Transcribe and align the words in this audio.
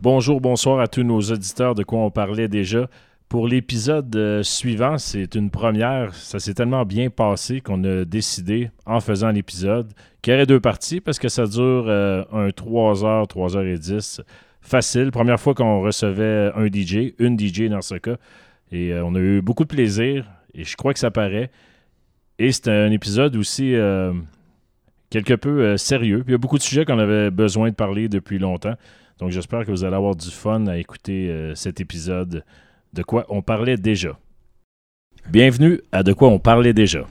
Bonjour, 0.00 0.40
bonsoir 0.40 0.80
à 0.80 0.88
tous 0.88 1.04
nos 1.04 1.20
auditeurs 1.20 1.74
de 1.74 1.84
quoi 1.84 2.00
on 2.00 2.10
parlait 2.10 2.48
déjà. 2.48 2.88
Pour 3.28 3.46
l'épisode 3.46 4.14
euh, 4.16 4.42
suivant, 4.42 4.98
c'est 4.98 5.36
une 5.36 5.50
première. 5.50 6.12
Ça 6.14 6.40
s'est 6.40 6.54
tellement 6.54 6.84
bien 6.84 7.08
passé 7.08 7.60
qu'on 7.60 7.84
a 7.84 8.04
décidé, 8.04 8.70
en 8.84 8.98
faisant 8.98 9.30
l'épisode, 9.30 9.92
qu'il 10.22 10.32
y 10.32 10.36
aurait 10.36 10.46
deux 10.46 10.58
parties 10.58 11.00
parce 11.00 11.20
que 11.20 11.28
ça 11.28 11.46
dure 11.46 11.84
euh, 11.88 12.24
un 12.32 12.50
3 12.50 12.94
h 12.94 13.26
3 13.28 13.48
h 13.48 13.78
10 13.78 14.22
Facile. 14.60 15.10
Première 15.12 15.38
fois 15.38 15.54
qu'on 15.54 15.80
recevait 15.82 16.50
un 16.56 16.66
DJ, 16.66 17.14
une 17.18 17.38
DJ 17.38 17.68
dans 17.68 17.82
ce 17.82 17.94
cas. 17.94 18.16
Et 18.72 18.92
euh, 18.92 19.04
on 19.04 19.14
a 19.14 19.18
eu 19.18 19.40
beaucoup 19.40 19.64
de 19.64 19.68
plaisir 19.68 20.26
et 20.52 20.64
je 20.64 20.76
crois 20.76 20.92
que 20.92 20.98
ça 20.98 21.10
paraît. 21.10 21.50
Et 22.38 22.52
c'était 22.52 22.70
un 22.70 22.90
épisode 22.90 23.36
aussi 23.36 23.74
euh, 23.74 24.12
quelque 25.10 25.34
peu 25.34 25.60
euh, 25.60 25.76
sérieux. 25.76 26.18
Puis 26.18 26.28
il 26.28 26.32
y 26.32 26.34
a 26.34 26.38
beaucoup 26.38 26.56
de 26.56 26.62
sujets 26.62 26.84
qu'on 26.84 26.98
avait 26.98 27.30
besoin 27.30 27.70
de 27.70 27.74
parler 27.74 28.08
depuis 28.08 28.38
longtemps. 28.38 28.74
Donc 29.18 29.30
j'espère 29.30 29.66
que 29.66 29.70
vous 29.70 29.84
allez 29.84 29.96
avoir 29.96 30.16
du 30.16 30.30
fun 30.30 30.66
à 30.68 30.78
écouter 30.78 31.28
euh, 31.28 31.54
cet 31.54 31.80
épisode 31.80 32.44
de 32.94 33.02
quoi 33.02 33.26
on 33.28 33.42
parlait 33.42 33.76
déjà. 33.76 34.18
Bienvenue 35.28 35.80
à 35.92 36.02
De 36.02 36.12
quoi 36.12 36.28
on 36.28 36.38
parlait 36.38 36.72
déjà. 36.72 37.06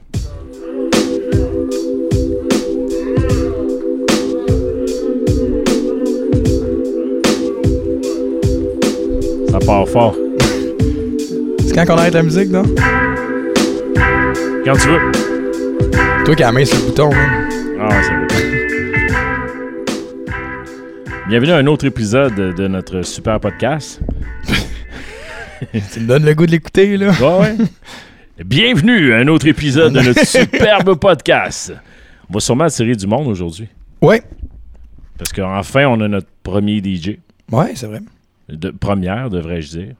Ça 9.50 9.60
part 9.60 9.88
fort. 9.88 10.16
C'est 11.60 11.76
quand 11.76 11.86
qu'on 11.86 11.98
arrête 11.98 12.14
la 12.14 12.24
musique, 12.24 12.50
non? 12.50 12.64
Quand 14.66 14.74
tu 14.74 14.88
veux. 14.88 15.12
Toi 16.26 16.36
qui 16.36 16.44
as 16.44 16.48
la 16.48 16.52
main 16.52 16.66
sur 16.66 16.78
le 16.78 16.86
bouton, 16.88 17.10
man. 17.10 17.49
Ah. 17.82 17.88
Bienvenue 21.30 21.52
à 21.52 21.58
un 21.58 21.68
autre 21.68 21.86
épisode 21.86 22.36
de 22.36 22.68
notre 22.68 23.04
super 23.04 23.40
podcast. 23.40 24.02
Tu 25.94 26.00
me 26.02 26.08
donnes 26.08 26.26
le 26.26 26.34
goût 26.34 26.46
de 26.46 26.52
l'écouter, 26.52 26.98
là. 26.98 27.12
Ouais, 27.12 27.40
ouais. 27.40 27.58
Bienvenue 28.44 29.14
à 29.14 29.18
un 29.20 29.28
autre 29.28 29.48
épisode 29.48 29.94
de 29.94 30.02
notre 30.02 30.26
superbe 30.26 30.96
podcast. 30.96 31.74
On 32.30 32.34
va 32.34 32.40
sûrement 32.42 32.66
attirer 32.66 32.96
du 32.96 33.08
monde 33.08 33.28
aujourd'hui. 33.28 33.70
Ouais. 34.02 34.24
Parce 35.18 35.32
qu'enfin, 35.32 35.88
on 35.88 36.02
a 36.02 36.08
notre 36.10 36.28
premier 36.44 36.80
DJ. 36.80 37.18
Ouais, 37.50 37.76
c'est 37.76 37.88
vrai. 37.88 38.02
De, 38.50 38.72
première, 38.72 39.30
devrais-je 39.30 39.70
dire. 39.78 39.96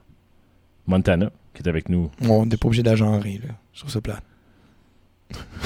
Montana, 0.86 1.30
qui 1.54 1.62
est 1.62 1.68
avec 1.68 1.88
nous. 1.88 2.10
On 2.28 2.44
n'est 2.44 2.56
pas 2.58 2.66
obligé 2.66 2.82
d'agenrer, 2.82 3.40
là. 3.42 3.54
Je 3.72 3.80
trouve 3.80 3.92
ça 3.92 4.00
plat. 4.02 4.20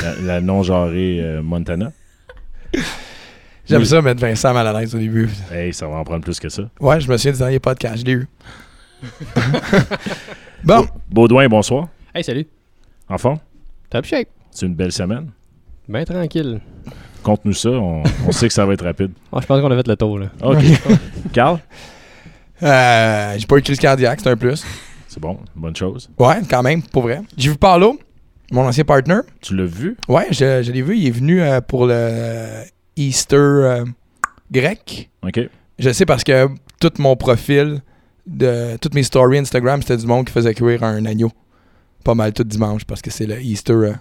La, 0.01 0.15
la 0.21 0.41
non-genrée 0.41 1.21
euh, 1.21 1.43
Montana. 1.43 1.91
J'aime 3.67 3.81
Oui. 3.81 3.87
ça 3.87 4.03
mettre 4.03 4.21
Vincent 4.21 4.53
mal 4.53 4.67
à 4.67 4.79
l'aise 4.79 4.95
au 4.95 4.99
début. 4.99 5.29
Hey, 5.51 5.73
ça 5.73 5.87
va 5.89 5.97
en 5.97 6.05
prendre 6.05 6.23
plus 6.23 6.39
que 6.39 6.49
ça. 6.51 6.65
Ouais, 6.81 7.01
je 7.01 7.09
me 7.11 7.17
souviens 7.17 7.33
du 7.33 7.39
dernier 7.39 7.59
podcast, 7.61 7.99
je 8.01 8.05
l'ai 8.05 8.13
eu. 8.13 8.29
bon, 10.65 10.87
Baudouin, 11.11 11.49
bonsoir. 11.49 11.89
Hey, 12.15 12.23
salut. 12.25 12.47
En 13.09 13.19
fond, 13.19 13.39
Top 13.91 14.05
shape. 14.05 14.29
c'est 14.51 14.67
une 14.67 14.75
belle 14.75 14.93
semaine. 14.93 15.31
Ben 15.89 16.05
tranquille. 16.05 16.61
Compte-nous 17.23 17.53
ça, 17.55 17.71
on, 17.71 18.03
on 18.27 18.33
sait 18.33 18.49
que 18.49 18.55
ça 18.55 18.65
va 18.67 18.75
être 18.75 18.85
rapide. 18.85 19.13
Moi, 19.33 19.41
je 19.43 19.47
pense 19.47 19.61
qu'on 19.61 19.71
a 19.71 19.77
fait 19.77 19.89
le 19.89 19.97
tour, 19.97 20.19
là. 20.19 20.27
OK. 20.43 20.63
Carl, 21.33 21.59
euh, 22.63 23.35
j'ai 23.39 23.47
pas 23.47 23.57
eu 23.57 23.61
de 23.61 23.65
crise 23.65 23.79
cardiaque, 23.79 24.21
c'est 24.23 24.31
un 24.31 24.37
plus. 24.37 24.65
c'est 25.09 25.21
bon, 25.21 25.39
bonne 25.55 25.77
chose. 25.77 26.11
Ouais, 26.19 26.37
quand 26.49 26.63
même, 26.63 26.83
pour 26.83 27.03
vrai. 27.03 27.23
J'ai 27.37 27.51
vu 27.51 27.57
Paulo, 27.57 27.99
mon 28.53 28.67
ancien 28.67 28.85
partner. 28.85 29.21
Tu 29.41 29.57
l'as 29.57 29.65
vu? 29.65 29.97
Ouais, 30.09 30.27
je, 30.31 30.63
je 30.63 30.73
l'ai 30.73 30.83
vu, 30.83 30.97
il 30.97 31.09
est 31.09 31.11
venu 31.11 31.41
euh, 31.43 31.61
pour 31.61 31.87
le 31.87 32.63
Easter 32.97 33.37
euh, 33.37 33.85
grec. 34.51 35.11
OK. 35.27 35.41
Je 35.79 35.91
sais 35.91 36.07
parce 36.07 36.25
que 36.25 36.49
tout 36.81 36.93
mon 36.99 37.17
profil, 37.17 37.81
de 38.27 38.77
toutes 38.81 38.95
mes 38.95 39.03
stories 39.03 39.39
Instagram, 39.39 39.83
c'était 39.83 39.97
du 39.97 40.07
monde 40.07 40.27
qui 40.27 40.33
faisait 40.33 40.55
cuire 40.55 40.83
un 40.85 41.05
agneau. 41.05 41.31
Pas 42.05 42.15
mal 42.15 42.33
tout 42.33 42.45
dimanche 42.45 42.85
parce 42.85 43.03
que 43.03 43.11
c'est 43.11 43.27
le 43.27 43.41
Easter. 43.41 43.73
euh, 43.73 43.93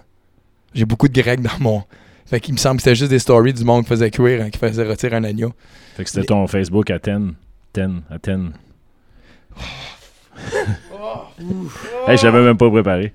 J'ai 0.74 0.84
beaucoup 0.84 1.08
de 1.08 1.20
grecs 1.20 1.40
dans 1.40 1.58
mon. 1.60 1.82
Fait 2.26 2.40
qu'il 2.40 2.54
me 2.54 2.58
semble 2.58 2.76
que 2.76 2.82
c'était 2.84 2.94
juste 2.94 3.10
des 3.10 3.18
stories 3.18 3.52
du 3.52 3.64
monde 3.64 3.82
qui 3.82 3.88
faisait 3.90 4.10
cuire, 4.10 4.42
hein, 4.42 4.50
qui 4.50 4.58
faisait 4.58 4.84
retirer 4.84 5.16
un 5.16 5.24
agneau. 5.24 5.52
Fait 5.96 6.04
que 6.04 6.10
c'était 6.10 6.26
ton 6.26 6.46
Facebook 6.46 6.90
à 6.90 6.98
10. 6.98 7.12
10, 7.74 7.82
à 8.10 8.18
10. 8.18 8.50
hey, 12.08 12.16
j'avais 12.18 12.42
même 12.42 12.56
pas 12.56 12.70
préparé. 12.70 13.12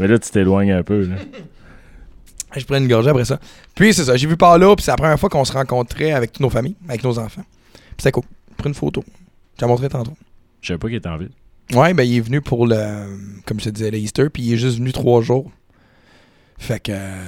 Mais 0.00 0.08
là, 0.08 0.18
tu 0.18 0.30
t'éloignes 0.30 0.72
un 0.72 0.82
peu. 0.82 1.02
Là. 1.06 1.16
Je 2.56 2.64
prends 2.64 2.78
une 2.78 2.88
gorgée 2.88 3.10
après 3.10 3.24
ça. 3.24 3.38
Puis 3.76 3.94
c'est 3.94 4.04
ça, 4.04 4.16
j'ai 4.16 4.26
vu 4.26 4.36
Paulo, 4.36 4.74
puis 4.74 4.84
c'est 4.84 4.90
la 4.90 4.96
première 4.96 5.20
fois 5.20 5.28
qu'on 5.28 5.44
se 5.44 5.52
rencontrait 5.52 6.10
avec 6.10 6.32
toutes 6.32 6.42
nos 6.42 6.50
familles, 6.50 6.74
avec 6.88 7.04
nos 7.04 7.16
enfants. 7.18 7.44
Puis 7.72 7.82
c'était 7.98 8.10
cool. 8.10 8.24
J'ai 8.48 8.54
pris 8.56 8.68
une 8.70 8.74
photo. 8.74 9.04
Je 9.54 9.60
t'ai 9.60 9.66
montré 9.66 9.88
tantôt. 9.88 10.14
Je 10.60 10.66
savais 10.68 10.78
pas 10.78 10.88
qu'il 10.88 10.96
était 10.96 11.08
en 11.08 11.16
ville. 11.16 11.30
Ouais, 11.74 11.94
ben 11.94 12.02
il 12.02 12.16
est 12.16 12.20
venu 12.20 12.40
pour 12.40 12.66
le, 12.66 12.76
comme 13.46 13.60
je 13.60 13.66
te 13.66 13.70
disais, 13.70 13.92
le 13.92 13.98
Easter, 13.98 14.28
puis 14.30 14.42
il 14.42 14.54
est 14.54 14.56
juste 14.56 14.78
venu 14.78 14.90
trois 14.92 15.22
jours. 15.22 15.48
Fait 16.58 16.80
que, 16.80 16.90
euh, 16.92 17.24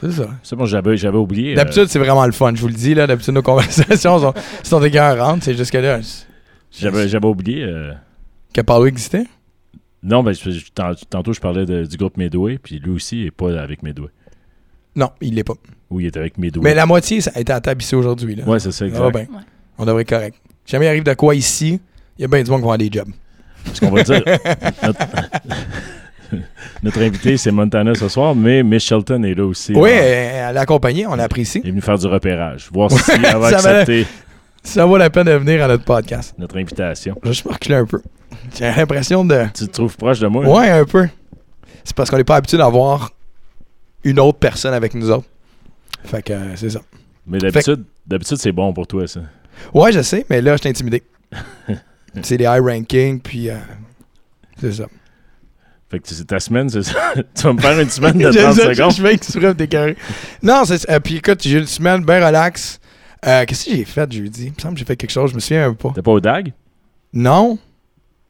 c'est 0.00 0.12
ça. 0.12 0.28
C'est 0.42 0.56
bon, 0.56 0.64
j'avais, 0.64 0.96
j'avais 0.96 1.18
oublié. 1.18 1.52
euh, 1.52 1.56
D'habitude, 1.56 1.86
c'est 1.88 1.98
vraiment 1.98 2.24
le 2.24 2.32
fun, 2.32 2.54
je 2.54 2.60
vous 2.62 2.68
le 2.68 2.74
dis, 2.74 2.94
là. 2.94 3.06
D'habitude, 3.06 3.34
nos 3.34 3.42
conversations 3.42 4.18
sont, 4.18 4.34
sont 4.62 4.82
écœurantes. 4.82 5.42
C'est 5.42 5.54
juste 5.56 5.70
que 5.72 5.78
là, 5.78 6.00
j'avais, 6.72 7.06
j'avais 7.06 7.26
oublié. 7.26 7.64
euh, 7.64 7.92
que 8.54 8.62
Paulo 8.62 8.86
existait? 8.86 9.26
Non, 10.04 10.22
ben, 10.22 10.32
je- 10.34 10.50
je- 10.50 10.66
tant- 10.74 10.92
tantôt, 11.08 11.32
je 11.32 11.40
parlais 11.40 11.64
de- 11.64 11.84
du 11.86 11.96
groupe 11.96 12.16
Medway, 12.18 12.58
puis 12.62 12.78
lui 12.78 12.90
aussi, 12.92 13.22
il 13.22 13.26
est 13.26 13.30
pas 13.30 13.58
avec 13.60 13.82
Medway. 13.82 14.08
Non, 14.96 15.10
il 15.20 15.34
l'est 15.34 15.44
pas. 15.44 15.54
Ou 15.90 16.00
il 16.00 16.06
est 16.06 16.16
avec 16.16 16.36
Medway. 16.38 16.62
Mais 16.62 16.74
la 16.74 16.86
moitié, 16.86 17.20
ça 17.20 17.32
a 17.34 17.40
été 17.40 17.52
à 17.52 17.60
table 17.60 17.82
ici 17.82 17.94
aujourd'hui. 17.96 18.40
Ouais, 18.46 18.58
c'est 18.60 18.70
ça, 18.72 18.86
exact. 18.86 19.10
bien. 19.12 19.26
On 19.78 19.84
devrait 19.84 20.02
être 20.02 20.08
correct. 20.10 20.36
Si 20.64 20.72
jamais 20.72 20.84
il 20.86 20.88
arrive 20.88 21.04
de 21.04 21.14
quoi 21.14 21.34
ici, 21.34 21.80
il 22.18 22.22
y 22.22 22.24
a 22.24 22.28
bien 22.28 22.42
du 22.42 22.50
monde 22.50 22.60
qui 22.60 22.66
va 22.66 22.74
avoir 22.74 22.78
des 22.78 22.90
jobs. 22.92 23.08
Parce 23.64 23.80
qu'on 23.80 23.90
va 23.90 24.02
dire. 24.02 24.22
notre, 24.82 25.06
notre 26.82 27.00
invité, 27.02 27.36
c'est 27.36 27.50
Montana 27.50 27.94
ce 27.94 28.08
soir, 28.08 28.34
mais 28.34 28.62
Miss 28.62 28.84
Shelton 28.84 29.22
est 29.22 29.34
là 29.34 29.46
aussi. 29.46 29.72
Oui, 29.74 29.90
Alors, 29.90 30.04
elle 30.50 30.58
a 30.58 30.60
accompagné, 30.60 31.06
on 31.06 31.14
l'apprécie. 31.16 31.60
Il 31.64 31.68
est 31.68 31.70
venu 31.70 31.80
faire 31.82 31.98
du 31.98 32.06
repérage, 32.06 32.68
voir 32.72 32.90
si 32.90 33.10
elle 33.12 33.36
va 33.38 33.46
accepter 33.48 34.06
Ça 34.62 34.84
vaut 34.86 34.96
la 34.96 35.10
peine 35.10 35.24
de 35.26 35.32
venir 35.32 35.62
à 35.64 35.68
notre 35.68 35.84
podcast. 35.84 36.34
notre 36.38 36.56
invitation. 36.58 37.16
Je 37.24 37.42
me 37.48 37.52
reculer 37.52 37.76
un 37.76 37.86
peu. 37.86 38.00
J'ai 38.58 38.70
l'impression 38.70 39.24
de. 39.24 39.44
Tu 39.54 39.66
te 39.66 39.72
trouves 39.72 39.96
proche 39.96 40.20
de 40.20 40.26
moi? 40.26 40.46
Ouais, 40.46 40.70
un 40.70 40.84
peu. 40.84 41.08
C'est 41.84 41.94
parce 41.94 42.10
qu'on 42.10 42.16
n'est 42.16 42.24
pas 42.24 42.36
habitué 42.36 42.56
d'avoir 42.56 43.10
une 44.04 44.18
autre 44.20 44.38
personne 44.38 44.74
avec 44.74 44.94
nous 44.94 45.10
autres. 45.10 45.26
Fait 46.04 46.22
que 46.22 46.32
euh, 46.32 46.56
c'est 46.56 46.70
ça. 46.70 46.80
Mais 47.26 47.38
d'habitude, 47.38 47.84
d'habitude 48.06 48.36
c'est 48.38 48.52
bon 48.52 48.72
pour 48.72 48.86
toi, 48.86 49.06
ça. 49.06 49.20
Ouais, 49.72 49.92
je 49.92 50.02
sais, 50.02 50.26
mais 50.28 50.40
là, 50.42 50.56
je 50.56 50.60
suis 50.62 50.68
intimidé. 50.68 51.02
c'est 52.22 52.36
des 52.36 52.44
high 52.44 52.60
rankings, 52.62 53.20
puis 53.20 53.48
euh, 53.50 53.56
c'est 54.60 54.72
ça. 54.72 54.84
Fait 55.90 56.00
que 56.00 56.08
c'est 56.08 56.24
ta 56.24 56.40
semaine, 56.40 56.68
c'est 56.68 56.82
ça? 56.82 56.94
tu 57.34 57.42
vas 57.42 57.52
me 57.52 57.60
faire 57.60 57.78
une 57.80 57.88
semaine 57.90 58.18
de 58.18 58.30
Je- 58.32 58.38
30 58.38 58.54
je- 58.56 58.60
secondes? 58.74 58.92
Je 58.92 59.02
vais 59.02 59.14
exprès. 59.14 59.96
Non, 60.42 60.64
c'est. 60.64 60.88
euh, 60.90 61.00
puis 61.00 61.16
écoute, 61.16 61.40
j'ai 61.42 61.52
eu 61.52 61.58
une 61.60 61.66
semaine 61.66 62.04
bien 62.04 62.24
relax. 62.26 62.80
Euh, 63.26 63.44
Qu'est-ce 63.46 63.64
que 63.66 63.70
j'ai 63.70 63.84
fait 63.84 64.12
jeudi? 64.12 64.46
Il 64.46 64.52
me 64.52 64.60
semble 64.60 64.74
que 64.74 64.80
j'ai 64.80 64.84
fait 64.86 64.96
quelque 64.96 65.10
chose, 65.10 65.30
je 65.30 65.34
me 65.34 65.40
souviens 65.40 65.68
un 65.68 65.70
peu 65.72 65.88
pas. 65.88 65.94
T'es 65.94 66.02
pas 66.02 66.10
au 66.10 66.20
DAG? 66.20 66.52
Non? 67.12 67.58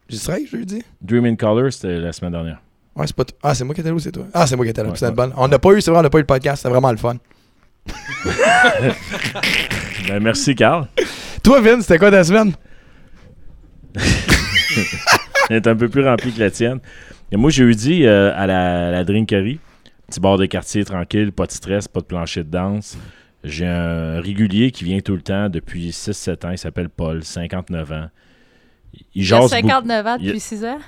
J'ai 0.09 0.19
travaillé 0.19 0.47
jeudi? 0.47 0.83
Dream 1.01 1.25
in 1.27 1.37
Color, 1.37 1.73
c'était 1.73 1.99
la 1.99 2.13
semaine 2.13 2.33
dernière. 2.33 2.61
Ouais, 2.95 3.07
c'est 3.07 3.17
pas. 3.17 3.25
Ah, 3.43 3.55
c'est 3.55 3.65
moi 3.65 3.75
qui 3.75 3.81
étais 3.81 3.89
là 3.91 3.95
ou 3.95 3.99
c'est 3.99 4.13
toi? 4.13 4.27
Ah, 4.33 4.47
c'est 4.47 4.57
moi 4.57 4.65
qui 4.65 4.71
étais 4.71 4.83
là. 4.83 4.91
Ouais, 4.91 4.95
c'était 4.95 5.07
ouais. 5.07 5.13
bonne. 5.13 5.33
On 5.37 5.49
n'a 5.49 5.59
pas 5.59 5.73
eu, 5.73 5.81
c'est 5.81 5.91
vrai, 5.91 6.01
on 6.01 6.03
n'a 6.03 6.11
pas 6.11 6.19
eu 6.19 6.23
le 6.23 6.27
podcast, 6.27 6.59
c'était 6.59 6.71
vraiment 6.73 6.91
le 6.91 6.99
fun. 6.99 7.17
Ben, 10.09 10.21
merci, 10.23 10.55
Carl. 10.55 10.87
Toi, 11.43 11.63
Vin, 11.63 11.81
c'était 11.81 11.97
quoi 11.99 12.11
ta 12.11 12.23
semaine? 12.23 12.53
Elle 15.49 15.57
est 15.57 15.67
un 15.67 15.75
peu 15.75 15.89
plus 15.89 16.07
remplie 16.07 16.33
que 16.33 16.41
la 16.41 16.51
tienne. 16.51 16.79
Et 17.33 17.37
moi, 17.37 17.49
jeudi, 17.51 18.07
euh, 18.07 18.33
à 18.37 18.47
la, 18.47 18.91
la 18.91 19.05
drinkerie, 19.05 19.61
petit 20.09 20.21
bar 20.21 20.37
de 20.37 20.45
quartier 20.45 20.85
tranquille, 20.85 21.33
pas 21.33 21.47
de 21.47 21.53
stress, 21.53 21.89
pas 21.89 22.01
de 22.01 22.05
plancher 22.05 22.45
de 22.45 22.51
danse. 22.51 22.99
J'ai 23.45 23.67
un 23.67 24.21
régulier 24.21 24.71
qui 24.71 24.85
vient 24.85 25.01
tout 25.01 25.15
le 25.15 25.23
temps 25.23 25.49
depuis 25.49 25.91
6-7 25.91 26.47
ans. 26.47 26.51
Il 26.51 26.59
s'appelle 26.59 26.91
Paul, 26.91 27.25
59 27.25 27.93
ans. 27.93 28.09
Il 29.15 29.23
Il 29.23 29.23
a 29.35 29.41
jase 29.41 29.51
59 29.51 30.07
ans 30.07 30.17
Il- 30.21 30.27
depuis 30.27 30.41
6 30.41 30.65
ans? 30.65 30.79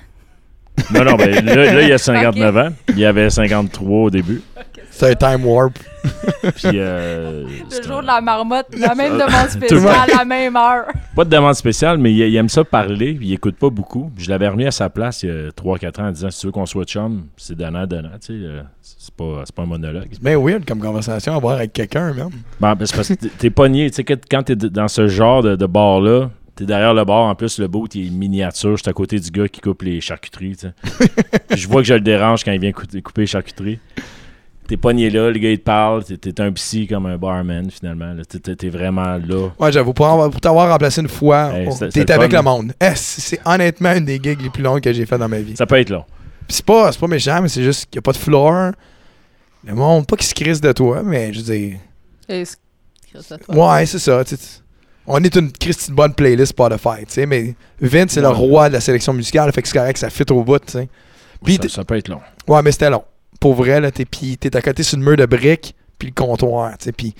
Non, 0.93 1.03
non, 1.03 1.15
ben, 1.15 1.43
là, 1.43 1.55
là, 1.73 1.81
il 1.81 1.91
a 1.91 1.97
59 1.97 2.57
ans. 2.57 2.69
Il 2.95 3.03
avait 3.05 3.29
53 3.29 3.89
au 4.03 4.09
début. 4.11 4.41
C'est 4.91 5.11
un 5.11 5.15
time 5.15 5.45
warp. 5.45 5.77
Puis, 6.55 6.71
euh, 6.75 7.43
Le 7.43 7.49
c'est 7.69 7.83
jour 7.83 7.97
un- 7.99 8.01
de 8.01 8.07
la 8.07 8.21
marmotte, 8.21 8.67
la 8.77 8.95
même 8.95 9.13
demande 9.17 9.49
spéciale 9.49 9.87
à 9.87 10.17
la 10.17 10.25
même 10.25 10.55
heure. 10.55 10.85
Pas 11.15 11.25
de 11.25 11.29
demande 11.29 11.53
spéciale, 11.55 11.97
mais 11.97 12.11
il, 12.11 12.19
il 12.19 12.35
aime 12.35 12.47
ça 12.49 12.63
parler, 12.63 13.13
puis 13.15 13.27
il 13.27 13.33
écoute 13.33 13.57
pas 13.57 13.69
beaucoup. 13.69 14.11
Je 14.17 14.29
l'avais 14.29 14.47
remis 14.47 14.65
à 14.65 14.71
sa 14.71 14.89
place 14.89 15.23
il 15.23 15.29
y 15.29 15.31
a 15.31 15.49
3-4 15.49 15.99
ans 16.01 16.07
en 16.07 16.11
disant 16.11 16.29
si 16.31 16.39
tu 16.41 16.45
veux 16.47 16.51
qu'on 16.51 16.65
soit 16.65 16.85
chum, 16.85 17.25
c'est 17.37 17.55
donnant-donnant. 17.57 18.09
Tu 18.21 18.27
sais, 18.27 18.33
euh, 18.33 18.61
c'est 18.81 19.13
pas, 19.13 19.41
c'est 19.45 19.53
pas 19.55 19.63
un 19.63 19.67
monologue. 19.67 20.07
C'est 20.11 20.23
bien 20.23 20.39
weird 20.39 20.63
comme 20.65 20.79
conversation 20.79 21.33
à 21.33 21.37
avoir 21.37 21.55
avec 21.55 21.73
quelqu'un, 21.73 22.13
même. 22.13 22.29
Bon, 22.59 22.73
ben, 22.73 22.85
c'est 22.85 22.95
parce 22.95 23.07
que 23.09 23.13
t'es- 23.15 23.49
pogné. 23.49 23.89
Tu 23.89 23.95
sais, 23.97 24.03
que 24.03 24.13
quand 24.29 24.43
t'es 24.43 24.55
dans 24.55 24.87
ce 24.87 25.07
genre 25.07 25.41
de, 25.43 25.55
de 25.55 25.65
bar-là, 25.65 26.29
t'es 26.57 26.65
derrière 26.65 26.93
le 26.93 27.05
bar. 27.05 27.23
En 27.25 27.35
plus, 27.35 27.57
le 27.59 27.67
bout, 27.69 27.87
il 27.95 28.07
est 28.07 28.09
miniature. 28.09 28.75
J'étais 28.75 28.89
à 28.89 28.93
côté 28.93 29.19
du 29.19 29.31
gars 29.31 29.47
qui 29.47 29.61
coupe 29.61 29.83
les 29.83 30.01
charcuteries. 30.01 30.57
tu 30.57 30.67
sais. 30.67 31.07
Puis 31.47 31.57
je 31.61 31.67
vois 31.69 31.81
que 31.81 31.87
je 31.87 31.93
le 31.93 32.01
dérange 32.01 32.43
quand 32.43 32.51
il 32.51 32.59
vient 32.59 32.71
cou- 32.73 32.83
couper 33.03 33.21
les 33.21 33.27
charcuteries. 33.27 33.79
t'es 34.67 34.75
pogné 34.75 35.09
là, 35.09 35.29
le 35.31 35.39
gars 35.39 35.51
il 35.51 35.59
te 35.59 35.63
parle, 35.63 36.03
t'es, 36.03 36.17
t'es 36.17 36.41
un 36.41 36.51
psy 36.51 36.87
comme 36.87 37.05
un 37.05 37.17
barman 37.17 37.69
finalement. 37.71 38.13
là. 38.13 38.23
T'es, 38.25 38.67
vraiment 38.69 39.17
là. 39.17 39.49
Ouais, 39.59 39.71
j'avoue, 39.71 39.93
pour, 39.93 40.07
avoir- 40.07 40.29
pour 40.29 40.41
t'avoir 40.41 40.69
remplacé 40.69 40.99
une 41.01 41.07
fois, 41.07 41.53
Hey, 41.53 41.69
c'est 41.71 41.89
t'es 41.89 42.03
le 42.03 42.11
avec 42.13 42.31
fun. 42.31 42.37
le 42.37 42.43
monde. 42.43 42.73
Eh, 42.81 42.95
c'est 42.95 43.21
c'est 43.21 43.39
honnêtement 43.45 43.93
une 43.93 44.03
des 44.05 44.19
gigs 44.21 44.41
les 44.41 44.49
plus 44.49 44.63
longues 44.63 44.81
que 44.81 44.91
j'ai 44.91 45.05
fait 45.05 45.17
dans 45.17 45.29
ma 45.29 45.39
vie. 45.39 45.55
Ça 45.55 45.65
peut 45.65 45.79
être 45.79 45.89
long. 45.89 46.03
Puis 46.47 46.57
c'est 46.57 46.65
pas, 46.65 46.91
c'est 46.91 46.99
pas 46.99 47.07
méchant, 47.07 47.39
mais 47.41 47.49
c'est 47.49 47.63
juste 47.63 47.85
qu'il 47.89 47.97
n'y 47.97 47.99
a 47.99 48.01
pas 48.03 48.11
de 48.13 48.17
floor. 48.17 48.71
Le 49.65 49.73
monde, 49.75 50.05
pas 50.07 50.15
qu'il 50.15 50.27
se 50.27 50.33
crisse 50.33 50.61
de 50.61 50.71
toi, 50.71 51.01
mais 51.03 51.31
je 51.33 51.39
veux 51.39 51.45
dire. 51.57 51.77
Et 52.29 52.45
c'est- 52.45 52.57
Christ 53.11 53.33
de 53.33 53.37
toi. 53.37 53.73
Ouais, 53.75 53.85
c'est 53.85 53.99
ça. 53.99 54.23
tu 54.25 54.35
sais. 54.35 54.61
On 55.07 55.23
est 55.23 55.35
une 55.35 55.51
Christy 55.51 55.91
bonne 55.91 56.13
playlist 56.13 56.51
Spotify, 56.51 57.05
tu 57.07 57.13
sais, 57.13 57.25
mais 57.25 57.55
Vince, 57.79 58.11
c'est 58.11 58.21
le 58.21 58.27
roi 58.27 58.67
de 58.67 58.73
la 58.73 58.81
sélection 58.81 59.13
musicale, 59.13 59.51
fait 59.53 59.61
que 59.61 59.67
c'est 59.67 59.77
correct, 59.77 59.97
ça 59.97 60.09
fit 60.09 60.25
au 60.29 60.43
bout, 60.43 60.59
tu 60.59 60.73
sais. 60.73 60.89
Puis 61.43 61.59
ça, 61.69 61.85
peut 61.85 61.95
être 61.95 62.09
long. 62.09 62.19
Ouais, 62.47 62.61
mais 62.61 62.71
c'était 62.71 62.89
long. 62.89 63.03
Pour 63.39 63.53
vrai, 63.53 63.79
là, 63.79 63.89
t'es, 63.89 64.05
pis 64.05 64.37
t'es 64.37 64.55
à 64.55 64.61
côté 64.61 64.83
sur 64.83 64.97
une 64.97 65.05
mur 65.05 65.15
de 65.15 65.25
briques, 65.25 65.75
puis 65.97 66.09
le 66.09 66.13
comptoir, 66.13 66.77
tu 66.77 66.85
sais, 66.85 66.91
puis 66.91 67.15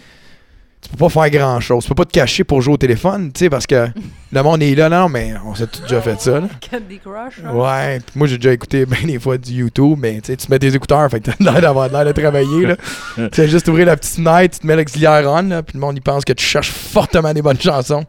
tu 0.88 0.96
peux 0.96 1.10
pas 1.10 1.10
faire 1.10 1.30
grand-chose. 1.30 1.84
Tu 1.84 1.90
peux 1.90 1.96
pas 1.96 2.06
te 2.06 2.14
cacher 2.14 2.44
pour 2.44 2.62
jouer 2.62 2.76
au 2.76 2.78
téléphone, 2.78 3.32
tu 3.34 3.40
sais, 3.40 3.50
parce 3.50 3.68
que 3.68 3.88
le 4.32 4.44
monde 4.44 4.64
est 4.64 4.74
là, 4.76 4.88
non, 4.90 5.10
mais 5.10 5.34
on 5.46 5.54
s'est 5.54 5.68
déjà 5.82 6.02
fait 6.02 6.20
ça, 6.22 6.40
là. 6.40 6.48
Candy 6.72 7.00
Crush. 7.00 7.42
hein? 7.46 7.54
Ouais, 7.54 8.00
pis 8.00 8.18
moi 8.18 8.28
j'ai 8.28 8.38
déjà 8.38 8.54
écouté 8.54 8.86
bien 8.88 9.06
des 9.06 9.20
fois 9.20 9.38
du 9.38 9.52
YouTube, 9.52 9.98
mais 10.00 10.22
tu 10.22 10.28
sais, 10.28 10.38
tu 10.38 10.48
mets 10.50 10.60
tes 10.60 10.74
écouteurs, 10.74 11.10
fait 11.10 11.20
que 11.20 11.32
t'as 11.32 11.52
l'air 11.52 11.62
d'avoir 11.62 11.90
l'air 11.90 12.06
de 12.06 12.12
travailler, 12.14 12.68
là. 12.68 12.76
tu 13.16 13.28
sais, 13.34 13.48
juste 13.48 13.68
ouvrir 13.68 13.88
la 13.88 13.98
petite 13.98 14.16
fenêtre, 14.16 14.56
tu 14.56 14.62
te 14.62 14.68
mets 14.68 14.76
l'auxiliaire 14.76 15.24
on, 15.26 15.42
là, 15.44 15.64
puis 15.64 15.74
le 15.74 15.82
monde, 15.82 15.98
il 15.98 16.02
pense 16.02 16.24
que 16.24 16.34
tu 16.34 16.46
cherches 16.46 16.72
fortement 16.72 17.34
des 17.34 17.42
bonnes 17.42 17.60
chansons. 17.60 18.06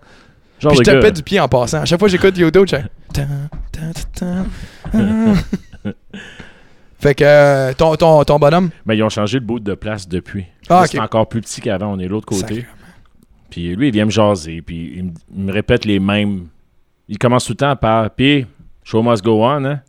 Genre 0.61 0.73
Puis 0.73 0.81
je 0.85 0.91
tapais 0.91 1.13
du 1.13 1.23
pied 1.23 1.39
en 1.39 1.49
passant. 1.49 1.83
À 1.83 1.85
chaque 1.85 2.01
fois 2.01 2.09
que 2.09 2.13
j'écoute 2.13 2.37
YouTube, 2.37 2.67
je 2.69 2.77
Fait 6.99 7.15
que 7.15 7.25
euh, 7.25 7.73
ton, 7.75 7.95
ton, 7.97 8.25
ton 8.25 8.39
bonhomme? 8.39 8.71
Ben, 8.85 8.95
ils 8.95 9.03
ont 9.03 9.09
changé 9.09 9.39
le 9.39 9.45
bout 9.45 9.61
de 9.61 9.75
place 9.75 10.09
depuis. 10.09 10.47
Ah, 10.69 10.75
Là, 10.75 10.81
ok. 10.83 10.89
C'est 10.91 11.01
encore 11.01 11.29
plus 11.29 11.41
petit 11.41 11.61
qu'avant, 11.61 11.93
on 11.93 11.99
est 11.99 12.05
de 12.05 12.09
l'autre 12.09 12.27
côté. 12.27 12.41
Sacrément. 12.41 12.67
Puis 13.51 13.75
lui, 13.77 13.89
il 13.89 13.93
vient 13.93 14.05
me 14.05 14.11
jaser, 14.11 14.61
puis 14.63 14.95
il 14.97 15.05
me, 15.05 15.11
il 15.37 15.45
me 15.45 15.53
répète 15.53 15.85
les 15.85 16.01
mêmes. 16.01 16.49
Il 17.09 17.17
commence 17.19 17.45
tout 17.47 17.53
le 17.53 17.57
temps 17.57 17.77
par 17.77 18.11
Puis, 18.11 18.47
show 18.85 19.03
must 19.03 19.23
go 19.25 19.43
on, 19.45 19.65
hein? 19.65 19.81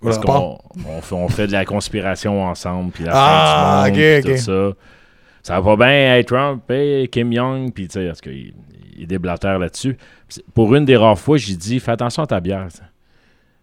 Parce 0.00 0.18
qu'on 0.18 0.58
on 0.86 1.00
fait, 1.02 1.14
on 1.14 1.28
fait 1.28 1.46
de 1.48 1.52
la 1.52 1.64
conspiration 1.64 2.44
ensemble, 2.44 2.92
puis 2.92 3.04
la 3.04 3.10
Ah, 3.14 3.82
fin 3.86 3.90
du 3.90 3.98
monde, 3.98 4.06
ok, 4.06 4.22
puis 4.22 4.32
ok. 4.32 4.36
tout 4.38 4.42
ça. 4.44 4.70
Ça 5.42 5.60
va 5.60 5.76
bien, 5.76 6.14
hey 6.14 6.24
Trump, 6.24 6.70
hey 6.70 7.08
Kim 7.08 7.32
Jong, 7.32 7.72
puis 7.72 7.88
tu 7.88 7.94
sais, 7.94 8.06
parce 8.06 8.20
qu'il 8.20 8.54
il 8.96 9.06
déblatère 9.06 9.58
là-dessus. 9.58 9.96
Pour 10.54 10.74
une 10.74 10.84
des 10.84 10.96
rares 10.96 11.18
fois, 11.18 11.36
j'ai 11.36 11.56
dit, 11.56 11.80
fais 11.80 11.92
attention 11.92 12.22
à 12.22 12.26
ta 12.26 12.38
bière. 12.40 12.66
ça. 12.70 12.84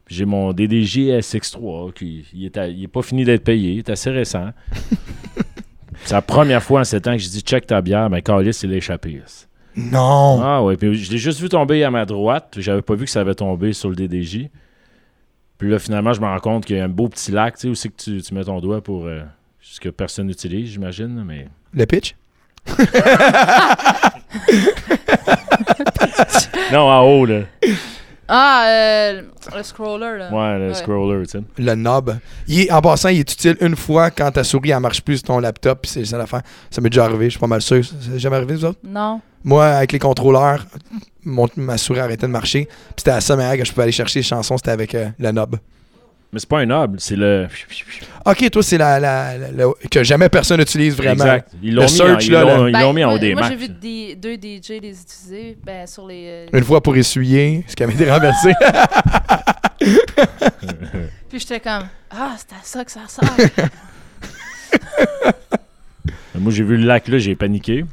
J'ai 0.07 0.25
mon 0.25 0.53
DDJ 0.53 1.09
SX3, 1.19 1.93
qui 1.93 2.25
il 2.33 2.45
est, 2.45 2.57
à- 2.57 2.67
il 2.67 2.83
est 2.83 2.87
pas 2.87 3.01
fini 3.01 3.25
d'être 3.25 3.43
payé, 3.43 3.71
il 3.71 3.77
est 3.79 3.89
assez 3.89 4.11
récent. 4.11 4.49
C'est 6.03 6.13
la 6.13 6.21
première 6.21 6.61
fois 6.61 6.81
en 6.81 6.83
7 6.83 7.07
ans 7.07 7.11
que 7.13 7.17
j'ai 7.17 7.29
dit, 7.29 7.41
check 7.41 7.65
ta 7.65 7.81
bière, 7.81 8.09
mais 8.09 8.21
Carlis, 8.21 8.59
il 8.63 8.73
a 8.73 8.75
échappé. 8.75 9.21
Non. 9.75 10.39
Ah 10.43 10.61
ouais, 10.63 10.77
puis 10.77 10.93
je 10.95 11.11
l'ai 11.11 11.17
juste 11.17 11.39
vu 11.39 11.49
tomber 11.49 11.83
à 11.83 11.89
ma 11.89 12.05
droite. 12.05 12.55
J'avais 12.59 12.81
pas 12.83 12.93
vu 12.95 13.05
que 13.05 13.11
ça 13.11 13.21
avait 13.21 13.33
tombé 13.35 13.73
sur 13.73 13.89
le 13.89 13.95
DDJ. 13.95 14.49
Puis 15.57 15.69
là, 15.69 15.79
finalement, 15.79 16.13
je 16.13 16.21
me 16.21 16.25
rends 16.25 16.39
compte 16.39 16.65
qu'il 16.65 16.75
y 16.77 16.79
a 16.79 16.83
un 16.83 16.89
beau 16.89 17.07
petit 17.09 17.31
lac, 17.31 17.55
tu 17.55 17.61
sais, 17.61 17.67
où 17.69 17.75
c'est 17.75 17.89
que 17.89 17.95
tu, 17.95 18.21
tu 18.21 18.33
mets 18.33 18.43
ton 18.43 18.59
doigt 18.59 18.81
pour 18.81 19.05
euh, 19.05 19.21
ce 19.61 19.79
que 19.79 19.89
personne 19.89 20.27
n'utilise, 20.27 20.69
j'imagine, 20.69 21.23
mais... 21.25 21.47
Le 21.73 21.85
pitch? 21.85 22.15
Non, 26.71 26.89
en 26.89 27.01
haut, 27.03 27.25
là. 27.25 27.41
Ah, 28.27 28.63
euh, 28.67 29.21
le 29.55 29.63
scroller, 29.63 30.17
là. 30.17 30.31
Ouais, 30.33 30.59
le 30.59 30.67
Ouais. 30.69 30.73
scroller, 30.73 31.25
tu 31.25 31.31
sais. 31.31 31.43
Le 31.59 31.75
knob. 31.75 32.15
Il 32.47 32.61
est- 32.61 32.71
en 32.71 32.81
passant, 32.81 33.09
il 33.09 33.19
est 33.19 33.31
utile 33.31 33.55
une 33.61 33.75
fois 33.75 34.09
quand 34.09 34.31
ta 34.31 34.43
souris, 34.43 34.71
elle 34.71 34.79
marche 34.79 35.01
plus 35.01 35.17
sur 35.17 35.27
ton 35.27 35.39
laptop, 35.39 35.81
puis 35.83 35.91
c'est 35.91 36.05
ça 36.05 36.17
l'affaire. 36.17 36.41
Ça 36.71 36.81
m'est 36.81 36.89
déjà 36.89 37.05
arrivé, 37.05 37.25
je 37.25 37.31
suis 37.31 37.39
pas 37.39 37.45
mal 37.47 37.61
sûr. 37.61 37.85
Ça 37.85 37.93
s'est 38.13 38.19
jamais 38.19 38.37
arrivé, 38.37 38.55
vous 38.55 38.65
autres? 38.65 38.79
Non. 38.83 39.21
Moi, 39.43 39.65
avec 39.67 39.91
les 39.91 39.99
contrôleurs, 39.99 40.65
mon- 41.23 41.47
ma 41.55 41.77
souris 41.77 41.99
arrêtait 41.99 42.25
de 42.25 42.31
marcher. 42.31 42.65
Puis 42.65 42.73
c'était 42.97 43.11
à 43.11 43.21
ça 43.21 43.35
manière 43.35 43.57
que 43.57 43.65
je 43.65 43.71
pouvais 43.71 43.83
aller 43.83 43.91
chercher 43.91 44.19
les 44.19 44.23
chansons, 44.23 44.57
c'était 44.57 44.71
avec 44.71 44.95
euh, 44.95 45.09
le 45.19 45.31
knob. 45.31 45.57
Mais 46.35 46.39
c'est 46.41 46.49
pas 46.49 46.59
un 46.59 46.65
noble, 46.65 46.99
c'est 46.99 47.15
le... 47.15 47.47
Ok, 48.25 48.49
toi, 48.51 48.61
c'est 48.61 48.77
la, 48.77 48.99
la, 48.99 49.37
la- 49.37 49.51
la- 49.53 49.71
que 49.89 50.03
jamais 50.03 50.27
personne 50.27 50.59
n'utilise 50.59 50.93
vraiment. 50.97 51.23
Exact. 51.23 51.49
Ils 51.63 51.73
l'ont 51.73 51.83
Le 51.83 51.87
mis, 51.87 51.93
en- 51.93 51.95
search, 51.95 52.25
ils 52.25 52.31
là, 52.33 52.41
l'ont- 52.41 52.63
là. 52.63 52.69
ils 52.69 52.73
Ben, 52.73 52.81
l'ont 52.81 52.91
mis 52.91 53.03
en 53.05 53.07
moi, 53.07 53.15
haut 53.15 53.19
des 53.19 53.31
Moi, 53.33 53.41
Macs. 53.43 53.51
j'ai 53.53 53.57
vu 53.57 53.69
des, 53.69 54.15
deux 54.17 54.33
DJ 54.35 54.81
les 54.81 55.01
utiliser 55.01 55.57
ben, 55.63 55.87
sur 55.87 56.05
les. 56.05 56.25
euh, 56.27 56.47
Une 56.57 56.63
fois 56.65 56.83
pour 56.83 56.97
essuyer, 56.97 57.63
ce 57.69 57.75
qui 57.77 57.83
avait 57.83 57.93
été 57.93 58.11
renversé. 58.11 58.51
Puis 61.29 61.39
j'étais 61.39 61.61
comme, 61.61 61.87
ah, 62.11 62.33
c'est 62.37 62.51
à 62.53 62.59
ça 62.63 62.83
que 62.83 62.91
ça 62.91 62.99
sert. 63.07 63.29
Moi, 66.37 66.51
j'ai 66.51 66.63
vu 66.65 66.75
le 66.75 66.85
lac 66.85 67.07
là, 67.07 67.17
j'ai 67.17 67.37
paniqué. 67.37 67.85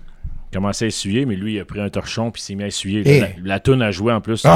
Commencé 0.53 0.87
à 0.87 0.89
essuyer, 0.89 1.27
mais 1.27 1.37
lui, 1.37 1.55
il 1.55 1.61
a 1.61 1.65
pris 1.65 1.81
un 1.81 1.89
torchon 1.91 2.33
puis 2.33 2.43
il 2.43 2.45
s'est 2.45 2.55
mis 2.57 2.65
à 2.65 2.67
essuyer. 2.67 3.03
Eh. 3.07 3.21
La, 3.21 3.29
la 3.45 3.61
toune 3.61 3.83
a 3.83 3.93
joué 3.93 4.13
en 4.13 4.21
plus. 4.21 4.45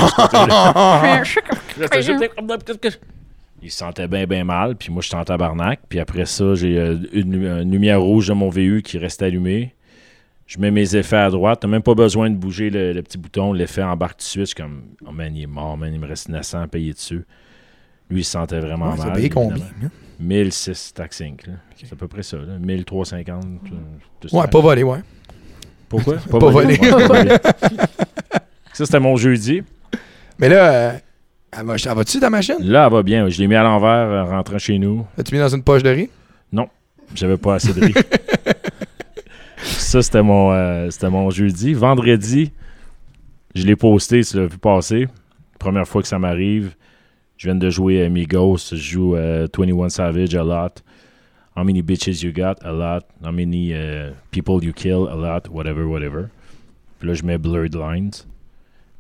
Il 3.63 3.71
se 3.71 3.79
sentait 3.79 4.07
bien, 4.07 4.27
bien 4.27 4.45
mal. 4.45 4.77
Puis 4.77 4.93
moi, 4.93 5.03
je 5.03 5.09
suis 5.09 5.17
en 5.17 5.25
tabarnak. 5.25 5.81
Puis 5.89 5.99
après 5.99 6.27
ça, 6.27 6.55
j'ai 6.55 6.79
euh, 6.79 6.97
une, 7.13 7.35
une 7.35 7.71
lumière 7.73 8.01
rouge 8.01 8.29
de 8.29 8.33
mon 8.35 8.49
VU 8.51 8.83
qui 8.83 8.99
reste 8.99 9.23
allumée. 9.23 9.75
Je 10.47 10.59
mets 10.61 10.71
mes 10.71 10.95
effets 10.95 11.17
à 11.17 11.31
droite. 11.31 11.61
T'as 11.63 11.69
même 11.69 11.83
pas 11.83 11.95
besoin 11.95 12.31
de 12.31 12.37
bouger 12.37 12.71
le, 12.71 12.93
le 12.93 13.03
petit 13.03 13.19
bouton. 13.19 13.53
L'effet 13.53 13.83
embarque 13.83 14.19
tout 14.19 14.25
de 14.25 14.29
suite. 14.29 14.41
Je 14.43 14.47
suis 14.47 14.55
comme, 14.55 14.83
oh 15.07 15.11
man, 15.11 15.35
il 15.35 15.43
est 15.43 15.47
mort, 15.47 15.77
man. 15.77 15.93
Il 15.93 15.99
me 15.99 16.07
reste 16.07 16.29
900 16.29 16.61
à 16.63 16.67
payer 16.69 16.93
dessus. 16.93 17.25
Lui, 18.11 18.21
il 18.21 18.25
se 18.25 18.31
sentait 18.33 18.61
vraiment 18.61 18.91
Ouais, 18.93 18.99
ça 18.99 19.05
mal. 19.07 19.15
payé 19.15 19.27
évidemment. 19.27 19.49
combien? 19.51 19.65
hein? 19.85 19.91
1006 20.21 20.95
tax 20.95 21.21
inc, 21.23 21.47
là. 21.47 21.55
C'est 21.77 21.93
à 21.93 21.97
peu 21.97 22.07
près 22.09 22.23
ça. 22.23 22.37
Là. 22.37 22.59
1350. 22.61 23.43
tout- 23.65 23.75
tout 24.21 24.35
Ouais, 24.37 24.43
ça. 24.43 24.49
pas 24.49 24.61
volé, 24.61 24.83
ouais. 24.85 25.01
Pourquoi? 25.89 26.17
Pas 26.31 26.39
pas 26.39 26.51
volé. 26.51 26.77
ça, 28.73 28.85
c'était 28.85 29.01
mon 29.01 29.17
jeudi. 29.17 29.63
Mais 30.39 30.49
là, 30.49 30.71
euh, 30.73 30.93
elle 31.53 31.65
va- 31.67 31.77
elle 31.77 31.95
va-tu 31.95 32.21
ta 32.21 32.31
machine? 32.31 32.57
Là, 32.61 32.87
elle 32.87 32.93
va 32.93 33.03
bien. 33.03 33.29
Je 33.29 33.39
l'ai 33.41 33.47
mis 33.47 33.55
à 33.55 33.63
l'envers 33.63 34.27
en 34.27 34.31
rentrant 34.31 34.59
chez 34.59 34.79
nous. 34.79 35.07
As-tu 35.19 35.35
mis 35.35 35.41
dans 35.41 35.49
une 35.55 35.63
poche 35.63 35.83
de 35.83 35.91
riz? 35.91 36.11
J'avais 37.15 37.37
pas 37.37 37.55
assez 37.55 37.73
de 37.73 37.81
riz. 37.85 37.95
ça, 39.63 40.03
c'était 40.03 40.23
mon, 40.23 40.53
euh, 40.53 40.91
c'était 40.91 41.09
mon 41.09 41.31
jeudi. 41.31 41.73
Vendredi, 41.73 42.51
je 43.55 43.65
l'ai 43.65 43.77
posté, 43.77 44.23
tu 44.25 44.37
l'as 44.37 44.47
vu 44.47 44.59
passer. 44.59 45.07
Première 45.59 45.87
fois 45.87 46.03
que 46.03 46.09
ça 46.09 46.19
m'arrive. 46.19 46.75
Je 47.37 47.47
viens 47.47 47.55
de 47.55 47.71
jouer 47.71 48.05
à 48.05 48.09
Migos. 48.09 48.59
Je 48.73 48.77
joue 48.77 49.15
euh, 49.17 49.47
21 49.57 49.89
Savage 49.89 50.35
a 50.35 50.43
lot. 50.43 50.83
How 51.57 51.65
many 51.65 51.81
bitches 51.83 52.23
you 52.23 52.33
got? 52.33 52.57
A 52.65 52.73
lot. 52.73 53.03
How 53.25 53.31
many 53.33 53.73
uh, 53.73 54.13
people 54.31 54.63
you 54.63 54.73
kill? 54.73 55.09
A 55.09 55.15
lot. 55.15 55.49
Whatever, 55.49 55.87
whatever. 55.87 56.29
Puis 56.99 57.09
là, 57.09 57.15
je 57.15 57.23
mets 57.25 57.39
Blurred 57.39 57.75
Lines. 57.75 58.27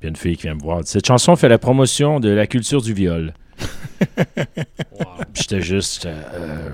Puis 0.00 0.08
une 0.08 0.16
fille 0.16 0.36
qui 0.36 0.42
vient 0.44 0.54
me 0.54 0.60
voir. 0.62 0.80
Cette 0.84 1.06
chanson 1.06 1.36
fait 1.36 1.48
la 1.48 1.58
promotion 1.58 2.20
de 2.20 2.28
la 2.28 2.46
culture 2.46 2.82
du 2.82 2.92
viol. 2.92 3.32
Puis 4.16 5.42
J'étais 5.42 5.60
juste. 5.62 6.06
euh, 6.06 6.70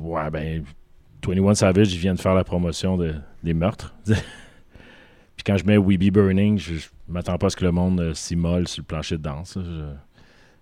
ouais, 0.00 0.30
ben. 0.30 0.64
21 1.26 1.54
Savage, 1.54 1.92
il 1.92 1.98
vient 1.98 2.14
de 2.14 2.20
faire 2.20 2.34
la 2.34 2.44
promotion 2.44 2.96
de, 2.96 3.14
des 3.42 3.52
meurtres. 3.52 3.94
Puis 4.06 5.44
quand 5.44 5.56
je 5.56 5.64
mets 5.64 5.76
We 5.76 5.98
Be 5.98 6.12
Burning, 6.12 6.56
je, 6.58 6.74
je 6.74 6.86
m'attends 7.08 7.36
pas 7.36 7.48
à 7.48 7.50
ce 7.50 7.56
que 7.56 7.64
le 7.64 7.72
monde 7.72 8.00
euh, 8.00 8.14
s'immole 8.14 8.68
sur 8.68 8.82
le 8.82 8.86
plancher 8.86 9.16
de 9.16 9.22
danse. 9.22 9.54
Je- 9.56 9.82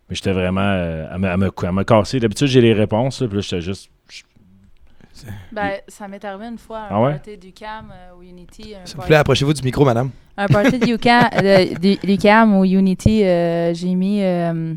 mais 0.09 0.15
j'étais 0.17 0.33
vraiment. 0.33 0.63
euh, 0.63 1.07
à, 1.11 1.19
me, 1.19 1.29
à, 1.29 1.37
me, 1.37 1.51
à 1.67 1.73
me 1.73 1.85
casser. 1.85 2.19
D'habitude, 2.19 2.47
j'ai 2.49 2.61
les 2.63 2.73
réponses. 2.73 3.21
là, 3.21 3.29
puis 3.29 3.37
là, 3.37 3.41
j'étais 3.43 3.61
juste. 3.61 3.91
Ben, 5.52 5.71
ça 5.88 6.09
m'est 6.09 6.25
arrivé 6.25 6.47
une 6.47 6.59
fois 6.59 6.78
à 6.78 6.83
un 6.83 6.97
Ah 6.97 7.02
ouais? 7.02 7.11
party 7.12 7.37
du 7.38 7.52
CAM 7.52 7.92
euh, 7.92 8.18
ou 8.18 8.23
Unity. 8.23 8.75
Un 8.75 8.85
S'il 8.85 8.94
vous 8.94 9.00
party- 9.02 9.06
plaît, 9.09 9.16
approchez-vous 9.16 9.52
du 9.54 9.62
micro, 9.62 9.85
madame. 9.85 10.11
un 10.37 10.47
party 10.47 10.76
UCAM, 10.90 11.30
du- 11.80 12.18
CAM 12.18 12.54
ou 12.59 12.64
Unity, 12.64 13.25
euh, 13.25 13.73
j'ai 13.75 13.94
mis 13.94 14.23
euh, 14.23 14.75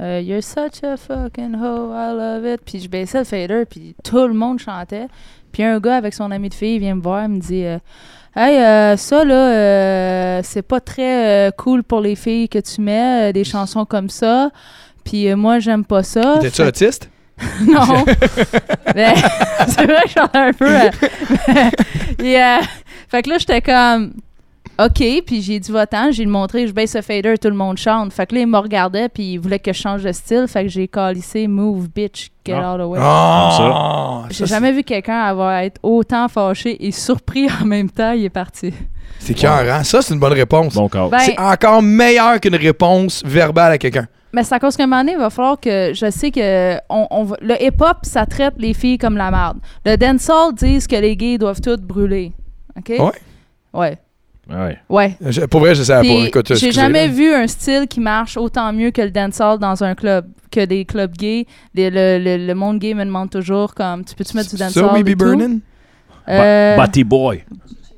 euh, 0.00 0.20
You're 0.20 0.42
such 0.42 0.82
a 0.84 0.96
fucking 0.96 1.54
hoe, 1.54 1.92
I 1.94 2.12
love 2.14 2.46
it. 2.54 2.60
Puis 2.64 2.80
je 2.80 2.88
baissais 2.88 3.18
le 3.18 3.24
fader, 3.24 3.64
puis 3.68 3.94
tout 4.04 4.26
le 4.26 4.34
monde 4.34 4.58
chantait. 4.58 5.06
Puis 5.52 5.62
un 5.62 5.78
gars 5.80 5.96
avec 5.96 6.14
son 6.14 6.30
ami 6.30 6.48
de 6.48 6.54
fille 6.54 6.78
vient 6.78 6.96
me 6.96 7.00
voir, 7.02 7.24
il 7.24 7.30
me 7.30 7.40
dit 7.40 7.64
euh, 7.64 7.78
Hey, 8.36 8.58
euh, 8.58 8.96
ça 8.96 9.24
là, 9.24 9.50
euh, 9.52 10.40
c'est 10.42 10.62
pas 10.62 10.80
très 10.80 11.48
euh, 11.48 11.50
cool 11.52 11.84
pour 11.84 12.00
les 12.00 12.16
filles 12.16 12.48
que 12.48 12.58
tu 12.58 12.80
mets, 12.80 13.28
euh, 13.30 13.32
des 13.32 13.44
chansons 13.44 13.84
comme 13.84 14.08
ça. 14.10 14.50
Puis 15.04 15.28
euh, 15.30 15.36
moi, 15.36 15.60
j'aime 15.60 15.84
pas 15.84 16.02
ça. 16.02 16.38
T'es-tu 16.40 16.56
Fait- 16.62 16.66
autiste? 16.68 17.08
non. 17.66 18.04
Mais 18.94 19.14
c'est 19.68 19.84
vrai 19.86 20.02
que 20.04 20.10
j'en 20.16 20.26
ai 20.34 20.48
un 20.48 20.52
peu. 20.52 20.68
euh, 20.68 20.90
et, 22.22 22.40
euh, 22.42 22.56
fait 23.08 23.22
que 23.22 23.30
là, 23.30 23.38
j'étais 23.38 23.60
comme. 23.60 24.12
OK, 24.76 25.04
puis 25.24 25.40
j'ai 25.40 25.60
dit 25.60 25.70
va-t'en, 25.70 26.10
j'ai 26.10 26.26
montré, 26.26 26.66
je 26.66 26.72
baisse 26.72 26.96
le 26.96 27.02
fader, 27.02 27.38
tout 27.40 27.46
le 27.48 27.54
monde 27.54 27.76
chante. 27.78 28.12
Fait 28.12 28.26
que 28.26 28.34
là, 28.34 28.40
il 28.40 28.48
me 28.48 28.58
regardait, 28.58 29.08
puis 29.08 29.34
il 29.34 29.38
voulait 29.38 29.60
que 29.60 29.72
je 29.72 29.78
change 29.80 30.02
de 30.02 30.10
style. 30.10 30.46
Fait 30.48 30.64
que 30.64 30.68
j'ai 30.68 30.88
calissé 30.88 31.46
Move, 31.46 31.86
bitch, 31.94 32.30
get 32.44 32.54
Ah. 32.54 32.74
out 32.74 32.80
of 32.80 32.86
the 32.86 32.90
way. 32.90 32.98
Ah! 33.00 34.24
J'ai 34.30 34.46
jamais 34.46 34.72
vu 34.72 34.82
quelqu'un 34.82 35.20
avoir 35.20 35.58
être 35.58 35.78
autant 35.80 36.26
fâché 36.28 36.84
et 36.84 36.90
surpris 36.90 37.46
en 37.62 37.64
même 37.66 37.88
temps. 37.88 38.10
Il 38.12 38.24
est 38.24 38.30
parti. 38.30 38.74
C'est 39.20 39.34
cœur, 39.34 39.60
hein? 39.72 39.84
Ça, 39.84 40.02
c'est 40.02 40.12
une 40.12 40.18
bonne 40.18 40.32
réponse. 40.32 40.74
Bon. 40.74 40.88
Ben, 40.92 41.18
C'est 41.20 41.38
encore 41.38 41.80
meilleur 41.80 42.40
qu'une 42.40 42.56
réponse 42.56 43.22
verbale 43.24 43.72
à 43.72 43.78
quelqu'un. 43.78 44.08
Mais 44.34 44.42
c'est 44.44 44.54
à 44.54 44.58
cause 44.58 44.76
qu'à 44.76 44.82
un 44.82 44.86
moment 44.86 45.00
donné, 45.02 45.12
il 45.12 45.18
va 45.18 45.30
falloir 45.30 45.58
que. 45.58 45.92
Je 45.94 46.10
sais 46.10 46.30
que. 46.30 46.76
On, 46.90 47.06
on 47.10 47.24
va- 47.24 47.36
le 47.40 47.54
hip-hop, 47.62 47.98
ça 48.02 48.26
traite 48.26 48.54
les 48.58 48.74
filles 48.74 48.98
comme 48.98 49.16
la 49.16 49.30
merde. 49.30 49.58
Le 49.86 49.96
dancehall 49.96 50.54
disent 50.54 50.86
que 50.86 50.96
les 50.96 51.16
gays 51.16 51.38
doivent 51.38 51.60
toutes 51.60 51.82
brûler. 51.82 52.32
OK? 52.76 52.88
Ouais? 52.90 53.12
Ouais. 53.72 53.98
Ouais. 54.50 54.78
Ouais. 54.90 55.16
Je- 55.20 55.40
pour 55.46 55.60
vrai, 55.60 55.74
je 55.74 55.82
savais 55.82 56.06
pas. 56.06 56.14
Puis, 56.14 56.26
Écoute, 56.26 56.48
J'ai 56.48 56.54
excusez, 56.54 56.72
jamais 56.72 57.06
là. 57.06 57.12
vu 57.14 57.32
un 57.32 57.46
style 57.46 57.86
qui 57.88 58.00
marche 58.00 58.36
autant 58.36 58.72
mieux 58.74 58.90
que 58.90 59.00
le 59.00 59.10
dancehall 59.10 59.58
dans 59.58 59.82
un 59.82 59.94
club, 59.94 60.26
que 60.50 60.64
des 60.66 60.84
clubs 60.84 61.12
gays. 61.12 61.46
Le, 61.74 61.88
le- 62.18 62.46
le 62.46 62.54
monde 62.54 62.78
gay 62.78 62.92
me 62.92 63.04
demande 63.04 63.30
toujours 63.30 63.74
comme 63.74 64.04
tu 64.04 64.14
peux-tu 64.14 64.36
mettre 64.36 64.50
du 64.50 64.56
dancehall 64.56 64.92
We 64.92 65.00
et 65.00 65.02
Be 65.04 65.08
tout? 65.12 65.24
Burning? 65.24 65.60
Euh, 66.28 66.76
Batty 66.76 67.04
Boy. 67.04 67.44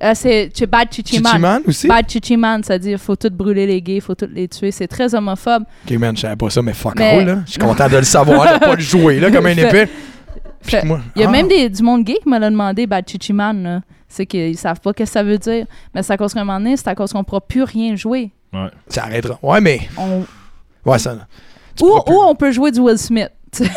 Euh, 0.03 0.13
c'est 0.15 0.67
Bad 0.67 0.89
Chichiman. 0.93 1.33
Chichiman 1.33 1.63
aussi? 1.67 1.89
Bad 1.89 2.09
Chichiman, 2.11 2.63
c'est-à-dire 2.63 2.99
faut 2.99 3.17
tout 3.17 3.31
brûler 3.31 3.67
les 3.67 3.81
gays, 3.83 4.01
faut 4.01 4.15
tout 4.15 4.29
les 4.33 4.49
tuer. 4.49 4.71
C'est 4.71 4.89
très 4.89 5.15
homophobe. 5.15 5.65
Ok, 5.89 5.97
man, 5.99 6.17
je 6.17 6.23
savais 6.23 6.37
pas 6.37 6.51
ça, 6.51 6.63
mais 6.63 6.73
fuck 6.73 6.95
Mais- 6.99 7.19
all, 7.21 7.27
là. 7.27 7.39
Je 7.47 7.53
suis 7.53 7.61
content 7.61 7.89
de 7.89 7.97
le 7.97 8.03
savoir, 8.03 8.55
de 8.55 8.65
pas 8.65 8.75
le 8.75 8.81
jouer, 8.81 9.21
là, 9.21 9.31
comme 9.31 9.47
un 9.47 9.51
épée. 9.57 9.87
Puis 10.63 10.71
fait- 10.73 10.85
moi, 10.85 11.01
Il 11.15 11.23
y 11.23 11.25
a 11.25 11.29
ah, 11.29 11.33
même 11.33 11.49
des, 11.49 11.69
du 11.69 11.83
monde 11.83 12.05
gay 12.05 12.17
qui 12.23 12.29
me 12.29 12.39
l'a 12.39 12.51
demandé, 12.51 12.87
Bad 12.87 13.09
Chichiman. 13.09 13.63
là. 13.63 13.81
C'est 14.09 14.27
qu'ils 14.27 14.57
savent 14.57 14.81
pas 14.81 14.91
ce 14.91 14.95
que 14.95 15.05
ça 15.05 15.23
veut 15.23 15.39
dire. 15.39 15.67
Mais 15.95 16.03
c'est 16.03 16.13
à 16.13 16.17
cause 16.17 16.33
qu'à 16.33 16.41
un 16.41 16.45
moment 16.45 16.59
donné, 16.59 16.77
c'est 16.77 16.89
à 16.89 16.95
cause 16.95 17.13
qu'on 17.13 17.25
pourra 17.25 17.41
plus 17.41 17.63
rien 17.65 17.97
jouer. 17.97 18.31
Ça 18.89 19.05
arrêtera. 19.05 19.39
Ouais, 19.43 19.61
mais. 19.61 19.81
On- 19.99 20.25
Ouais, 20.89 20.99
ça. 20.99 21.15
Ou, 21.83 21.87
pourras 21.87 22.03
plus. 22.05 22.15
ou 22.15 22.19
on 22.21 22.35
peut 22.35 22.53
jouer 22.53 22.71
du 22.71 22.79
Will 22.81 22.97
Smith. 22.97 23.31
temps 23.53 23.69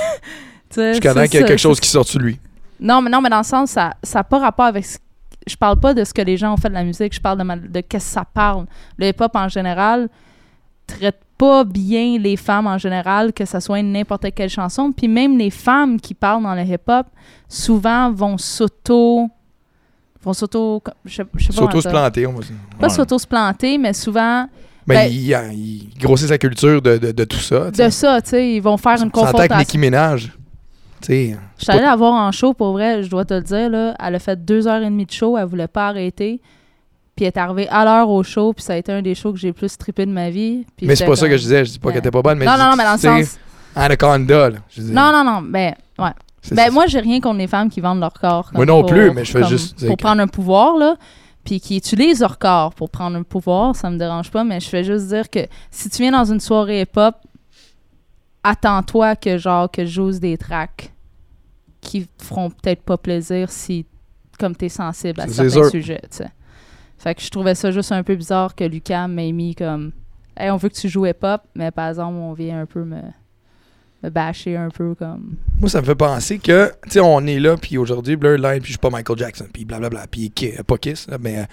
c'est 0.70 0.94
qu'il 1.00 1.06
y 1.06 1.08
a 1.08 1.14
ça, 1.14 1.28
quelque 1.28 1.58
chose 1.58 1.80
qui 1.80 1.90
sort 1.90 2.06
de 2.06 2.20
lui. 2.20 2.40
Non, 2.80 3.02
mais 3.02 3.10
non, 3.10 3.22
mais 3.22 3.30
dans 3.30 3.40
le 3.40 3.44
sens, 3.44 3.72
ça 3.72 3.94
n'a 4.14 4.24
pas 4.24 4.40
rapport 4.40 4.66
avec. 4.68 4.86
ce- 4.86 4.98
Je 5.50 5.58
parle 5.58 5.80
pas 5.80 5.94
de 5.94 6.04
ce 6.04 6.14
que 6.14 6.22
les 6.22 6.38
gens 6.38 6.54
ont 6.54 6.58
fait 6.58 6.70
de 6.70 6.74
la 6.74 6.84
musique, 6.84 7.14
je 7.14 7.20
parle 7.22 7.38
de, 7.40 7.44
ma- 7.44 7.56
de 7.58 7.82
qu'est-ce 7.82 8.06
que 8.08 8.14
ça 8.14 8.26
parle. 8.26 8.66
Le 8.98 9.08
hip-hop 9.08 9.32
en 9.36 9.48
général 9.50 10.08
traite 10.88 11.20
pas 11.38 11.64
bien 11.64 12.18
les 12.20 12.36
femmes 12.36 12.68
en 12.68 12.78
général, 12.78 13.32
que 13.34 13.46
ce 13.46 13.60
soit 13.60 13.82
n'importe 13.82 14.26
quelle 14.36 14.50
chanson. 14.50 14.92
Puis 14.92 15.08
même 15.08 15.38
les 15.38 15.50
femmes 15.52 16.00
qui 16.00 16.14
parlent 16.14 16.44
dans 16.44 16.56
le 16.56 16.64
hip-hop, 16.64 17.08
souvent 17.48 18.12
vont 18.12 18.38
s'auto. 18.38 19.30
vont 20.22 20.34
s'auto. 20.34 20.84
Je 21.06 21.16
sais 21.16 21.24
je 21.36 21.44
sais 21.46 21.48
pas. 21.54 21.56
comment 21.60 21.72
Surtout 21.72 21.82
se 21.82 21.90
planter, 21.90 22.28
on 22.28 22.34
va 22.34 22.40
dire. 22.42 22.56
Pas 22.78 22.88
Ouais. 22.88 22.94
s'auto 22.94 23.18
se 23.18 23.28
planter, 23.28 23.78
mais 23.78 23.94
souvent 23.94 24.48
Mais 24.88 24.96
Ben- 25.08 25.12
il, 25.12 25.54
il 25.56 25.90
grossit 26.00 26.28
sa 26.28 26.38
culture 26.38 26.82
de, 26.82 26.98
de, 26.98 27.12
de 27.12 27.24
tout 27.24 27.38
ça. 27.38 27.70
de 27.72 27.90
ça, 27.90 28.22
tu 28.22 28.30
sais, 28.32 28.54
ils 28.56 28.60
vont 28.60 28.76
faire 28.76 28.94
une 29.02 29.10
On 29.14 29.20
s'entend 29.20 29.20
avec 29.38 29.50
confrontation. 29.52 29.58
Nicki 29.60 29.78
Minaj. 29.78 30.32
Je 31.08 31.36
suis 31.58 31.72
allée 31.72 31.82
la 31.82 31.96
voir 31.96 32.14
en 32.14 32.32
show, 32.32 32.54
pour 32.54 32.74
vrai, 32.74 33.04
je 33.04 33.10
dois 33.10 33.26
te 33.26 33.34
le 33.34 33.42
dire. 33.42 33.70
Là, 33.70 33.96
elle 34.04 34.16
a 34.16 34.20
fait 34.20 34.44
deux 34.44 34.68
heures 34.68 34.82
et 34.82 34.86
demie 34.86 35.06
de 35.06 35.12
show, 35.12 35.38
elle 35.38 35.46
voulait 35.46 35.68
pas 35.68 35.88
arrêter. 35.88 36.42
Puis 37.16 37.26
elle 37.26 37.28
est 37.34 37.38
arrivée 37.38 37.68
à 37.70 37.84
l'heure 37.84 38.10
au 38.10 38.24
show, 38.24 38.54
puis 38.54 38.64
ça 38.64 38.74
a 38.74 38.76
été 38.78 38.92
un 38.92 39.02
des 39.02 39.14
shows 39.16 39.34
que 39.34 39.40
j'ai 39.40 39.48
le 39.50 39.54
plus 39.54 39.78
trippé 39.78 40.06
de 40.06 40.12
ma 40.12 40.30
vie. 40.30 40.66
Puis 40.78 40.88
Mais 40.88 40.96
c'est 40.96 41.06
pas 41.06 41.16
ça 41.16 41.28
que 41.28 41.36
je 41.38 41.42
disais. 41.42 41.66
Je 41.66 41.72
dis 41.72 41.80
pas 41.80 41.88
Ouais. 41.88 41.94
qu'elle 41.94 42.00
était 42.00 42.12
pas 42.12 42.22
bonne, 42.22 42.38
mais 42.38 42.46
non, 42.46 42.54
je 42.54 42.58
non, 42.60 42.70
non, 42.72 42.76
mais 42.78 42.84
dans 42.86 42.94
le 42.94 42.98
sens. 43.26 43.38
Anaconda, 43.76 44.50
là. 44.50 44.58
Je 44.70 44.82
dis, 44.82 44.92
Non, 44.92 45.12
non, 45.12 45.24
non, 45.24 45.42
ben, 45.42 45.74
ouais. 46.00 46.12
Ben, 46.52 46.72
moi, 46.72 46.86
j'ai 46.88 47.00
rien 47.00 47.20
contre 47.20 47.38
les 47.38 47.48
femmes 47.48 47.70
qui 47.70 47.82
vendent 47.82 48.00
leur 48.00 48.14
corps. 48.14 48.50
Moi 48.54 48.66
non 48.66 48.82
pour- 48.82 48.90
plus, 48.92 49.12
mais 49.12 49.26
je 49.26 49.32
fais 49.32 49.44
juste 49.44 49.86
Pour 49.86 49.98
prendre 49.98 50.22
un 50.22 50.28
pouvoir, 50.28 50.78
là. 50.78 50.96
Puis 51.44 51.60
qui 51.60 51.78
utilisent 51.78 52.22
leur 52.22 52.38
corps 52.38 52.74
pour 52.74 52.90
prendre 52.90 53.18
un 53.18 53.24
pouvoir, 53.24 53.76
ça 53.76 53.90
me 53.90 53.98
dérange 53.98 54.30
pas, 54.32 54.44
mais 54.44 54.60
je 54.60 54.70
fais 54.70 54.84
juste 54.84 55.08
dire 55.08 55.30
que 55.30 55.40
si 55.72 55.90
tu 55.90 56.02
viens 56.04 56.12
dans 56.12 56.26
une 56.26 56.40
soirée 56.40 56.82
hip-hop, 56.82 57.16
attends-toi 58.50 59.16
que, 59.16 59.38
genre, 59.38 59.70
que 59.70 59.86
j'ose 59.86 60.20
des 60.20 60.38
tracks 60.38 60.92
qui 61.82 62.08
te 62.08 62.24
feront 62.24 62.50
peut-être 62.50 62.82
pas 62.82 62.98
plaisir 62.98 63.50
si, 63.50 63.86
comme 64.38 64.56
t'es 64.56 64.70
sensible 64.70 65.22
à 65.22 65.28
certains 65.28 65.50
sûr. 65.50 65.70
sujets, 65.70 66.02
tu 66.10 66.18
sais. 66.18 66.30
Fait 66.98 67.16
que 67.16 67.22
je 67.22 67.30
trouvais 67.30 67.56
ça 67.56 67.72
juste 67.72 67.94
un 67.94 68.04
peu 68.04 68.16
bizarre 68.16 68.56
que 68.56 68.66
Lucas 68.66 69.08
m'ait 69.08 69.32
mis 69.32 69.56
comme 69.56 69.92
Hey, 70.36 70.52
on 70.52 70.58
veut 70.58 70.70
que 70.70 70.76
tu 70.76 70.88
joues 70.88 71.06
hip-hop, 71.06 71.42
mais 71.54 71.72
par 71.72 71.90
exemple, 71.90 72.16
on 72.16 72.34
vient 72.34 72.62
un 72.62 72.66
peu 72.66 72.84
me, 72.84 73.02
me 74.04 74.10
bâcher 74.10 74.56
un 74.56 74.70
peu 74.70 74.96
comme. 74.96 75.36
Moi, 75.60 75.70
ça 75.70 75.82
me 75.82 75.86
fait 75.86 75.96
penser 75.96 76.40
que, 76.40 76.72
tu 76.84 76.92
sais, 76.92 77.00
on 77.02 77.26
est 77.26 77.40
là, 77.40 77.58
puis 77.58 77.78
aujourd'hui, 77.78 78.16
Blurred 78.16 78.42
Line, 78.42 78.62
puis 78.62 78.68
je 78.68 78.72
suis 78.74 78.78
pas 78.78 78.90
Michael 78.90 79.18
Jackson, 79.18 79.48
puis 79.52 79.66
blablabla, 79.66 80.08
puis 80.10 80.32
pas 80.66 80.78
Kiss, 80.78 81.08
là, 81.10 81.18
mais 81.20 81.40
euh, 81.40 81.44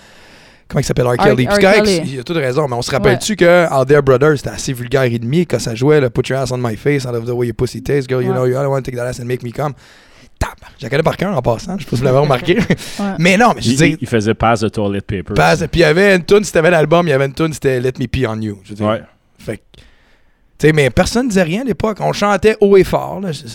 comment 0.68 0.80
il 0.80 0.84
s'appelle, 0.84 1.06
R. 1.06 1.14
R- 1.14 1.16
Kelly. 1.24 1.46
Puis 1.46 1.58
correct, 1.62 1.88
il 2.06 2.20
a 2.20 2.24
toute 2.24 2.36
raison, 2.36 2.66
mais 2.68 2.74
on 2.76 2.82
se 2.82 2.90
rappelle-tu 2.90 3.36
que 3.36 3.72
Out 3.72 3.88
There 3.88 4.02
Brothers, 4.02 4.38
c'était 4.38 4.50
assez 4.50 4.72
vulgaire 4.72 5.02
et 5.04 5.18
demi 5.18 5.46
quand 5.46 5.58
ça 5.58 5.74
jouait, 5.74 6.00
là, 6.00 6.10
Put 6.10 6.28
your 6.28 6.38
ass 6.40 6.50
on 6.52 6.58
my 6.58 6.76
face, 6.76 7.04
I 7.04 7.08
love 7.08 7.24
the 7.26 7.30
way 7.30 7.46
your 7.48 7.56
pussy 7.56 7.82
tastes, 7.82 8.08
girl, 8.08 8.22
you 8.22 8.30
Ouais. 8.30 8.34
know, 8.36 8.46
you 8.46 8.54
don't 8.54 8.66
want 8.68 8.82
to 8.82 8.90
take 8.90 8.96
that 8.96 9.06
ass 9.06 9.20
and 9.20 9.24
make 9.26 9.42
me 9.42 9.50
come. 9.52 9.72
La 10.82 10.90
connais 10.90 11.02
par 11.02 11.16
cœur 11.16 11.34
en 11.34 11.40
passant, 11.40 11.78
je 11.78 11.84
sais 11.84 11.90
pas 11.90 11.96
si 11.96 12.02
vous 12.02 12.04
l'avez 12.04 12.18
remarqué. 12.18 12.58
Ouais. 12.58 12.66
mais 13.18 13.36
non, 13.38 13.52
mais 13.56 13.62
je 13.62 13.70
dire, 13.72 13.96
il 14.00 14.06
faisait 14.06 14.34
pass 14.34 14.60
the 14.60 14.70
toilet 14.70 15.00
paper. 15.00 15.32
passe- 15.34 15.60
puis 15.70 15.80
il 15.80 15.80
y 15.80 15.84
avait 15.84 16.14
une 16.16 16.24
tune, 16.24 16.44
si 16.44 16.52
t'avais 16.52 16.70
l'album, 16.70 17.06
il 17.06 17.10
y 17.10 17.12
avait 17.14 17.24
une 17.26 17.32
tune, 17.32 17.52
c'était 17.54 17.80
Let 17.80 17.94
Me 17.98 18.06
Pee 18.06 18.26
on 18.26 18.38
You. 18.40 18.58
Je 18.64 18.70
veux 18.70 18.74
dire, 18.74 18.86
Ouais. 18.86 19.02
fait 19.38 19.56
que, 19.56 19.62
tu 20.58 20.66
sais, 20.66 20.72
mais 20.72 20.90
personne 20.90 21.28
disait 21.28 21.42
rien 21.42 21.62
à 21.62 21.64
l'époque. 21.64 21.98
On 22.00 22.12
chantait 22.12 22.56
haut 22.60 22.76
et 22.76 22.84
fort. 22.84 23.20
Là. 23.20 23.32
Je- 23.32 23.42
Tu 23.42 23.48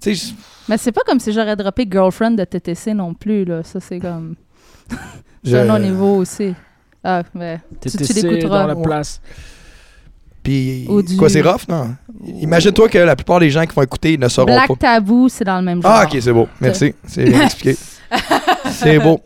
sais, 0.00 0.14
je- 0.14 0.32
Mais 0.68 0.76
c'est 0.76 0.92
pas 0.92 1.00
comme 1.06 1.18
si 1.20 1.32
j'aurais 1.32 1.56
droppé 1.56 1.86
Girlfriend 1.90 2.32
de 2.32 2.44
TTC 2.44 2.92
non 2.92 3.14
plus, 3.14 3.44
là. 3.44 3.62
Ça, 3.62 3.78
c'est 3.80 3.98
comme. 4.00 4.34
je- 5.44 5.56
un 5.56 5.70
autre 5.70 5.78
niveau 5.84 6.16
aussi. 6.16 6.54
Ah, 7.04 7.22
mais. 7.34 7.60
Tu, 7.80 7.88
l'écouteras. 7.98 8.62
dans 8.62 8.66
la 8.68 8.76
place. 8.76 9.20
Puis, 10.42 10.88
du- 11.06 11.16
quoi, 11.16 11.28
c'est 11.28 11.40
rough, 11.40 11.68
non? 11.68 11.94
Imagine-toi 12.26 12.88
que 12.88 12.98
la 12.98 13.14
plupart 13.14 13.38
des 13.38 13.50
gens 13.50 13.64
qui 13.64 13.74
vont 13.74 13.82
écouter 13.82 14.18
ne 14.18 14.28
sauront 14.28 14.46
Black 14.52 14.68
pas. 14.68 14.74
Taboo, 14.76 15.28
c'est 15.28 15.44
dans 15.44 15.58
le 15.58 15.64
même 15.64 15.80
genre. 15.82 15.90
Ah, 15.92 16.04
ok, 16.04 16.18
c'est 16.20 16.32
beau. 16.32 16.48
Merci. 16.60 16.94
C'est 17.06 17.24
bien 17.24 17.42
expliqué. 17.44 17.76
c'est 18.72 18.98
beau. 18.98 19.20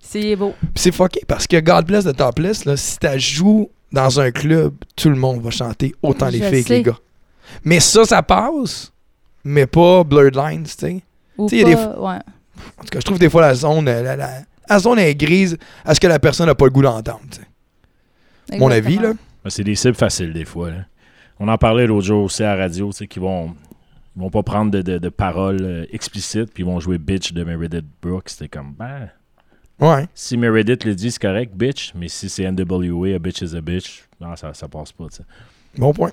C'est 0.00 0.36
beau. 0.36 0.54
Puis 0.60 0.70
c'est 0.76 0.92
fucké 0.92 1.20
parce 1.26 1.46
que 1.46 1.58
God 1.60 1.86
Bless 1.86 2.04
the 2.04 2.14
Topless, 2.16 2.64
là, 2.66 2.76
si 2.76 2.98
tu 2.98 3.18
joues 3.18 3.70
dans 3.92 4.20
un 4.20 4.30
club, 4.30 4.74
tout 4.96 5.08
le 5.10 5.16
monde 5.16 5.40
va 5.42 5.50
chanter 5.50 5.94
autant 6.02 6.28
les 6.28 6.38
Je 6.38 6.44
filles 6.44 6.64
que 6.64 6.72
les 6.72 6.82
gars. 6.82 6.98
Mais 7.64 7.80
ça, 7.80 8.04
ça 8.04 8.22
passe, 8.22 8.92
mais 9.44 9.66
pas 9.66 10.04
Blurred 10.04 10.34
Lines, 10.36 10.64
tu 10.64 10.70
sais. 10.78 11.02
Ou 11.38 11.48
Tu 11.48 11.56
sais, 11.58 11.62
il 11.62 11.68
y 11.68 11.72
a 11.72 11.76
pas, 11.76 11.86
des 11.94 11.98
ouais. 12.00 12.18
En 12.78 12.82
tout 12.84 12.88
cas, 12.90 13.00
je 13.00 13.04
trouve 13.04 13.18
des 13.18 13.30
fois 13.30 13.42
la 13.42 13.54
zone, 13.54 13.86
euh, 13.88 14.02
la, 14.02 14.16
la- 14.16 14.40
la 14.68 14.78
zone 14.78 14.98
est 14.98 15.14
grise 15.14 15.56
à 15.84 15.94
ce 15.94 16.00
que 16.00 16.06
la 16.06 16.18
personne 16.18 16.46
n'a 16.46 16.54
pas 16.54 16.64
le 16.66 16.70
goût 16.70 16.82
d'entendre. 16.82 17.20
Mon 18.58 18.70
avis, 18.70 18.96
là. 18.98 19.12
Ben, 19.44 19.50
C'est 19.50 19.64
des 19.64 19.74
cibles 19.74 19.94
faciles 19.94 20.32
des 20.32 20.44
fois. 20.44 20.70
là. 20.70 20.84
On 21.38 21.48
en 21.48 21.58
parlait 21.58 21.86
l'autre 21.86 22.06
jour 22.06 22.24
aussi 22.24 22.42
à 22.42 22.54
la 22.56 22.62
radio, 22.62 22.90
tu 22.90 22.96
sais, 22.98 23.06
qui 23.06 23.18
vont, 23.20 23.54
ils 24.16 24.22
vont 24.22 24.30
pas 24.30 24.42
prendre 24.42 24.70
de, 24.70 24.82
de- 24.82 24.98
de 24.98 25.08
paroles 25.08 25.60
euh, 25.62 25.86
explicites, 25.92 26.52
puis 26.52 26.62
ils 26.64 26.66
vont 26.66 26.80
jouer 26.80 26.98
bitch 26.98 27.32
de 27.32 27.44
Meredith 27.44 27.84
Brooks. 28.02 28.30
C'était 28.30 28.48
comme, 28.48 28.72
ben, 28.76 29.08
Ouais. 29.80 30.06
si 30.14 30.36
Meredith 30.36 30.84
le 30.84 30.94
dit, 30.96 31.12
c'est 31.12 31.22
correct, 31.22 31.52
bitch, 31.54 31.92
mais 31.94 32.08
si 32.08 32.28
c'est 32.28 32.50
NWA, 32.50 33.14
a 33.14 33.18
bitch 33.20 33.42
is 33.42 33.54
a 33.56 33.60
bitch, 33.60 34.02
non, 34.20 34.34
ça, 34.34 34.52
ça 34.54 34.66
passe 34.66 34.90
pas, 34.90 35.04
tu 35.10 35.16
sais. 35.18 35.22
Bon 35.76 35.92
point. 35.92 36.10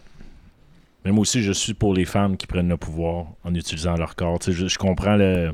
Mais 1.03 1.11
moi 1.11 1.21
aussi, 1.21 1.41
je 1.41 1.51
suis 1.51 1.73
pour 1.73 1.93
les 1.93 2.05
femmes 2.05 2.35
qui 2.37 2.45
prennent 2.45 2.69
le 2.69 2.77
pouvoir 2.77 3.25
en 3.43 3.53
utilisant 3.55 3.95
leur 3.95 4.15
corps. 4.15 4.37
Tu 4.39 4.51
sais, 4.51 4.57
je, 4.57 4.67
je 4.67 4.77
comprends 4.77 5.15
le. 5.15 5.53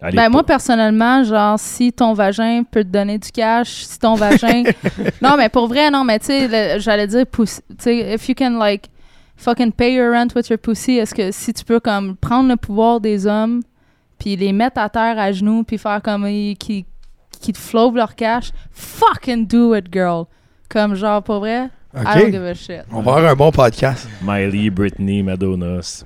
Ben, 0.00 0.28
moi, 0.30 0.44
personnellement, 0.44 1.24
genre, 1.24 1.58
si 1.58 1.92
ton 1.92 2.12
vagin 2.12 2.62
peut 2.70 2.84
te 2.84 2.88
donner 2.88 3.18
du 3.18 3.30
cash, 3.32 3.84
si 3.84 3.98
ton 3.98 4.14
vagin. 4.14 4.62
non, 5.22 5.36
mais 5.36 5.48
pour 5.48 5.66
vrai, 5.66 5.90
non, 5.90 6.04
mais 6.04 6.18
tu 6.20 6.26
sais, 6.26 6.78
j'allais 6.78 7.06
dire, 7.08 7.24
pussy- 7.24 7.62
tu 7.70 7.74
sais, 7.80 8.14
if 8.14 8.28
you 8.28 8.34
can, 8.36 8.58
like, 8.58 8.88
fucking 9.36 9.72
pay 9.72 9.94
your 9.94 10.12
rent 10.12 10.28
with 10.36 10.48
your 10.50 10.58
pussy, 10.58 10.98
est-ce 10.98 11.14
que 11.14 11.32
si 11.32 11.52
tu 11.52 11.64
peux, 11.64 11.80
comme, 11.80 12.14
prendre 12.16 12.48
le 12.48 12.56
pouvoir 12.56 13.00
des 13.00 13.26
hommes, 13.26 13.60
puis 14.20 14.36
les 14.36 14.52
mettre 14.52 14.80
à 14.80 14.88
terre 14.88 15.18
à 15.18 15.32
genoux, 15.32 15.64
puis 15.64 15.78
faire 15.78 16.00
comme. 16.02 16.26
ils- 16.28 16.56
qui, 16.56 16.86
qui 17.40 17.52
te 17.52 17.58
flove 17.58 17.96
leur 17.96 18.14
cash, 18.14 18.52
fucking 18.70 19.46
do 19.48 19.74
it, 19.74 19.86
girl. 19.92 20.24
Comme, 20.68 20.94
genre, 20.94 21.22
pour 21.24 21.40
vrai, 21.40 21.70
I 21.94 22.04
don't 22.04 22.30
give 22.32 22.42
a 22.44 22.54
shit. 22.54 22.82
On 22.92 23.00
va 23.00 23.14
avoir 23.16 23.32
un 23.32 23.34
bon 23.34 23.50
podcast. 23.50 24.08
Miley, 24.22 24.70
Britney, 24.70 25.22
Madonna. 25.24 25.82
c'est- 25.82 26.04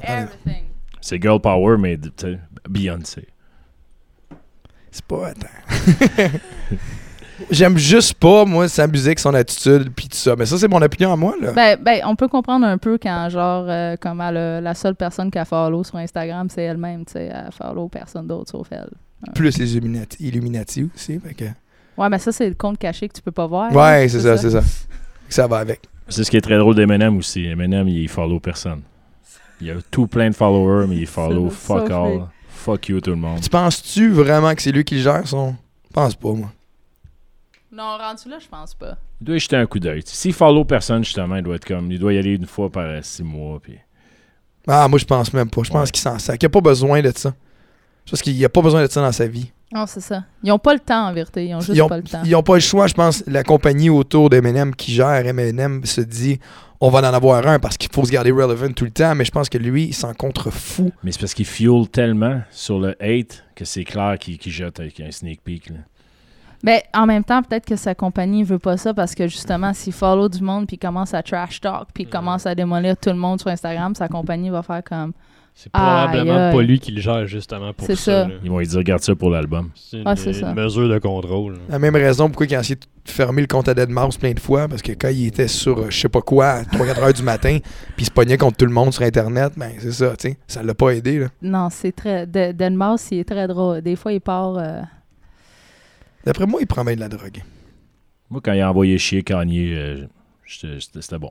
Everything. 0.00 0.64
C'est 1.00 1.20
girl 1.20 1.40
power, 1.40 1.76
mais 1.78 1.96
tu 1.98 2.10
sais, 2.16 2.38
Beyoncé. 2.68 3.26
C'est 4.92 5.04
pas. 5.04 5.28
Attends. 5.28 6.28
J'aime 7.50 7.76
juste 7.76 8.14
pas, 8.14 8.44
moi, 8.44 8.68
sa 8.68 8.86
musique, 8.86 9.18
son 9.18 9.34
attitude, 9.34 9.90
puis 9.94 10.08
tout 10.08 10.16
ça. 10.16 10.36
Mais 10.36 10.46
ça, 10.46 10.58
c'est 10.58 10.68
mon 10.68 10.80
opinion 10.80 11.12
à 11.12 11.16
moi, 11.16 11.34
là. 11.40 11.52
Ben, 11.52 11.76
ben, 11.82 12.00
on 12.06 12.14
peut 12.14 12.28
comprendre 12.28 12.64
un 12.66 12.78
peu 12.78 12.98
quand, 13.02 13.28
genre, 13.30 13.66
euh, 13.68 13.96
comme 14.00 14.20
elle 14.20 14.36
a- 14.36 14.60
la 14.60 14.74
seule 14.74 14.94
personne 14.94 15.30
qui 15.30 15.38
a 15.38 15.44
follow 15.44 15.82
sur 15.82 15.96
Instagram, 15.96 16.48
c'est 16.48 16.62
elle-même, 16.62 17.04
tu 17.04 17.14
sais, 17.14 17.32
elle 17.34 17.50
follow 17.50 17.88
personne 17.88 18.28
d'autre 18.28 18.50
sauf 18.52 18.68
elle. 18.70 18.90
Plus 19.34 19.58
les 19.58 19.76
Illuminati, 19.76 20.24
Illuminati 20.24 20.88
aussi. 20.94 21.18
Fait 21.18 21.34
que... 21.34 21.44
Ouais, 21.96 22.08
mais 22.08 22.18
ça, 22.18 22.30
c'est 22.32 22.48
le 22.48 22.54
compte 22.54 22.78
caché 22.78 23.08
que 23.08 23.14
tu 23.14 23.22
peux 23.22 23.32
pas 23.32 23.46
voir. 23.46 23.72
Ouais, 23.72 24.04
hein, 24.04 24.08
c'est 24.08 24.20
ça, 24.20 24.36
c'est 24.36 24.50
ça. 24.50 24.62
Ça 25.28 25.46
va 25.46 25.58
avec. 25.58 25.80
C'est 26.08 26.24
ce 26.24 26.30
qui 26.30 26.36
est 26.36 26.42
très 26.42 26.58
drôle 26.58 26.74
d'Eminem 26.74 27.16
aussi. 27.16 27.44
Eminem, 27.46 27.88
il 27.88 28.08
follow 28.08 28.38
personne. 28.40 28.82
Il 29.60 29.70
a 29.70 29.74
tout 29.90 30.06
plein 30.06 30.28
de 30.30 30.34
followers, 30.34 30.86
mais 30.88 30.96
il 30.96 31.06
follow 31.06 31.48
fuck 31.50 31.90
all. 31.90 32.26
Fuck 32.62 32.88
you 32.88 33.00
tout 33.00 33.10
le 33.10 33.16
monde. 33.16 33.40
Tu 33.40 33.48
penses-tu 33.48 34.10
vraiment 34.10 34.54
que 34.54 34.62
c'est 34.62 34.70
lui 34.72 34.84
qui 34.84 34.94
le 34.96 35.00
gère, 35.02 35.26
son? 35.26 35.56
Je 35.88 35.92
pense 35.92 36.14
pas, 36.14 36.32
moi. 36.32 36.52
Non, 37.72 37.96
rendu 37.98 38.28
là, 38.28 38.38
je 38.38 38.46
pense 38.46 38.74
pas. 38.74 38.96
Il 39.20 39.24
doit 39.26 39.36
y 39.36 39.40
jeter 39.40 39.56
un 39.56 39.66
coup 39.66 39.78
d'œil. 39.80 40.02
S'il 40.04 40.32
follow 40.32 40.64
personne, 40.64 41.02
justement, 41.04 41.36
il 41.36 41.42
doit 41.42 41.56
être 41.56 41.64
comme. 41.64 41.90
Il 41.90 41.98
doit 41.98 42.12
y 42.12 42.18
aller 42.18 42.34
une 42.34 42.46
fois 42.46 42.70
par 42.70 42.84
euh, 42.84 43.00
six 43.02 43.22
mois. 43.22 43.58
Puis... 43.60 43.78
Ah, 44.68 44.86
moi, 44.88 44.98
je 44.98 45.04
pense 45.04 45.32
même 45.32 45.48
pas. 45.50 45.62
Je 45.64 45.70
pense 45.70 45.88
Ouais. 45.88 45.90
qu'il 45.90 46.02
s'en 46.02 46.18
sac. 46.18 46.40
Il 46.42 46.46
a 46.46 46.50
pas 46.50 46.60
besoin 46.60 47.00
de 47.02 47.10
ça. 47.16 47.34
Je 48.04 48.10
pense 48.10 48.22
qu'il 48.22 48.44
a 48.44 48.48
pas 48.48 48.60
besoin 48.62 48.82
de 48.82 48.90
ça 48.90 49.00
dans 49.00 49.12
sa 49.12 49.26
vie. 49.26 49.50
Non, 49.72 49.86
c'est 49.86 50.00
ça. 50.00 50.24
Ils 50.42 50.48
n'ont 50.48 50.58
pas 50.58 50.74
le 50.74 50.80
temps, 50.80 51.08
en 51.08 51.12
vérité. 51.12 51.46
Ils 51.46 51.54
ont 51.54 51.60
juste 51.60 51.74
Ils 51.74 51.82
ont, 51.82 51.88
pas 51.88 51.96
le 51.96 52.02
temps. 52.02 52.22
ils 52.24 52.32
n'ont 52.32 52.42
pas 52.42 52.54
le 52.54 52.60
choix, 52.60 52.86
je 52.86 52.94
pense. 52.94 53.24
La 53.26 53.42
compagnie 53.42 53.90
autour 53.90 54.28
d'Eminem 54.30 54.74
qui 54.74 54.92
gère 54.92 55.26
Eminem 55.26 55.84
se 55.84 56.00
dit 56.00 56.38
on 56.84 56.90
va 56.90 56.98
en 56.98 57.14
avoir 57.14 57.46
un 57.46 57.60
parce 57.60 57.76
qu'il 57.76 57.90
faut 57.92 58.04
se 58.04 58.10
garder 58.10 58.32
relevant 58.32 58.72
tout 58.72 58.84
le 58.84 58.90
temps, 58.90 59.14
mais 59.14 59.24
je 59.24 59.30
pense 59.30 59.48
que 59.48 59.56
lui, 59.56 59.84
il 59.84 59.94
s'en 59.94 60.14
contrefou. 60.14 60.90
Mais 61.04 61.12
c'est 61.12 61.20
parce 61.20 61.32
qu'il 61.32 61.46
fuel 61.46 61.88
tellement 61.88 62.40
sur 62.50 62.80
le 62.80 62.96
hate 63.00 63.44
que 63.54 63.64
c'est 63.64 63.84
clair 63.84 64.18
qu'il 64.18 64.52
jette 64.52 64.80
avec 64.80 64.98
un 64.98 65.12
sneak 65.12 65.42
peek. 65.44 65.70
Là. 65.70 65.76
Mais 66.64 66.82
en 66.92 67.06
même 67.06 67.22
temps, 67.22 67.42
peut-être 67.42 67.66
que 67.66 67.76
sa 67.76 67.94
compagnie 67.94 68.42
veut 68.42 68.58
pas 68.58 68.76
ça 68.76 68.92
parce 68.94 69.14
que 69.14 69.28
justement, 69.28 69.72
s'il 69.72 69.92
follow 69.92 70.28
du 70.28 70.42
monde 70.42 70.66
puis 70.66 70.74
il 70.74 70.78
commence 70.78 71.14
à 71.14 71.22
trash 71.22 71.60
talk 71.60 71.88
puis 71.94 72.04
il 72.04 72.08
commence 72.08 72.46
à 72.46 72.54
démolir 72.54 72.96
tout 72.96 73.10
le 73.10 73.16
monde 73.16 73.40
sur 73.40 73.50
Instagram, 73.50 73.94
sa 73.94 74.08
compagnie 74.08 74.50
va 74.50 74.62
faire 74.62 74.82
comme 74.82 75.12
C'est 75.54 75.70
probablement 75.70 76.50
pas 76.52 76.62
lui 76.62 76.80
qui 76.80 76.90
le 76.92 77.00
gère 77.00 77.26
justement 77.26 77.72
pour 77.72 77.86
ça. 77.94 78.26
Ils 78.42 78.50
vont 78.50 78.58
lui 78.58 78.66
dire 78.66 78.82
garde 78.82 79.02
ça 79.02 79.14
pour 79.14 79.30
l'album. 79.30 79.70
C'est 79.74 79.98
une, 79.98 80.02
Ah, 80.08 80.14
une 80.16 80.54
mesure 80.54 80.88
de 80.88 80.98
contrôle. 80.98 81.58
La 81.68 81.78
même 81.78 81.94
raison 81.94 82.28
pourquoi 82.28 82.46
il 82.46 82.54
a 82.56 82.60
essayé 82.60 82.76
de 82.76 83.10
fermer 83.10 83.42
le 83.42 83.46
compte 83.46 83.68
à 83.68 83.74
Deadmau5 83.74 84.18
plein 84.18 84.32
de 84.32 84.40
fois, 84.40 84.66
parce 84.66 84.82
que 84.82 84.92
quand 84.92 85.08
il 85.10 85.26
était 85.26 85.46
sur 85.48 85.78
euh, 85.78 85.86
je 85.90 85.98
sais 86.00 86.08
pas 86.08 86.22
quoi 86.22 86.46
à 86.48 86.62
3-4 86.62 86.98
heures 87.00 87.12
du 87.12 87.22
matin, 87.22 87.58
puis 87.96 88.02
il 88.02 88.04
se 88.06 88.10
pognait 88.10 88.38
contre 88.38 88.56
tout 88.56 88.64
le 88.64 88.72
monde 88.72 88.92
sur 88.92 89.02
Internet, 89.02 89.52
ben 89.56 89.72
c'est 89.78 89.92
ça, 89.92 90.16
tu 90.16 90.30
sais. 90.30 90.38
Ça 90.48 90.62
l'a 90.62 90.74
pas 90.74 90.90
aidé, 90.90 91.18
là. 91.20 91.28
non, 91.42 91.68
c'est 91.70 91.92
très. 91.92 92.26
De- 92.26 92.52
Denmas, 92.52 93.06
il 93.12 93.18
est 93.18 93.24
très 93.28 93.46
drôle. 93.46 93.82
Des 93.82 93.94
fois, 93.94 94.12
il 94.12 94.20
part. 94.20 94.56
euh, 94.56 94.80
D'après 96.24 96.46
moi, 96.46 96.60
il 96.60 96.66
prend 96.66 96.84
bien 96.84 96.94
de 96.94 97.00
la 97.00 97.08
drogue. 97.08 97.42
Moi, 98.30 98.40
quand 98.42 98.52
il 98.52 98.60
a 98.60 98.70
envoyé 98.70 98.96
chier 98.98 99.22
Kanye, 99.22 99.74
euh, 99.74 100.06
c'était 100.46 100.78
c'était 100.80 101.18
bon. 101.18 101.30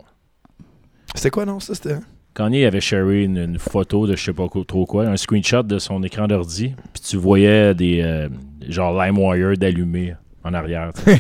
C'était 1.16 1.30
quoi, 1.32 1.46
non, 1.46 1.60
ça? 1.60 1.74
C'était... 1.76 1.96
Kanye 2.34 2.66
avait 2.66 2.80
sharé 2.82 3.24
une, 3.24 3.38
une 3.38 3.60
photo 3.60 4.08
de 4.08 4.16
je 4.16 4.24
sais 4.24 4.34
pas 4.34 4.48
quoi- 4.48 4.64
trop 4.66 4.86
quoi, 4.86 5.06
un 5.06 5.18
screenshot 5.18 5.64
de 5.64 5.80
son 5.80 6.02
écran 6.04 6.28
d'ordi, 6.28 6.74
puis 6.94 7.04
tu 7.04 7.18
voyais 7.18 7.74
des 7.76 8.02
euh, 8.02 8.30
genre 8.68 8.94
LimeWire 9.02 9.58
d'allumé 9.58 10.16
en 10.44 10.54
arrière. 10.54 10.92
Puis 11.06 11.14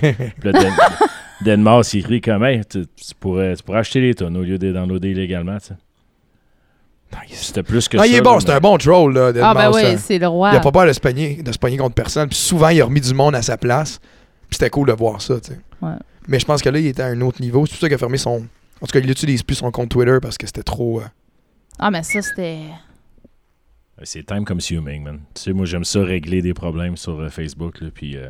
là, 0.43 0.51
Den- 0.53 0.73
Denmas, 1.45 1.91
il 1.93 1.99
écrit 1.99 2.21
comme 2.21 2.43
hey, 2.45 2.61
tu, 2.65 2.85
tu 2.87 3.13
pourrais, 3.19 3.55
tu 3.55 3.63
pourrais 3.63 3.79
acheter 3.79 3.99
les 4.01 4.13
tonnes 4.15 4.37
au 4.37 4.41
lieu 4.43 4.57
de 4.57 4.67
les 4.67 4.73
downloader 4.73 5.09
illégalement. 5.11 5.57
tu 5.59 5.67
sais. 5.67 5.73
C'était 7.29 7.63
plus 7.63 7.87
que 7.89 7.97
Ah, 7.97 8.01
ça. 8.01 8.07
il 8.07 8.15
est 8.15 8.21
bon, 8.21 8.39
c'est 8.39 8.51
un 8.51 8.59
bon 8.59 8.77
troll, 8.77 9.13
là, 9.13 9.31
Ah, 9.41 9.53
ben 9.53 9.69
Deadmau5, 9.69 9.75
oui, 9.75 9.81
hein. 9.85 9.97
c'est 9.97 10.17
le 10.17 10.27
roi. 10.27 10.51
Il 10.53 10.57
a 10.57 10.59
pas 10.61 10.71
peur 10.71 10.85
de 10.87 10.93
se 10.93 10.99
pogner, 10.99 11.43
de 11.43 11.51
se 11.51 11.57
pogner 11.59 11.75
contre 11.77 11.93
personne. 11.93 12.29
Puis 12.29 12.37
souvent, 12.37 12.69
il 12.69 12.79
a 12.81 12.85
remis 12.85 13.01
du 13.01 13.13
monde 13.13 13.35
à 13.35 13.41
sa 13.41 13.57
place. 13.57 13.99
Puis 14.49 14.57
c'était 14.57 14.69
cool 14.69 14.87
de 14.87 14.93
voir 14.93 15.21
ça, 15.21 15.39
tu 15.41 15.51
sais. 15.51 15.59
Ouais. 15.81 15.91
Mais 16.27 16.39
je 16.39 16.45
pense 16.45 16.61
que 16.61 16.69
là, 16.69 16.79
il 16.79 16.87
était 16.87 17.03
à 17.03 17.07
un 17.07 17.19
autre 17.21 17.41
niveau. 17.41 17.65
C'est 17.65 17.73
pour 17.73 17.81
ça 17.81 17.87
qu'il 17.87 17.95
a 17.95 17.97
fermé 17.97 18.17
son. 18.17 18.43
En 18.81 18.87
tout 18.87 18.91
cas, 18.93 18.99
il 18.99 19.05
n'utilise 19.07 19.43
plus 19.43 19.55
son 19.55 19.69
compte 19.71 19.89
Twitter 19.89 20.17
parce 20.21 20.37
que 20.37 20.45
c'était 20.47 20.63
trop. 20.63 21.01
euh, 21.01 21.05
Ah, 21.79 21.91
mais 21.91 22.03
ça, 22.03 22.21
c'était. 22.21 22.59
C'est 24.03 24.25
time 24.25 24.45
consuming, 24.45 25.03
man. 25.03 25.19
Tu 25.35 25.41
sais, 25.43 25.53
moi, 25.53 25.65
j'aime 25.65 25.83
ça 25.83 26.01
régler 26.03 26.41
des 26.41 26.53
problèmes 26.55 26.97
sur 26.97 27.19
euh, 27.19 27.29
Facebook, 27.29 27.79
là, 27.81 27.89
puis 27.93 28.17
euh, 28.17 28.29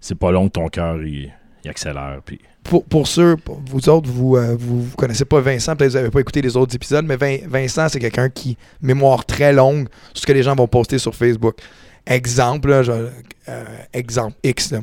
c'est 0.00 0.14
pas 0.14 0.30
long 0.30 0.48
que 0.48 0.52
ton 0.52 0.68
cœur, 0.68 1.02
il, 1.02 1.32
il 1.64 1.70
accélère, 1.70 2.20
puis... 2.24 2.38
Pour, 2.64 2.84
pour 2.84 3.08
ceux, 3.08 3.38
pour 3.38 3.62
vous 3.64 3.88
autres, 3.88 4.10
vous, 4.10 4.36
euh, 4.36 4.54
vous, 4.58 4.82
vous 4.82 4.96
connaissez 4.96 5.24
pas 5.24 5.40
Vincent, 5.40 5.74
peut-être 5.74 5.88
que 5.88 5.92
vous 5.92 5.98
n'avez 6.00 6.10
pas 6.10 6.20
écouté 6.20 6.42
les 6.42 6.54
autres 6.54 6.74
épisodes, 6.76 7.06
mais 7.06 7.16
Vin- 7.16 7.46
Vincent, 7.48 7.88
c'est 7.88 7.98
quelqu'un 7.98 8.28
qui, 8.28 8.58
mémoire 8.82 9.24
très 9.24 9.54
longue, 9.54 9.88
sur 10.12 10.20
ce 10.20 10.26
que 10.26 10.32
les 10.34 10.42
gens 10.42 10.54
vont 10.54 10.68
poster 10.68 10.98
sur 10.98 11.14
Facebook. 11.14 11.56
Exemple, 12.04 12.68
là, 12.68 12.82
je- 12.82 12.92
euh, 13.48 13.64
exemple 13.94 14.36
X. 14.44 14.72
Là. 14.72 14.80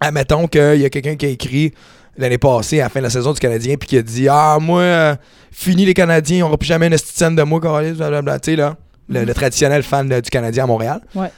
Admettons 0.00 0.46
qu'il 0.46 0.76
y 0.80 0.84
a 0.84 0.90
quelqu'un 0.90 1.16
qui 1.16 1.24
a 1.24 1.30
écrit 1.30 1.72
l'année 2.16 2.38
passée, 2.38 2.80
à 2.80 2.84
la 2.84 2.88
fin 2.88 3.00
de 3.00 3.04
la 3.04 3.10
saison 3.10 3.32
du 3.32 3.40
Canadien, 3.40 3.76
puis 3.76 3.88
qui 3.88 3.96
a 3.96 4.02
dit 4.02 4.28
Ah, 4.28 4.58
moi, 4.60 4.80
euh, 4.80 5.16
fini 5.50 5.84
les 5.84 5.94
Canadiens, 5.94 6.38
on 6.44 6.48
n'aura 6.48 6.58
plus 6.58 6.66
jamais 6.66 6.86
une 6.86 6.96
scène 6.98 7.36
de 7.36 7.42
moi, 7.42 7.60
blablabla. 7.60 8.38
Tu 8.40 8.52
sais, 8.52 8.56
là, 8.56 8.76
le, 9.08 9.24
le 9.24 9.34
traditionnel 9.34 9.82
fan 9.82 10.08
du 10.08 10.30
Canadien 10.30 10.64
à 10.64 10.66
Montréal. 10.66 11.00
Ouais. 11.14 11.30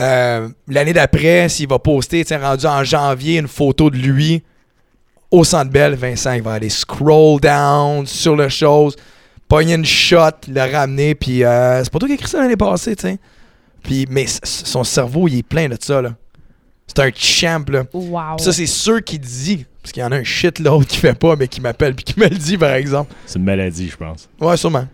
Euh, 0.00 0.48
L'année 0.68 0.92
d'après, 0.92 1.48
s'il 1.48 1.68
va 1.68 1.78
poster, 1.78 2.24
tu 2.24 2.28
sais, 2.28 2.36
rendu 2.36 2.66
en 2.66 2.84
janvier, 2.84 3.38
une 3.38 3.48
photo 3.48 3.90
de 3.90 3.96
lui 3.96 4.42
au 5.30 5.44
Centre 5.44 5.70
Bell, 5.70 5.94
Vincent, 5.94 6.32
il 6.32 6.42
va 6.42 6.52
aller 6.54 6.70
scroll 6.70 7.40
down 7.40 8.06
sur 8.06 8.34
le 8.34 8.48
chose, 8.48 8.96
pogner 9.46 9.74
une 9.74 9.84
shot, 9.84 10.30
le 10.48 10.72
ramener, 10.72 11.14
puis 11.14 11.44
euh, 11.44 11.82
c'est 11.82 11.92
pas 11.92 11.98
toi 11.98 12.08
qui 12.08 12.12
a 12.12 12.14
écrit 12.14 12.28
ça 12.28 12.40
l'année 12.40 12.56
passée, 12.56 12.96
tu 12.96 13.08
sais. 13.08 13.18
Puis, 13.82 14.06
mais 14.10 14.26
son 14.42 14.84
cerveau, 14.84 15.28
il 15.28 15.38
est 15.38 15.42
plein 15.42 15.68
de 15.68 15.76
ça, 15.80 16.00
là. 16.02 16.14
C'est 16.86 17.00
un 17.00 17.10
champ, 17.14 17.64
là. 17.68 17.84
Wow. 17.92 18.38
Ça, 18.38 18.52
c'est 18.52 18.66
sûr 18.66 19.02
qu'il 19.04 19.20
dit, 19.20 19.66
parce 19.88 19.94
qu'il 19.94 20.02
y 20.02 20.04
en 20.04 20.12
a 20.12 20.16
un 20.16 20.24
shit 20.24 20.58
l'autre 20.58 20.86
qui 20.86 20.98
fait 20.98 21.18
pas, 21.18 21.34
mais 21.34 21.48
qui 21.48 21.62
m'appelle, 21.62 21.94
puis 21.94 22.04
qui 22.04 22.20
me 22.20 22.28
le 22.28 22.36
dit, 22.36 22.58
par 22.58 22.74
exemple. 22.74 23.14
C'est 23.24 23.38
une 23.38 23.46
maladie, 23.46 23.88
je 23.88 23.96
pense. 23.96 24.28
Ouais, 24.38 24.54
sûrement. 24.58 24.86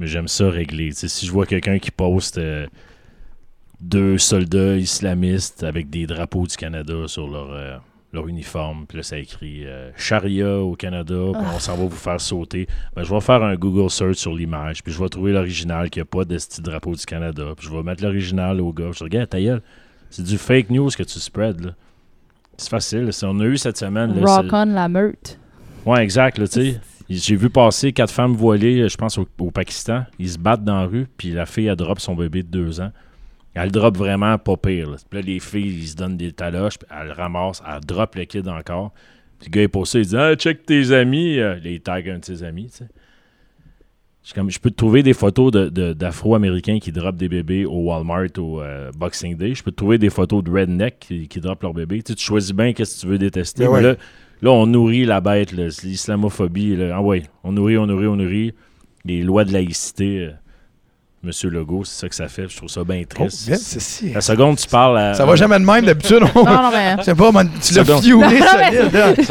Mais 0.00 0.06
j'aime 0.06 0.28
ça 0.28 0.48
régler. 0.48 0.88
Tu 0.88 0.94
sais, 0.94 1.08
si 1.08 1.26
je 1.26 1.30
vois 1.30 1.44
quelqu'un 1.44 1.78
qui 1.78 1.90
poste 1.90 2.38
euh, 2.38 2.66
deux 3.82 4.16
soldats 4.16 4.76
islamistes 4.76 5.62
avec 5.62 5.90
des 5.90 6.06
drapeaux 6.06 6.46
du 6.46 6.56
Canada 6.56 7.06
sur 7.06 7.28
leur, 7.28 7.50
euh, 7.52 7.76
leur 8.14 8.28
uniforme, 8.28 8.86
puis 8.86 8.96
là, 8.96 9.02
ça 9.02 9.18
écrit 9.18 9.66
euh, 9.66 9.90
Charia 9.98 10.56
au 10.56 10.74
Canada, 10.74 11.32
puis 11.34 11.42
on 11.54 11.58
s'en 11.58 11.76
va 11.76 11.84
vous 11.84 11.90
faire 11.90 12.18
sauter. 12.18 12.66
Ben, 12.96 13.02
je 13.02 13.12
vais 13.12 13.20
faire 13.20 13.42
un 13.42 13.56
Google 13.56 13.90
search 13.90 14.16
sur 14.16 14.34
l'image, 14.34 14.82
puis 14.82 14.90
je 14.90 14.98
vais 14.98 15.10
trouver 15.10 15.32
l'original 15.32 15.90
qui 15.90 16.00
a 16.00 16.06
pas 16.06 16.24
de 16.24 16.38
ce 16.38 16.62
drapeau 16.62 16.94
du 16.94 17.04
Canada, 17.04 17.52
puis 17.58 17.66
je 17.66 17.72
vais 17.74 17.82
mettre 17.82 18.02
l'original 18.02 18.58
au 18.62 18.72
gars. 18.72 18.88
Je 18.92 18.96
dis, 18.96 19.04
regarde, 19.04 19.28
ta 19.28 19.38
gueule, 19.38 19.60
c'est 20.08 20.24
du 20.24 20.38
fake 20.38 20.70
news 20.70 20.88
que 20.88 21.02
tu 21.02 21.20
spread, 21.20 21.60
là. 21.60 21.72
C'est 22.60 22.70
facile. 22.70 23.10
On 23.22 23.40
a 23.40 23.44
eu 23.44 23.56
cette 23.56 23.78
semaine. 23.78 24.14
là, 24.20 24.36
Rock 24.36 24.52
on 24.52 24.66
la 24.66 24.88
meute. 24.88 25.38
Ouais, 25.86 26.02
exact, 26.02 26.36
là. 26.38 26.44
J'ai 27.08 27.36
vu 27.36 27.48
passer 27.50 27.92
quatre 27.92 28.12
femmes 28.12 28.34
voilées, 28.34 28.88
je 28.88 28.96
pense, 28.96 29.16
au, 29.18 29.26
au 29.38 29.50
Pakistan. 29.50 30.04
Ils 30.18 30.30
se 30.30 30.38
battent 30.38 30.62
dans 30.62 30.80
la 30.80 30.86
rue, 30.86 31.06
puis 31.16 31.30
la 31.30 31.46
fille, 31.46 31.66
elle 31.66 31.76
drop 31.76 31.98
son 32.00 32.14
bébé 32.14 32.42
de 32.42 32.48
deux 32.48 32.80
ans. 32.80 32.92
Elle 33.54 33.72
drop 33.72 33.96
vraiment 33.96 34.36
pas 34.38 34.56
pire. 34.56 34.90
Là, 34.90 34.96
Puis 35.08 35.20
là, 35.20 35.26
les 35.26 35.40
filles, 35.40 35.74
ils 35.80 35.88
se 35.88 35.96
donnent 35.96 36.16
des 36.18 36.32
taloches, 36.32 36.78
puis 36.78 36.88
elle 36.94 37.10
ramasse, 37.12 37.62
elle 37.66 37.80
drop 37.84 38.14
le 38.14 38.24
kid 38.24 38.46
encore. 38.46 38.92
Puis 39.38 39.48
le 39.48 39.52
gars, 39.56 39.62
il 39.62 39.68
pose 39.70 39.88
ça, 39.88 39.98
il 39.98 40.06
dit 40.06 40.16
Ah, 40.16 40.34
check 40.36 40.64
tes 40.66 40.92
amis. 40.92 41.38
Euh, 41.38 41.54
Les 41.56 41.80
tag 41.80 42.08
un 42.10 42.18
de 42.18 42.24
ses 42.24 42.44
amis, 42.44 42.66
tu 42.66 42.76
sais. 42.76 42.84
Je 42.84 42.88
suis 42.88 42.99
comme, 44.34 44.50
je 44.50 44.58
peux 44.60 44.70
te 44.70 44.76
trouver 44.76 45.02
des 45.02 45.14
photos 45.14 45.50
de- 45.50 45.68
de- 45.70 45.92
d'Afro-Américains 45.92 46.78
qui 46.78 46.92
drop 46.92 47.16
des 47.16 47.28
bébés 47.28 47.64
au 47.64 47.84
Walmart 47.84 48.26
au 48.38 48.60
euh, 48.60 48.90
Boxing 48.96 49.36
Day. 49.36 49.54
Je 49.54 49.62
peux 49.62 49.70
te 49.70 49.76
trouver 49.76 49.98
des 49.98 50.10
photos 50.10 50.44
de 50.44 50.50
redneck 50.50 50.98
qui, 51.00 51.26
qui 51.26 51.40
drop 51.40 51.62
leur 51.62 51.72
bébé. 51.74 52.02
Tu, 52.02 52.12
sais, 52.12 52.16
tu 52.16 52.24
choisis 52.24 52.52
bien 52.52 52.72
qu'est-ce 52.72 52.96
que 52.96 53.00
tu 53.00 53.06
veux 53.06 53.18
détester. 53.18 53.62
Mais 53.64 53.68
Mais 53.68 53.74
ouais. 53.76 53.82
là, 53.82 53.94
là, 54.42 54.50
on 54.52 54.66
nourrit 54.66 55.04
la 55.06 55.20
bête, 55.20 55.52
l'islamophobie. 55.52 56.76
Ah 56.92 57.02
ouais, 57.02 57.24
on 57.44 57.52
nourrit, 57.52 57.78
on 57.78 57.86
nourrit, 57.86 58.06
on 58.06 58.16
nourrit. 58.16 58.52
Les 59.06 59.22
lois 59.22 59.44
de 59.44 59.52
laïcité, 59.52 60.18
euh, 60.26 60.30
Monsieur 61.22 61.50
Legault, 61.50 61.84
c'est 61.84 62.00
ça 62.00 62.08
que 62.08 62.14
ça 62.14 62.28
fait. 62.28 62.48
Je 62.48 62.56
trouve 62.56 62.70
ça 62.70 62.82
bien 62.82 63.02
Oh, 63.02 63.14
triste. 63.14 63.54
C'est 63.54 63.80
si. 63.80 64.10
la 64.12 64.22
seconde, 64.22 64.56
tu 64.56 64.66
parles 64.66 64.96
à. 64.98 65.12
Ça 65.14 65.26
va 65.26 65.36
jamais 65.36 65.58
de 65.58 65.64
même, 65.66 65.84
d'habitude. 65.84 66.20
on- 66.34 66.44
Non, 66.44 66.62
non, 66.62 66.70
mais. 66.72 66.96
Je 66.98 67.02
sais 67.02 67.14
pas, 67.14 67.30
man, 67.30 67.50
tu 67.62 67.74
l'as 67.74 67.84
Seconde. 67.84 68.02
fuelé 68.02 68.38
tu 68.38 69.22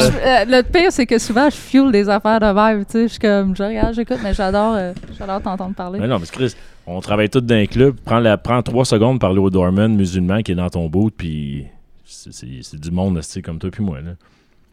je- 0.00 0.18
euh, 0.18 0.44
le 0.58 0.62
pire, 0.62 0.92
c'est 0.92 1.06
que 1.06 1.18
souvent, 1.18 1.48
je 1.48 1.56
fuel 1.56 1.90
des 1.90 2.06
affaires 2.10 2.38
de 2.38 2.46
vibe. 2.48 2.84
Tu 2.86 2.92
sais, 2.92 3.02
je 3.04 3.08
suis 3.12 3.18
comme, 3.18 3.56
je 3.56 3.62
regarde, 3.62 3.94
j'écoute, 3.94 4.18
mais 4.22 4.34
j'adore 4.34 4.74
euh, 4.76 4.92
j'adore 5.18 5.40
t'entendre 5.40 5.74
parler. 5.74 6.00
Mais 6.00 6.06
non, 6.06 6.18
mais 6.18 6.26
c'est 6.26 6.34
Chris, 6.34 6.54
on 6.86 7.00
travaille 7.00 7.30
tous 7.30 7.40
dans 7.40 7.54
un 7.54 7.64
club. 7.64 7.96
Prends, 8.04 8.18
la, 8.18 8.36
prends 8.36 8.62
trois 8.62 8.84
secondes 8.84 9.18
parler 9.18 9.38
au 9.38 9.48
doorman 9.48 9.94
musulman 9.96 10.42
qui 10.42 10.52
est 10.52 10.56
dans 10.56 10.68
ton 10.68 10.86
boot, 10.88 11.14
puis 11.16 11.64
c'est- 12.04 12.32
c'est 12.32 12.46
c'est 12.60 12.78
du 12.78 12.90
monde, 12.90 13.18
c'est 13.22 13.40
comme 13.40 13.58
toi 13.58 13.70
puis 13.70 13.82
moi. 13.82 14.00
Là. 14.02 14.10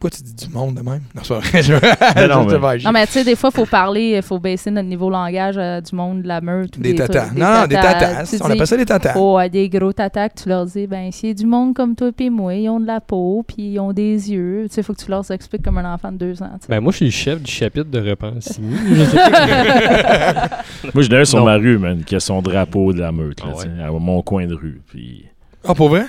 Pourquoi 0.00 0.16
tu 0.16 0.22
dis 0.22 0.46
du 0.46 0.54
monde 0.54 0.76
de 0.76 0.80
même? 0.80 1.02
Non, 1.14 1.20
c'est 1.22 1.34
pas 1.34 1.40
vrai. 1.40 1.62
Je, 1.62 1.74
Mais 2.16 2.26
non, 2.26 2.46
mais- 2.46 2.58
Non, 2.90 3.00
tu 3.04 3.12
sais, 3.12 3.22
des 3.22 3.36
fois, 3.36 3.50
il 3.52 3.56
faut 3.56 3.66
parler, 3.66 4.14
il 4.16 4.22
faut 4.22 4.38
baisser 4.38 4.70
notre 4.70 4.88
niveau 4.88 5.10
langage 5.10 5.56
euh, 5.58 5.82
du 5.82 5.94
monde 5.94 6.22
de 6.22 6.28
la 6.28 6.40
meute. 6.40 6.78
ou 6.78 6.80
Des 6.80 6.94
trucs- 6.94 7.10
tatas. 7.10 7.32
Non, 7.36 7.60
non, 7.60 7.66
des 7.66 7.74
tatas. 7.74 8.24
On 8.40 8.46
appelle 8.50 8.66
ça 8.66 8.78
des 8.78 8.86
tatas. 8.86 9.12
Oh, 9.16 9.36
à 9.36 9.50
des 9.50 9.68
gros 9.68 9.92
tatas 9.92 10.30
que 10.30 10.42
tu 10.42 10.48
leur 10.48 10.64
dis, 10.64 10.86
ben, 10.86 11.10
c'est 11.12 11.34
du 11.34 11.44
monde 11.44 11.74
comme 11.74 11.94
toi 11.94 12.10
et 12.18 12.30
moi, 12.30 12.54
ils 12.54 12.70
ont 12.70 12.80
de 12.80 12.86
la 12.86 13.02
peau, 13.02 13.44
puis 13.46 13.72
ils 13.74 13.78
ont 13.78 13.92
des 13.92 14.32
yeux. 14.32 14.64
Tu 14.70 14.76
sais, 14.76 14.80
il 14.80 14.84
faut 14.84 14.94
que 14.94 15.04
tu 15.04 15.10
leur 15.10 15.30
expliques 15.30 15.62
comme 15.62 15.76
un 15.76 15.92
enfant 15.94 16.10
de 16.12 16.16
deux 16.16 16.42
ans. 16.42 16.48
Ben, 16.66 16.80
moi, 16.80 16.92
je 16.92 16.96
suis 16.96 17.04
le 17.04 17.10
chef 17.10 17.42
du 17.42 17.52
chapitre 17.52 17.90
de 17.90 18.14
pas. 18.14 18.30
Moi, 20.94 21.02
je 21.04 21.10
l'ai 21.10 21.24
sur 21.26 21.40
Non. 21.40 21.44
ma 21.44 21.56
rue, 21.56 21.76
man, 21.78 22.02
qui 22.04 22.16
a 22.16 22.20
son 22.20 22.40
drapeau 22.40 22.94
de 22.94 23.00
la 23.00 23.12
meute, 23.12 23.40
là, 23.40 23.52
Ah 23.52 23.56
ouais. 23.58 23.84
à 23.84 23.90
mon 23.90 24.22
coin 24.22 24.46
de 24.46 24.54
rue. 24.54 24.80
Puis... 24.88 25.26
Ah, 25.66 25.74
pour 25.74 25.90
vrai? 25.90 26.06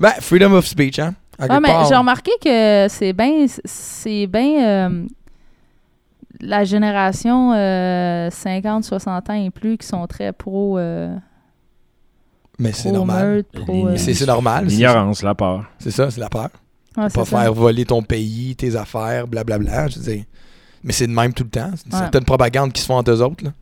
Ben, 0.00 0.12
freedom 0.20 0.52
of 0.54 0.64
speech, 0.66 0.98
hein? 0.98 1.12
Ah, 1.38 1.60
mais 1.60 1.70
j'ai 1.88 1.94
remarqué 1.96 2.30
que 2.42 2.86
c'est 2.88 3.12
bien. 3.12 3.46
C'est 3.64 4.26
bien. 4.26 4.64
euh, 4.66 5.06
la 6.40 6.64
génération 6.64 7.52
euh, 7.52 8.28
50, 8.30 8.84
60 8.84 9.30
ans 9.30 9.34
et 9.34 9.50
plus 9.50 9.78
qui 9.78 9.86
sont 9.86 10.06
très 10.06 10.32
pro. 10.32 10.78
euh, 10.78 11.14
Mais 12.58 12.72
c'est 12.72 12.90
normal. 12.92 13.44
euh, 13.68 13.96
C'est 13.96 14.26
normal. 14.26 14.64
c'est- 14.68 14.76
L'ignorance, 14.76 15.22
la 15.22 15.34
peur. 15.34 15.64
C'est 15.78 15.90
ça, 15.90 16.10
c'est 16.10 16.20
la 16.20 16.28
peur. 16.28 16.48
c'est 16.94 17.14
Pas 17.14 17.24
ça. 17.24 17.42
faire 17.42 17.54
voler 17.54 17.84
ton 17.84 18.02
pays, 18.02 18.54
tes 18.56 18.74
affaires, 18.76 19.26
blablabla. 19.26 19.88
Je 19.88 19.98
veux 19.98 20.12
dire. 20.14 20.24
Mais 20.84 20.92
c'est 20.92 21.06
de 21.06 21.12
même 21.12 21.32
tout 21.32 21.44
le 21.44 21.50
temps. 21.50 21.70
C'est 21.76 21.86
une 21.86 21.92
Ouais. 21.92 21.98
certaine 22.00 22.24
propagande 22.24 22.72
qui 22.72 22.80
se 22.82 22.86
font 22.86 22.96
entre 22.96 23.12
eux 23.12 23.22
autres. 23.22 23.44
Là. 23.44 23.52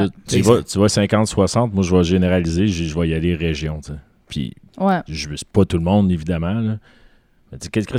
Ouais. 0.00 0.08
Tu, 0.26 0.36
tu 0.36 0.42
vas, 0.42 0.62
tu 0.62 0.78
vas 0.78 0.88
50-60, 0.88 1.72
moi, 1.72 1.84
je 1.84 1.94
vais 1.94 2.02
généraliser, 2.02 2.66
je, 2.66 2.84
je 2.84 2.98
vais 2.98 3.08
y 3.10 3.14
aller 3.14 3.34
région. 3.36 3.80
tu 3.80 3.92
sais. 3.92 3.98
Puis, 4.28 4.54
Ouais. 4.78 5.00
je 5.06 5.28
c'est 5.36 5.46
pas 5.48 5.64
tout 5.64 5.76
le 5.78 5.84
monde, 5.84 6.10
évidemment. 6.10 6.54
Là. 6.54 6.76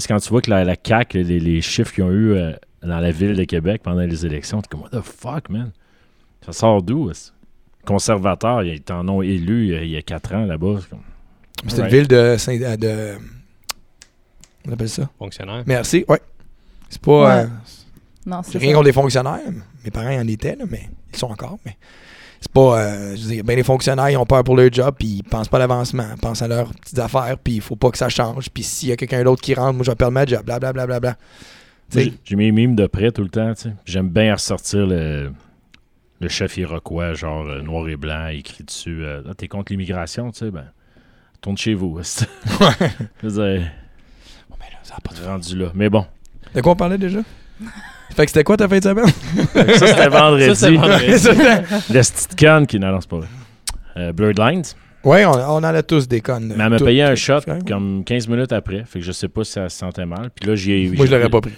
Quand 0.07 0.19
tu 0.19 0.29
vois 0.29 0.41
que 0.41 0.49
la, 0.49 0.63
la 0.63 0.75
CAQ, 0.81 1.23
les, 1.23 1.39
les 1.39 1.61
chiffres 1.61 1.93
qu'ils 1.93 2.03
ont 2.03 2.11
eu 2.11 2.33
euh, 2.33 2.53
dans 2.81 2.99
la 2.99 3.11
ville 3.11 3.35
de 3.35 3.43
Québec 3.43 3.81
pendant 3.83 4.01
les 4.01 4.25
élections, 4.25 4.61
t'es 4.61 4.67
comme, 4.69 4.81
what 4.81 4.89
the 4.89 5.01
fuck, 5.01 5.49
man? 5.49 5.71
Ça 6.45 6.51
sort 6.51 6.81
d'où? 6.83 7.11
Conservateurs, 7.85 8.63
ils 8.63 8.81
t'en 8.81 9.07
ont 9.07 9.21
élu 9.21 9.73
euh, 9.73 9.83
il 9.83 9.91
y 9.91 9.97
a 9.97 10.01
4 10.01 10.33
ans 10.35 10.45
là-bas. 10.45 10.79
C'est 11.67 11.81
une 11.81 11.87
ville 11.87 12.07
de, 12.07 12.35
Saint- 12.37 12.61
euh, 12.61 12.77
de. 12.77 13.17
On 14.67 14.71
appelle 14.73 14.89
ça? 14.89 15.09
Fonctionnaire. 15.17 15.63
Merci, 15.65 16.05
ouais. 16.07 16.19
C'est 16.89 17.01
pas. 17.01 17.11
Ouais. 17.25 17.43
euh, 17.43 17.47
Non, 18.25 18.41
c'est 18.43 18.57
rien 18.57 18.73
contre 18.73 18.85
les 18.87 18.93
fonctionnaires. 18.93 19.39
Mes 19.83 19.91
parents 19.91 20.09
y 20.09 20.19
en 20.19 20.27
étaient, 20.27 20.55
là, 20.55 20.65
mais 20.69 20.89
ils 21.13 21.17
sont 21.17 21.27
encore. 21.31 21.57
Mais 21.65 21.77
c'est 22.45 22.51
pas. 22.53 22.79
euh, 22.79 23.15
je 23.15 23.21
veux 23.23 23.29
dire, 23.33 23.43
ben 23.43 23.55
les 23.55 23.63
fonctionnaires, 23.63 24.09
ils 24.09 24.17
ont 24.17 24.25
peur 24.25 24.43
pour 24.43 24.55
leur 24.55 24.71
job, 24.71 24.93
puis 24.97 25.07
ils 25.07 25.23
pensent 25.23 25.47
pas 25.49 25.57
à 25.57 25.61
l'avancement, 25.61 26.05
ils 26.15 26.19
pensent 26.21 26.41
à 26.41 26.47
leurs 26.47 26.73
petites 26.73 26.99
affaires, 26.99 27.37
puis 27.43 27.55
il 27.55 27.61
faut 27.61 27.75
pas 27.75 27.89
que 27.91 27.97
ça 27.97 28.09
change. 28.09 28.49
Puis 28.49 28.63
s'il 28.63 28.89
y 28.89 28.91
a 28.91 28.95
quelqu'un 28.95 29.23
d'autre 29.23 29.41
qui 29.41 29.53
rentre, 29.55 29.73
moi 29.73 29.83
je 29.83 29.91
vais 29.91 29.95
perdre 29.95 30.13
ma 30.13 30.25
job, 30.25 30.43
blablabla. 30.45 30.73
Bla, 30.85 30.99
bla, 30.99 30.99
bla. 30.99 31.17
Tu 31.91 32.03
sais, 32.03 32.13
J'ai 32.23 32.35
mes 32.35 32.51
mimes 32.51 32.75
de 32.75 32.87
près 32.87 33.11
tout 33.11 33.23
le 33.23 33.29
temps. 33.29 33.53
tu 33.53 33.61
sais. 33.63 33.73
J'aime 33.85 34.09
bien 34.09 34.33
ressortir 34.33 34.85
le, 34.87 35.31
le 36.19 36.27
chef 36.29 36.57
iroquois, 36.57 37.13
genre 37.13 37.45
euh, 37.47 37.61
noir 37.61 37.87
et 37.89 37.95
blanc, 37.95 38.27
écrit 38.27 38.63
dessus. 38.63 39.03
euh, 39.03 39.21
Ah, 39.29 39.33
T'es 39.35 39.47
contre 39.47 39.71
l'immigration, 39.71 40.31
tu 40.31 40.39
sais, 40.39 40.51
ben, 40.51 40.65
tourne 41.41 41.57
chez 41.57 41.73
vous. 41.73 41.99
Je 42.01 43.27
veux 43.27 43.31
dire, 43.59 43.69
Bon, 44.49 44.55
là, 44.59 44.77
ça 44.83 44.95
a 44.97 45.01
pas 45.01 45.13
de- 45.15 45.25
rendu 45.25 45.57
là. 45.57 45.71
Mais 45.75 45.89
bon, 45.89 46.05
De 46.53 46.61
quoi 46.61 46.71
on 46.73 46.75
parlait 46.75 46.97
déjà? 46.97 47.19
fait 48.13 48.25
que 48.25 48.31
c'était 48.31 48.43
quoi 48.43 48.57
ta 48.57 48.67
fin 48.67 48.77
de 48.79 48.83
semaine? 48.83 49.07
ça 49.07 49.87
c'était 49.87 50.07
vendredi. 50.09 50.45
Ça, 50.47 50.55
c'est 50.55 50.71
vendredi. 50.75 51.05
Le 51.93 52.65
qui. 52.65 52.79
Non, 52.79 52.91
non, 52.91 53.01
c'est 53.01 53.09
pas 53.09 53.17
vrai. 53.17 53.27
Euh, 53.97 54.11
Blurred 54.13 54.37
Lines. 54.39 54.63
ouais, 55.03 55.25
on, 55.25 55.31
on 55.31 55.57
en 55.57 55.63
a 55.63 55.83
tous 55.83 56.07
des 56.07 56.21
connes. 56.21 56.53
Mais 56.55 56.63
elle 56.63 56.69
m'a 56.69 56.77
payé 56.79 57.03
un 57.03 57.15
shot 57.15 57.39
Ouais. 57.47 57.59
comme 57.67 58.03
15 58.05 58.27
minutes 58.27 58.51
après. 58.53 58.83
Fait 58.85 58.99
que 58.99 59.05
je 59.05 59.11
sais 59.11 59.27
pas 59.29 59.43
si 59.43 59.57
elle 59.59 59.69
se 59.69 59.77
sentait 59.77 60.05
mal. 60.05 60.29
Puis 60.35 60.47
là, 60.49 60.55
j'ai. 60.55 60.91
Moi, 60.95 61.05
je 61.05 61.11
l'aurais 61.15 61.29
pas 61.29 61.41
pris. 61.41 61.53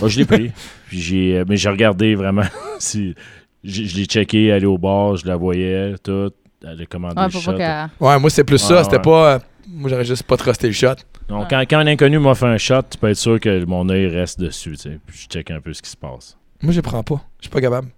Moi, 0.00 0.08
je 0.08 0.18
l'ai 0.18 0.24
pris. 0.24 0.50
Puis 0.88 1.00
j'ai, 1.00 1.38
euh, 1.38 1.44
mais 1.48 1.56
j'ai 1.56 1.68
regardé 1.68 2.14
vraiment. 2.14 2.42
si, 2.78 3.14
je 3.62 3.96
l'ai 3.96 4.04
checké, 4.06 4.50
aller 4.52 4.66
au 4.66 4.78
bar, 4.78 5.16
je 5.16 5.26
la 5.26 5.36
voyais, 5.36 5.94
tout. 6.02 6.30
Elle 6.66 6.80
a 6.80 6.86
commandé 6.86 7.14
Ouais, 7.18 7.26
le 7.26 7.30
faut 7.30 7.40
shot. 7.40 7.52
pas 7.52 7.58
qu'elle- 7.58 8.06
Ouais, 8.06 8.18
moi, 8.18 8.30
c'était 8.30 8.44
plus 8.44 8.62
Ouais, 8.62 8.68
ça. 8.76 8.84
C'était 8.84 8.96
ouais. 8.96 9.02
pas. 9.02 9.40
Moi, 9.68 9.90
j'aurais 9.90 10.04
juste 10.04 10.22
pas 10.24 10.36
trusté 10.36 10.66
le 10.66 10.72
shot. 10.72 10.94
Donc, 11.28 11.48
quand, 11.50 11.60
quand 11.68 11.78
un 11.78 11.86
inconnu 11.86 12.18
m'a 12.18 12.34
fait 12.34 12.46
un 12.46 12.58
shot, 12.58 12.82
tu 12.90 12.98
peux 12.98 13.08
être 13.08 13.16
sûr 13.16 13.40
que 13.40 13.64
mon 13.64 13.88
œil 13.88 14.06
reste 14.08 14.38
dessus. 14.40 14.72
Tu 14.72 14.76
sais. 14.76 14.98
Puis 15.06 15.18
je 15.22 15.26
check 15.28 15.50
un 15.50 15.60
peu 15.60 15.72
ce 15.72 15.80
qui 15.82 15.90
se 15.90 15.96
passe. 15.96 16.36
Moi, 16.62 16.72
je 16.72 16.78
les 16.78 16.82
prends 16.82 17.02
pas. 17.02 17.22
Je 17.40 17.44
suis 17.44 17.50
pas 17.50 17.60
capable. 17.60 17.88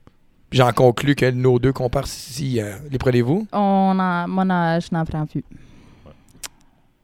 Puis 0.50 0.58
J'en 0.58 0.72
conclus 0.72 1.14
que 1.16 1.28
nos 1.30 1.58
deux 1.58 1.72
comparses 1.72 2.30
ici, 2.30 2.60
euh, 2.60 2.76
les 2.90 2.98
prenez-vous? 2.98 3.48
On 3.52 3.96
en, 3.98 4.28
moi, 4.28 4.44
non, 4.44 4.78
je 4.80 4.88
n'en 4.94 5.04
prends 5.04 5.26
plus. 5.26 5.42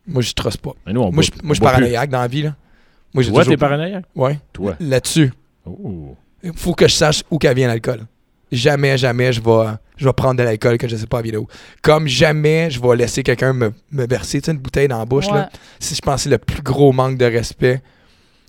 Moi, 0.07 0.23
je 0.23 0.33
truste 0.33 0.59
pas. 0.61 0.73
Mais 0.87 0.93
nous, 0.93 1.01
on 1.01 1.13
Moi, 1.13 1.23
je 1.23 1.31
moi, 1.31 1.41
on 1.45 1.49
je 1.49 1.55
suis 1.55 1.61
paranoïaque 1.63 2.11
dans 2.11 2.21
la 2.21 2.29
vie. 2.29 2.43
Là. 2.43 2.55
Moi, 3.15 3.23
Toi, 3.25 3.33
toujours- 3.33 3.45
t'es 3.53 3.57
paranoïaque? 3.57 4.05
Ouais. 4.15 4.39
Toi. 4.53 4.77
Là-dessus, 4.81 5.33
Oh. 5.67 6.17
il 6.43 6.53
faut 6.55 6.75
que 6.75 6.89
je 6.89 6.95
sache 6.95 7.23
où 7.31 7.39
qu'elle 7.39 7.55
vient 7.57 7.69
l'alcool. 7.69 8.01
Jamais, 8.53 8.99
jamais 8.99 9.33
je 9.33 9.41
vais, 9.41 9.73
je 9.97 10.05
vais 10.05 10.13
prendre 10.13 10.37
de 10.37 10.43
l'alcool 10.43 10.77
que 10.77 10.87
je 10.87 10.95
sais 10.97 11.07
pas 11.07 11.23
vient 11.23 11.33
d'où. 11.33 11.47
Comme 11.81 12.07
jamais 12.07 12.71
je 12.71 12.81
vais 12.81 12.97
laisser 12.97 13.23
quelqu'un 13.23 13.53
me, 13.55 13.73
me 13.91 14.07
verser 14.07 14.41
tu 14.43 14.51
une 14.51 14.59
bouteille 14.59 14.89
dans 14.89 14.99
la 14.99 15.07
bouche. 15.07 15.27
Ouais. 15.29 15.35
Là. 15.35 15.51
Si 15.81 15.95
je 15.95 16.01
pense 16.03 16.23
c'est 16.23 16.31
le 16.31 16.39
plus 16.39 16.63
gros 16.63 16.93
manque 16.93 17.17
de 17.17 17.25
respect 17.25 17.83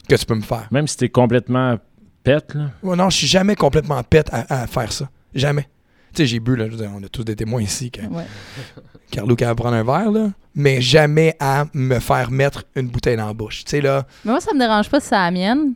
que 0.08 0.16
tu 0.16 0.26
peux 0.26 0.36
me 0.36 0.42
faire. 0.42 0.68
Même 0.72 0.88
si 0.88 0.98
t'es 0.98 1.10
complètement 1.10 1.78
pète, 2.24 2.54
là. 2.54 2.72
Ouais, 2.84 2.96
non, 2.96 3.10
je 3.10 3.18
suis 3.18 3.28
jamais 3.28 3.56
complètement 3.56 4.04
pète 4.04 4.30
à, 4.34 4.64
à 4.64 4.68
faire 4.68 4.92
ça. 4.92 5.10
Jamais. 5.34 5.68
Tu 6.14 6.18
sais, 6.18 6.26
j'ai 6.28 6.40
bu, 6.40 6.56
là, 6.56 6.66
je 6.68 6.72
veux 6.72 6.78
dire, 6.78 6.92
on 6.96 7.02
a 7.04 7.08
tous 7.08 7.24
des 7.24 7.36
témoins 7.36 7.62
ici 7.62 7.90
que 7.90 8.02
Ouais. 8.02 8.26
Carlo 9.12 9.36
qui 9.36 9.44
va 9.44 9.56
prendre 9.56 9.76
un 9.76 9.84
verre, 9.84 10.12
là, 10.12 10.30
mais 10.56 10.82
jamais 10.82 11.36
à 11.40 11.66
me 11.74 12.00
faire 12.00 12.30
mettre 12.32 12.66
une 12.76 12.88
bouteille 12.88 13.16
dans 13.18 13.28
la 13.28 13.34
bouche. 13.34 13.64
Tu 13.64 13.72
sais, 13.72 13.82
là, 13.82 14.06
Mais 14.26 14.32
moi, 14.32 14.42
ça 14.42 14.54
me 14.54 14.60
dérange 14.60 14.90
pas 14.90 15.00
si 15.00 15.08
c'est 15.08 15.16
la 15.16 15.32
mienne. 15.32 15.74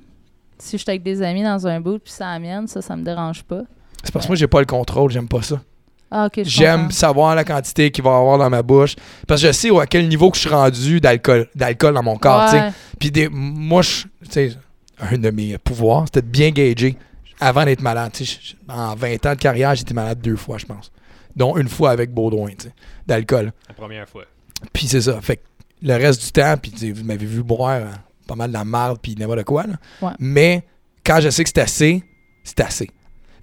Si 0.60 0.78
je 0.78 0.82
suis 0.82 0.90
avec 0.90 1.04
des 1.04 1.22
amis 1.22 1.44
dans 1.44 1.68
un 1.68 1.80
bout 1.80 2.00
puis 2.00 2.12
c'est 2.12 2.24
la 2.24 2.40
mienne, 2.40 2.68
ça, 2.68 2.82
ça 2.82 2.96
me 2.96 3.04
dérange 3.04 3.44
pas. 3.44 3.62
C'est 4.04 4.12
parce 4.12 4.26
que 4.26 4.32
moi, 4.32 4.36
j'ai 4.36 4.48
pas 4.48 4.60
le 4.60 4.66
contrôle, 4.66 5.12
j'aime 5.12 5.28
pas 5.28 5.42
ça. 5.42 5.62
Ah, 6.10 6.30
J'aime 6.44 6.90
savoir 6.92 7.36
la 7.36 7.44
quantité 7.44 7.92
qu'il 7.92 8.04
va 8.04 8.12
y 8.12 8.14
avoir 8.14 8.38
dans 8.38 8.50
ma 8.50 8.62
bouche. 8.64 8.96
Parce 9.28 9.42
que 9.42 9.48
je 9.48 9.52
sais 9.52 9.70
à 9.78 9.86
quel 9.88 10.08
niveau 10.08 10.30
que 10.32 10.38
je 10.38 10.42
suis 10.42 10.50
rendu 10.50 11.02
d'alcool, 11.02 11.48
d'alcool 11.54 11.94
dans 11.96 12.04
mon 12.04 12.18
corps. 12.18 12.46
tu 12.46 12.52
sais. 12.52 12.62
Ouais. 12.64 12.72
Puis 12.98 13.12
des, 13.12 13.28
moi, 13.30 13.82
je, 13.82 14.04
tu 14.04 14.32
sais, 14.32 14.54
un 15.00 15.18
de 15.18 15.30
mes 15.32 15.58
pouvoirs, 15.58 16.06
c'était 16.06 16.22
de 16.22 16.28
bien 16.28 16.52
gager 16.52 16.96
avant 17.42 17.66
d'être 17.66 17.82
malade. 17.82 18.12
tu 18.14 18.26
sais. 18.26 18.40
Je- 18.42 18.74
En 18.74 18.96
20 18.96 19.26
ans 19.26 19.32
de 19.34 19.40
carrière, 19.40 19.76
j'étais 19.76 19.94
malade 19.94 20.22
deux 20.22 20.38
fois, 20.38 20.58
je 20.58 20.66
pense. 20.66 20.92
Dont 21.36 21.58
une 21.58 21.68
fois 21.68 21.92
avec 21.92 22.14
Baudouin, 22.14 22.52
tu 22.58 22.68
sais, 22.68 22.74
d'alcool. 23.06 23.52
La 23.68 23.74
première 23.74 24.08
fois. 24.08 24.24
Puis 24.72 24.88
c'est 24.88 25.02
ça. 25.02 25.20
Fait 25.22 25.36
que 25.38 25.42
le 25.82 25.94
reste 25.96 26.24
du 26.24 26.32
temps, 26.32 26.56
puis 26.60 26.72
vous 26.94 27.04
m'avez 27.04 27.26
vu 27.26 27.44
boire 27.44 27.70
euh, 27.82 27.86
pas 28.26 28.36
mal 28.36 28.48
de 28.48 28.54
la 28.54 28.64
marde, 28.64 28.98
puis 29.02 29.14
n'importe 29.20 29.44
quoi. 29.44 29.64
Là. 29.68 29.74
Ouais. 30.02 30.14
Mais 30.20 30.64
quand 31.06 31.20
je 31.20 31.30
sais 31.30 31.44
que 31.44 31.50
c'est 31.54 31.62
assez, 31.62 32.04
c'est 32.46 32.62
assez. 32.62 32.90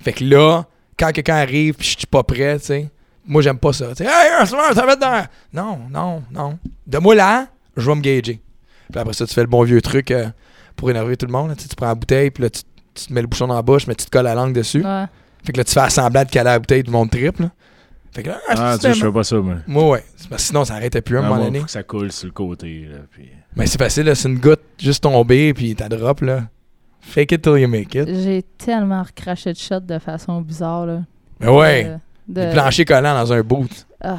Fait 0.04 0.12
que 0.12 0.22
là, 0.24 0.64
quand 0.98 1.10
quelqu'un 1.12 1.36
arrive, 1.36 1.74
puis 1.74 1.88
je 1.88 1.96
suis 1.98 2.06
pas 2.06 2.22
prêt, 2.22 2.58
tu 2.58 2.66
sais, 2.66 2.90
moi, 3.26 3.40
j'aime 3.42 3.58
pas 3.58 3.72
ça. 3.72 3.88
Tu 3.94 4.04
sais, 4.04 4.04
hey, 4.04 4.32
un 4.40 4.44
soir, 4.44 4.72
ça 4.74 4.84
va 4.84 4.92
être 4.92 5.00
dans. 5.00 5.26
Non, 5.52 5.78
non, 5.90 6.22
non. 6.30 6.58
De 6.86 6.98
moi 6.98 7.14
là, 7.14 7.46
je 7.76 7.88
vais 7.90 7.96
me 7.96 8.00
gager. 8.02 8.40
Puis 8.92 9.00
après 9.00 9.14
ça, 9.14 9.26
tu 9.26 9.32
fais 9.34 9.40
le 9.40 9.46
bon 9.46 9.62
vieux 9.64 9.80
truc 9.80 10.10
euh, 10.10 10.28
pour 10.76 10.90
énerver 10.90 11.16
tout 11.16 11.24
le 11.26 11.32
monde. 11.32 11.48
là. 11.48 11.56
Tu 11.56 11.62
sais, 11.62 11.68
tu 11.68 11.74
prends 11.74 11.86
la 11.86 11.94
bouteille, 11.94 12.30
puis 12.30 12.42
là, 12.42 12.50
tu, 12.50 12.60
tu 12.94 13.06
te 13.06 13.12
mets 13.12 13.22
le 13.22 13.26
bouchon 13.26 13.46
dans 13.46 13.54
la 13.54 13.62
bouche, 13.62 13.86
mais 13.86 13.94
tu 13.94 14.04
te 14.04 14.10
colles 14.10 14.24
la 14.26 14.34
langue 14.34 14.52
dessus. 14.52 14.84
Ouais. 14.84 15.06
Fait 15.42 15.52
que 15.52 15.58
là, 15.58 15.64
tu 15.64 15.72
fais 15.72 15.88
semblant 15.90 16.22
de 16.24 16.28
caler 16.30 16.50
la 16.50 16.58
bouteille, 16.58 16.82
tout 16.84 16.90
le 16.92 16.96
monde 16.98 17.10
triple. 17.10 17.48
Fait 18.14 18.22
que 18.22 18.28
là, 18.28 18.38
Ah, 18.50 18.74
tu 18.76 18.82
sais, 18.82 18.94
je 18.94 19.04
fais 19.06 19.10
pas 19.12 19.24
ça, 19.24 19.36
moi. 19.36 19.54
moi, 19.66 19.88
ouais. 19.88 20.04
C'est 20.16 20.28
parce 20.28 20.42
que 20.42 20.48
sinon, 20.48 20.64
ça 20.66 20.74
arrêtait 20.74 21.00
plus 21.00 21.16
à 21.16 21.20
un 21.20 21.24
Ah, 21.24 21.28
moment 21.28 21.36
moi, 21.36 21.44
donné. 21.46 21.58
faut 21.60 21.64
que 21.64 21.70
ça 21.70 21.82
coule 21.82 22.12
sur 22.12 22.26
le 22.26 22.32
côté, 22.32 22.86
là. 22.90 22.98
Puis... 23.10 23.28
Mais 23.56 23.66
c'est 23.66 23.78
facile, 23.78 24.04
là, 24.04 24.14
c'est 24.14 24.28
une 24.28 24.38
goutte 24.38 24.60
juste 24.78 25.02
tombée, 25.02 25.52
puis 25.54 25.74
t'as 25.74 25.88
drop, 25.88 26.20
là. 26.20 26.42
Fake 27.06 27.32
it 27.32 27.42
till 27.42 27.58
you 27.58 27.68
make 27.68 27.94
it. 27.94 28.08
J'ai 28.08 28.42
tellement 28.58 29.02
recraché 29.02 29.52
de 29.52 29.58
shot 29.58 29.80
de 29.80 29.98
façon 29.98 30.40
bizarre. 30.40 30.86
Là. 30.86 31.00
Mais 31.40 31.48
ouais, 31.48 31.96
de- 32.26 32.44
du 32.46 32.50
plancher 32.52 32.84
collant 32.84 33.14
dans 33.14 33.32
un 33.32 33.42
boot. 33.42 33.86
Ah. 34.00 34.18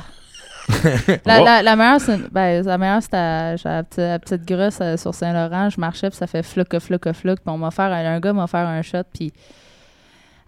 La, 1.26 1.42
la, 1.42 1.62
la 1.62 1.76
meilleure, 1.76 2.02
c'est 2.02 2.18
ben, 2.32 2.66
la 2.66 2.78
meilleure, 2.80 3.04
c'était 3.04 3.18
à- 3.18 3.56
petite, 3.84 3.98
la 3.98 4.18
petite 4.20 4.46
grosse 4.48 4.80
euh, 4.82 4.98
sur 4.98 5.14
Saint-Laurent. 5.14 5.70
Je 5.70 5.80
marchais, 5.80 6.10
puis 6.10 6.18
ça 6.18 6.26
fait 6.26 6.42
floc, 6.42 6.80
floc, 6.80 7.12
floc. 7.14 7.40
Puis 7.40 7.54
on 7.54 7.58
m'a 7.58 7.68
offert, 7.68 7.86
un 7.92 8.20
gars 8.20 8.34
m'a 8.34 8.46
offert 8.46 8.66
un 8.68 8.82
shot, 8.82 9.04
puis 9.14 9.32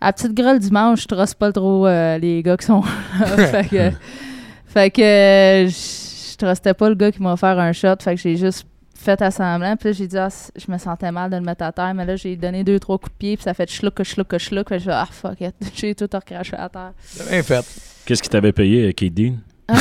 à 0.01 0.07
la 0.07 0.13
petite 0.13 0.33
grolle 0.33 0.57
dimanche, 0.59 1.03
je 1.03 1.07
trosse 1.07 1.33
pas 1.35 1.51
trop 1.51 1.85
euh, 1.85 2.17
les 2.17 2.41
gars 2.41 2.57
qui 2.57 2.65
sont 2.65 2.81
là. 3.19 3.25
fait 3.47 3.67
que, 3.69 3.91
fait 4.65 4.89
que 4.91 5.01
euh, 5.01 5.67
je 5.67 6.07
je 6.39 6.45
trustais 6.45 6.73
pas 6.75 6.89
le 6.89 6.93
gars 6.95 7.11
qui 7.11 7.21
m'a 7.21 7.33
offert 7.33 7.57
un 7.59 7.71
shot. 7.71 7.95
Fait 7.99 8.13
que 8.15 8.21
j'ai 8.21 8.37
juste 8.37 8.65
fait 8.99 9.21
à 9.21 9.31
semblant. 9.31 9.75
Puis 9.77 9.89
là, 9.89 9.93
j'ai 9.93 10.07
dit, 10.07 10.17
ah, 10.17 10.27
je 10.55 10.71
me 10.71 10.77
sentais 10.77 11.11
mal 11.11 11.29
de 11.29 11.35
le 11.37 11.41
mettre 11.43 11.63
à 11.63 11.71
terre. 11.71 11.93
Mais 11.93 12.05
là, 12.05 12.15
j'ai 12.15 12.35
donné 12.35 12.63
deux, 12.63 12.79
trois 12.79 12.97
coups 12.97 13.11
de 13.13 13.17
pied, 13.17 13.37
puis 13.37 13.43
ça 13.43 13.53
fait 13.53 13.69
chlouc, 13.69 14.01
chlouc. 14.03 14.27
Fait 14.29 14.37
que 14.37 14.77
j'ai 14.79 14.79
dit, 14.79 14.89
ah, 14.91 15.07
fuck 15.09 15.39
it. 15.41 15.55
J'ai 15.75 15.95
tout 15.95 16.07
recraché 16.11 16.55
à 16.57 16.67
terre. 16.69 16.91
Bien 17.29 17.43
fait. 17.43 17.65
Qu'est-ce 18.05 18.21
qui 18.23 18.29
t'avait 18.29 18.51
payé, 18.53 18.87
euh, 18.89 18.91
Kate 18.93 19.13
Dean? 19.13 19.35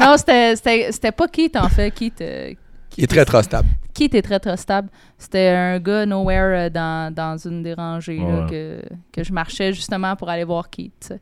non, 0.00 0.16
c'était- 0.16 0.56
c'était 0.56 0.92
c'était 0.92 1.12
pas 1.12 1.28
Keith, 1.28 1.56
en 1.56 1.68
fait. 1.68 1.90
Keith, 1.90 2.20
euh, 2.20 2.52
Il 2.96 3.04
est 3.04 3.06
très 3.06 3.24
trustable. 3.24 3.68
Keith 3.94 4.14
est 4.14 4.22
très, 4.22 4.40
très 4.40 4.56
stable. 4.56 4.88
C'était 5.18 5.48
un 5.48 5.78
gars 5.78 6.06
nowhere 6.06 6.66
euh, 6.66 6.70
dans, 6.70 7.12
dans 7.14 7.36
une 7.36 7.62
des 7.62 7.74
rangées 7.74 8.18
là, 8.18 8.46
que, 8.48 8.80
que 9.12 9.22
je 9.24 9.32
marchais 9.32 9.72
justement 9.72 10.16
pour 10.16 10.28
aller 10.30 10.44
voir 10.44 10.70
Keith. 10.70 10.92
tu 11.00 11.08
sais. 11.08 11.14
Fait 11.14 11.20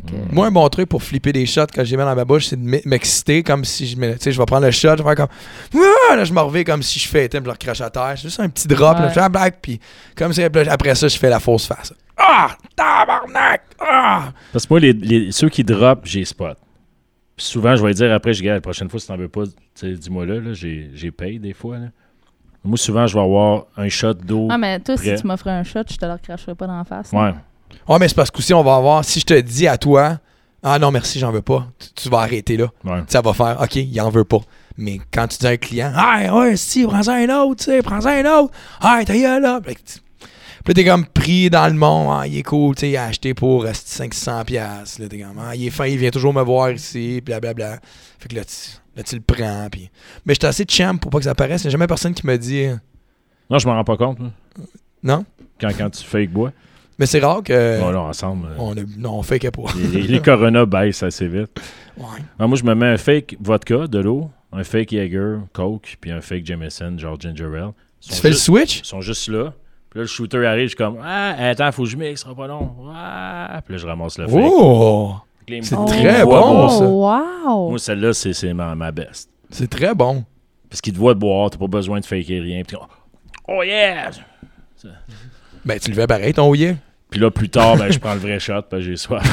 que. 0.00 0.34
Moi, 0.34 0.46
un 0.46 0.50
bon 0.50 0.68
truc 0.68 0.88
pour 0.88 1.02
flipper 1.02 1.32
des 1.32 1.46
shots 1.46 1.66
quand 1.74 1.84
j'ai 1.84 1.96
mis 1.96 2.02
dans 2.02 2.14
ma 2.14 2.24
bouche, 2.24 2.46
c'est 2.46 2.56
de 2.62 2.80
m'exciter 2.88 3.42
comme 3.42 3.64
si 3.64 3.86
je 3.86 3.96
me. 3.96 4.12
Tu 4.14 4.20
sais, 4.20 4.32
je 4.32 4.38
vais 4.38 4.44
prendre 4.46 4.64
le 4.64 4.70
shot, 4.70 4.96
je 4.96 5.02
vais 5.02 5.14
faire 5.14 5.26
comme. 5.26 5.82
Ah! 6.10 6.16
Là, 6.16 6.24
je 6.24 6.32
me 6.32 6.40
reviens 6.40 6.64
comme 6.64 6.82
si 6.82 6.98
je 6.98 7.08
fais 7.08 7.28
je 7.32 7.38
le 7.38 7.50
recrache 7.50 7.80
à 7.80 7.90
terre. 7.90 8.12
C'est 8.16 8.22
juste 8.22 8.40
un 8.40 8.48
petit 8.48 8.68
drop, 8.68 8.98
là, 8.98 9.08
je 9.08 9.14
fais 9.14 9.20
la 9.20 9.28
blague, 9.28 9.54
puis 9.60 9.80
comme 10.16 10.32
là, 10.32 10.48
après 10.70 10.94
ça, 10.94 11.08
je 11.08 11.18
fais 11.18 11.28
la 11.28 11.40
fausse 11.40 11.66
face. 11.66 11.92
Ah! 12.16 12.56
Tabarnak! 12.76 13.62
Ah! 13.80 14.32
Parce 14.52 14.66
que 14.66 14.72
moi, 14.72 14.80
les, 14.80 14.92
les- 14.92 15.32
ceux 15.32 15.48
qui 15.48 15.64
drop, 15.64 16.00
j'ai 16.04 16.24
spot. 16.24 16.56
Puis 17.36 17.46
souvent, 17.46 17.74
je 17.76 17.84
vais 17.84 17.94
dire 17.94 18.12
après, 18.12 18.32
je 18.34 18.40
dis, 18.40 18.44
Gars, 18.46 18.54
la 18.54 18.60
prochaine 18.60 18.88
fois, 18.88 19.00
si 19.00 19.06
t'en 19.06 19.16
veux 19.16 19.28
pas, 19.28 19.44
dis-moi 19.82 20.26
là, 20.26 20.34
là 20.40 20.52
j'ai, 20.52 21.10
paye 21.10 21.38
des 21.38 21.54
fois. 21.54 21.78
Là. 21.78 21.86
Moi, 22.64 22.76
souvent, 22.76 23.06
je 23.06 23.14
vais 23.14 23.22
avoir 23.22 23.64
un 23.76 23.88
shot 23.88 24.14
d'eau. 24.14 24.48
Ah, 24.50 24.58
mais 24.58 24.78
toi, 24.80 24.94
Prêt. 24.94 25.16
si 25.16 25.22
tu 25.22 25.26
m'offrais 25.26 25.50
un 25.50 25.64
shot, 25.64 25.80
je 25.90 25.96
te 25.96 26.04
le 26.04 26.12
recracherais 26.12 26.54
pas 26.54 26.66
dans 26.66 26.78
la 26.78 26.84
face. 26.84 27.10
ouais. 27.12 27.32
Ouais, 27.88 27.98
mais 27.98 28.08
c'est 28.08 28.14
parce 28.14 28.30
qu'aussi, 28.30 28.54
on 28.54 28.62
va 28.62 28.76
avoir. 28.76 29.04
Si 29.04 29.20
je 29.20 29.26
te 29.26 29.40
dis 29.40 29.66
à 29.68 29.76
toi, 29.78 30.18
ah 30.62 30.78
non, 30.78 30.90
merci, 30.90 31.18
j'en 31.18 31.32
veux 31.32 31.42
pas, 31.42 31.66
tu, 31.78 31.88
tu 32.04 32.08
vas 32.08 32.18
arrêter 32.20 32.56
là. 32.56 32.68
ouais. 32.84 33.02
Ça 33.08 33.20
va 33.20 33.32
faire, 33.32 33.58
OK, 33.60 33.76
il 33.76 34.00
en 34.00 34.10
veut 34.10 34.24
pas. 34.24 34.40
Mais 34.78 35.00
quand 35.12 35.26
tu 35.28 35.38
dis 35.38 35.46
à 35.46 35.50
un 35.50 35.56
client, 35.56 35.92
ah 35.94 36.34
ouais, 36.38 36.56
si, 36.56 36.84
prends-en 36.86 37.12
un 37.12 37.28
autre, 37.42 37.64
tu 37.64 37.70
sais, 37.70 37.82
prends-en 37.82 38.06
un 38.08 38.38
autre. 38.40 38.54
Ah, 38.80 39.00
ta 39.04 39.14
gueule, 39.14 39.42
là. 39.42 39.60
Puis 39.60 39.74
là, 40.68 40.74
t'es 40.74 40.84
comme 40.84 41.04
pris 41.06 41.50
dans 41.50 41.66
le 41.66 41.74
monde, 41.78 42.08
ah, 42.20 42.26
il 42.26 42.38
est 42.38 42.42
cool, 42.44 42.74
tu 42.76 42.80
sais, 42.82 42.90
il 42.90 42.96
a 42.96 43.06
acheté 43.06 43.34
pour 43.34 43.64
euh, 43.64 43.72
500$. 43.72 44.44
piastres, 44.44 45.00
Là, 45.02 45.08
t'es 45.08 45.18
comme, 45.18 45.38
ah, 45.40 45.54
il 45.56 45.66
est 45.66 45.70
fin, 45.70 45.86
il 45.86 45.98
vient 45.98 46.10
toujours 46.10 46.32
me 46.32 46.42
voir 46.42 46.70
ici, 46.70 47.20
blablabla. 47.20 47.80
Fait 48.20 48.28
que 48.28 48.36
là, 48.36 48.44
tu, 48.44 48.54
là, 48.96 49.02
tu 49.02 49.16
le 49.16 49.20
prends. 49.22 49.66
Puis... 49.70 49.90
Mais 50.24 50.34
j'étais 50.34 50.46
assez 50.46 50.64
champ 50.68 50.96
pour 50.96 51.10
pas 51.10 51.18
que 51.18 51.24
ça 51.24 51.34
paraisse. 51.34 51.62
Il 51.62 51.66
n'y 51.66 51.70
a 51.70 51.72
jamais 51.72 51.88
personne 51.88 52.14
qui 52.14 52.24
me 52.26 52.38
dit, 52.38 52.66
euh, 52.66 52.76
Non, 53.50 53.58
je 53.58 53.66
m'en 53.66 53.74
rends 53.74 53.84
pas 53.84 53.96
compte. 53.96 54.18
non? 55.02 55.24
Quand, 55.60 55.70
quand 55.76 55.90
tu 55.90 56.04
fake 56.04 56.30
bois. 56.30 56.52
Mais 57.02 57.06
c'est 57.06 57.18
rare 57.18 57.42
que. 57.42 57.80
Bon, 57.80 57.90
là, 57.90 58.00
ensemble. 58.02 58.46
euh, 58.46 58.54
on 58.60 58.76
a, 58.76 58.80
non, 58.96 59.14
on 59.18 59.22
fait 59.24 59.40
que 59.40 59.48
pas. 59.48 59.62
les, 59.92 60.02
les- 60.02 60.20
Corona 60.20 60.64
baissent 60.66 61.02
assez 61.02 61.26
vite. 61.26 61.60
Ouais. 61.98 62.04
Moi, 62.38 62.56
je 62.56 62.62
me 62.62 62.76
mets 62.76 62.86
un 62.86 62.96
fake 62.96 63.38
vodka, 63.40 63.88
de 63.88 63.98
l'eau, 63.98 64.30
un 64.52 64.62
fake 64.62 64.90
Jaeger, 64.92 65.38
Coke, 65.52 65.96
puis 66.00 66.12
un 66.12 66.20
fake 66.20 66.46
Jameson, 66.46 66.94
genre 66.98 67.20
Ginger 67.20 67.46
Ale. 67.46 67.70
Ils 68.04 68.08
Tu 68.10 68.14
sont 68.14 68.22
fais 68.22 68.28
le 68.28 68.34
juste- 68.34 68.44
switch? 68.44 68.78
Ils 68.82 68.84
sont 68.84 69.00
juste 69.00 69.28
là. 69.28 69.52
Puis 69.90 69.98
là, 69.98 70.02
le 70.02 70.06
shooter 70.06 70.46
arrive, 70.46 70.62
je 70.62 70.68
suis 70.68 70.76
comme 70.76 70.98
Ah, 71.02 71.34
attends, 71.50 71.72
faut 71.72 71.82
que 71.82 71.88
je 71.88 71.96
mixe, 71.96 72.20
ce 72.20 72.26
sera 72.26 72.36
pas 72.36 72.46
long. 72.46 72.70
Ah, 72.94 73.60
puis 73.64 73.74
là, 73.74 73.78
je 73.80 73.86
ramasse 73.88 74.16
le 74.18 74.28
fake. 74.28 74.40
Oh! 74.40 75.14
C'est 75.60 75.74
très 75.86 76.24
bon, 76.24 76.68
ça. 76.68 76.84
wow! 76.86 77.70
Moi, 77.70 77.78
celle-là, 77.80 78.12
c'est 78.12 78.32
c'est 78.32 78.54
ma, 78.54 78.76
ma 78.76 78.92
best. 78.92 79.28
C'est 79.50 79.68
très 79.68 79.92
bon. 79.92 80.24
Parce 80.70 80.80
qu'il 80.80 80.92
te 80.92 80.98
voit 80.98 81.14
boire, 81.14 81.50
t'as 81.50 81.58
pas 81.58 81.66
besoin 81.66 81.98
de 81.98 82.04
faker 82.06 82.40
rien. 82.42 82.62
Puis, 82.62 82.76
oh 83.48 83.62
yeah! 83.64 84.10
Ben, 85.64 85.78
tu 85.78 85.90
le 85.90 85.94
fais 85.96 86.06
pareil, 86.06 86.32
ton 86.32 86.54
yeah. 86.54 86.74
Puis 87.12 87.20
là, 87.20 87.30
plus 87.30 87.48
tard, 87.48 87.76
ben, 87.76 87.92
je 87.92 87.98
prends 88.00 88.14
le 88.14 88.20
vrai 88.20 88.40
shot 88.40 88.62
parce 88.68 88.82
que 88.82 88.88
j'ai 88.90 88.96
soif. 88.96 89.22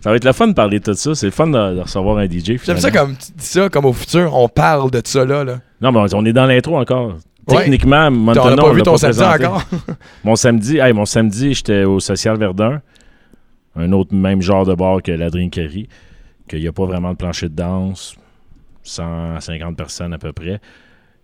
ça 0.00 0.10
va 0.10 0.16
être 0.16 0.24
le 0.24 0.32
fun 0.32 0.48
de 0.48 0.54
parler 0.54 0.78
de 0.80 0.84
tout 0.84 0.94
ça. 0.94 1.14
C'est 1.14 1.26
le 1.26 1.32
fun 1.32 1.46
de, 1.48 1.74
de 1.74 1.80
recevoir 1.80 2.16
un 2.18 2.26
DJ. 2.26 2.56
J'aime 2.64 2.78
ça 2.78 2.90
comme 2.90 3.16
tu 3.16 3.32
dis 3.36 3.44
ça, 3.46 3.68
comme 3.68 3.84
au 3.84 3.92
futur, 3.92 4.34
on 4.34 4.48
parle 4.48 4.90
de 4.90 5.02
ça 5.04 5.24
là. 5.24 5.44
là. 5.44 5.58
Non, 5.80 5.92
mais 5.92 6.14
on 6.14 6.24
est 6.24 6.32
dans 6.32 6.46
l'intro 6.46 6.78
encore. 6.78 7.16
Ouais. 7.48 7.58
Techniquement, 7.58 8.06
On 8.06 8.10
maintenant, 8.12 8.50
n'a 8.50 8.56
pas 8.56 8.68
on 8.68 8.72
vu 8.72 8.82
ton 8.82 8.96
samedi 8.96 9.18
présenté. 9.18 9.46
encore? 9.46 9.62
Mon 10.24 10.36
samedi, 10.36 10.78
hey, 10.78 10.92
mon 10.92 11.04
samedi, 11.04 11.54
j'étais 11.54 11.82
au 11.82 11.98
Social 11.98 12.38
Verdun, 12.38 12.80
un 13.74 13.90
autre 13.90 14.14
même 14.14 14.40
genre 14.40 14.64
de 14.64 14.74
bar 14.76 15.02
que 15.02 15.10
la 15.10 15.28
Drinkerie, 15.28 15.88
qu'il 16.48 16.60
n'y 16.60 16.68
a 16.68 16.72
pas 16.72 16.86
vraiment 16.86 17.10
de 17.10 17.16
plancher 17.16 17.48
de 17.48 17.54
danse, 17.56 18.14
150 18.84 19.76
personnes 19.76 20.12
à 20.12 20.18
peu 20.18 20.32
près. 20.32 20.60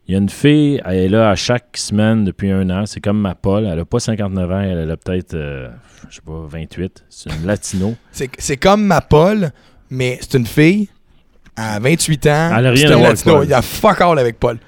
Il 0.09 0.13
y 0.13 0.15
a 0.15 0.21
une 0.21 0.31
fille, 0.31 0.81
elle 0.87 0.97
est 0.97 1.09
là 1.11 1.29
à 1.29 1.35
chaque 1.35 1.77
semaine 1.77 2.25
depuis 2.25 2.51
un 2.51 2.71
an. 2.71 2.87
C'est 2.87 3.01
comme 3.01 3.21
ma 3.21 3.35
Paul. 3.35 3.67
Elle 3.67 3.79
a 3.79 3.85
pas 3.85 4.01
59 4.01 4.51
ans, 4.51 4.61
elle 4.61 4.91
a 4.91 4.97
peut-être, 4.97 5.35
euh, 5.35 5.69
je 6.09 6.15
sais 6.15 6.23
pas, 6.25 6.47
28. 6.49 7.05
C'est 7.11 7.31
une 7.31 7.47
latino. 7.47 7.95
C'est 8.39 8.57
comme 8.57 8.87
ma 8.87 9.03
Paul, 9.03 9.51
mais 9.91 10.19
c'est 10.23 10.39
une 10.39 10.47
fille 10.47 10.89
à 11.55 11.79
28 11.79 12.27
ans. 12.27 12.57
Elle 12.57 12.67
a 12.67 12.71
rien 12.71 12.91
à 12.91 12.97
voir 12.97 13.07
avec 13.07 13.19
latino. 13.19 13.35
Paul. 13.35 13.45
Il 13.45 13.51
y 13.51 13.55
a 13.55 13.61
fuck 13.61 14.01
all 14.01 14.19
avec 14.19 14.41
Paul. 14.41 14.59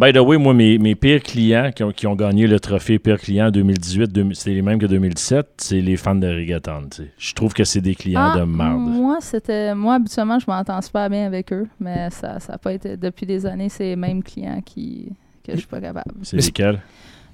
By 0.00 0.14
the 0.14 0.16
way, 0.16 0.38
moi, 0.38 0.54
mes, 0.54 0.78
mes 0.78 0.94
pires 0.94 1.22
clients 1.22 1.72
qui 1.76 1.84
ont, 1.84 1.92
qui 1.92 2.06
ont 2.06 2.14
gagné 2.14 2.46
le 2.46 2.58
trophée 2.58 2.98
pire 2.98 3.18
client 3.20 3.48
en 3.48 3.50
2018, 3.50 4.10
2000 4.10 4.34
c'est 4.34 4.48
les 4.48 4.62
mêmes 4.62 4.78
que 4.78 4.86
2017, 4.86 5.46
c'est 5.58 5.82
les 5.82 5.98
fans 5.98 6.14
de 6.14 6.26
reggaeton. 6.26 6.88
tu. 6.90 7.02
Je 7.18 7.34
trouve 7.34 7.52
que 7.52 7.64
c'est 7.64 7.82
des 7.82 7.94
clients 7.94 8.30
Ah, 8.32 8.38
de 8.38 8.44
merde. 8.44 8.78
Moi, 8.78 9.18
c'était. 9.20 9.74
Moi, 9.74 9.96
habituellement, 9.96 10.38
je 10.38 10.46
m'entends 10.48 10.80
super 10.80 11.10
bien 11.10 11.26
avec 11.26 11.52
eux, 11.52 11.68
mais 11.78 12.08
ça 12.08 12.38
n'a 12.48 12.56
pas 12.56 12.72
été. 12.72 12.96
Depuis 12.96 13.26
des 13.26 13.44
années, 13.44 13.68
c'est 13.68 13.84
les 13.84 13.96
mêmes 13.96 14.22
clients 14.22 14.62
qui, 14.64 15.12
que 15.44 15.52
je 15.52 15.58
suis 15.58 15.66
pas 15.66 15.82
capable. 15.82 16.14
C'est 16.22 16.38
lesquels? 16.38 16.80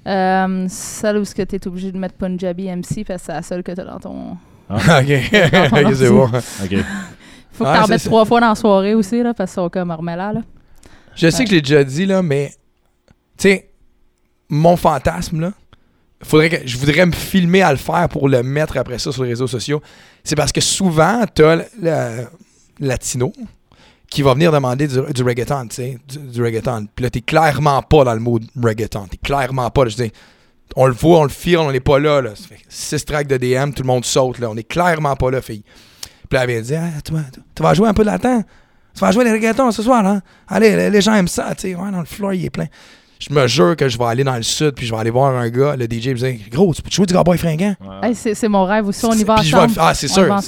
Euh, 0.08 0.66
celle 0.68 1.18
où 1.18 1.22
tu 1.24 1.40
es 1.40 1.66
obligé 1.68 1.92
de 1.92 1.98
mettre 1.98 2.14
Punjabi 2.14 2.64
MC 2.68 3.04
parce 3.06 3.20
que 3.22 3.26
c'est 3.26 3.32
la 3.32 3.42
seule 3.42 3.62
que 3.62 3.70
tu 3.70 3.80
as 3.80 3.84
dans 3.84 4.00
ton. 4.00 4.30
ok, 4.70 4.76
Ok, 4.80 5.94
c'est 5.94 6.10
bon. 6.10 6.24
OK. 6.24 6.74
Faut 7.52 7.64
que 7.64 7.78
t'en 7.78 7.84
c'est 7.84 7.92
mettes 7.92 8.04
trois 8.04 8.24
fois 8.24 8.40
dans 8.40 8.48
la 8.48 8.54
soirée 8.56 8.94
aussi, 8.96 9.22
là, 9.22 9.34
parce 9.34 9.52
qu'ils 9.52 9.62
sont 9.62 9.68
comme 9.68 9.92
remets-là. 9.92 10.32
Là. 10.32 10.40
Je 11.16 11.30
sais 11.30 11.44
que 11.44 11.50
je 11.50 11.54
l'ai 11.56 11.62
déjà 11.62 11.84
dit, 11.84 12.06
là, 12.06 12.22
mais 12.22 12.52
tu 13.38 13.48
sais, 13.48 13.70
mon 14.48 14.76
fantasme, 14.76 15.40
là, 15.40 15.52
faudrait 16.22 16.50
que 16.50 16.66
je 16.66 16.76
voudrais 16.78 17.06
me 17.06 17.12
filmer 17.12 17.62
à 17.62 17.72
le 17.72 17.78
faire 17.78 18.08
pour 18.08 18.28
le 18.28 18.42
mettre 18.42 18.76
après 18.76 18.98
ça 18.98 19.12
sur 19.12 19.22
les 19.24 19.30
réseaux 19.30 19.46
sociaux. 19.46 19.80
C'est 20.24 20.36
parce 20.36 20.52
que 20.52 20.60
souvent, 20.60 21.24
t'as 21.32 21.56
le, 21.56 21.64
le 21.80 22.26
latino 22.80 23.32
qui 24.08 24.22
va 24.22 24.34
venir 24.34 24.52
demander 24.52 24.86
du, 24.86 25.00
du 25.12 25.22
reggaeton, 25.22 25.66
tu 25.68 25.76
sais, 25.76 25.98
du, 26.08 26.18
du 26.18 26.42
reggaeton. 26.42 26.86
Puis 26.94 27.02
là, 27.02 27.10
t'es 27.10 27.20
clairement 27.22 27.82
pas 27.82 28.04
dans 28.04 28.14
le 28.14 28.20
mot 28.20 28.38
reggaeton. 28.62 29.06
T'es 29.06 29.16
clairement 29.16 29.70
pas, 29.70 29.84
là, 29.84 29.90
je 29.90 29.96
dis, 29.96 30.12
on 30.74 30.86
le 30.86 30.92
voit, 30.92 31.20
on 31.20 31.24
le 31.24 31.28
file, 31.28 31.58
on 31.58 31.72
n'est 31.72 31.80
pas 31.80 31.98
là, 31.98 32.20
là. 32.20 32.30
Ça 32.34 32.48
fait 32.48 32.60
six 32.68 33.04
tracks 33.04 33.26
de 33.26 33.36
DM, 33.36 33.72
tout 33.72 33.82
le 33.82 33.86
monde 33.88 34.04
saute, 34.04 34.38
là. 34.38 34.50
On 34.50 34.56
est 34.56 34.68
clairement 34.68 35.16
pas 35.16 35.30
là, 35.30 35.40
fille. 35.40 35.64
Puis 36.28 36.36
là, 36.36 36.44
elle 36.44 36.50
vient 36.50 36.60
dire, 36.60 36.80
ah, 36.82 37.00
tu, 37.02 37.12
vas, 37.12 37.22
tu 37.54 37.62
vas 37.62 37.74
jouer 37.74 37.88
un 37.88 37.94
peu 37.94 38.02
de 38.02 38.10
latin? 38.10 38.42
Tu 38.96 39.00
vas 39.00 39.12
jouer 39.12 39.24
les 39.24 39.32
reggaetons 39.32 39.70
ce 39.70 39.82
soir, 39.82 40.04
hein? 40.06 40.22
Allez, 40.48 40.88
les, 40.90 41.00
gens 41.02 41.14
aiment 41.14 41.28
ça, 41.28 41.54
tu 41.54 41.68
sais. 41.68 41.74
Ouais, 41.74 41.90
dans 41.90 42.00
le 42.00 42.06
floor, 42.06 42.32
il 42.32 42.46
est 42.46 42.50
plein. 42.50 42.66
Je 43.18 43.32
me 43.32 43.46
jure 43.46 43.76
que 43.76 43.88
je 43.88 43.98
vais 43.98 44.04
aller 44.06 44.24
dans 44.24 44.36
le 44.36 44.42
sud, 44.42 44.72
puis 44.72 44.86
je 44.86 44.92
vais 44.94 44.98
aller 45.00 45.10
voir 45.10 45.34
un 45.34 45.48
gars, 45.50 45.76
le 45.76 45.84
DJ, 45.84 46.08
me 46.08 46.14
dit, 46.14 46.42
gros, 46.50 46.72
tu 46.74 46.80
peux 46.82 46.90
jouer 46.90 47.04
du 47.06 47.12
cowboy 47.14 47.36
fringant? 47.36 47.74
Ouais. 47.80 48.08
Hey, 48.08 48.14
c'est 48.14 48.48
mon 48.48 48.64
rêve 48.64 48.88
aussi. 48.88 49.04
On 49.04 49.12
y 49.12 49.22
va 49.24 49.36
je 49.42 49.50
vais- 49.50 49.56
ensemble. 49.56 49.74
Ah, 49.78 49.94
c'est 49.94 50.10
On 50.10 50.14
sûr. 50.14 50.26
va 50.26 50.40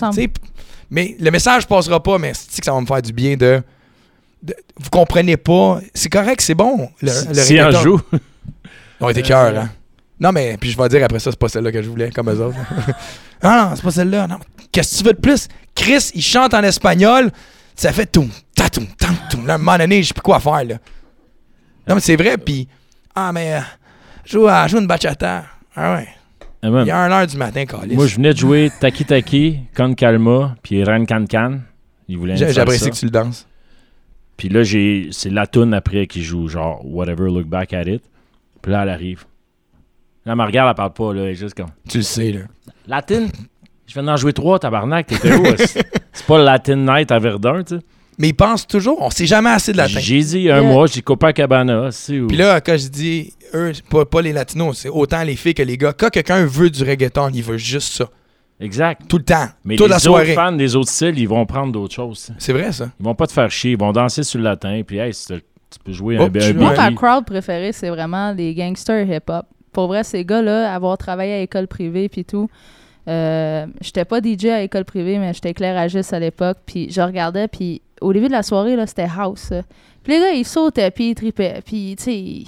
Mais 0.90 1.14
le 1.20 1.30
message 1.30 1.66
passera 1.66 2.02
pas, 2.02 2.16
mais 2.18 2.32
c'est 2.34 2.60
que 2.60 2.64
ça 2.64 2.72
va 2.72 2.80
me 2.80 2.86
faire 2.86 3.02
du 3.02 3.12
bien 3.12 3.36
de. 3.36 3.62
de- 4.42 4.56
vous 4.78 4.90
comprenez 4.90 5.36
pas? 5.36 5.80
C'est 5.94 6.08
correct, 6.10 6.40
c'est 6.40 6.54
bon. 6.54 6.88
Le, 7.02 7.10
le 7.28 7.34
si 7.34 7.58
on 7.60 7.70
joue, 7.70 8.00
Ils 8.12 9.04
ont 9.04 9.08
été 9.10 9.22
cœur, 9.22 9.58
hein. 9.58 9.68
Non, 10.20 10.32
mais 10.32 10.56
puis 10.58 10.70
je 10.70 10.76
vais 10.78 10.88
dire 10.88 11.04
après 11.04 11.20
ça, 11.20 11.30
c'est 11.30 11.38
pas 11.38 11.48
celle-là 11.48 11.70
que 11.70 11.82
je 11.82 11.88
voulais, 11.88 12.10
comme 12.10 12.28
eux 12.30 12.40
autres. 12.40 12.56
non, 13.42 13.50
non, 13.70 13.70
c'est 13.76 13.82
pas 13.82 13.90
celle-là. 13.90 14.26
Non. 14.26 14.38
Qu'est-ce 14.72 14.92
que 14.94 14.98
tu 14.98 15.04
veux 15.04 15.12
de 15.12 15.20
plus? 15.20 15.48
Chris, 15.74 16.10
il 16.14 16.22
chante 16.22 16.54
en 16.54 16.62
espagnol. 16.62 17.30
Ça 17.78 17.92
fait 17.92 18.06
tout. 18.10 18.28
Tatum, 18.56 18.86
tam, 18.98 19.14
toum. 19.30 19.46
Là, 19.46 19.52
à 19.52 19.56
un 19.56 19.58
moment 19.58 19.78
donné, 19.78 20.02
je 20.02 20.08
sais 20.08 20.14
plus 20.14 20.20
quoi 20.20 20.40
faire, 20.40 20.64
là. 20.64 20.74
Non, 21.86 21.94
mais 21.94 22.00
c'est 22.00 22.16
vrai, 22.16 22.36
puis. 22.36 22.66
Ah, 23.14 23.30
mais. 23.32 23.54
euh, 23.54 23.60
joue, 24.24 24.48
à, 24.48 24.66
joue 24.66 24.78
une 24.78 24.86
bachata. 24.88 25.44
Ah 25.76 25.94
ouais. 25.94 26.08
Ah, 26.60 26.66
Il 26.82 26.86
y 26.88 26.90
a 26.90 27.08
1h 27.08 27.26
du 27.30 27.36
matin, 27.36 27.64
Calis. 27.66 27.94
moi, 27.94 28.08
je 28.08 28.16
venais 28.16 28.32
de 28.32 28.38
jouer 28.38 28.72
Taki 28.80 29.04
Taki, 29.04 29.60
Con 29.76 29.94
Calma, 29.94 30.56
puis 30.62 30.82
Ran 30.82 31.04
Can 31.04 31.26
Can. 31.30 31.60
J'ai- 32.08 32.16
faire 32.36 32.52
J'apprécie 32.52 32.90
que 32.90 32.96
tu 32.96 33.04
le 33.04 33.12
danses. 33.12 33.46
Puis 34.36 34.48
là, 34.48 34.64
j'ai 34.64 35.08
c'est 35.12 35.30
la 35.30 35.46
toune 35.46 35.72
après 35.72 36.06
qui 36.08 36.22
joue, 36.24 36.48
genre 36.48 36.80
Whatever, 36.84 37.26
Look 37.30 37.46
Back 37.46 37.72
at 37.74 37.82
It. 37.84 38.02
Puis 38.60 38.72
là, 38.72 38.82
elle 38.82 38.88
arrive. 38.88 39.24
Là, 40.26 40.32
elle 40.32 40.38
me 40.38 40.44
regarde, 40.44 40.68
elle 40.70 40.74
parle 40.74 40.92
pas, 40.94 41.14
là. 41.14 41.22
Elle 41.22 41.28
est 41.30 41.34
juste 41.36 41.54
comme 41.54 41.70
Tu 41.88 41.98
le 41.98 42.02
sais, 42.02 42.32
là. 42.32 42.40
Latin. 42.88 43.28
Je 43.88 43.94
viens 43.94 44.02
d'en 44.04 44.16
jouer 44.16 44.32
trois, 44.32 44.58
tabarnak. 44.60 45.06
T'étais 45.08 45.32
où? 45.34 45.44
c'est 46.12 46.26
pas 46.26 46.38
le 46.38 46.44
Latin 46.44 46.76
Night 46.76 47.10
à 47.10 47.18
Verdun, 47.18 47.62
tu 47.64 47.76
sais. 47.76 47.82
Mais 48.20 48.28
ils 48.28 48.34
pensent 48.34 48.66
toujours, 48.66 49.00
on 49.00 49.10
sait 49.10 49.26
jamais 49.26 49.50
assez 49.50 49.72
de 49.72 49.76
latin. 49.76 50.00
J'ai 50.00 50.20
dit 50.20 50.50
un 50.50 50.60
Yeah. 50.60 50.62
mois, 50.62 50.86
j'ai 50.88 51.02
Copacabana. 51.02 51.90
c'est 51.92 52.18
où? 52.20 52.26
Puis 52.26 52.36
là, 52.36 52.60
quand 52.60 52.76
je 52.76 52.88
dis 52.88 53.32
eux, 53.54 53.72
pas, 53.88 54.04
pas 54.04 54.20
les 54.22 54.32
latinos, 54.32 54.76
c'est 54.76 54.88
autant 54.88 55.22
les 55.22 55.36
filles 55.36 55.54
que 55.54 55.62
les 55.62 55.76
gars. 55.78 55.92
Quand 55.92 56.10
quelqu'un 56.10 56.44
veut 56.44 56.68
du 56.68 56.82
reggaeton, 56.82 57.30
il 57.32 57.42
veut 57.44 57.56
juste 57.58 57.92
ça. 57.94 58.08
Exact. 58.60 59.02
Tout 59.08 59.18
le 59.18 59.24
temps. 59.24 59.46
Mais 59.64 59.76
toute 59.76 59.86
les 59.86 59.90
la 59.90 59.96
autres 59.96 60.04
soirée. 60.04 60.34
fans 60.34 60.50
des 60.50 60.74
autres 60.74 60.90
styles, 60.90 61.16
ils 61.16 61.28
vont 61.28 61.46
prendre 61.46 61.72
d'autres 61.72 61.94
choses. 61.94 62.30
C'est 62.38 62.52
vrai, 62.52 62.72
ça. 62.72 62.90
Ils 62.98 63.04
vont 63.04 63.14
pas 63.14 63.28
te 63.28 63.32
faire 63.32 63.48
chier. 63.52 63.70
Ils 63.72 63.78
vont 63.78 63.92
danser 63.92 64.24
sur 64.24 64.38
le 64.38 64.44
latin. 64.44 64.82
Puis, 64.84 64.98
hey, 64.98 65.12
tu 65.14 65.38
peux 65.84 65.92
jouer 65.92 66.16
Oh, 66.18 66.24
un, 66.24 66.26
un 66.26 66.52
Moi, 66.54 66.74
ma 66.76 66.90
crowd 66.92 67.24
préférée, 67.24 67.70
c'est 67.72 67.88
vraiment 67.88 68.32
les 68.32 68.52
gangsters 68.52 69.06
hip-hop. 69.08 69.46
Pour 69.72 69.86
vrai, 69.86 70.02
ces 70.02 70.24
gars-là, 70.24 70.74
avoir 70.74 70.98
travaillé 70.98 71.34
à 71.34 71.40
école 71.42 71.68
privée 71.68 72.08
puis 72.08 72.24
tout, 72.24 72.50
euh, 73.08 73.66
j'étais 73.80 74.04
pas 74.04 74.20
DJ 74.20 74.46
à 74.46 74.62
école 74.62 74.84
privée, 74.84 75.18
mais 75.18 75.32
j'étais 75.32 75.50
éclairagiste 75.50 76.12
à 76.12 76.18
l'époque. 76.20 76.58
Puis 76.66 76.90
je 76.90 77.00
regardais, 77.00 77.48
puis 77.48 77.80
au 78.00 78.12
début 78.12 78.26
de 78.26 78.32
la 78.32 78.42
soirée, 78.42 78.76
là, 78.76 78.86
c'était 78.86 79.08
house. 79.18 79.52
Puis 80.04 80.12
les 80.14 80.18
gars, 80.20 80.30
ils 80.30 80.44
sautaient, 80.44 80.90
puis 80.90 81.10
ils 81.10 81.14
tripaient. 81.14 81.60
Puis, 81.64 81.94
tu 81.96 82.02
sais, 82.04 82.44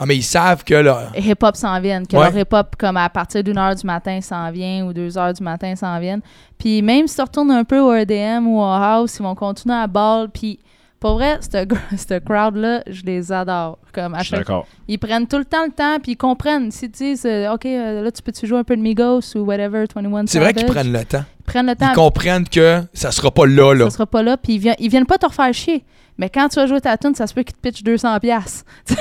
Ah, 0.00 0.06
mais 0.06 0.16
ils 0.16 0.22
savent 0.22 0.64
que 0.64 0.74
là. 0.74 1.08
hip-hop 1.16 1.54
s'en 1.56 1.80
viennent. 1.80 2.06
Que 2.06 2.16
Ouais. 2.16 2.24
leur 2.30 2.36
hip-hop, 2.38 2.74
comme 2.76 2.96
à 2.96 3.08
partir 3.08 3.44
d'une 3.44 3.58
heure 3.58 3.74
du 3.74 3.86
matin, 3.86 4.20
s'en 4.20 4.50
vient 4.50 4.86
ou 4.86 4.92
deux 4.92 5.16
heures 5.18 5.32
du 5.32 5.42
matin, 5.42 5.76
s'en 5.76 5.98
viennent. 6.00 6.22
Puis 6.58 6.82
même 6.82 7.06
si 7.06 7.14
tu 7.16 7.22
retournes 7.22 7.50
un 7.52 7.64
peu 7.64 7.78
au 7.78 7.90
RDM 7.90 8.46
ou 8.48 8.58
au 8.60 8.64
house, 8.64 9.16
ils 9.18 9.22
vont 9.22 9.34
continuer 9.36 9.76
à 9.76 9.86
ball. 9.86 10.28
Puis 10.30 10.58
pour 11.04 11.16
vrai, 11.16 11.36
cette, 11.42 11.70
cette 11.98 12.24
crowd-là, 12.24 12.82
je 12.86 13.02
les 13.02 13.30
adore. 13.30 13.76
Comme 13.92 14.14
à 14.14 14.20
Je 14.20 14.22
suis 14.24 14.30
chaque 14.30 14.38
d'accord. 14.38 14.66
ils 14.88 14.98
prennent 14.98 15.26
tout 15.26 15.36
le 15.36 15.44
temps 15.44 15.66
le 15.66 15.70
temps, 15.70 15.98
puis 16.02 16.12
ils 16.12 16.16
comprennent. 16.16 16.70
S'ils 16.70 16.90
te 16.90 16.96
disent, 16.96 17.26
euh, 17.26 17.52
OK, 17.52 17.66
euh, 17.66 18.00
là, 18.00 18.10
tu 18.10 18.22
peux-tu 18.22 18.46
jouer 18.46 18.60
un 18.60 18.64
peu 18.64 18.74
de 18.74 18.80
Migos 18.80 19.20
ou 19.36 19.40
whatever, 19.40 19.84
21 19.94 20.24
C'est 20.26 20.38
vrai 20.38 20.54
qu'ils 20.54 20.64
prennent 20.64 20.94
le 20.94 21.04
temps. 21.04 21.24
Ils 21.40 21.42
prennent 21.42 21.66
le 21.66 21.76
temps. 21.76 21.90
Ils 21.90 21.94
comprennent 21.94 22.48
que 22.48 22.80
ça 22.94 23.12
sera 23.12 23.30
pas 23.30 23.44
là, 23.44 23.74
là. 23.74 23.84
Ça 23.84 23.90
sera 23.90 24.06
pas 24.06 24.22
là, 24.22 24.38
puis 24.38 24.54
ils 24.54 24.58
viennent, 24.58 24.76
ils 24.78 24.88
viennent 24.88 25.04
pas 25.04 25.18
te 25.18 25.26
refaire 25.26 25.52
chier. 25.52 25.84
Mais 26.16 26.30
quand 26.30 26.48
tu 26.48 26.56
vas 26.56 26.66
jouer 26.66 26.80
ta 26.80 26.96
tune, 26.96 27.14
ça 27.14 27.26
se 27.26 27.34
peut 27.34 27.42
qu'ils 27.42 27.54
te 27.54 27.60
pitchent 27.60 27.84
200 27.84 28.20
pièces. 28.20 28.64
ils 28.88 28.96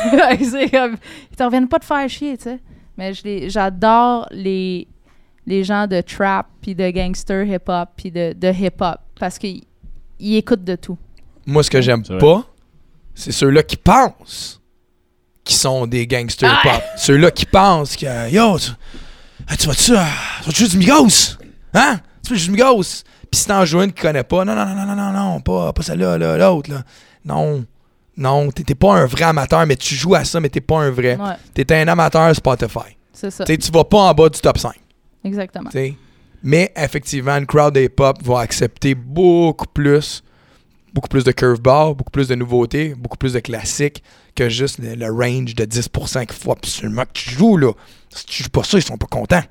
te 1.38 1.44
reviennent 1.44 1.70
pas 1.70 1.80
te 1.80 1.86
faire 1.86 2.10
chier, 2.10 2.36
tu 2.36 2.44
sais. 2.44 2.60
Mais 2.98 3.14
je 3.14 3.24
les- 3.24 3.50
j'adore 3.50 4.28
les, 4.30 4.90
les 5.46 5.64
gens 5.64 5.88
de 5.88 6.02
trap, 6.02 6.48
puis 6.62 6.76
de 6.76 6.90
gangster 6.90 7.48
hip-hop, 7.48 7.92
puis 7.96 8.12
de, 8.12 8.34
de 8.34 8.50
hip-hop, 8.50 8.98
parce 9.18 9.40
qu'ils 9.40 9.64
ils 10.20 10.36
écoutent 10.36 10.66
de 10.66 10.76
tout. 10.76 10.98
Moi, 11.46 11.64
ce 11.64 11.70
que 11.70 11.82
j'aime 11.82 12.04
pas, 12.04 12.46
c'est 13.16 13.32
ceux-là 13.32 13.64
qui 13.64 13.78
pensent 13.78 14.62
qu'ils 15.44 15.58
sont 15.58 15.86
des 15.88 16.08
gangsters 16.08 16.60
Ah! 16.64 16.68
pop. 16.70 16.84
Ceux-là 16.98 17.32
qui 17.32 17.46
pensent 17.46 17.96
que 17.96 18.30
Yo, 18.32 18.58
tu, 18.60 18.70
ah, 19.48 19.58
tu 19.58 19.68
vas-tu 19.68 19.84
tu 19.86 19.92
vas-tu 19.94 20.56
jouer 20.60 20.68
du 20.70 20.78
Migos? 20.78 21.38
Hein? 21.74 22.00
Tu 22.26 22.34
veux 22.34 22.40
du 22.40 22.52
Migos? 22.52 23.04
Puis 23.30 23.40
si 23.42 23.48
t'en 23.48 23.66
joues 23.66 23.82
une 23.82 23.92
qui 23.92 24.02
connaît 24.02 24.24
pas, 24.24 24.46
non, 24.46 24.56
non, 24.56 24.66
non, 24.66 24.76
non, 24.76 24.86
non, 24.86 24.96
non, 24.96 25.12
non, 25.14 25.42
pas, 25.42 25.74
pas 25.74 25.82
celle-là, 25.82 26.18
là, 26.18 26.38
l'autre, 26.38 26.72
là. 26.72 26.84
Non. 27.26 27.66
Non, 28.16 28.52
t'es 28.52 28.64
t'es 28.64 28.76
pas 28.76 28.94
un 28.94 29.06
vrai 29.08 29.24
amateur, 29.24 29.66
mais 29.66 29.76
tu 29.76 29.96
joues 29.96 30.14
à 30.14 30.24
ça, 30.24 30.40
mais 30.40 30.48
t'es 30.50 30.62
pas 30.62 30.78
un 30.78 30.92
vrai. 30.92 31.16
Ouais, 31.16 31.34
T'es 31.54 31.74
un 31.74 31.88
amateur 31.88 32.34
Spotify. 32.36 32.96
c'est 33.12 33.32
ça. 33.32 33.44
T'sais, 33.44 33.58
tu 33.58 33.72
vas 33.72 33.84
pas 33.84 33.98
en 33.98 34.14
bas 34.14 34.30
du 34.30 34.40
top 34.40 34.58
5. 34.60 34.72
Exactement. 35.26 35.70
t'sais? 35.72 35.96
Mais 36.44 36.72
effectivement, 36.76 37.36
une 37.38 37.48
crowd 37.48 37.76
hip-hop 37.76 38.22
va 38.22 38.40
accepter 38.42 38.94
beaucoup 38.94 39.66
plus, 39.74 40.22
beaucoup 40.94 41.08
plus 41.10 41.24
de 41.24 41.32
curveball, 41.32 41.96
beaucoup 41.96 42.12
plus 42.12 42.28
de 42.28 42.36
nouveautés, 42.36 42.94
beaucoup 42.96 43.18
plus 43.18 43.34
de 43.34 43.40
classiques 43.40 44.04
que 44.36 44.50
juste 44.50 44.80
le, 44.80 44.96
le 44.96 45.12
range 45.12 45.56
de 45.56 45.64
10% 45.66 46.26
qu'il 46.26 46.36
faut 46.36 46.52
absolument 46.52 47.04
que 47.04 47.12
tu 47.14 47.30
joues. 47.32 47.58
Là. 47.58 47.72
Si 48.10 48.26
tu 48.26 48.44
joues 48.44 48.50
pas 48.50 48.64
ça, 48.64 48.78
ils 48.78 48.84
sont 48.84 48.98
pas 48.98 49.08
contents. 49.08 49.44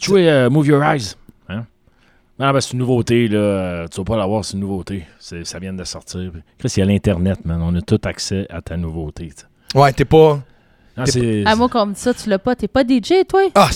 Tu 0.00 0.06
joues 0.10 0.16
euh, 0.18 0.50
Move 0.50 0.66
Your 0.66 0.82
Eyes? 0.84 1.14
Hein? 1.48 1.64
Non, 2.38 2.52
ben, 2.52 2.60
c'est 2.60 2.72
une 2.72 2.80
nouveauté. 2.80 3.28
Là. 3.28 3.86
Tu 3.88 3.96
vas 3.98 4.04
pas 4.04 4.16
l'avoir, 4.16 4.44
c'est 4.44 4.54
une 4.54 4.60
nouveauté. 4.60 5.06
Ça 5.18 5.58
vient 5.58 5.72
de 5.72 5.84
sortir. 5.84 6.30
Chris, 6.58 6.72
il 6.76 6.80
y 6.80 6.82
a 6.82 6.86
l'Internet, 6.86 7.44
man. 7.44 7.60
On 7.62 7.74
a 7.74 7.80
tout 7.80 8.00
accès 8.04 8.46
à 8.50 8.60
ta 8.60 8.76
nouveauté. 8.76 9.32
Ouais, 9.74 9.92
t'es 9.92 10.04
pas. 10.04 10.40
Non, 10.96 11.04
c'est- 11.06 11.42
Ah, 11.46 11.56
moi, 11.56 11.68
quand 11.68 11.82
on 11.82 11.86
me 11.86 11.94
dit 11.94 12.00
ça, 12.00 12.14
tu 12.14 12.28
l'as 12.28 12.38
pas. 12.38 12.54
T'es 12.56 12.68
pas 12.68 12.82
DJ, 12.82 13.24
toi? 13.28 13.42
Ah, 13.54 13.68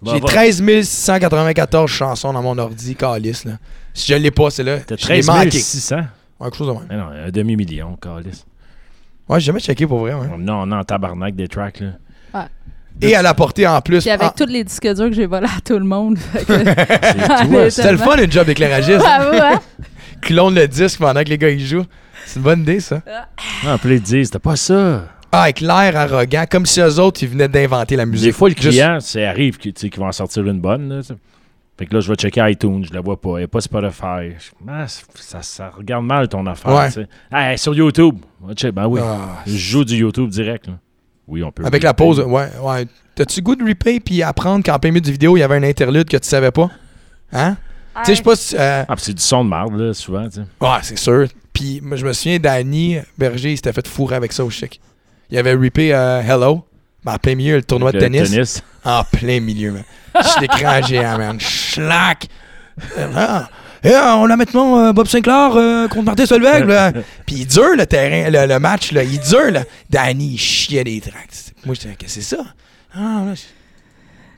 Va, 0.00 0.12
J'ai 0.14 0.20
va. 0.20 0.26
13 0.28 0.62
694 0.84 1.90
chansons 1.90 2.32
dans 2.32 2.42
mon 2.42 2.56
ordi, 2.58 2.94
calice, 2.94 3.44
là. 3.44 3.58
Si 3.98 4.12
je 4.12 4.16
l'ai 4.18 4.30
pas, 4.30 4.50
c'est 4.50 4.62
là. 4.62 4.78
T'as 4.78 4.96
Je 4.96 5.08
l'ai 5.08 5.20
13 5.22 5.26
manqué. 5.26 5.50
600. 5.58 5.96
Ouais, 5.96 6.04
quelque 6.40 6.56
chose 6.56 6.68
de 6.68 6.72
même. 6.72 6.82
Mais 6.88 6.96
non, 6.96 7.08
un 7.26 7.30
demi-million, 7.30 7.96
calice. 7.96 8.44
Ouais, 9.28 9.40
j'ai 9.40 9.46
jamais 9.46 9.60
checké 9.60 9.86
pour 9.86 9.98
vrai, 10.00 10.14
ouais. 10.14 10.26
Non, 10.38 10.64
non, 10.66 10.82
tabarnak 10.84 11.34
des 11.34 11.48
tracks, 11.48 11.80
là. 11.80 12.48
Et 13.00 13.14
à 13.14 13.22
la 13.22 13.32
portée 13.32 13.64
en 13.64 13.80
plus. 13.80 14.00
Puis 14.00 14.10
avec 14.10 14.28
Ah, 14.30 14.34
tous 14.36 14.46
les 14.46 14.64
disques 14.64 14.82
durs 14.92 15.08
que 15.08 15.12
j'ai 15.12 15.26
volés 15.26 15.46
à 15.46 15.60
tout 15.64 15.78
le 15.78 15.84
monde. 15.84 16.18
que- 16.34 16.42
C'est 16.48 17.44
Ouais, 17.48 17.70
C'était 17.70 17.92
le 17.92 17.98
fun, 17.98 18.16
une 18.16 18.30
job 18.32 18.44
d'éclairagiste. 18.46 18.98
Bravo, 18.98 19.36
hein? 19.40 19.60
Clone 20.20 20.56
le 20.56 20.66
disque 20.66 20.98
pendant 20.98 21.22
que 21.22 21.28
les 21.28 21.38
gars 21.38 21.48
ils 21.50 21.64
jouent. 21.64 21.84
C'est 22.26 22.38
une 22.38 22.42
bonne 22.42 22.60
idée, 22.62 22.80
ça. 22.80 23.00
Ah, 23.64 23.78
puis 23.78 23.90
là, 23.90 23.94
ils 23.96 24.02
disent, 24.02 24.26
c'était 24.26 24.40
pas 24.40 24.56
ça. 24.56 25.04
Ah, 25.30 25.42
avec 25.42 25.60
l'air 25.60 25.96
arrogant, 25.96 26.44
comme 26.50 26.66
si 26.66 26.80
eux 26.80 26.98
autres, 26.98 27.22
ils 27.22 27.28
venaient 27.28 27.46
d'inventer 27.46 27.94
la 27.94 28.04
musique. 28.04 28.26
Des 28.26 28.32
fois, 28.32 28.48
le 28.48 28.56
Juste- 28.56 28.68
client, 28.70 28.98
ça 28.98 29.28
arrive 29.28 29.58
qu'il 29.58 29.72
tu 29.74 29.82
sais, 29.82 29.90
qu'il 29.90 30.00
va 30.00 30.06
en 30.08 30.12
sortir 30.12 30.44
une 30.44 30.60
bonne. 30.60 30.88
Là. 30.88 31.00
Fait 31.78 31.86
que 31.86 31.94
là, 31.94 32.00
je 32.00 32.08
vais 32.08 32.16
checker 32.16 32.50
iTunes, 32.50 32.84
je 32.84 32.92
la 32.92 33.00
vois 33.00 33.20
pas. 33.20 33.30
Il 33.34 33.38
n'y 33.38 33.44
a 33.44 33.48
pas 33.48 33.60
Spotify. 33.60 34.32
Je- 34.38 34.50
Ah, 34.68 34.86
ça, 35.14 35.42
ça 35.42 35.70
regarde 35.70 36.04
mal 36.04 36.28
ton 36.28 36.44
affaire. 36.46 36.74
Ouais. 36.74 36.88
tu 36.88 36.94
sais. 36.94 37.06
Ah, 37.30 37.56
sur 37.56 37.74
YouTube. 37.74 38.16
Ben 38.74 38.86
oui. 38.86 39.00
Ah, 39.02 39.42
Je 39.46 39.56
joue 39.56 39.84
du 39.84 39.96
YouTube 39.96 40.28
direct. 40.28 40.66
là. 40.66 40.74
Oui, 41.28 41.42
on 41.42 41.52
peut. 41.52 41.64
Avec 41.64 41.82
la 41.82 41.94
pause, 41.94 42.20
ouais, 42.20 42.48
ouais. 42.62 42.86
T'as-tu 43.14 43.42
goût 43.42 43.54
de 43.54 43.64
replay 43.64 44.00
puis 44.00 44.22
apprendre 44.22 44.64
qu'en 44.64 44.78
plein 44.78 44.90
milieu 44.90 45.00
du 45.02 45.12
vidéo, 45.12 45.36
il 45.36 45.40
y 45.40 45.42
avait 45.42 45.56
un 45.56 45.62
interlude 45.62 46.08
que 46.08 46.16
tu 46.16 46.26
savais 46.28 46.50
pas? 46.50 46.70
Hein? 47.32 47.56
Tu 47.96 48.04
sais, 48.04 48.12
je 48.12 48.16
sais 48.18 48.22
pas 48.22 48.36
si. 48.36 48.56
euh, 48.56 48.84
Ah, 48.88 48.94
puis 48.96 49.04
c'est 49.04 49.14
du 49.14 49.22
son 49.22 49.44
de 49.44 49.50
marde, 49.50 49.74
là, 49.78 49.92
souvent. 49.92 50.24
tu 50.28 50.36
sais. 50.36 50.40
Ouais, 50.60 50.78
c'est 50.82 50.96
sûr. 50.98 51.26
Puis 51.52 51.82
je 51.94 52.06
me 52.06 52.12
souviens, 52.12 52.38
Danny 52.38 52.96
Berger, 53.18 53.50
il 53.52 53.56
s'était 53.56 53.72
fait 53.72 53.86
fourrer 53.86 54.16
avec 54.16 54.32
ça 54.32 54.44
au 54.44 54.50
chic. 54.50 54.80
Il 55.30 55.36
avait 55.36 55.52
rippé 55.54 55.92
euh, 55.92 56.22
Hello, 56.22 56.64
ben, 57.04 57.14
en 57.14 57.18
plein 57.18 57.34
milieu, 57.34 57.56
le 57.56 57.62
tournoi 57.64 57.92
de 57.92 57.98
tennis. 57.98 58.62
En 58.84 59.02
plein 59.04 59.40
milieu, 59.40 59.72
man. 59.72 59.82
Je 60.14 60.40
l'écran 60.40 60.80
géant, 60.82 61.18
man. 61.18 61.38
Schlack! 61.78 62.28
Ah. 63.14 63.48
Et, 63.84 63.90
euh, 63.90 64.14
on 64.16 64.28
a 64.30 64.36
maintenant 64.36 64.78
euh, 64.78 64.92
Bob 64.92 65.06
Sinclair 65.06 65.52
euh, 65.54 65.86
contre 65.88 66.04
Martin 66.06 66.26
Solveig. 66.26 66.64
là. 66.64 66.92
Puis 67.26 67.36
il 67.36 67.46
dure 67.46 67.76
le 67.76 67.86
terrain, 67.86 68.30
le, 68.30 68.46
le 68.46 68.58
match, 68.58 68.92
là. 68.92 69.02
Il 69.04 69.20
dure, 69.20 69.50
là. 69.52 69.64
Danny, 69.88 70.32
il 70.34 70.38
chiait 70.38 70.84
des 70.84 71.00
tracts. 71.00 71.52
Moi, 71.64 71.74
j'étais, 71.74 71.94
qu'est-ce 71.96 72.16
que 72.16 72.20
c'est 72.22 72.36
ça? 72.36 72.44
Ah, 72.94 73.22
là, 73.26 73.34
je- 73.34 73.42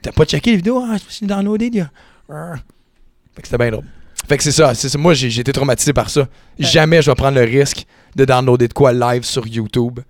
T'as 0.02 0.12
pas 0.12 0.24
checké 0.24 0.50
les 0.50 0.56
vidéos? 0.56 0.82
Ah, 0.82 0.96
je 0.98 1.04
me 1.04 1.10
suis 1.10 1.26
downloadé, 1.26 1.70
Ah. 2.30 2.54
Fait 3.34 3.42
que 3.42 3.48
c'était 3.48 3.58
bien 3.58 3.70
drôle. 3.70 3.84
Fait 4.28 4.36
que 4.36 4.42
c'est 4.42 4.52
ça, 4.52 4.74
ça. 4.74 4.98
Moi, 4.98 5.14
j'ai 5.14 5.28
j'ai 5.30 5.40
été 5.40 5.52
traumatisé 5.52 5.92
par 5.92 6.08
ça. 6.10 6.26
Jamais 6.58 7.02
je 7.02 7.10
vais 7.10 7.14
prendre 7.14 7.36
le 7.38 7.44
risque 7.44 7.84
de 8.16 8.24
downloader 8.24 8.68
de 8.68 8.72
quoi 8.72 8.92
live 8.92 9.24
sur 9.24 9.46
YouTube 9.46 10.00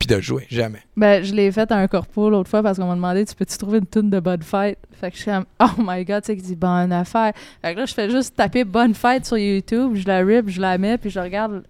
puis 0.00 0.08
de 0.08 0.20
jouer. 0.20 0.46
Jamais. 0.50 0.80
Ben, 0.96 1.22
je 1.22 1.32
l'ai 1.32 1.52
fait 1.52 1.70
à 1.70 1.76
un 1.76 1.86
corpo 1.86 2.28
l'autre 2.30 2.50
fois 2.50 2.62
parce 2.62 2.78
qu'on 2.78 2.86
m'a 2.86 2.94
demandé 2.96 3.24
tu 3.24 3.34
peux-tu 3.36 3.56
trouver 3.58 3.78
une 3.78 3.86
tune 3.86 4.10
de 4.10 4.18
Bonne 4.18 4.42
Fête? 4.42 4.78
Fait 4.92 5.10
que 5.12 5.16
je 5.16 5.22
suis 5.22 5.30
comme 5.30 5.44
oh 5.62 5.66
my 5.78 6.04
god, 6.04 6.22
tu 6.22 6.28
sais, 6.28 6.36
qui 6.36 6.42
dit 6.42 6.56
bonne 6.56 6.90
affaire. 6.92 7.32
Fait 7.62 7.74
que 7.74 7.78
là, 7.80 7.86
je 7.86 7.94
fais 7.94 8.10
juste 8.10 8.34
taper 8.34 8.64
Bonne 8.64 8.94
Fête 8.94 9.26
sur 9.26 9.38
YouTube, 9.38 9.92
je 9.94 10.08
la 10.08 10.18
rip, 10.24 10.48
je 10.48 10.60
la 10.60 10.76
mets, 10.78 10.98
puis 10.98 11.10
je 11.10 11.20
regarde 11.20 11.62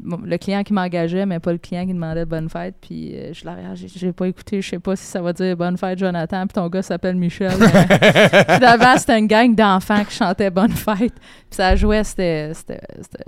bon, 0.00 0.18
le 0.24 0.36
client 0.36 0.62
qui 0.64 0.72
m'engageait, 0.72 1.24
mais 1.26 1.38
pas 1.38 1.52
le 1.52 1.58
client 1.58 1.86
qui 1.86 1.94
demandait 1.94 2.24
Bonne 2.26 2.48
Fête, 2.50 2.74
puis 2.80 3.12
euh, 3.14 3.32
je 3.32 3.44
la 3.44 3.54
regarde, 3.54 3.76
j'ai- 3.76 4.12
pas 4.12 4.26
écouté, 4.28 4.60
je 4.60 4.68
sais 4.70 4.78
pas 4.80 4.96
si 4.96 5.04
ça 5.06 5.22
va 5.22 5.32
dire 5.32 5.56
Bonne 5.56 5.78
Fête 5.78 5.98
Jonathan, 5.98 6.46
puis 6.46 6.54
ton 6.54 6.68
gars 6.68 6.82
s'appelle 6.82 7.16
Michel. 7.16 7.52
mais- 7.58 8.44
Finalement, 8.56 8.98
c'était 8.98 9.18
une 9.18 9.26
gang 9.28 9.54
d'enfants 9.54 10.04
qui 10.04 10.14
chantaient 10.14 10.50
Bonne 10.50 10.72
Fête, 10.72 10.98
puis 11.14 11.52
ça 11.52 11.74
jouait, 11.76 12.02
c'était, 12.04 12.52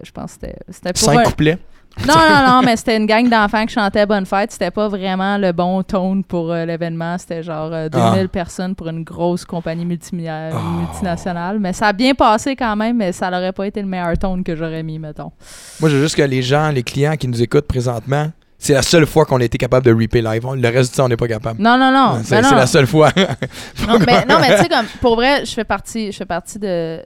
je 0.03 0.11
pense, 0.11 0.33
c'était, 0.33 0.57
Cinq 0.95 1.19
un- 1.21 1.23
couplets. 1.23 1.59
Non, 2.07 2.15
non, 2.15 2.47
non, 2.47 2.63
mais 2.63 2.77
c'était 2.77 2.97
une 2.97 3.07
gang 3.07 3.29
d'enfants 3.29 3.65
qui 3.65 3.75
chantaient 3.75 4.05
Bonne 4.07 4.27
Fête. 4.27 4.53
C'était 4.53 4.71
pas 4.71 4.89
vraiment 4.89 5.39
le 5.39 5.53
bon 5.53 5.83
tone 5.83 6.23
pour 6.25 6.53
euh, 6.53 6.65
l'événement. 6.67 7.17
C'était 7.19 7.43
genre 7.43 7.71
euh, 7.73 7.89
2000 7.89 8.23
Ah. 8.25 8.29
personnes 8.29 8.75
pour 8.75 8.89
une 8.89 9.03
grosse 9.03 9.45
compagnie 9.45 9.85
Oh. 9.85 10.81
multinationale. 10.81 11.59
Mais 11.59 11.73
ça 11.73 11.87
a 11.89 11.93
bien 11.93 12.15
passé 12.15 12.55
quand 12.55 12.77
même, 12.77 12.97
mais 12.99 13.13
ça 13.13 13.31
n'aurait 13.31 13.53
pas 13.53 13.67
été 13.67 13.81
le 13.81 13.87
meilleur 13.89 14.17
tone 14.19 14.45
que 14.45 14.55
j'aurais 14.55 14.83
mis, 14.83 14.99
mettons. 14.99 15.33
Moi, 15.81 15.89
j'ai 15.91 15.99
juste 16.01 16.17
que 16.17 16.23
les 16.23 16.43
gens, 16.43 16.71
les 16.71 16.83
clients 16.83 17.17
qui 17.17 17.29
nous 17.29 17.41
écoutent 17.43 17.67
présentement, 17.67 18.31
c'est 18.59 18.73
la 18.75 18.83
seule 18.83 19.07
fois 19.07 19.25
qu'on 19.25 19.41
a 19.41 19.45
été 19.45 19.59
capable 19.59 19.85
de 19.87 19.93
replay 19.93 20.23
live. 20.23 20.43
Le 20.55 20.69
reste 20.69 20.93
du 20.93 20.97
temps, 20.97 21.05
on 21.05 21.09
n'est 21.09 21.17
pas 21.17 21.29
capable. 21.29 21.61
Non, 21.63 21.77
non, 21.79 21.91
non. 21.93 22.21
c'est 22.25 22.37
ben 22.37 22.43
non. 22.43 22.49
c'est 22.51 22.55
la 22.57 22.67
seule 22.67 22.87
fois. 22.87 23.11
Non, 23.17 23.99
mais, 24.07 24.25
non, 24.27 24.39
mais 24.41 24.57
tu 24.57 24.63
sais, 24.63 24.69
comme, 24.69 24.87
pour 25.01 25.17
vrai, 25.17 25.45
je 25.45 25.53
fais 25.53 25.65
partie, 25.65 26.11
je 26.13 26.17
fais 26.17 26.25
partie 26.27 26.59
de. 26.59 27.01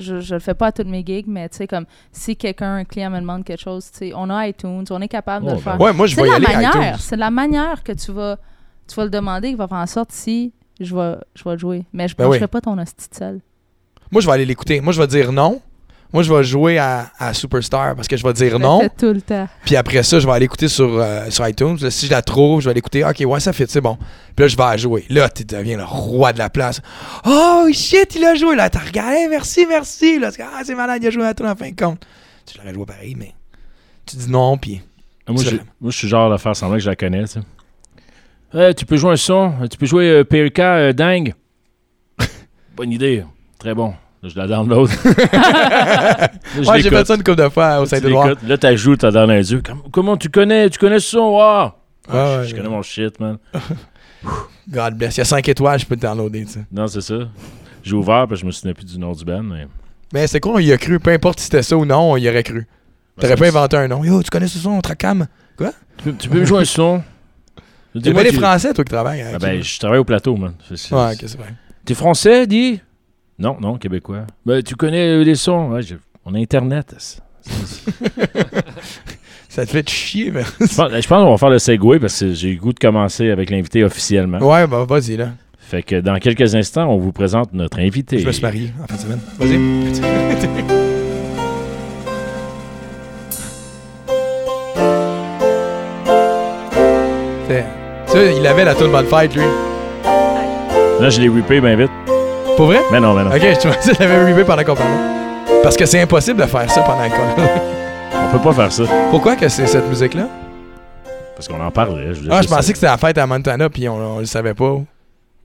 Je, 0.00 0.20
je 0.20 0.34
le 0.34 0.40
fais 0.40 0.54
pas 0.54 0.68
à 0.68 0.72
toutes 0.72 0.86
mes 0.88 1.04
gigs, 1.04 1.26
mais 1.28 1.48
tu 1.48 1.58
sais, 1.58 1.66
comme, 1.66 1.84
si 2.10 2.34
quelqu'un, 2.36 2.76
un 2.76 2.84
client 2.84 3.10
me 3.10 3.20
demande 3.20 3.44
quelque 3.44 3.60
chose, 3.60 3.90
tu 3.92 3.98
sais, 3.98 4.12
on 4.14 4.28
a 4.30 4.48
iTunes, 4.48 4.84
on 4.90 5.00
est 5.00 5.08
capable 5.08 5.46
de 5.46 5.50
Oh, 5.50 5.54
le 5.54 5.60
ben 5.60 5.62
faire. 5.72 5.80
ouais, 5.80 5.92
moi, 5.92 6.06
je 6.06 6.14
C'est 6.14 6.22
vais 6.22 6.28
y 6.28 6.30
la 6.30 6.36
aller 6.36 6.46
manière, 6.46 7.00
c'est 7.00 7.16
la 7.16 7.30
manière 7.30 7.82
que 7.84 7.92
tu 7.92 8.10
vas, 8.12 8.38
tu 8.88 8.94
vas 8.96 9.04
le 9.04 9.10
demander 9.10 9.50
qui 9.50 9.54
va 9.56 9.68
faire 9.68 9.78
en 9.78 9.86
sorte 9.86 10.10
si 10.12 10.52
je 10.80 10.94
vais, 10.96 11.16
je 11.34 11.44
vais 11.44 11.52
le 11.52 11.58
jouer. 11.58 11.84
Mais 11.92 12.08
je 12.08 12.14
ne 12.14 12.18
Ben 12.18 12.28
oui. 12.28 12.38
pas 12.46 12.60
ton 12.60 12.78
hostie 12.78 13.08
de 13.10 13.14
sel. 13.14 13.40
Moi, 14.10 14.20
je 14.22 14.26
vais 14.26 14.32
aller 14.32 14.46
l'écouter. 14.46 14.80
Moi, 14.80 14.92
je 14.92 15.00
vais 15.00 15.06
dire 15.06 15.30
non. 15.32 15.60
Moi, 16.12 16.22
je 16.24 16.32
vais 16.34 16.42
jouer 16.42 16.76
à, 16.78 17.12
à 17.18 17.32
Superstar 17.32 17.94
parce 17.94 18.08
que 18.08 18.16
je 18.16 18.24
vais 18.26 18.32
dire 18.32 18.58
non. 18.58 18.80
tout 18.98 19.12
le 19.12 19.20
temps. 19.22 19.48
Puis 19.64 19.76
après 19.76 20.02
ça, 20.02 20.18
je 20.18 20.26
vais 20.26 20.32
aller 20.32 20.46
écouter 20.46 20.66
sur, 20.68 20.98
euh, 20.98 21.30
sur 21.30 21.46
iTunes. 21.48 21.76
Là, 21.80 21.90
si 21.90 22.06
je 22.06 22.10
la 22.10 22.20
trouve, 22.22 22.60
je 22.60 22.64
vais 22.64 22.70
aller 22.72 22.78
écouter. 22.80 23.04
Ok, 23.04 23.22
ouais, 23.24 23.38
ça 23.40 23.52
fait, 23.52 23.70
c'est 23.70 23.80
bon. 23.80 23.96
Puis 24.34 24.42
là, 24.44 24.48
je 24.48 24.56
vais 24.56 24.62
la 24.64 24.76
jouer. 24.76 25.04
Là, 25.08 25.28
tu 25.28 25.44
deviens 25.44 25.76
le 25.76 25.84
roi 25.84 26.32
de 26.32 26.38
la 26.38 26.50
place. 26.50 26.80
Oh 27.24 27.68
shit, 27.72 28.14
il 28.16 28.24
a 28.24 28.34
joué. 28.34 28.56
Là, 28.56 28.68
t'as 28.70 28.80
regardé, 28.80 29.28
merci, 29.28 29.66
merci. 29.68 30.18
Là, 30.18 30.32
c'est- 30.32 30.42
ah, 30.42 30.62
c'est 30.64 30.74
malade, 30.74 31.00
il 31.02 31.06
a 31.06 31.10
joué 31.10 31.24
à 31.26 31.32
tout 31.34 31.44
en 31.44 31.54
fin 31.54 31.70
de 31.70 31.76
compte. 31.76 32.04
Tu 32.44 32.58
l'aurais 32.58 32.74
joué 32.74 32.84
pareil, 32.86 33.14
mais 33.16 33.32
tu 34.04 34.16
dis 34.16 34.28
non, 34.30 34.58
puis. 34.58 34.80
Ah, 35.28 35.32
Moi, 35.32 35.44
je, 35.44 35.50
vrai. 35.50 35.60
moi, 35.80 35.90
je 35.92 35.96
suis 35.96 36.08
genre 36.08 36.32
à 36.32 36.38
faire 36.38 36.56
semblant 36.56 36.76
que 36.78 36.82
je 36.82 36.90
la 36.90 36.96
connais. 36.96 37.22
tu 37.24 37.34
sais. 37.34 37.40
Euh, 38.56 38.72
tu 38.72 38.84
peux 38.84 38.96
jouer 38.96 39.12
un 39.12 39.16
son, 39.16 39.52
tu 39.70 39.76
peux 39.78 39.86
jouer 39.86 40.10
euh, 40.10 40.24
PRK 40.24 40.58
euh, 40.58 40.92
dingue. 40.92 41.34
Bonne 42.76 42.90
idée, 42.90 43.24
très 43.60 43.74
bon. 43.74 43.94
Je 44.22 44.36
la 44.36 44.46
download. 44.46 44.90
Là, 45.32 46.28
Ouais, 46.66 46.82
j'ai 46.82 46.90
fait 46.90 47.06
ça 47.06 47.14
une 47.14 47.22
couple 47.22 47.36
de 47.42 47.48
fois 47.48 47.80
au 47.80 47.86
Saint-Édouard. 47.86 48.32
Là, 48.46 48.58
tu 48.58 48.76
joué, 48.76 48.96
t'as 48.96 49.10
dans 49.10 49.24
les 49.26 49.50
yeux. 49.52 49.62
Comme- 49.64 49.82
comment 49.90 50.16
tu 50.16 50.28
connais 50.28 50.68
Tu 50.68 50.78
connais 50.78 51.00
ce 51.00 51.10
son 51.12 51.30
Wow! 51.30 51.38
Ah, 51.40 51.72
Ouais, 52.12 52.44
je, 52.44 52.50
ouais. 52.52 52.56
connais 52.58 52.68
mon 52.68 52.82
shit, 52.82 53.18
man. 53.18 53.38
God 54.68 54.94
bless. 54.94 55.16
Il 55.16 55.18
y 55.18 55.20
a 55.22 55.24
5 55.24 55.48
étoiles, 55.48 55.78
je 55.80 55.86
peux 55.86 55.96
te 55.96 56.02
downloader, 56.02 56.44
tu 56.44 56.52
sais. 56.52 56.64
Non, 56.70 56.86
c'est 56.86 57.00
ça. 57.00 57.14
J'ai 57.82 57.94
ouvert, 57.94 58.26
puis 58.28 58.36
je 58.36 58.44
me 58.44 58.50
souvenais 58.50 58.74
plus 58.74 58.84
du 58.84 58.98
nom 58.98 59.12
du 59.12 59.24
band. 59.24 59.42
Mais... 59.42 59.66
Mais 60.12 60.26
c'est 60.26 60.40
quoi, 60.40 60.54
on 60.54 60.58
y 60.58 60.72
a 60.72 60.76
cru. 60.76 61.00
Peu 61.00 61.12
importe 61.12 61.38
si 61.38 61.44
c'était 61.46 61.62
ça 61.62 61.76
ou 61.76 61.86
non, 61.86 62.12
on 62.12 62.16
y 62.18 62.28
aurait 62.28 62.42
cru. 62.42 62.66
T'aurais 63.18 63.36
pas 63.36 63.48
inventé 63.48 63.76
un 63.76 63.88
nom. 63.88 64.04
Yo, 64.04 64.22
tu 64.22 64.30
connais 64.30 64.48
ce 64.48 64.58
son, 64.58 64.80
Tracam? 64.80 65.26
Tu 65.56 65.64
peux, 66.04 66.12
tu 66.18 66.28
peux 66.28 66.40
me 66.40 66.44
jouer 66.44 66.60
un 66.60 66.64
son? 66.64 67.02
T'es 68.02 68.12
pas 68.12 68.22
les 68.22 68.32
Français, 68.32 68.72
toi, 68.74 68.84
qui 68.84 68.92
travailles. 68.92 69.22
Ah 69.22 69.28
avec 69.30 69.40
ben, 69.40 69.62
je 69.62 69.78
travaille 69.78 69.98
au 69.98 70.04
plateau, 70.04 70.36
man. 70.36 70.54
C'est- 70.74 70.94
Ouais, 70.94 71.12
ok, 71.12 71.18
c'est 71.22 71.36
vrai. 71.38 71.54
T'es 71.84 71.94
français, 71.94 72.46
dis? 72.46 72.80
Non, 73.40 73.56
non, 73.60 73.76
québécois. 73.78 74.26
Ben, 74.44 74.62
tu 74.62 74.76
connais 74.76 75.08
euh, 75.08 75.24
les 75.24 75.34
sons? 75.34 75.70
Ouais, 75.70 75.82
j'ai- 75.82 75.96
On 76.26 76.34
a 76.34 76.38
Internet. 76.38 76.94
Ça 79.48 79.64
te 79.66 79.70
fait 79.70 79.88
chier, 79.88 80.30
mais. 80.30 80.42
Je 80.60 80.66
pense 80.76 80.92
je 80.92 81.08
pense 81.08 81.24
qu'on 81.24 81.30
va 81.30 81.38
faire 81.38 81.50
le 81.50 81.58
segway 81.58 81.98
parce 81.98 82.20
que 82.20 82.32
j'ai 82.34 82.52
le 82.52 82.60
goût 82.60 82.72
de 82.72 82.78
commencer 82.78 83.30
avec 83.30 83.50
l'invité 83.50 83.82
officiellement. 83.82 84.38
Ouais, 84.38 84.66
bah, 84.66 84.84
vas-y, 84.88 85.16
là. 85.16 85.30
Fait 85.58 85.82
que 85.82 86.00
dans 86.00 86.16
quelques 86.18 86.54
instants, 86.54 86.88
on 86.92 86.98
vous 86.98 87.12
présente 87.12 87.52
notre 87.52 87.80
invité. 87.80 88.18
Je 88.18 88.26
me 88.26 88.32
suis 88.32 88.42
marié 88.42 88.72
en 88.82 88.86
fin 88.86 88.96
de 88.96 89.00
semaine. 89.00 89.20
Vas-y. 89.38 89.58
C'est- 97.48 97.64
Tu 98.06 98.12
sais, 98.12 98.36
il 98.36 98.46
avait 98.46 98.64
la 98.64 98.74
tourne 98.74 98.92
bonne 98.92 99.06
fête, 99.06 99.34
lui. 99.34 99.42
Là, 101.00 101.08
je 101.10 101.20
l'ai 101.20 101.28
whippé 101.28 101.60
bien 101.60 101.76
vite. 101.76 101.90
Pour 102.60 102.66
vrai? 102.66 102.80
Mais 102.92 103.00
non, 103.00 103.14
mais 103.14 103.24
non. 103.24 103.30
Ok, 103.30 103.40
je 103.40 103.58
te 103.58 103.68
pensais 103.74 103.92
qu'il 103.92 104.00
l'avait 104.06 104.22
rivé 104.22 104.44
pendant 104.44 104.62
qu'on 104.62 104.74
parlait. 104.74 105.62
Parce 105.62 105.78
que 105.78 105.86
c'est 105.86 105.98
impossible 106.02 106.42
de 106.42 106.46
faire 106.46 106.70
ça 106.70 106.82
pendant 106.82 107.08
qu'on 107.08 107.42
On 108.28 108.32
peut 108.32 108.42
pas 108.44 108.52
faire 108.52 108.70
ça. 108.70 108.82
Pourquoi 109.08 109.34
que 109.34 109.48
c'est 109.48 109.66
cette 109.66 109.88
musique-là? 109.88 110.28
Parce 111.34 111.48
qu'on 111.48 111.58
en 111.58 111.70
parlait. 111.70 112.12
Je, 112.12 112.28
Ah, 112.30 112.42
je 112.42 112.48
pensais 112.48 112.72
que 112.72 112.76
c'était 112.78 112.90
la 112.90 112.98
fête 112.98 113.16
à 113.16 113.26
Montana, 113.26 113.70
puis 113.70 113.88
on, 113.88 113.96
on 113.96 114.18
le 114.18 114.26
savait 114.26 114.52
pas. 114.52 114.78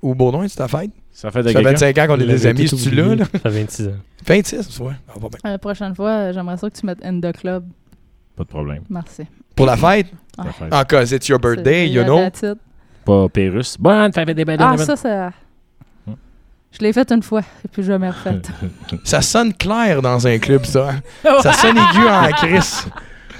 Ou 0.01 0.13
Bourdon, 0.13 0.45
c'est 0.49 0.57
ta 0.57 0.67
fête? 0.67 0.91
Ça 1.13 1.31
fait 1.31 1.41
de 1.41 1.47
Ça 1.47 1.53
fait 1.53 1.63
quelqu'un. 1.63 1.69
25 1.93 1.97
ans 1.99 2.07
qu'on 2.07 2.19
est 2.19 2.25
des 2.25 2.45
avait 2.47 2.49
amis, 2.49 2.67
c'est-tu 2.67 2.91
là? 2.93 3.15
Ça 3.31 3.39
fait 3.39 3.49
26 3.61 3.87
ans. 3.87 3.91
26, 4.27 4.79
ouais. 4.81 4.91
Ah, 5.07 5.13
pas 5.13 5.19
bien. 5.29 5.51
La 5.51 5.57
prochaine 5.57 5.95
fois, 5.95 6.09
euh, 6.09 6.33
j'aimerais 6.33 6.57
ça 6.57 6.69
que 6.69 6.75
tu 6.77 6.85
mettes 6.85 6.99
In 7.01 7.21
the 7.21 7.31
Club. 7.31 7.63
Pas 8.35 8.43
de 8.43 8.49
problème. 8.49 8.83
Merci. 8.89 9.23
Pour 9.55 9.67
la 9.67 9.77
fête? 9.77 10.07
Ah, 10.69 10.83
cause 10.83 11.13
it's 11.13 11.29
your 11.29 11.39
birthday, 11.39 11.87
C'est- 11.87 11.93
you 11.93 12.03
know? 12.03 12.19
Pas 13.05 13.29
Pérus. 13.29 13.77
Bonne 13.79 14.11
fête 14.11 14.29
des 14.31 14.43
belles 14.43 14.59
Ah, 14.59 14.75
ça, 14.77 14.97
ça. 14.97 15.31
Je 16.77 16.83
l'ai 16.83 16.91
fait 16.93 17.09
une 17.11 17.23
fois, 17.23 17.41
et 17.63 17.67
puis 17.71 17.83
jamais 17.83 18.09
refait. 18.09 18.41
Ça 19.05 19.21
sonne 19.21 19.53
clair 19.53 20.01
dans 20.01 20.27
un 20.27 20.37
club, 20.39 20.65
ça. 20.65 20.89
hein? 20.89 21.01
Ça 21.41 21.53
sonne 21.53 21.77
aigu 21.77 22.05
en 22.07 22.27
crise. 22.31 22.85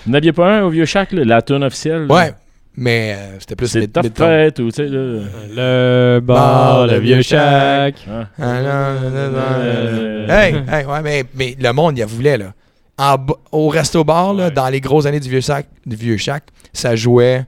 Vous 0.06 0.12
n'aviez 0.12 0.32
pas 0.32 0.60
un 0.60 0.64
au 0.64 0.70
vieux 0.70 0.86
chac, 0.86 1.12
là, 1.12 1.24
la 1.26 1.42
tune 1.42 1.64
officielle? 1.64 2.06
là? 2.08 2.14
Ouais, 2.16 2.34
mais 2.78 3.16
euh, 3.18 3.40
c'était 3.40 3.56
plus 3.58 3.68
C'est 3.68 3.88
ta 3.88 4.04
fête 4.04 4.60
ou 4.60 4.70
tu 4.70 4.76
sais, 4.76 4.88
là. 4.88 5.22
Le 5.54 6.20
bar, 6.22 6.88
le 6.88 6.98
vieux 7.00 7.22
chac. 7.22 7.96
Hein? 8.10 8.28
Ah, 8.40 8.62
non, 8.62 9.02
non, 9.02 9.10
non, 9.10 9.32
non. 9.32 9.38
Euh, 9.58 10.28
Hey, 10.30 10.56
hey, 10.72 10.86
ouais, 10.86 11.02
mais, 11.02 11.24
mais 11.36 11.58
le 11.60 11.72
monde, 11.74 11.98
il 11.98 12.04
en 12.04 12.08
voulait, 12.08 12.38
là. 12.38 12.54
En 12.98 13.18
au 13.52 13.68
resto-bar, 13.68 14.34
là, 14.34 14.46
Ouais. 14.46 14.52
dans 14.52 14.70
les 14.70 14.80
grosses 14.80 15.06
années 15.08 15.20
du 15.20 15.30
vieux, 15.30 15.42
sac, 15.42 15.68
du 15.86 15.96
vieux 15.98 16.16
chac, 16.18 16.44
ça 16.72 16.96
jouait 16.96 17.46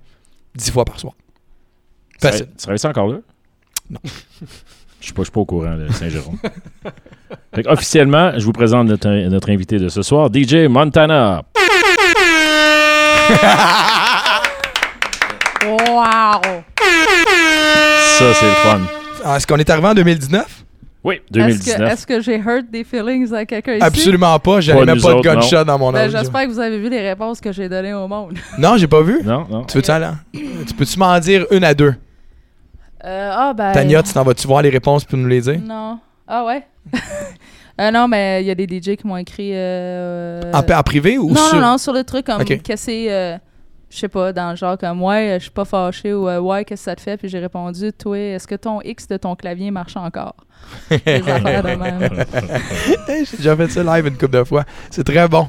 dix 0.53 0.69
fois 0.71 0.83
par 0.83 0.99
soir. 0.99 1.13
Tu 2.19 2.27
Facile. 2.27 2.47
Tu 2.47 2.57
travailles 2.57 2.79
ça 2.79 2.89
encore 2.89 3.07
là? 3.07 3.17
Je 4.99 5.05
suis 5.05 5.13
pas, 5.13 5.21
je 5.21 5.25
suis 5.25 5.31
pas 5.31 5.39
au 5.41 5.45
courant, 5.45 5.75
le 5.75 5.91
Saint-Jérôme. 5.91 6.37
Fait 7.53 7.63
que, 7.63 7.69
officiellement, 7.69 8.31
je 8.37 8.45
vous 8.45 8.51
présente 8.53 8.87
notre, 8.87 9.09
notre 9.29 9.49
invité 9.51 9.77
de 9.79 9.89
ce 9.89 10.01
soir, 10.01 10.29
DJ 10.33 10.67
Montana. 10.69 11.43
Wow! 15.65 16.41
Ça, 18.17 18.33
c'est 18.33 18.45
le 18.45 18.51
fun. 18.63 18.79
Ah, 19.25 19.35
Est-ce 19.35 19.45
qu'on 19.45 19.57
est 19.57 19.69
arrivé 19.69 19.87
en 19.87 19.93
2019? 19.93 20.63
Oui, 21.03 21.15
Est-ce 21.15 21.23
que, 21.27 21.33
2019. 21.33 21.91
est-ce 21.91 22.07
que 22.07 22.21
j'ai 22.21 22.37
hurt 22.37 22.65
des 22.71 22.83
feelings 22.83 23.33
à 23.33 23.45
quelqu'un 23.45 23.73
ici? 23.73 23.83
Absolument 23.83 24.39
pas. 24.39 24.61
J'avais 24.61 24.85
même 24.85 25.01
pas 25.01 25.13
de 25.15 25.21
gunshot 25.21 25.63
dans 25.65 25.77
mon 25.77 25.91
Ben. 25.91 26.09
J'espère 26.09 26.43
que 26.43 26.51
vous 26.51 26.59
avez 26.59 26.79
vu 26.79 26.89
les 26.89 27.01
réponses 27.01 27.41
que 27.41 27.51
j'ai 27.51 27.67
données 27.67 27.93
au 27.93 28.07
monde. 28.07 28.33
Non, 28.57 28.77
j'ai 28.77 28.87
pas 28.87 29.01
vu. 29.01 29.21
Non, 29.23 29.45
non. 29.49 29.63
Tu 29.65 29.77
veux-tu 29.77 29.91
aller? 29.91 30.09
Tu 30.33 30.73
peux-tu 30.77 30.97
m'en 30.99 31.19
dire 31.19 31.45
une 31.51 31.63
à 31.63 31.73
deux? 31.73 31.93
Euh, 33.07 33.31
ah, 33.33 33.53
ben. 33.53 33.71
Tania, 33.71 34.03
tu 34.03 34.11
t'en 34.13 34.23
vas-tu 34.23 34.47
voir 34.47 34.61
les 34.61 34.69
réponses 34.69 35.05
pour 35.05 35.17
nous 35.17 35.27
les 35.27 35.41
dire? 35.41 35.59
Non. 35.61 35.99
Ah, 36.27 36.45
ouais? 36.45 36.63
Euh, 37.79 37.91
non, 37.91 38.07
mais 38.07 38.41
il 38.41 38.47
y 38.47 38.49
a 38.49 38.55
des 38.55 38.65
DJ 38.65 38.95
qui 38.95 39.05
m'ont 39.05 39.17
écrit. 39.17 39.51
euh, 39.53 40.41
En, 40.51 40.61
en 40.67 40.81
privé 40.81 41.19
ou 41.19 41.29
non, 41.29 41.35
sur... 41.35 41.55
non, 41.57 41.61
non, 41.73 41.77
sur 41.77 41.93
le 41.93 42.03
truc 42.03 42.25
comme 42.25 42.41
Ok. 42.41 42.63
que 42.63 42.75
c'est. 42.75 43.05
euh, 43.11 43.37
je 43.91 43.97
sais 43.99 44.07
pas, 44.07 44.33
dans 44.33 44.49
le 44.49 44.55
genre 44.55 44.79
comme 44.79 45.03
ouais, 45.03 45.35
je 45.37 45.43
suis 45.43 45.51
pas 45.51 45.63
fâché 45.63 46.11
ou 46.11 46.27
euh, 46.27 46.39
ouais, 46.39 46.65
qu'est-ce 46.65 46.81
que 46.81 46.85
ça 46.85 46.95
te 46.95 47.01
fait? 47.01 47.17
Puis 47.17 47.29
j'ai 47.29 47.37
répondu, 47.37 47.93
toi, 47.93 48.17
est-ce 48.17 48.47
que 48.47 48.55
ton 48.55 48.81
X 48.81 49.07
de 49.07 49.17
ton 49.17 49.35
clavier 49.35 49.69
marche 49.69 49.95
encore? 49.95 50.33
Des 50.89 50.95
affaires 51.29 51.61
de 51.61 51.75
même. 51.75 52.01
Hey, 53.07 53.25
J'ai 53.29 53.37
déjà 53.37 53.55
fait 53.55 53.67
ça 53.69 53.83
live 53.83 54.07
une 54.07 54.17
couple 54.17 54.31
de 54.39 54.43
fois. 54.43 54.63
C'est 54.89 55.03
très 55.03 55.27
bon. 55.27 55.47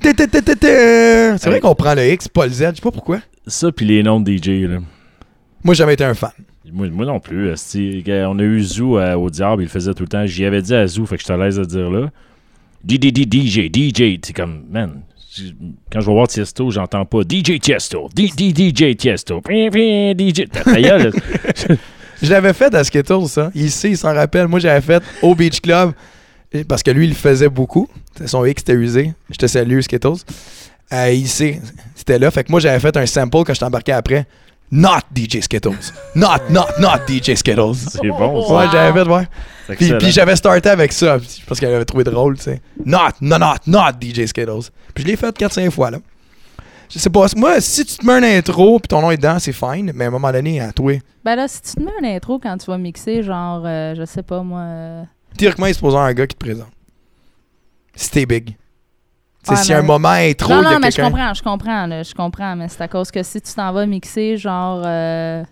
C'est 0.00 1.46
vrai 1.46 1.58
qu'on 1.58 1.74
prend 1.74 1.94
le 1.94 2.06
X, 2.12 2.28
pas 2.28 2.46
le 2.46 2.52
Z. 2.52 2.58
Je 2.70 2.74
sais 2.76 2.80
pas 2.80 2.92
pourquoi. 2.92 3.18
Ça, 3.48 3.72
puis 3.72 3.86
les 3.86 4.04
noms 4.04 4.20
de 4.20 4.30
DJ, 4.36 4.68
là. 4.70 4.78
Moi, 5.64 5.74
j'ai 5.74 5.78
jamais 5.78 5.94
été 5.94 6.04
un 6.04 6.14
fan. 6.14 6.30
Moi, 6.72 6.88
non 6.88 7.20
plus. 7.20 7.52
On 7.52 8.38
a 8.38 8.42
eu 8.42 8.62
Zou 8.62 8.98
euh, 8.98 9.14
au 9.14 9.30
Diable, 9.30 9.62
il 9.62 9.68
faisait 9.68 9.94
tout 9.94 10.02
le 10.02 10.08
temps. 10.08 10.26
J'y 10.26 10.44
avais 10.44 10.62
dit 10.62 10.74
à 10.74 10.86
Zou, 10.86 11.06
fait 11.06 11.16
que 11.16 11.20
je 11.20 11.24
suis 11.24 11.32
à 11.32 11.36
l'aise 11.36 11.56
de 11.56 11.64
dire 11.64 11.90
là. 11.90 12.10
DJ, 12.86 13.08
DJ. 13.08 14.18
C'est 14.22 14.32
comme, 14.34 14.64
man, 14.70 15.00
quand 15.90 16.00
je 16.00 16.06
vais 16.06 16.12
voir 16.12 16.28
Tiesto, 16.28 16.70
j'entends 16.70 17.04
pas 17.04 17.22
DJ 17.22 17.60
Tiesto, 17.60 18.08
DJ 18.16 18.96
Tiesto, 18.96 19.40
DJ. 19.48 20.44
Je 22.22 22.30
l'avais 22.30 22.52
fait 22.52 22.74
à 22.74 22.84
Skittles, 22.84 23.28
ça. 23.28 23.50
Sait, 23.68 23.90
il 23.90 23.96
s'en 23.96 24.12
rappelle. 24.12 24.46
Moi, 24.46 24.60
j'avais 24.60 24.82
fait 24.82 25.02
au 25.22 25.34
Beach 25.34 25.60
Club. 25.62 25.92
Parce 26.68 26.82
que 26.82 26.90
lui, 26.90 27.06
il 27.06 27.10
le 27.10 27.14
faisait 27.14 27.48
beaucoup. 27.48 27.88
Son 28.26 28.44
X 28.44 28.60
était 28.60 28.74
usé. 28.74 29.14
Je 29.30 29.36
te 29.36 29.46
salue, 29.46 29.80
Skittles. 29.80 30.18
Euh, 30.92 31.24
sait. 31.24 31.62
C'était 31.94 32.18
là. 32.18 32.30
Fait 32.30 32.44
que 32.44 32.50
moi, 32.50 32.60
j'avais 32.60 32.78
fait 32.78 32.94
un 32.94 33.06
sample 33.06 33.44
quand 33.46 33.54
je 33.54 33.60
t'embarquais 33.60 33.92
après. 33.92 34.26
Not 34.72 35.00
DJ 35.14 35.40
Skittles. 35.40 35.92
Not, 36.14 36.48
not, 36.50 36.66
not 36.78 36.98
DJ 37.08 37.34
Skittles. 37.34 37.74
C'est 37.74 38.06
bon, 38.08 38.46
ça. 38.46 38.54
Ouais, 38.54 38.64
j'avais 38.70 39.02
fait, 39.04 39.08
ouais. 39.10 39.28
C'est 39.66 39.76
Puis, 39.76 39.84
excellent. 39.86 39.98
puis 39.98 40.10
j'avais 40.12 40.36
starté 40.36 40.68
avec 40.68 40.92
ça, 40.92 41.18
parce 41.48 41.58
qu'elle 41.58 41.74
avait 41.74 41.84
trouvé 41.84 42.04
drôle, 42.04 42.36
tu 42.36 42.44
sais. 42.44 42.60
Not, 42.84 43.10
not, 43.20 43.38
not, 43.38 43.54
not 43.66 43.90
DJ 44.00 44.26
Skittles. 44.26 44.70
Puis 44.94 45.02
je 45.04 45.08
l'ai 45.08 45.16
fait 45.16 45.36
4-5 45.36 45.70
fois, 45.70 45.90
là. 45.90 45.98
Je 46.92 46.98
sais 46.98 47.10
pas, 47.10 47.26
moi, 47.36 47.60
si 47.60 47.84
tu 47.84 47.96
te 47.98 48.04
mets 48.06 48.14
un 48.14 48.38
intro, 48.38 48.78
puis 48.80 48.88
ton 48.88 49.00
nom 49.00 49.10
est 49.12 49.16
dedans, 49.16 49.38
c'est 49.38 49.52
fine, 49.52 49.92
mais 49.94 50.04
à 50.04 50.08
un 50.08 50.10
moment 50.10 50.32
donné, 50.32 50.60
à 50.60 50.72
toi, 50.72 50.92
Ben 51.24 51.36
là, 51.36 51.46
si 51.46 51.62
tu 51.62 51.72
te 51.74 51.80
mets 51.80 51.92
un 52.02 52.16
intro 52.16 52.38
quand 52.40 52.56
tu 52.58 52.66
vas 52.66 52.78
mixer, 52.78 53.22
genre, 53.22 53.62
euh, 53.64 53.94
je 53.96 54.04
sais 54.04 54.22
pas 54.24 54.42
moi. 54.42 54.60
euh, 54.60 55.02
théoriquement, 55.36 55.66
il 55.66 55.74
se 55.74 55.78
pose 55.80 55.94
un 55.94 56.12
gars 56.12 56.26
qui 56.26 56.34
te 56.34 56.44
présente. 56.44 56.66
Si 57.94 58.10
t'es 58.10 58.26
big. 58.26 58.56
Tu 59.42 59.48
sais, 59.48 59.52
Ouais, 59.52 59.62
s'il 59.62 59.70
y 59.70 59.74
a 59.74 59.78
un 59.78 59.82
moment 59.82 60.08
intro, 60.10 60.52
non, 60.52 60.60
il 60.60 60.64
y 60.64 60.66
a 60.66 60.72
non, 60.74 60.78
mais 60.80 60.90
je 60.90 61.00
comprends, 61.00 61.34
je 61.34 61.42
comprends, 61.42 61.86
là, 61.86 62.02
je 62.02 62.14
comprends, 62.14 62.56
mais 62.56 62.68
c'est 62.68 62.82
à 62.82 62.88
cause 62.88 63.10
que 63.10 63.22
si 63.22 63.40
tu 63.40 63.52
t'en 63.54 63.72
vas 63.72 63.86
mixer, 63.86 64.36
genre. 64.36 64.82
euh, 64.84 65.42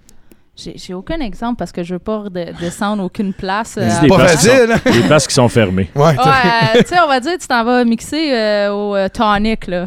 j'ai 0.57 0.77
j'ai 0.77 0.93
aucun 0.93 1.21
exemple 1.21 1.57
parce 1.57 1.71
que 1.71 1.83
je 1.85 1.95
veux 1.95 1.99
pas 2.01 2.19
redescendre 2.19 2.59
descendre 2.61 3.05
aucune 3.05 3.33
place. 3.33 3.77
euh, 3.79 4.01
des 4.01 4.09
Pas 4.09 4.17
places 4.17 4.45
facile, 4.47 4.73
hein? 4.73 4.81
Les 4.93 5.03
places 5.07 5.27
qui 5.29 5.35
sont 5.35 5.49
fermées. 5.49 5.89
Ouais, 5.95 6.17
euh, 6.19 6.83
tu 6.83 6.89
sais, 6.89 7.01
on 7.01 7.07
va 7.09 7.21
dire, 7.21 7.39
tu 7.41 7.47
t'en 7.47 7.63
vas 7.65 7.85
mixer 7.85 8.35
euh, 8.35 8.73
au 8.73 8.97
euh, 8.97 9.09
tonic, 9.09 9.69
là. 9.69 9.87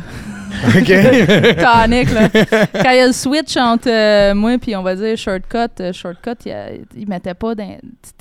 OK. 0.68 0.86
tonic, 0.86 2.12
là. 2.12 2.30
Quand 2.30 2.89
il 2.91 2.97
y 2.97 2.99
a 2.99 3.07
le 3.07 3.14
switch 3.14 3.57
entre 3.57 3.89
euh, 3.89 4.34
moi 4.36 4.57
puis 4.59 4.76
on 4.76 4.84
va 4.84 4.95
dire 4.95 5.18
shortcut, 5.18 5.57
euh, 5.80 5.93
shortcut, 5.93 6.32
il, 6.45 6.49
y 6.49 6.51
a- 6.53 6.72
il 6.95 7.07
mettait 7.07 7.34
pas 7.34 7.55
d'in- 7.55 7.78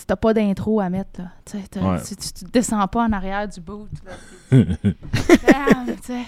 T'as 0.07 0.17
pas 0.17 0.33
d'intro 0.35 0.81
à 0.81 0.89
mettre, 0.89 1.21
là. 1.21 1.25
Tu 1.45 1.53
sais, 1.59 1.65
t'as- 1.71 1.81
Ouais. 1.81 1.99
tu, 2.07 2.17
tu- 2.17 2.33
tu 2.33 2.45
descends 2.53 2.87
pas 2.89 3.03
en 3.03 3.13
arrière 3.13 3.47
du 3.47 3.61
boot, 3.61 3.89
là. 4.05 4.13
Bam, 4.53 5.87
tu 6.05 6.13
sais. 6.13 6.23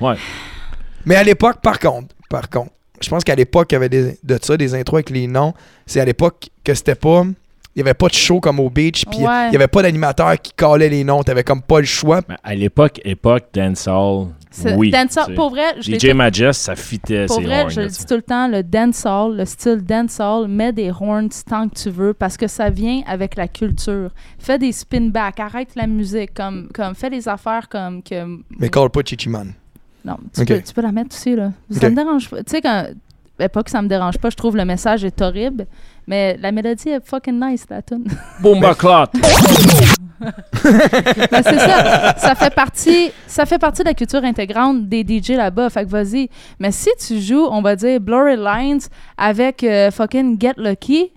Ouais. 0.00 0.14
Mais 1.04 1.16
à 1.16 1.22
l'époque, 1.24 1.60
par 1.62 1.78
contre, 1.78 2.14
par 2.28 2.48
contre, 2.48 2.70
je 3.00 3.08
pense 3.08 3.24
qu'à 3.24 3.34
l'époque, 3.34 3.68
il 3.72 3.74
y 3.74 3.76
avait 3.76 3.88
des, 3.88 4.18
de 4.22 4.38
ça, 4.40 4.56
des 4.56 4.74
intros 4.74 4.98
avec 4.98 5.10
les 5.10 5.26
noms. 5.26 5.54
C'est 5.86 6.00
à 6.00 6.04
l'époque 6.04 6.48
que 6.64 6.74
c'était 6.74 6.94
pas. 6.94 7.24
Il 7.74 7.82
n'y 7.82 7.88
avait 7.88 7.94
pas 7.94 8.08
de 8.08 8.14
show 8.14 8.40
comme 8.40 8.58
au 8.58 8.70
beach, 8.70 9.04
puis 9.06 9.20
il 9.20 9.50
n'y 9.50 9.56
avait 9.56 9.68
pas 9.68 9.82
d'animateur 9.82 10.40
qui 10.40 10.52
calait 10.52 10.88
les 10.88 11.04
noms. 11.04 11.22
T'avais 11.22 11.44
comme 11.44 11.62
pas 11.62 11.78
le 11.78 11.86
choix. 11.86 12.20
Mais 12.28 12.34
à 12.42 12.54
l'époque, 12.56 13.00
époque, 13.04 13.44
dancehall, 13.54 14.28
oui. 14.76 14.90
dancehall, 14.90 15.34
pour 15.34 15.50
vrai, 15.50 15.80
je 15.80 15.92
DJ 15.94 16.12
Majest, 16.14 16.60
ça 16.62 16.76
fitait 16.76 17.26
Pour 17.26 17.40
vrai, 17.40 17.62
horns, 17.62 17.70
je 17.70 17.80
le 17.82 17.86
dis 17.88 18.04
tout 18.06 18.14
le 18.14 18.22
temps, 18.22 18.48
le 18.48 18.62
dancehall, 18.62 19.36
le 19.36 19.44
style 19.44 19.82
dancehall, 19.82 20.48
mets 20.48 20.72
des 20.72 20.90
horns 20.90 21.28
tant 21.48 21.68
que 21.68 21.74
tu 21.74 21.90
veux 21.90 22.14
parce 22.14 22.36
que 22.36 22.46
ça 22.46 22.70
vient 22.70 23.02
avec 23.06 23.36
la 23.36 23.48
culture. 23.48 24.10
Fais 24.38 24.58
des 24.58 24.72
spin 24.72 25.08
back, 25.08 25.40
arrête 25.40 25.74
la 25.76 25.86
musique, 25.86 26.34
comme, 26.34 26.68
comme 26.74 26.94
fais 26.94 27.10
des 27.10 27.28
affaires 27.28 27.68
comme 27.68 28.02
que. 28.02 28.38
Mais 28.58 28.68
call 28.68 28.90
pas 28.90 29.00
Chichiman. 29.04 29.52
Non, 30.04 30.16
tu, 30.34 30.40
Ok. 30.42 30.46
peux, 30.48 30.62
tu 30.62 30.72
peux 30.74 30.80
la 30.82 30.92
mettre 30.92 31.14
aussi, 31.14 31.34
là. 31.34 31.52
Ça 31.70 31.86
Ok. 31.86 31.90
me 31.90 31.96
dérange 31.96 32.30
pas. 32.30 32.38
Tu 32.42 32.50
sais, 32.52 32.60
quand. 32.62 32.86
Ben, 33.38 33.48
pas 33.48 33.62
que 33.62 33.70
ça 33.70 33.80
me 33.82 33.88
dérange 33.88 34.18
pas, 34.18 34.30
je 34.30 34.36
trouve 34.36 34.56
le 34.56 34.64
message 34.64 35.04
est 35.04 35.20
horrible, 35.22 35.66
mais 36.06 36.36
la 36.38 36.52
mélodie 36.52 36.88
est 36.88 37.04
fucking 37.04 37.38
nice, 37.40 37.64
la 37.70 37.82
tune. 37.82 38.04
Boomba 38.40 38.74
Clot. 38.74 39.06
Mais 40.20 41.42
c'est 41.42 41.58
ça, 41.58 42.14
ça 42.16 42.34
fait 42.34 42.52
partie, 42.52 43.12
ça 43.26 43.46
fait 43.46 43.58
partie 43.58 43.82
de 43.82 43.88
la 43.88 43.94
culture 43.94 44.24
intégrante 44.24 44.88
des 44.88 45.04
DJ 45.06 45.30
là-bas. 45.30 45.70
Fait 45.70 45.84
que 45.84 45.90
vas-y. 45.90 46.28
Mais 46.58 46.72
si 46.72 46.90
tu 46.98 47.20
joues, 47.20 47.46
on 47.50 47.62
va 47.62 47.76
dire 47.76 48.00
Blurry 48.00 48.36
Lines 48.36 48.80
avec 49.16 49.62
euh, 49.62 49.90
fucking 49.90 50.40
Get 50.40 50.54
Lucky, 50.56 51.12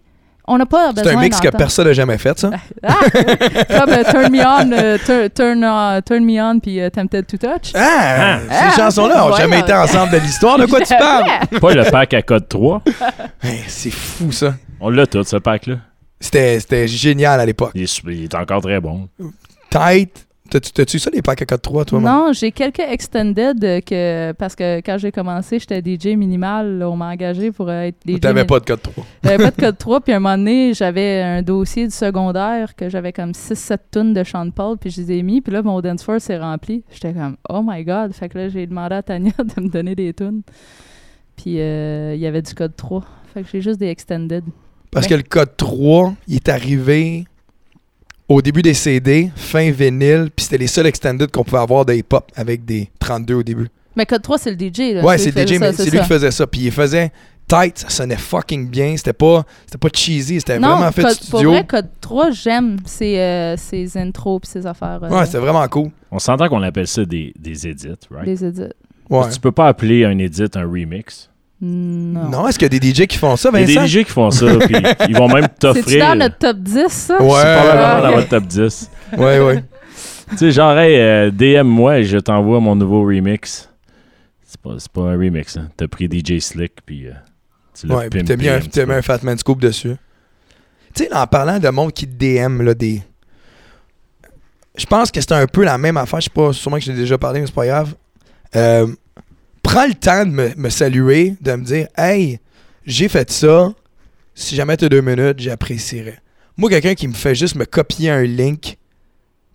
on 0.54 0.58
n'a 0.58 0.66
pas 0.66 0.92
besoin 0.92 1.12
C'est 1.12 1.18
un 1.18 1.20
mix 1.22 1.40
que 1.40 1.48
personne 1.50 1.88
n'a 1.88 1.94
jamais 1.94 2.18
fait, 2.18 2.38
ça. 2.38 2.50
Ah! 2.84 2.96
Comme 3.12 3.90
euh, 3.90 4.04
Turn 4.12 4.32
Me 4.32 4.46
On, 4.46 4.72
euh, 4.74 4.98
tur- 4.98 5.30
turn, 5.34 5.64
uh, 5.64 6.02
turn 6.04 6.24
Me 6.26 6.42
On 6.42 6.60
puis 6.60 6.80
euh, 6.82 6.90
Tempted 6.90 7.26
to 7.26 7.38
Touch. 7.38 7.72
Ah! 7.76 8.40
Ah, 8.50 8.70
Ces 8.72 8.82
chansons-là 8.82 9.18
n'ont 9.20 9.36
jamais 9.36 9.60
été 9.60 9.74
ensemble 9.74 10.12
de 10.12 10.18
l'histoire. 10.18 10.58
De 10.58 10.66
quoi 10.66 10.82
tu 10.82 10.96
parles? 10.96 11.26
Pas 11.60 11.74
le 11.74 11.90
pack 11.90 12.14
à 12.14 12.22
code 12.22 12.48
3. 12.50 12.82
Hey, 13.44 13.64
c'est 13.68 13.92
fou, 13.92 14.32
ça. 14.32 14.54
On 14.80 14.90
l'a 14.90 15.08
tout, 15.08 15.24
ce 15.24 15.38
pack-là. 15.38 15.76
C'était 16.20 16.60
c'était 16.60 16.88
génial 16.88 17.40
à 17.40 17.46
l'époque. 17.46 17.72
Il, 17.74 17.88
il 18.08 18.24
est 18.26 18.36
encore 18.36 18.62
très 18.62 18.80
bon. 18.80 19.10
Tight. 19.70 20.28
T'as-tu 20.60 21.00
ça, 21.00 21.10
les 21.14 21.22
packs 21.22 21.42
à 21.42 21.46
code 21.46 21.62
3, 21.62 21.86
toi? 21.86 22.00
Non, 22.02 22.34
j'ai 22.34 22.52
quelques 22.52 22.80
extended 22.80 23.58
que 23.86 24.34
parce 24.34 24.56
que 24.56 24.80
quand 24.82 24.98
j'ai 24.98 25.12
commencé, 25.12 25.60
j'étais 25.60 25.82
DJ 25.82 26.18
minimal. 26.18 26.78
là, 26.80 26.90
on 26.90 26.98
m'a 26.98 27.10
engagé 27.10 27.52
pour 27.52 27.70
euh, 27.70 27.84
être 27.84 27.98
DJ. 28.06 28.20
T'avais 28.20 28.44
pas 28.46 28.60
de 28.60 28.66
code 28.66 28.82
3. 28.82 29.06
J'avais 29.24 29.38
pas 29.44 29.52
de 29.52 29.56
code 29.56 29.78
3, 29.78 30.02
puis 30.02 30.14
à 30.14 30.18
un 30.18 30.20
moment 30.20 30.38
donné, 30.38 30.74
j'avais 30.74 31.22
un 31.22 31.42
dossier 31.42 31.86
du 31.86 31.94
secondaire 31.94 32.76
que 32.76 32.90
j'avais 32.90 33.14
comme 33.14 33.32
6-7 33.32 33.78
tonnes 33.92 34.14
de 34.14 34.24
Sean 34.26 34.50
Paul, 34.52 34.78
puis 34.78 34.90
je 34.90 35.02
les 35.02 35.12
ai 35.20 35.24
mis, 35.24 35.40
puis 35.42 35.54
là, 35.54 35.62
mon 35.62 35.80
dance 35.80 36.04
floor 36.04 36.20
s'est 36.20 36.38
rempli. 36.38 36.84
J'étais 36.92 37.14
comme, 37.14 37.38
oh 37.50 37.62
my 37.66 37.84
god. 37.86 38.12
Fait 38.14 38.28
que 38.28 38.38
là, 38.38 38.50
j'ai 38.50 38.68
demandé 38.68 38.96
à 38.96 39.04
Tania 39.04 39.32
de 39.56 39.62
me 39.62 39.70
donner 39.70 39.96
des 39.96 40.14
tunes. 40.14 40.42
Puis 41.38 41.60
euh, 41.60 42.14
il 42.14 42.20
y 42.22 42.28
avait 42.28 42.42
du 42.42 42.54
code 42.54 42.76
3. 42.76 43.04
Fait 43.34 43.42
que 43.44 43.48
j'ai 43.52 43.62
juste 43.62 43.80
des 43.80 43.88
extended. 43.88 44.44
Parce 44.92 45.06
Ouais. 45.06 45.12
que 45.12 45.16
le 45.16 45.24
code 45.24 45.56
3, 45.56 46.14
il 46.28 46.36
est 46.36 46.50
arrivé 46.50 47.26
au 48.34 48.42
début 48.42 48.62
des 48.62 48.74
CD, 48.74 49.32
fin 49.36 49.72
vinyle, 49.72 50.30
puis 50.36 50.44
c'était 50.46 50.58
les 50.58 50.68
seuls 50.68 50.86
extended 50.88 51.30
qu'on 51.32 51.44
pouvait 51.44 51.62
avoir 51.62 51.86
de 51.86 51.94
hip-hop 51.94 52.32
avec 52.36 52.66
des 52.66 52.90
32 53.00 53.34
au 53.36 53.44
début. 53.44 53.68
Mais 53.96 54.06
code 54.06 54.22
3, 54.22 54.38
c'est 54.38 54.52
le 54.52 54.58
DJ. 54.58 54.94
Là. 54.96 55.04
Ouais, 55.04 55.18
c'est 55.18 55.32
faisait 55.32 55.48
DJ, 55.48 55.54
ça, 55.54 55.60
mais 55.60 55.74
c'est 55.74 55.90
lui 55.90 55.98
ça. 55.98 56.04
qui 56.04 56.08
faisait 56.10 56.32
ça. 56.32 56.48
Puis 56.48 56.62
il 56.62 56.72
faisait 56.72 57.12
tight, 57.48 57.78
ça 57.78 57.90
sonnait 57.90 58.16
fucking 58.16 58.70
bien. 58.70 58.96
C'était 58.96 59.12
pas, 59.12 59.44
c'était 59.66 59.78
pas 59.78 59.90
cheesy, 59.94 60.40
c'était 60.40 60.58
vraiment 60.58 60.90
fait 60.94 61.02
code, 61.02 61.12
studio. 61.12 61.42
pour 61.42 61.52
vrai, 61.52 61.66
code 61.68 61.90
3, 62.00 62.32
j'aime 62.32 62.78
ses, 62.86 63.20
euh, 63.20 63.58
ses 63.58 63.98
intros 63.98 64.40
puis 64.42 64.50
ses 64.50 64.66
affaires. 64.66 65.00
euh, 65.04 65.10
Ouais, 65.10 65.26
c'était 65.26 65.40
vraiment 65.40 65.68
cool. 65.68 65.90
On 66.10 66.20
s'entend 66.20 66.48
qu'on 66.48 66.62
appelle 66.64 66.88
ça 66.88 67.04
des, 67.04 67.34
des 67.38 67.68
edits, 67.68 67.90
right? 68.10 68.26
les 68.26 68.46
edits. 68.46 68.62
Ouais. 69.10 69.30
Tu 69.30 69.40
peux 69.42 69.52
pas 69.52 69.68
appeler 69.68 70.06
un 70.06 70.18
edit 70.20 70.46
un 70.56 70.64
remix. 70.64 71.30
Non. 71.62 72.30
Non, 72.30 72.48
est-ce 72.48 72.58
qu'il 72.58 72.74
y 72.74 72.76
a 72.76 72.80
des 72.80 72.90
DJ 72.94 73.06
qui 73.06 73.18
font 73.18 73.36
ça, 73.36 73.50
Il 73.54 73.60
y 73.60 73.78
a 73.78 73.84
des 73.84 73.88
DJ 73.88 74.04
qui 74.04 74.12
font 74.12 74.32
ça, 74.32 74.48
puis 74.58 74.76
ils 75.10 75.16
vont 75.16 75.28
même 75.28 75.48
t'offrir. 75.60 76.08
dans 76.08 76.16
notre 76.18 76.38
top 76.40 76.58
10, 76.58 76.88
ça? 76.90 77.22
Ouais. 77.22 77.30
C'est 77.30 77.56
probablement 77.56 77.86
Ah, 77.86 78.02
dans 78.02 78.10
ok. 78.10 78.16
votre 78.16 78.30
top 78.30 78.44
10. 78.48 78.90
Ouais, 79.18 79.40
ouais. 79.40 79.64
tu 80.32 80.38
sais, 80.38 80.52
genre, 80.52 80.76
hey, 80.78 80.96
euh, 81.00 81.30
DM-moi 81.32 82.00
et 82.00 82.04
je 82.04 82.18
t'envoie 82.18 82.60
mon 82.60 82.76
nouveau 82.76 83.04
remix. 83.06 83.70
C'est 84.44 84.60
pas, 84.60 84.72
c'est 84.80 84.92
pas 84.92 85.02
un 85.02 85.12
remix, 85.18 85.56
hein. 85.56 85.70
T'as 85.78 85.88
pris 85.88 86.06
DJ 86.12 86.40
Slick, 86.40 86.74
puis 86.86 87.08
euh, 87.08 87.12
tu 87.80 87.86
l'as 87.88 87.96
Ouais, 87.96 88.10
puis 88.10 88.22
pimpé 88.24 88.36
t'as 88.36 88.42
mis 88.42 88.50
un, 88.50 88.60
t'as 88.60 88.82
mis 88.82 88.88
peu. 88.88 88.94
un 88.96 89.02
Fatman 89.04 89.38
Scoop 89.38 89.62
dessus. 89.62 89.96
Tu 90.96 91.04
sais, 91.04 91.14
en 91.14 91.28
parlant 91.28 91.60
de 91.60 91.70
monde 91.70 91.94
qui 91.94 92.08
DM, 92.08 92.64
là, 92.64 92.74
des. 92.74 93.02
Je 94.76 94.86
pense 94.86 95.12
que 95.12 95.22
c'est 95.22 95.32
un 95.34 95.46
peu 95.48 95.64
la 95.64 95.78
même 95.78 95.98
affaire. 95.98 96.20
Je 96.22 96.26
sais 96.26 96.30
pas, 96.34 96.52
sûrement 96.54 96.78
que 96.78 96.84
j'ai 96.84 96.94
déjà 96.94 97.18
parlé, 97.18 97.40
mais 97.42 97.46
c'est 97.46 97.56
pas 97.56 97.66
grave. 97.68 97.94
Euh, 98.56 98.88
prends 99.64 99.88
le 99.88 99.94
temps 99.94 100.26
de 100.26 100.32
me, 100.56 100.70
saluer, 100.70 101.36
de 101.42 101.54
me 101.54 101.64
dire 101.64 101.88
Hey, 101.98 102.40
j'ai 102.86 103.08
fait 103.08 103.30
ça. 103.32 103.74
si 104.34 104.56
jamais 104.56 104.78
t'as 104.78 104.90
deux 104.90 105.02
minutes, 105.02 105.40
j'apprécierais. 105.40 106.20
Moi, 106.58 106.70
quelqu'un 106.70 106.96
qui 106.96 107.08
me 107.08 107.14
fait 107.14 107.36
juste 107.36 107.56
me 107.56 107.66
copier 107.66 108.10
un 108.10 108.24
link, 108.24 108.78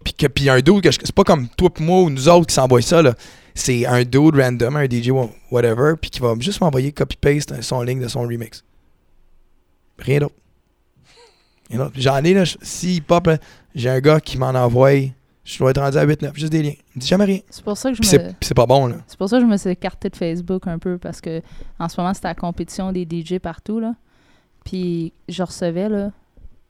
puis 0.04 0.14
puis 0.28 0.48
un 0.48 0.60
dude 0.60 0.88
c'est 0.90 1.12
pas 1.12 1.24
comme 1.24 1.48
toi 1.48 1.70
moi 1.80 2.02
ou 2.02 2.10
nous 2.10 2.28
autres 2.28 2.46
qui 2.46 2.54
s'envoient 2.54 2.82
ça 2.82 3.02
là. 3.02 3.14
C'est 3.54 3.86
un 3.86 4.04
dude 4.04 4.36
random, 4.36 4.76
un 4.76 4.84
DJ 4.84 5.10
whatever, 5.50 5.94
puis 6.00 6.10
qui 6.10 6.20
va 6.20 6.34
juste 6.38 6.60
m'envoyer 6.60 6.92
copy-paste 6.92 7.62
son 7.62 7.82
link 7.82 8.00
de 8.02 8.08
son 8.08 8.20
remix. 8.20 8.62
Rien 9.98 10.20
d'autre. 10.20 10.34
J'en 11.96 12.22
ai 12.22 12.34
là, 12.34 12.44
si 12.62 13.00
pop, 13.00 13.28
j'ai 13.74 13.88
un 13.88 14.00
gars 14.00 14.20
qui 14.20 14.38
m'en 14.38 14.50
envoie, 14.50 14.92
je 15.46 15.58
dois 15.58 15.70
être 15.70 15.80
rendu 15.80 15.96
à 15.96 16.04
8-9, 16.04 16.34
juste 16.34 16.50
des 16.52 16.62
liens. 16.62 16.72
Il 16.72 16.96
me 16.96 17.00
dit 17.00 17.06
jamais 17.06 17.24
rien. 17.24 17.38
C'est 17.50 17.64
pour 17.64 17.78
ça 17.78 17.90
que 17.90 17.96
je 17.96 18.02
Puis 18.02 18.18
me... 18.18 18.32
c'est 18.40 18.54
pas 18.54 18.66
bon 18.66 18.86
là. 18.88 18.96
C'est 19.06 19.16
pour 19.16 19.28
ça 19.28 19.36
que 19.38 19.42
je 19.42 19.46
me 19.48 19.56
suis 19.56 19.70
écartée 19.70 20.10
de 20.10 20.16
Facebook 20.16 20.66
un 20.66 20.78
peu 20.80 20.98
parce 20.98 21.20
que 21.20 21.40
en 21.78 21.88
ce 21.88 22.00
moment, 22.00 22.12
c'était 22.12 22.28
la 22.28 22.34
compétition 22.34 22.90
des 22.90 23.06
DJ 23.08 23.38
partout. 23.38 23.78
Là. 23.78 23.94
Puis 24.64 25.12
je 25.28 25.42
recevais 25.44 25.88
là, 25.88 26.10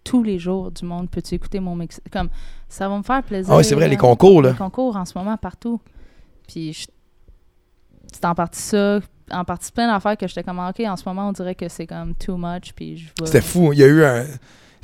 tous 0.04 0.22
les 0.22 0.38
jours 0.38 0.70
du 0.70 0.84
monde. 0.84 1.08
Peux-tu 1.10 1.34
écouter 1.34 1.58
mon 1.58 1.74
mix? 1.74 2.02
Comme 2.12 2.28
ça 2.68 2.86
va 2.88 2.98
me 2.98 3.02
faire 3.02 3.22
plaisir. 3.22 3.50
Ah 3.52 3.56
ouais, 3.56 3.62
c'est 3.64 3.74
vrai, 3.74 3.84
là. 3.84 3.90
les 3.90 3.96
concours 3.96 4.42
là. 4.42 4.50
Les 4.50 4.56
concours 4.56 4.94
en 4.96 5.06
ce 5.06 5.16
moment 5.16 5.36
partout. 5.38 5.80
Puis 6.46 6.74
je- 6.74 6.86
c'est 8.12 8.24
en 8.26 8.34
partie 8.34 8.60
ça, 8.60 9.00
en 9.30 9.44
partie 9.44 9.72
plein 9.72 9.90
d'affaires 9.92 10.16
que 10.18 10.28
j'étais 10.28 10.42
comme 10.42 10.58
ok, 10.58 10.80
en 10.80 10.96
ce 10.96 11.02
moment 11.08 11.28
on 11.28 11.32
dirait 11.32 11.54
que 11.54 11.68
c'est 11.68 11.86
comme 11.86 12.14
too 12.14 12.36
much. 12.36 12.72
Puis 12.76 12.98
je 12.98 13.08
C'était 13.24 13.40
fou. 13.40 13.72
Il 13.72 13.78
y 13.78 13.84
a 13.84 13.86
eu 13.86 14.04
un. 14.04 14.24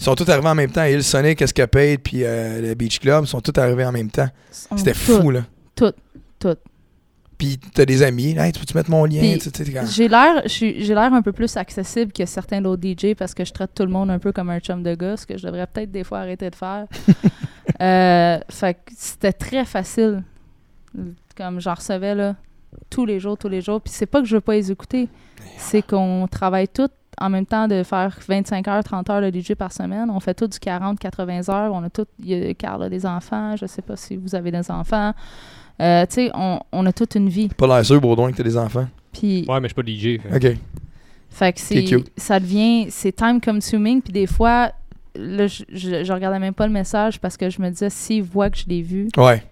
Ils 0.03 0.07
sont 0.07 0.17
tous 0.17 0.29
arrivés 0.29 0.49
en 0.49 0.57
même 0.57 0.71
temps. 0.73 0.83
Il 0.83 1.01
Sonic, 1.05 1.41
Escapade, 1.43 2.01
puis 2.01 2.25
euh, 2.25 2.61
le 2.61 2.75
Beach 2.75 2.99
Club 2.99 3.25
sont 3.27 3.41
tous 3.41 3.57
arrivés 3.61 3.85
en 3.85 3.93
même 3.93 4.11
temps. 4.11 4.27
C'était 4.51 4.95
toutes- 4.95 5.01
fou, 5.01 5.31
là. 5.31 5.43
toutes, 5.77 5.95
toutes. 6.41 6.59
Puis 7.39 7.57
t'as 7.73 7.85
des 7.85 8.03
amis. 8.03 8.37
Hey, 8.37 8.51
tu 8.51 8.59
peux-tu 8.59 8.77
mettre 8.77 8.91
mon 8.91 9.05
lien? 9.05 9.37
J'ai 9.89 10.09
l'air, 10.09 10.43
j'ai 10.47 10.73
l'air 10.83 11.15
un 11.15 11.23
peu 11.23 11.31
plus 11.31 11.57
accessible 11.57 12.11
que 12.11 12.27
certains 12.27 12.61
d'autres 12.61 12.83
DJ 12.83 13.15
parce 13.17 13.33
que 13.33 13.45
je 13.45 13.53
traite 13.53 13.71
tout 13.77 13.85
le 13.85 13.93
monde 13.93 14.11
un 14.11 14.19
peu 14.19 14.33
comme 14.33 14.51
un 14.51 14.59
chum 14.59 14.83
de 14.83 14.93
gars, 14.97 15.17
ce 15.17 15.25
que 15.25 15.39
je 15.39 15.47
devrais 15.47 15.69
peut-être 15.69 15.93
des 15.93 16.03
fois 16.03 16.19
arrêter 16.19 16.51
de 16.51 16.57
faire. 16.57 16.87
Euh, 17.81 18.39
fait 18.49 18.75
que 18.75 18.93
c'était 18.97 19.33
très 19.33 19.65
facile. 19.65 20.23
Comme 21.37 21.61
j'en 21.61 21.75
recevais 21.75 22.15
là, 22.15 22.37
tous 22.91 23.07
les 23.07 23.19
jours, 23.19 23.37
tous 23.39 23.49
les 23.49 23.61
jours. 23.61 23.81
Puis 23.81 23.93
c'est 23.93 24.07
pas 24.07 24.21
que 24.21 24.27
je 24.27 24.37
veux 24.37 24.41
pas 24.41 24.55
les 24.55 24.71
écouter, 24.71 25.09
c'est 25.57 25.83
qu'on 25.83 26.29
travaille 26.31 26.69
tous 26.69 26.91
en 27.21 27.29
même 27.31 27.47
temps 27.47 27.69
de 27.69 27.83
faire 27.83 28.19
25 28.27 28.67
heures, 28.69 28.83
30 28.85 29.11
heures 29.11 29.21
de 29.21 29.31
DJ 29.41 29.55
par 29.55 29.73
semaine. 29.73 30.11
On 30.11 30.19
fait 30.21 30.35
tout 30.35 30.47
du 30.49 30.59
40, 30.59 30.99
80 30.99 31.49
heures. 31.51 31.73
On 31.73 31.83
a 31.85 31.91
tout, 31.91 32.07
il 32.19 32.27
y 32.29 32.47
a 32.49 32.55
Carl 32.55 32.83
a 32.83 32.89
des 32.89 33.05
enfants. 33.07 33.55
Je 33.57 33.67
sais 33.67 33.83
pas 33.83 33.97
si 33.97 34.17
vous 34.17 34.35
avez 34.35 34.51
des 34.51 34.71
enfants. 34.71 35.13
Euh, 35.81 36.07
tu 36.07 36.15
sais, 36.15 36.31
on, 36.35 36.61
on 36.73 36.87
a 36.87 36.93
toute 36.93 37.15
une 37.15 37.29
vie. 37.29 37.49
Pas 37.49 37.67
l'air 37.67 37.85
sûr, 37.85 38.01
Baudouin, 38.01 38.31
que 38.33 38.37
t'as 38.37 38.43
des 38.43 38.57
enfants? 38.57 38.87
Puis 39.13 39.45
Ouais, 39.49 39.61
mais 39.61 39.69
je 39.69 39.75
suis 39.75 40.19
pas 40.19 40.19
DJ. 40.19 40.21
fait. 40.23 40.51
OK. 40.53 40.59
fait 41.31 41.53
que 41.53 41.61
c'est, 41.61 41.85
ça 42.17 42.39
devient, 42.41 42.87
c'est 42.91 43.13
time 43.13 43.41
consuming. 43.41 44.01
Puis 44.03 44.13
des 44.13 44.27
fois, 44.27 44.73
là, 45.15 45.47
je, 45.47 45.65
je, 45.73 46.05
je 46.05 46.13
regardais 46.13 46.39
même 46.39 46.55
pas 46.55 46.67
le 46.67 46.73
message 46.73 47.21
parce 47.21 47.37
que 47.37 47.51
je 47.51 47.61
me 47.61 47.69
disais, 47.71 47.91
s'ils 47.91 48.23
voient 48.23 48.51
que 48.51 48.59
je 48.59 48.65
l'ai 48.69 48.83
vu, 48.83 49.09
Ouais. 49.17 49.43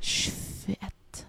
je 0.00 0.08
suis 0.08 0.30
faite. 0.30 1.26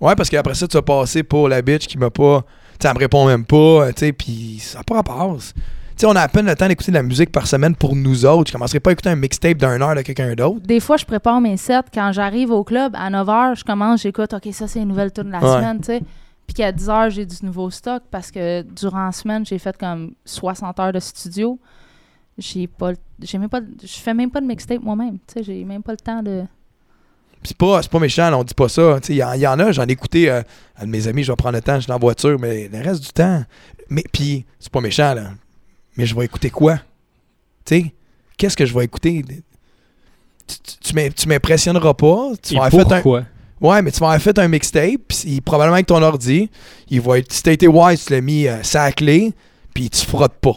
Ouais, 0.00 0.14
parce 0.16 0.28
qu'après 0.28 0.54
ça, 0.54 0.66
tu 0.66 0.76
vas 0.76 0.82
passer 0.82 1.22
pour 1.22 1.48
la 1.48 1.62
bitch 1.62 1.86
qui 1.86 1.96
m'a 1.96 2.10
pas. 2.10 2.44
Elle 2.88 2.94
me 2.94 2.98
répond 2.98 3.26
même 3.26 3.44
pas, 3.44 3.90
puis 4.16 4.58
ça 4.60 4.78
n'a 4.78 4.84
pas 4.84 4.94
rapport. 4.96 5.36
Tu 5.38 5.52
sais, 5.96 6.06
on 6.06 6.16
a 6.16 6.20
à 6.22 6.28
peine 6.28 6.46
le 6.46 6.54
temps 6.56 6.66
d'écouter 6.68 6.90
de 6.90 6.96
la 6.96 7.02
musique 7.02 7.30
par 7.30 7.46
semaine 7.46 7.76
pour 7.76 7.94
nous 7.94 8.24
autres. 8.24 8.48
Je 8.48 8.52
commencerai 8.52 8.80
pas 8.80 8.90
à 8.90 8.92
écouter 8.94 9.10
un 9.10 9.16
mixtape 9.16 9.58
d'un 9.58 9.80
heure 9.80 9.94
de 9.94 10.00
quelqu'un 10.02 10.34
d'autre. 10.34 10.60
Des 10.66 10.80
fois, 10.80 10.96
je 10.96 11.04
prépare 11.04 11.40
mes 11.40 11.56
sets. 11.56 11.80
Quand 11.92 12.10
j'arrive 12.12 12.50
au 12.50 12.64
club, 12.64 12.94
à 12.96 13.10
9h, 13.10 13.58
je 13.58 13.64
commence, 13.64 14.02
j'écoute, 14.02 14.32
OK, 14.32 14.48
ça, 14.52 14.66
c'est 14.66 14.80
une 14.80 14.88
nouvelle 14.88 15.12
tune 15.12 15.24
de 15.24 15.32
la 15.32 15.40
Ouais. 15.40 15.56
semaine, 15.60 15.78
tu 15.80 15.84
sais. 15.86 16.00
Puis 16.46 16.54
qu'à 16.54 16.72
10h, 16.72 17.10
j'ai 17.10 17.24
du 17.26 17.36
nouveau 17.44 17.70
stock 17.70 18.02
parce 18.10 18.30
que 18.30 18.62
durant 18.62 19.04
la 19.06 19.12
semaine, 19.12 19.44
j'ai 19.46 19.58
fait 19.58 19.76
comme 19.76 20.12
60 20.24 20.80
heures 20.80 20.92
de 20.92 20.98
studio. 21.00 21.58
J'ai 22.38 22.66
pas, 22.66 22.92
j'ai 23.20 23.36
même 23.38 23.48
pas, 23.50 23.60
je 23.82 23.98
fais 23.98 24.14
même 24.14 24.30
pas 24.30 24.40
de 24.40 24.46
mixtape 24.46 24.82
moi-même, 24.82 25.18
tu 25.26 25.34
sais. 25.34 25.42
J'ai 25.42 25.64
même 25.64 25.82
pas 25.82 25.92
le 25.92 25.98
temps 25.98 26.22
de. 26.22 26.42
C'est 27.44 27.56
pas, 27.56 27.80
pas 27.82 27.98
méchant, 27.98 28.30
là, 28.30 28.38
on 28.38 28.44
dit 28.44 28.54
pas 28.54 28.68
ça. 28.68 28.98
Il 29.08 29.14
y, 29.16 29.18
y 29.18 29.46
en 29.46 29.58
a, 29.58 29.72
j'en 29.72 29.84
ai 29.86 29.92
écouté 29.92 30.30
euh, 30.30 30.42
un 30.78 30.84
de 30.86 30.90
mes 30.90 31.08
amis, 31.08 31.24
je 31.24 31.32
vais 31.32 31.36
prendre 31.36 31.56
le 31.56 31.62
temps, 31.62 31.76
je 31.76 31.80
suis 31.82 31.92
en 31.92 31.98
voiture, 31.98 32.38
mais 32.38 32.68
le 32.72 32.80
reste 32.80 33.02
du 33.02 33.10
temps. 33.10 33.44
Mais 33.88 34.04
puis, 34.12 34.44
c'est 34.60 34.70
pas 34.70 34.80
méchant, 34.80 35.14
là. 35.14 35.30
Mais 35.96 36.06
je 36.06 36.14
vais 36.14 36.24
écouter 36.24 36.50
quoi? 36.50 36.76
Tu 37.64 37.76
sais, 37.80 37.94
qu'est-ce 38.36 38.56
que 38.56 38.64
je 38.64 38.72
vais 38.74 38.84
écouter? 38.84 39.24
Tu, 40.46 40.56
tu- 40.58 40.76
tu 40.80 40.94
m'im- 40.94 41.10
tu 41.10 41.28
m'impressionneras 41.28 41.94
pas. 41.94 42.30
Tu 42.42 42.54
Et 42.54 42.58
vas 42.58 42.64
avoir 42.66 42.82
fait 42.88 42.94
un? 42.94 43.00
Ouais, 43.60 43.80
mais 43.82 43.92
tu 43.92 44.00
vas 44.00 44.06
avoir 44.08 44.20
fait 44.22 44.38
un 44.38 44.48
mixtape, 44.48 45.00
puis 45.08 45.40
probablement 45.40 45.74
avec 45.74 45.86
ton 45.86 46.02
ordi, 46.02 46.50
il 46.90 47.00
va 47.00 47.18
être. 47.18 47.32
Si 47.32 47.42
t'as 47.42 47.52
été 47.52 47.68
wise, 47.68 48.04
tu 48.04 48.12
l'as 48.12 48.20
mis 48.20 48.48
euh, 48.48 48.62
sa 48.62 48.90
clé, 48.92 49.32
puis 49.72 49.88
tu 49.90 50.04
frottes 50.04 50.34
pas. 50.40 50.54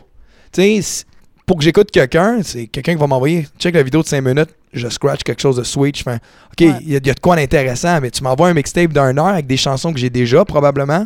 Tu 0.52 0.82
sais, 0.82 1.06
pour 1.46 1.58
que 1.58 1.64
j'écoute 1.64 1.92
quelqu'un, 1.92 2.40
c'est 2.44 2.68
quelqu'un 2.68 2.94
qui 2.94 3.00
va 3.00 3.08
m'envoyer, 3.08 3.48
check 3.60 3.76
la 3.76 3.84
vidéo 3.84 4.02
de 4.02 4.08
5 4.08 4.22
minutes, 4.22 4.50
je 4.74 4.88
scratch 4.90 5.22
quelque 5.24 5.42
chose 5.42 5.58
de 5.58 5.64
sweet, 5.64 5.98
je 5.98 6.04
fais, 6.04 6.16
OK, 6.16 6.20
il 6.62 6.68
Ouais. 6.68 6.72
y, 6.72 6.96
a- 6.96 6.98
il 7.00 7.08
y 7.08 7.10
a 7.10 7.14
de 7.14 7.20
quoi 7.20 7.36
d'intéressant, 7.36 8.00
mais 8.02 8.10
tu 8.12 8.24
m'envoies 8.24 8.50
un 8.50 8.54
mixtape 8.54 8.92
d'une 8.92 9.20
heure 9.20 9.28
avec 9.28 9.46
des 9.48 9.58
chansons 9.58 9.94
que 9.94 10.00
j'ai 10.00 10.10
déjà, 10.10 10.44
probablement, 10.44 11.06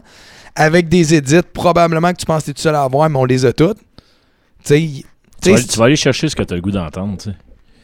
avec 0.56 0.88
des 0.90 1.14
edits, 1.14 1.42
probablement 1.54 2.12
que 2.14 2.18
tu 2.18 2.26
penses 2.26 2.42
que 2.44 2.48
t'es 2.48 2.54
tout 2.54 2.62
seul 2.62 2.76
à 2.76 2.84
avoir, 2.84 3.10
mais 3.10 3.18
on 3.18 3.26
les 3.26 3.46
a 3.46 3.54
toutes. 3.54 3.78
Tu 4.66 5.04
Tu 5.42 5.52
vas, 5.52 5.60
tu 5.60 5.68
tu 5.68 5.78
vas 5.80 5.86
aller 5.86 5.96
chercher 5.96 6.28
ce 6.30 6.36
que 6.36 6.44
tu 6.44 6.54
as 6.54 6.56
le 6.58 6.62
goût 6.62 6.72
d'entendre. 6.72 7.18
tu 7.18 7.30
sais. 7.30 7.36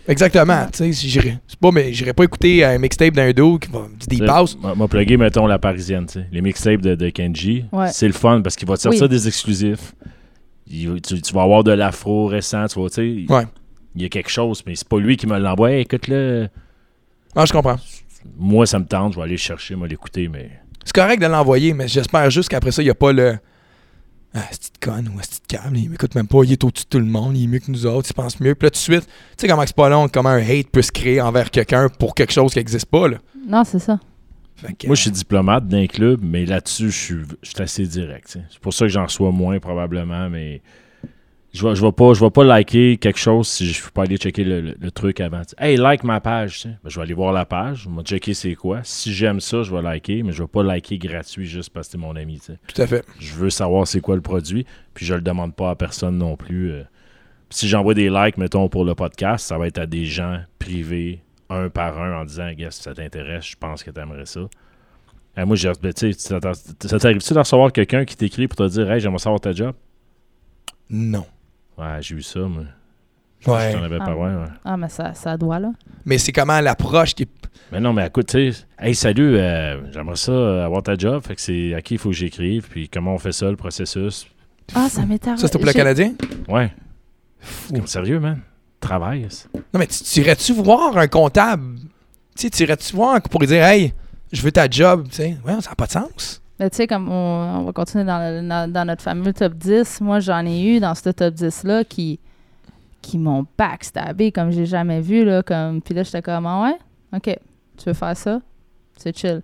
exactement. 0.08 0.68
Tu 0.74 0.94
sais, 0.94 1.10
c'est 1.48 1.60
pas, 1.60 1.72
mais 1.72 1.94
j'irais 1.94 2.14
pas 2.14 2.24
écouter 2.26 2.64
un 2.66 2.78
mixtape 2.78 3.14
d'un 3.14 3.32
dude 3.32 3.60
qui 3.60 3.70
va 3.72 3.88
Tu 4.10 4.24
house. 4.30 4.58
M'a 4.62 4.76
m'a 4.76 4.88
plugué, 4.88 5.16
mettons, 5.18 5.48
la 5.48 5.58
parisienne. 5.60 6.06
tu 6.06 6.20
sais. 6.20 6.26
Les 6.32 6.42
mixtapes 6.42 6.82
de, 6.82 6.96
de 6.96 7.10
Kenji, 7.10 7.66
Ouais. 7.72 7.88
c'est 7.92 8.08
le 8.08 8.14
fun 8.14 8.42
parce 8.42 8.56
qu'il 8.56 8.68
va 8.68 8.76
te 8.78 8.82
sortir 8.82 9.04
Oui. 9.04 9.10
des 9.10 9.28
exclusifs. 9.28 9.94
Il- 10.68 11.02
tu, 11.02 11.22
tu 11.22 11.34
vas 11.34 11.44
avoir 11.44 11.64
de 11.64 11.72
l'afro 11.72 12.26
récent, 12.28 12.66
tu 12.68 12.80
vois, 12.80 12.90
tu 12.90 13.26
sais. 13.28 13.32
Ouais. 13.34 13.46
Il 13.96 14.02
y 14.02 14.06
a 14.06 14.10
quelque 14.10 14.30
chose, 14.30 14.64
mais 14.66 14.76
c'est 14.76 14.88
pas 14.88 15.00
lui 15.00 15.16
qui 15.18 15.28
me 15.28 15.38
l'envoie. 15.38 15.72
Hey, 15.72 15.82
écoute-le. 15.82 16.50
Ah, 17.36 17.46
je 17.46 17.54
comprends. 17.54 17.78
Moi, 18.38 18.66
ça 18.66 18.80
me 18.80 18.86
tente, 18.86 19.14
je 19.14 19.18
vais 19.18 19.24
aller 19.24 19.32
le 19.34 19.38
chercher, 19.38 19.76
moi, 19.76 19.88
l'écouter, 19.88 20.28
mais. 20.28 20.50
C'est 20.84 20.94
correct 20.96 21.22
de 21.22 21.28
l'envoyer, 21.28 21.74
mais 21.74 21.88
j'espère 21.88 22.30
juste 22.30 22.50
qu'après 22.50 22.72
ça, 22.72 22.82
il 22.82 22.86
n'y 22.86 22.92
a 22.92 22.96
pas 22.96 23.12
le. 23.12 23.38
Ah, 24.34 24.42
c'est 24.52 24.74
de 24.74 24.86
conne 24.86 25.08
ou 25.08 25.20
c'est 25.22 25.42
de 25.44 25.48
câble, 25.48 25.78
il 25.78 25.90
m'écoute 25.90 26.14
même 26.14 26.28
pas, 26.28 26.44
il 26.44 26.52
est 26.52 26.62
au-dessus 26.66 26.84
de 26.84 26.90
tout 26.90 27.00
le 27.00 27.06
monde, 27.06 27.38
il 27.38 27.46
est 27.46 27.48
mieux 27.48 27.60
que 27.60 27.72
nous 27.72 27.86
autres, 27.86 28.10
il 28.10 28.14
pense 28.14 28.38
mieux. 28.42 28.54
Puis 28.54 28.66
là, 28.66 28.70
tout 28.70 28.74
de 28.74 28.78
suite, 28.80 29.06
tu 29.06 29.12
sais 29.38 29.48
comment 29.48 29.64
c'est 29.66 29.76
pas 29.76 29.88
long, 29.88 30.10
comment 30.10 30.28
un 30.30 30.42
hate 30.44 30.68
peut 30.70 30.82
se 30.82 30.92
créer 30.92 31.22
envers 31.22 31.50
quelqu'un 31.50 31.88
pour 31.88 32.14
quelque 32.16 32.34
chose 32.34 32.52
qui 32.52 32.60
n'existe 32.60 32.88
pas, 32.88 33.08
là. 33.08 33.18
Non, 33.48 33.64
c'est 33.64 33.80
ça. 33.80 33.98
Que, 34.80 34.88
Moi, 34.88 34.96
je 34.96 35.02
suis 35.02 35.12
diplomate 35.12 35.68
d'un 35.68 35.86
club, 35.88 36.22
mais 36.24 36.46
là-dessus, 36.46 36.90
je 36.90 36.98
suis, 36.98 37.16
je 37.44 37.50
suis 37.50 37.62
assez 37.62 37.86
direct. 37.86 38.38
C'est 38.50 38.60
pour 38.60 38.74
ça 38.74 38.86
que 38.86 38.92
j'en 38.92 39.04
reçois 39.04 39.32
moins, 39.32 39.60
probablement, 39.60 40.30
mais 40.30 40.62
je 41.54 41.66
vais, 41.68 41.76
je 41.76 41.82
vais 41.86 41.92
pas, 41.92 42.14
je 42.14 42.22
vais 42.24 42.30
pas 42.30 42.44
liker 42.44 42.98
quelque 42.98 43.20
chose 43.20 43.48
si 43.48 43.66
je 43.68 43.80
ne 43.80 43.86
peux 43.86 43.92
pas 43.92 44.04
aller 44.04 44.18
checker 44.18 44.44
le, 44.44 44.62
le- 44.62 44.76
le 44.80 44.92
truc 44.92 45.20
avant. 45.20 45.42
Hey, 45.58 45.78
like 45.78 46.04
ma 46.04 46.20
page. 46.22 46.64
Ben, 46.84 46.90
je 46.90 46.96
vais 46.96 47.04
aller 47.04 47.14
voir 47.14 47.32
la 47.34 47.46
page, 47.46 47.84
je 47.84 47.90
vais 47.90 48.02
checker 48.04 48.34
c'est 48.34 48.56
quoi. 48.56 48.80
Si 48.84 49.14
j'aime 49.14 49.40
ça, 49.42 49.62
je 49.64 49.74
vais 49.76 49.82
liker, 49.82 50.24
mais 50.24 50.32
je 50.32 50.42
vais 50.44 50.48
pas 50.50 50.64
liker 50.64 50.98
gratuit 50.98 51.46
juste 51.46 51.70
parce 51.72 51.88
que 51.88 51.92
c'est 51.94 51.98
mon 51.98 52.16
ami. 52.16 52.42
Tout 52.74 52.82
à 52.82 52.88
fait. 52.88 53.06
Je 53.20 53.34
veux 53.36 53.50
savoir 53.50 53.88
c'est 53.88 54.02
quoi 54.02 54.16
le 54.16 54.22
produit, 54.22 54.66
puis 54.94 55.06
je 55.06 55.14
le 55.16 55.22
demande 55.22 55.54
pas 55.54 55.70
à 55.72 55.76
personne 55.76 56.18
non 56.18 56.36
plus. 56.38 56.72
euh. 56.72 56.84
Si 57.50 57.68
j'envoie 57.68 57.94
des 57.94 58.10
likes, 58.10 58.38
mettons, 58.38 58.68
pour 58.70 58.84
le 58.86 58.96
podcast, 58.96 59.46
ça 59.48 59.58
va 59.58 59.68
être 59.68 59.78
à 59.78 59.86
des 59.86 60.06
gens 60.06 60.40
privés, 60.60 61.22
un 61.50 61.70
par 61.70 62.02
un, 62.02 62.22
en 62.22 62.26
disant, 62.26 62.52
gars, 62.54 62.72
si 62.72 62.82
ça 62.82 62.94
t'intéresse, 62.94 63.46
je 63.46 63.56
pense 63.56 63.84
que 63.84 63.92
tu 63.92 64.00
aimerais 64.00 64.26
ça. 64.26 64.42
Euh, 65.38 65.46
moi, 65.46 65.56
j'ai, 65.56 65.72
ben, 65.82 65.94
tu 65.94 66.14
sais, 66.14 66.20
ça 66.20 66.40
t'ar- 66.40 66.56
ça 66.56 67.00
t'arrive-tu 67.00 67.34
de 67.34 67.40
recevoir 67.40 67.72
quelqu'un 67.72 68.06
qui 68.06 68.16
t'écrit 68.16 68.48
pour 68.48 68.58
te 68.58 68.68
dire, 68.70 68.90
hey, 68.92 69.00
j'aimerais 69.00 69.20
savoir 69.20 69.40
ta 69.42 69.52
job? 69.52 69.74
Non. 70.90 71.26
Ouais, 71.78 71.98
j'ai 72.02 72.16
eu 72.16 72.22
ça, 72.22 72.40
moi. 72.42 72.64
Ouais. 73.48 73.72
Je 73.72 73.78
t'en 73.78 73.84
avais 73.84 73.98
Ah. 74.00 74.06
pas, 74.06 74.16
ouais, 74.16 74.34
ouais. 74.36 74.48
Ah, 74.64 74.78
mais 74.78 74.90
ça, 74.90 75.14
ça 75.14 75.38
doit, 75.38 75.60
là. 75.60 75.72
Mais 76.06 76.18
c'est 76.18 76.32
comment 76.32 76.60
l'approche 76.62 77.14
qui. 77.14 77.28
Mais 77.72 77.80
non, 77.80 77.94
mais 77.94 78.08
écoute, 78.08 78.28
tu 78.28 78.52
sais, 78.54 78.66
hey, 78.80 78.96
salut, 78.96 79.36
euh, 79.38 79.92
j'aimerais 79.92 80.16
ça 80.16 80.32
euh, 80.32 80.66
avoir 80.66 80.82
ta 80.84 80.96
job, 80.96 81.22
fait 81.26 81.36
que 81.36 81.42
c'est 81.42 81.74
à 81.74 81.82
qui 81.82 81.96
il 81.96 81.98
faut 82.00 82.10
que 82.10 82.16
j'écrive, 82.16 82.68
puis 82.70 82.90
comment 82.90 83.14
on 83.14 83.18
fait 83.20 83.32
ça, 83.34 83.50
le 83.50 83.56
processus. 83.56 84.26
Ah, 84.74 84.88
ça 84.90 85.06
m'est 85.06 85.22
arrivé. 85.28 85.42
Ça, 85.42 85.48
c'est 85.48 85.58
pour 85.58 85.66
le 85.68 85.74
Canadien? 85.74 86.14
Ouais. 86.48 86.72
Comme 87.70 87.86
sérieux, 87.88 88.20
man. 88.20 88.40
Travail. 88.86 89.28
Non, 89.54 89.80
mais 89.80 89.88
tu 89.88 90.04
tu 90.04 90.20
irais-tu 90.22 90.54
voir 90.54 90.98
un 90.98 91.08
comptable? 91.08 91.76
Tu 92.36 92.44
sais, 92.44 92.50
tu 92.50 92.64
irais-tu 92.64 92.96
voir 92.96 93.22
pour 93.22 93.40
lui 93.40 93.48
dire, 93.48 93.64
hey, 93.64 93.94
je 94.32 94.42
veux 94.42 94.52
ta 94.52 94.70
job, 94.70 95.08
tu 95.10 95.16
sais? 95.16 95.38
Ouais, 95.46 95.60
ça 95.62 95.70
n'a 95.72 95.76
pas 95.76 95.86
de 95.88 95.92
sens. 95.92 96.42
Mais 96.60 96.70
tu 96.70 96.78
sais, 96.78 96.88
comme 96.88 97.10
on, 97.12 97.60
on 97.60 97.64
va 97.64 97.72
continuer 97.74 98.04
dans, 98.06 98.20
le- 98.20 98.48
dans- 98.48 98.72
dans 98.72 98.86
notre 98.86 99.02
fameux 99.02 99.34
top 99.34 99.54
10, 99.56 100.02
moi, 100.02 100.20
j'en 100.20 100.46
ai 100.46 100.62
eu 100.64 100.80
dans 100.80 100.94
ce 100.96 101.10
top 101.10 101.34
10-là 101.34 101.84
qui, 101.84 102.20
qui 103.02 103.18
m'ont 103.18 103.46
backstabé 103.58 104.32
comme 104.32 104.52
j'ai 104.52 104.66
jamais 104.66 105.02
vu. 105.02 105.26
Là, 105.26 105.44
comme, 105.44 105.82
puis 105.82 105.94
là, 105.94 106.04
j'étais 106.04 106.22
comme, 106.22 106.46
ah 106.46 106.64
ouais, 106.64 106.78
OK, 107.18 107.36
tu 107.78 107.86
veux 107.86 107.94
faire 107.94 108.16
ça? 108.16 108.40
C'est 108.98 109.18
chill. 109.18 109.42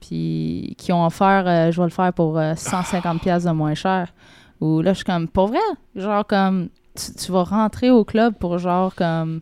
Puis 0.00 0.74
qui 0.78 0.92
ont 0.92 1.04
offert, 1.04 1.44
euh, 1.46 1.70
je 1.72 1.76
vais 1.80 1.86
le 1.86 1.92
faire 1.92 2.12
pour 2.12 2.38
euh, 2.38 2.54
150$ 2.54 3.18
piastres 3.18 3.48
de 3.50 3.54
moins 3.54 3.74
cher. 3.74 4.12
Ou 4.60 4.80
là, 4.80 4.92
je 4.92 4.98
suis 4.98 5.04
comme, 5.04 5.28
pour 5.28 5.48
vrai? 5.48 5.58
Genre, 5.96 6.26
comme, 6.26 6.68
tu, 6.98 7.12
tu 7.14 7.32
vas 7.32 7.44
rentrer 7.44 7.90
au 7.90 8.04
club 8.04 8.34
pour 8.38 8.58
genre, 8.58 8.94
comme, 8.94 9.40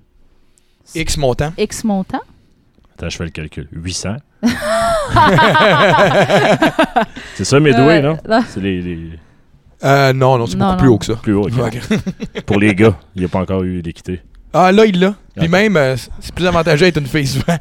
X 0.95 1.17
montant. 1.17 1.53
X 1.59 1.85
montant? 1.85 2.21
Attends, 2.97 3.09
je 3.09 3.17
fais 3.17 3.25
le 3.25 3.31
calcul. 3.31 3.69
800. 3.73 4.17
c'est 7.35 7.45
ça 7.45 7.61
mes 7.61 7.73
doués, 7.73 7.99
Euh, 7.99 8.03
non? 8.03 8.19
là, 8.25 8.43
C'est 8.49 8.61
les, 8.61 8.81
les- 8.83 9.11
Euh, 9.85 10.13
non, 10.13 10.39
non, 10.39 10.47
c'est 10.47 10.57
Non, 10.57 10.67
beaucoup 10.69 10.79
plus 10.79 10.87
non. 10.89 10.95
haut 10.95 10.99
que 10.99 11.05
ça. 11.07 11.15
Plus 11.17 11.35
haut, 11.35 11.49
ok. 11.49 11.53
Ok. 11.59 12.43
Pour 12.47 12.59
les 12.59 12.75
gars, 12.75 12.97
il 13.15 13.21
n'y 13.21 13.27
a 13.27 13.29
pas 13.29 13.41
encore 13.41 13.63
eu 13.63 13.81
l'équité. 13.83 14.23
Ah, 14.53 14.73
là, 14.73 14.87
il 14.87 14.99
l'a. 14.99 15.15
Puis 15.37 15.49
même, 15.49 15.77
euh, 15.77 15.97
c'est 16.21 16.35
plus 16.35 16.47
avantageux 16.47 16.87
d'être 16.87 16.97
une 16.99 17.07
fille 17.07 17.27
souvent. 17.27 17.57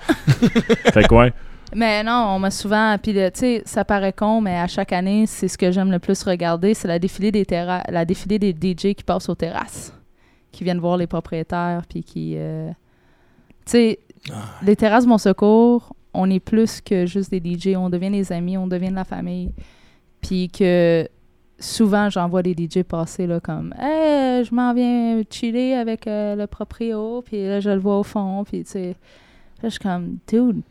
Fait 0.94 1.06
quoi? 1.08 1.28
Mais 1.76 2.04
non, 2.04 2.28
on 2.36 2.40
m'a 2.40 2.52
souvent. 2.52 2.96
Puis, 3.02 3.14
tu 3.14 3.20
sais, 3.34 3.62
ça 3.66 3.84
paraît 3.84 4.14
con, 4.14 4.40
mais 4.42 4.56
à 4.58 4.68
chaque 4.68 4.94
année, 4.94 5.26
c'est 5.28 5.48
ce 5.50 5.58
que 5.58 5.72
j'aime 5.72 5.92
le 5.92 6.00
plus 6.00 6.24
regarder 6.24 6.74
c'est 6.74 6.88
la 6.88 7.00
défilée 7.00 7.32
des 7.32 7.46
terra- 7.46 7.84
la 7.90 8.06
défilée 8.06 8.40
des 8.40 8.54
DJ 8.54 8.96
qui 8.96 9.04
passent 9.06 9.28
aux 9.30 9.36
terrasses, 9.36 9.94
qui 10.52 10.64
viennent 10.64 10.80
voir 10.80 10.98
les 10.98 11.08
propriétaires, 11.08 11.84
puis 11.90 12.04
qui. 12.04 12.36
euh, 12.38 12.70
Tu 13.66 13.72
sais, 13.72 14.00
Ah. 14.32 14.36
les 14.64 14.76
terrasses 14.76 15.06
Mon 15.06 15.18
Secours, 15.18 15.94
on 16.14 16.30
est 16.30 16.40
plus 16.40 16.82
que 16.82 17.06
juste 17.06 17.30
des 17.32 17.40
DJ. 17.42 17.76
On 17.76 17.90
devient 17.90 18.10
des 18.12 18.32
amis, 18.32 18.58
on 18.58 18.68
devient 18.68 18.90
de 18.90 18.96
la 18.96 19.04
famille. 19.04 19.52
Puis 20.22 20.50
que 20.50 21.08
souvent, 21.60 22.10
j'en 22.10 22.28
vois 22.30 22.42
des 22.42 22.54
DJ 22.56 22.84
passer 22.84 23.28
là, 23.28 23.40
comme 23.40 23.74
Hey, 23.80 24.44
je 24.46 24.54
m'en 24.56 24.74
viens 24.74 25.22
chiller 25.30 25.76
avec 25.76 26.08
euh, 26.08 26.36
le 26.36 26.48
proprio, 26.48 27.22
puis 27.24 27.46
là, 27.48 27.60
je 27.60 27.70
le 27.70 27.80
vois 27.80 28.00
au 28.00 28.04
fond, 28.04 28.44
puis 28.46 28.64
tu 28.64 28.72
sais. 28.72 28.88
Là, 29.62 29.70
je 29.70 29.70
suis 29.70 29.80
comme, 29.80 30.18
dude, 30.28 30.62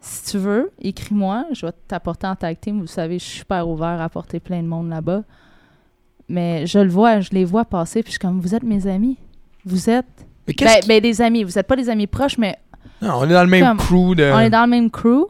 si 0.00 0.30
tu 0.32 0.38
veux, 0.38 0.70
écris-moi, 0.80 1.46
je 1.52 1.66
vais 1.66 1.72
t'apporter 1.88 2.26
en 2.26 2.34
tag 2.36 2.58
team. 2.60 2.80
Vous 2.80 2.86
savez, 2.86 3.18
je 3.18 3.24
suis 3.24 3.38
super 3.40 3.68
ouvert 3.68 4.00
à 4.00 4.04
apporter 4.04 4.40
plein 4.40 4.62
de 4.62 4.66
monde 4.68 4.88
là-bas. 4.88 5.22
Mais 6.28 6.66
je 6.66 6.78
le 6.78 6.88
vois, 6.88 7.20
je 7.20 7.30
les 7.32 7.44
vois 7.44 7.64
passer, 7.64 8.02
puis 8.02 8.10
je 8.12 8.12
suis 8.12 8.18
comme, 8.20 8.40
vous 8.40 8.54
êtes 8.54 8.62
mes 8.62 8.86
amis. 8.86 9.18
Vous 9.64 9.90
êtes. 9.90 10.06
Mais 10.46 10.54
qu'est-ce 10.54 10.74
Ben, 10.76 10.80
qui- 10.80 10.88
ben, 10.88 11.00
des 11.00 11.20
amis. 11.22 11.44
Vous 11.44 11.52
n'êtes 11.56 11.66
pas 11.66 11.76
des 11.76 11.88
amis 11.90 12.06
proches, 12.06 12.38
mais 12.38 12.56
Non, 13.02 13.14
on 13.18 13.24
est 13.24 13.32
dans 13.32 13.42
le 13.42 13.48
même 13.50 13.64
comme- 13.64 13.78
crew 13.78 14.14
de. 14.14 14.30
on 14.32 14.38
est 14.38 14.50
dans 14.50 14.62
le 14.64 14.70
même 14.70 14.90
crew. 14.90 15.26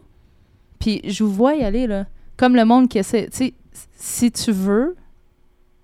Puis 0.79 1.01
je 1.05 1.25
vous 1.25 1.33
vois 1.33 1.55
y 1.55 1.64
aller, 1.64 1.87
là. 1.87 2.07
Comme 2.37 2.55
le 2.55 2.64
monde 2.64 2.89
qui 2.89 2.99
essaie. 2.99 3.29
Tu 3.31 3.37
sais, 3.37 3.55
si 3.97 4.31
tu 4.31 4.53
veux 4.53 4.95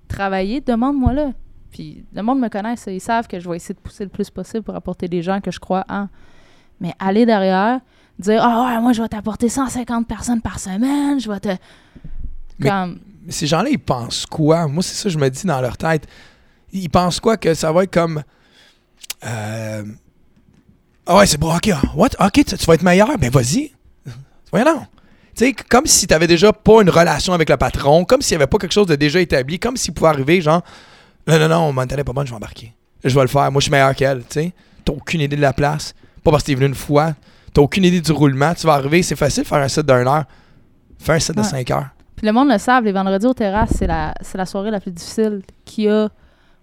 travailler, 0.09 0.61
demande-moi 0.61 1.13
là. 1.13 1.33
Puis 1.71 2.05
le 2.15 2.23
monde 2.23 2.41
me 2.41 2.49
connaît, 2.49 2.77
ça, 2.77 2.91
ils 2.93 3.01
savent 3.01 3.27
que 3.27 3.39
je 3.41 3.49
vais 3.49 3.57
essayer 3.57 3.75
de 3.75 3.81
pousser 3.81 4.05
le 4.05 4.11
plus 4.11 4.31
possible 4.31 4.63
pour 4.63 4.75
apporter 4.75 5.09
des 5.09 5.23
gens 5.23 5.41
que 5.41 5.51
je 5.51 5.59
crois 5.61 5.85
en. 5.89 6.09
Mais 6.81 6.93
aller 6.99 7.27
derrière, 7.27 7.81
dire 8.19 8.43
Ah 8.43 8.67
ouais, 8.67 8.81
moi 8.81 8.93
je 8.93 9.03
vais 9.03 9.09
t'apporter 9.09 9.49
150 9.49 10.07
personnes 10.07 10.41
par 10.41 10.59
semaine, 10.59 11.21
je 11.21 11.31
vais 11.31 11.41
te. 11.41 11.49
Mais- 12.59 12.69
Comme. 12.69 13.01
Mais 13.25 13.33
ces 13.33 13.47
gens-là, 13.49 13.69
ils 13.71 13.79
pensent 13.79 14.25
quoi? 14.25 14.69
Moi, 14.69 14.85
c'est 14.85 14.95
ça 14.95 15.05
que 15.05 15.09
je 15.11 15.19
me 15.19 15.29
dis 15.29 15.45
dans 15.47 15.61
leur 15.61 15.77
tête. 15.77 16.07
Ils 16.73 16.89
pensent 16.89 17.19
quoi? 17.19 17.37
Que 17.37 17.55
ça 17.55 17.73
va 17.73 17.83
être 17.83 17.93
comme... 17.93 18.23
Euh... 19.25 19.83
Ah 21.07 21.17
ouais, 21.17 21.27
c'est 21.27 21.39
bon, 21.39 21.53
ok. 21.55 21.71
What? 21.97 22.11
Ok, 22.21 22.33
tu, 22.35 22.45
tu 22.45 22.65
vas 22.67 22.75
être 22.75 22.83
meilleur? 22.85 23.09
Ben 23.19 23.29
vas-y. 23.31 23.73
Voyons 24.53 24.67
non. 24.77 24.87
Tu 25.37 25.45
sais, 25.47 25.53
comme 25.53 25.87
si 25.87 26.07
tu 26.07 26.15
avais 26.15 26.29
déjà 26.29 26.53
pas 26.53 26.83
une 26.83 26.91
relation 26.91 27.33
avec 27.33 27.51
le 27.51 27.57
patron, 27.57 28.05
comme 28.05 28.23
s'il 28.23 28.37
n'y 28.37 28.43
avait 28.43 28.49
pas 28.51 28.59
quelque 28.59 28.73
chose 28.73 28.87
de 28.87 28.95
déjà 28.95 29.21
établi, 29.21 29.59
comme 29.59 29.77
s'il 29.77 29.93
pouvait 29.93 30.11
arriver, 30.11 30.41
genre, 30.41 30.63
non, 31.27 31.39
non, 31.41 31.49
non, 31.49 31.73
mon 31.73 31.85
n'est 31.85 32.05
pas 32.05 32.13
bonne, 32.13 32.27
je 32.27 32.31
vais 32.31 32.37
embarquer. 32.37 32.73
Je 33.05 33.15
vais 33.15 33.23
le 33.23 33.27
faire. 33.29 33.51
Moi, 33.53 33.61
je 33.61 33.65
suis 33.65 33.73
meilleur 33.73 33.95
qu'elle, 33.95 34.21
tu 34.21 34.27
sais. 34.31 34.53
T'as 34.85 34.93
aucune 34.93 35.21
idée 35.21 35.37
de 35.37 35.41
la 35.43 35.53
place. 35.53 35.95
Pas 36.23 36.31
parce 36.31 36.43
que 36.45 36.47
t'es 36.49 36.55
venu 36.55 36.67
une 36.67 36.75
fois. 36.75 37.15
T'as 37.57 37.63
aucune 37.63 37.85
idée 37.85 38.03
du 38.03 38.13
roulement. 38.13 38.53
Tu 38.53 38.67
vas 38.67 38.75
arriver, 38.75 39.03
c'est 39.03 39.17
facile 39.17 39.43
de 39.45 39.49
faire 39.49 39.63
un 39.63 39.69
set 39.69 39.87
d'une 39.87 40.07
heure. 40.07 40.27
Fais 40.99 41.15
un 41.15 41.19
set 41.19 41.35
de. 41.35 41.43
5 41.43 41.71
heures. 41.71 41.89
Puis 42.15 42.27
le 42.27 42.33
monde 42.35 42.51
le 42.51 42.59
savent, 42.59 42.85
les 42.85 42.93
vendredis 42.93 43.25
aux 43.25 43.33
terrasses, 43.33 43.73
c'est 43.79 43.87
la, 43.87 44.13
c'est 44.21 44.37
la 44.37 44.45
soirée 44.45 44.71
la 44.71 44.79
plus 44.79 44.91
difficile 44.91 45.41
qu'il 45.65 45.85
y 45.85 45.89
a 45.89 46.11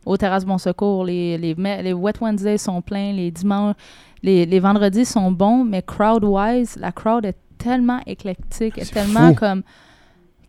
aux 0.06 0.18
terrasses 0.18 0.46
Bon 0.46 0.60
Secours. 0.60 1.04
Les, 1.06 1.40
les, 1.40 1.56
les 1.56 1.94
Wet 1.94 2.14
Wednesdays 2.22 2.60
sont 2.60 2.84
pleins, 2.84 3.12
les 3.12 3.32
dimanches, 3.32 3.76
les, 4.22 4.46
les 4.46 4.60
vendredis 4.60 5.06
sont 5.06 5.32
bons, 5.32 5.64
mais 5.64 5.82
crowd-wise, 5.82 6.76
la 6.80 6.92
crowd 6.92 7.26
est 7.26 7.38
tellement 7.58 8.02
éclectique, 8.06 8.78
est 8.78 8.94
tellement 8.94 9.30
fou. 9.30 9.40
comme 9.40 9.64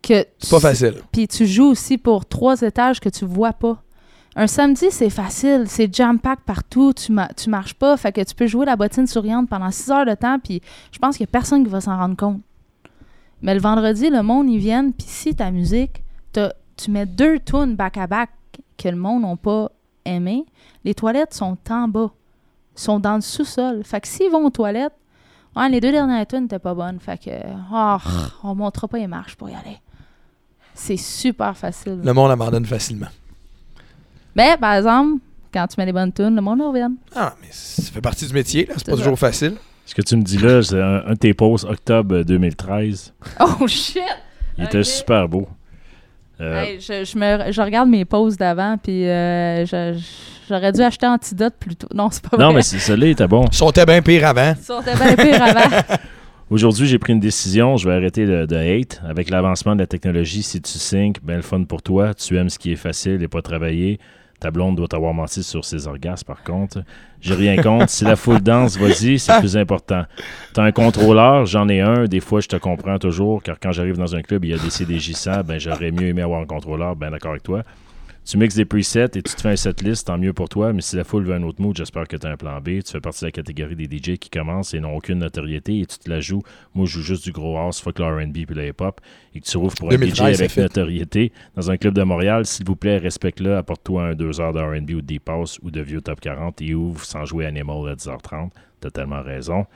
que 0.03 0.26
C'est 0.38 0.51
pas 0.51 0.61
facile. 0.61 0.97
puis 1.11 1.26
tu 1.26 1.47
joues 1.47 1.70
aussi 1.70 1.97
pour 1.97 2.26
trois 2.26 2.61
étages 2.61 3.01
que 3.01 3.09
tu 3.09 3.24
vois 3.24 3.55
pas. 3.55 3.82
Un 4.37 4.47
samedi, 4.49 4.87
c'est 4.91 5.11
facile, 5.11 5.64
c'est 5.68 5.95
jam-pack 5.95 6.41
partout, 6.41 6.93
tu, 6.93 7.12
ma- 7.12 7.28
tu 7.28 7.49
marches 7.51 7.74
pas, 7.74 7.97
fait 7.97 8.11
que 8.12 8.20
tu 8.22 8.35
peux 8.35 8.49
jouer 8.49 8.66
la 8.66 8.74
bottine 8.74 9.07
souriante 9.07 9.49
pendant 9.49 9.70
six 9.70 9.91
heures 9.93 10.07
de 10.07 10.14
temps, 10.14 10.39
puis 10.41 10.61
je 10.91 10.99
pense 10.99 11.16
qu'il 11.16 11.24
y 11.24 11.28
a 11.28 11.30
personne 11.30 11.62
qui 11.62 11.70
va 11.70 11.80
s'en 11.80 11.97
rendre 11.97 12.16
compte. 12.16 12.41
Mais 13.43 13.55
le 13.55 13.61
vendredi, 13.61 14.11
le 14.11 14.22
monde, 14.22 14.49
ils 14.51 14.59
viennent, 14.59 14.93
puis 14.93 15.07
si 15.09 15.35
ta 15.37 15.51
musique, 15.53 16.03
tu 16.32 16.91
mets 16.91 17.07
deux 17.07 17.39
tunes 17.39 17.76
back-à-back 17.76 18.30
que 18.76 18.89
le 18.89 18.97
monde 18.97 19.22
n'a 19.22 19.37
pas 19.37 19.70
aimé, 20.05 20.45
les 20.85 20.95
toilettes 20.95 21.32
sont 21.32 21.57
en 21.70 21.87
bas, 21.87 22.11
sont 22.74 22.99
dans 22.99 23.14
le 23.14 23.20
sous-sol. 23.20 23.82
Fait 23.85 24.01
que 24.01 24.09
s'ils 24.09 24.30
vont 24.32 24.47
aux 24.47 24.51
toilettes, 24.51 24.95
ouais, 25.55 25.68
les 25.68 25.80
deux 25.80 25.93
dernières 25.93 26.26
tunes 26.26 26.43
n'étaient 26.43 26.59
pas 26.59 26.74
bonnes, 26.74 26.99
fait 26.99 27.22
que, 27.22 27.30
oh, 27.72 27.97
on 28.43 28.57
montrera 28.57 28.89
pas 28.89 28.99
les 28.99 29.07
marches 29.07 29.37
pour 29.37 29.49
y 29.49 29.55
aller. 29.55 29.78
C'est 30.74 30.97
super 30.97 31.57
facile. 31.57 32.01
Le 32.03 32.12
monde 32.12 32.32
abandonne 32.32 32.66
facilement. 32.66 33.07
Mais, 34.37 34.57
par 34.61 34.74
exemple, 34.74 35.20
quand 35.53 35.66
tu 35.66 35.74
mets 35.78 35.87
les 35.87 35.93
bonnes 35.93 36.12
tunes, 36.12 36.35
le 36.35 36.43
monde 36.43 36.61
revient. 36.61 36.89
Ah, 37.14 37.35
mais 37.41 37.49
ça 37.51 37.82
fait 37.93 38.01
partie 38.01 38.26
du 38.26 38.32
métier, 38.35 38.66
là. 38.66 38.74
C'est 38.76 38.87
pas 38.87 38.93
ça. 38.93 38.99
toujours 38.99 39.18
facile. 39.18 39.55
Ce 39.87 39.95
que 39.95 40.03
tu 40.03 40.16
me 40.16 40.22
dis 40.22 40.39
là, 40.39 40.62
c'est 40.62 40.80
un, 40.80 41.03
un 41.07 41.11
de 41.12 41.18
tes 41.18 41.35
posts 41.35 41.64
octobre 41.64 42.22
2013. 42.22 43.12
Oh 43.41 43.66
shit! 43.68 44.03
Il 44.57 44.64
était 44.64 44.82
super 44.82 45.28
beau. 45.28 45.47
Euh, 46.41 46.62
Hey, 46.62 46.80
je, 46.80 47.05
je 47.05 47.18
me, 47.18 47.53
je 47.53 47.61
regarde 47.61 47.89
mes 47.89 48.05
posts 48.05 48.39
d'avant, 48.39 48.76
puis 48.82 49.07
euh, 49.09 49.64
je- 49.66 49.97
j'aurais 50.49 50.72
dû 50.72 50.80
acheter 50.80 51.07
Antidote 51.07 51.55
plus 51.61 51.76
tôt. 51.76 51.87
Non, 51.95 52.09
c'est 52.11 52.26
pas 52.28 52.37
non, 52.39 52.47
vrai. 52.47 52.55
mais 52.57 52.62
c'est- 52.62 52.78
celui-là 52.78 53.09
était 53.09 53.28
bon. 53.28 53.45
Ils 53.53 53.85
bien 53.87 54.03
pire 54.03 54.26
avant? 54.26 54.55
Aurait 54.70 54.97
bien 54.97 55.16
pire 55.16 55.43
avant? 55.43 55.70
Aujourd'hui, 56.51 56.87
j'ai 56.87 56.99
pris 56.99 57.12
une 57.12 57.20
décision. 57.20 57.76
Je 57.76 57.89
vais 57.89 57.95
arrêter 57.95 58.26
de, 58.26 58.47
de 58.47 58.57
hate. 58.57 59.01
Avec 59.09 59.30
l'avancement 59.30 59.74
de 59.74 59.80
la 59.80 59.87
technologie, 59.87 60.43
si 60.43 60.61
tu 60.61 60.78
syncs, 60.78 61.18
ben 61.22 61.37
le 61.37 61.43
fun 61.43 61.62
pour 61.64 61.82
toi. 61.82 62.14
Tu 62.14 62.37
aimes 62.37 62.51
ce 62.51 62.59
qui 62.59 62.72
est 62.72 62.76
facile 62.76 63.22
et 63.22 63.28
pas 63.28 63.43
travailler. 63.43 63.99
Ta 64.45 64.51
blonde 64.51 64.76
doit 64.76 64.88
t'avoir 64.88 65.14
menti 65.14 65.42
sur 65.42 65.64
ses 65.64 65.86
orgasmes, 65.86 66.26
par 66.26 66.42
contre. 66.42 66.82
J'ai 67.22 67.32
rien 67.32 67.57
contre. 67.57 67.88
Si 67.88 68.05
la 68.05 68.14
foule 68.14 68.42
danse, 68.42 68.76
vas-y, 68.76 69.18
c'est 69.18 69.38
plus 69.38 69.57
important. 69.57 70.05
T'as 70.53 70.64
un 70.64 70.70
contrôleur, 70.70 71.47
j'en 71.47 71.66
ai 71.70 71.80
un. 71.80 72.05
Des 72.05 72.20
fois, 72.20 72.42
je 72.42 72.49
te 72.49 72.57
comprends 72.57 72.99
toujours, 72.99 73.42
car 73.42 73.59
quand 73.59 73.72
j'arrive 73.72 73.97
dans 73.97 74.14
un 74.14 74.20
club, 74.20 74.45
il 74.45 74.51
y 74.51 74.53
a 74.53 74.59
des 74.59 74.68
CDJ100, 74.68 75.45
ben 75.45 75.59
j'aurais 75.59 75.90
mieux 75.92 76.09
aimé 76.09 76.20
avoir 76.20 76.42
un 76.42 76.45
contrôleur. 76.45 76.95
Ben 76.95 77.11
d'accord 77.11 77.30
avec 77.30 77.42
toi. 77.42 77.62
Tu 78.27 78.39
mixes 78.39 78.55
des 78.55 78.64
presets 78.64 79.05
et 79.05 79.22
tu 79.22 79.35
te 79.35 79.41
fais 79.43 79.51
un 79.51 79.57
setlist, 79.57 80.07
tant 80.07 80.16
mieux 80.16 80.33
pour 80.33 80.49
toi. 80.49 80.72
Mais 80.72 80.81
si 80.81 80.97
la 80.97 81.05
foule 81.05 81.25
veut 81.25 81.35
un 81.35 81.43
autre 81.43 81.61
mood, 81.61 81.77
j'espère 81.77 82.09
que 82.09 82.16
tu 82.16 82.27
as 82.27 82.31
un 82.31 82.39
plan 82.39 82.59
B. 82.59 82.83
Tu 82.83 82.91
fais 82.91 83.01
partie 83.01 83.20
de 83.20 83.27
la 83.27 83.33
catégorie 83.33 83.77
des 83.77 83.85
DJ 83.85 84.16
qui 84.16 84.31
commencent 84.31 84.72
et 84.72 84.81
n'ont 84.81 84.97
aucune 84.97 85.18
notoriété 85.18 85.81
et 85.81 85.87
tu 85.87 85.99
te 85.99 86.09
la 86.09 86.20
joues. 86.20 86.43
Moi, 86.75 86.87
je 86.87 86.93
joue 86.93 87.03
juste 87.03 87.25
du 87.25 87.33
gros 87.33 87.59
house, 87.59 87.83
fuck 87.83 87.99
le 87.99 88.07
RB 88.07 88.33
puis 88.33 88.55
le 88.55 88.68
hip-hop. 88.68 88.99
Et 89.35 89.41
que 89.41 89.45
tu 89.45 89.59
rouvres 89.59 89.75
pour 89.75 89.89
un 89.89 89.97
2013, 89.97 90.39
DJ 90.39 90.41
avec 90.41 90.57
notoriété 90.57 91.33
dans 91.55 91.70
un 91.70 91.77
club 91.77 91.93
de 91.93 92.03
Montréal, 92.03 92.47
s'il 92.47 92.64
vous 92.64 92.77
plaît, 92.77 92.97
respecte-le. 92.97 93.57
Apporte-toi 93.57 94.03
un 94.05 94.14
2 94.14 94.41
heures 94.41 94.55
de 94.55 94.61
RB 94.61 94.91
ou 94.93 95.03
de 95.03 95.07
deep 95.07 95.29
house 95.29 95.61
ou 95.62 95.70
de 95.70 95.83
vieux 95.83 96.01
top 96.01 96.20
40 96.20 96.62
et 96.62 96.75
ouvre 96.75 97.05
sans 97.05 97.27
jouer 97.27 97.45
Animal 97.45 97.91
à 97.91 97.95
10h30. 97.95 98.49
T'as 98.81 98.91
tellement 98.91 99.22
raison. 99.22 99.66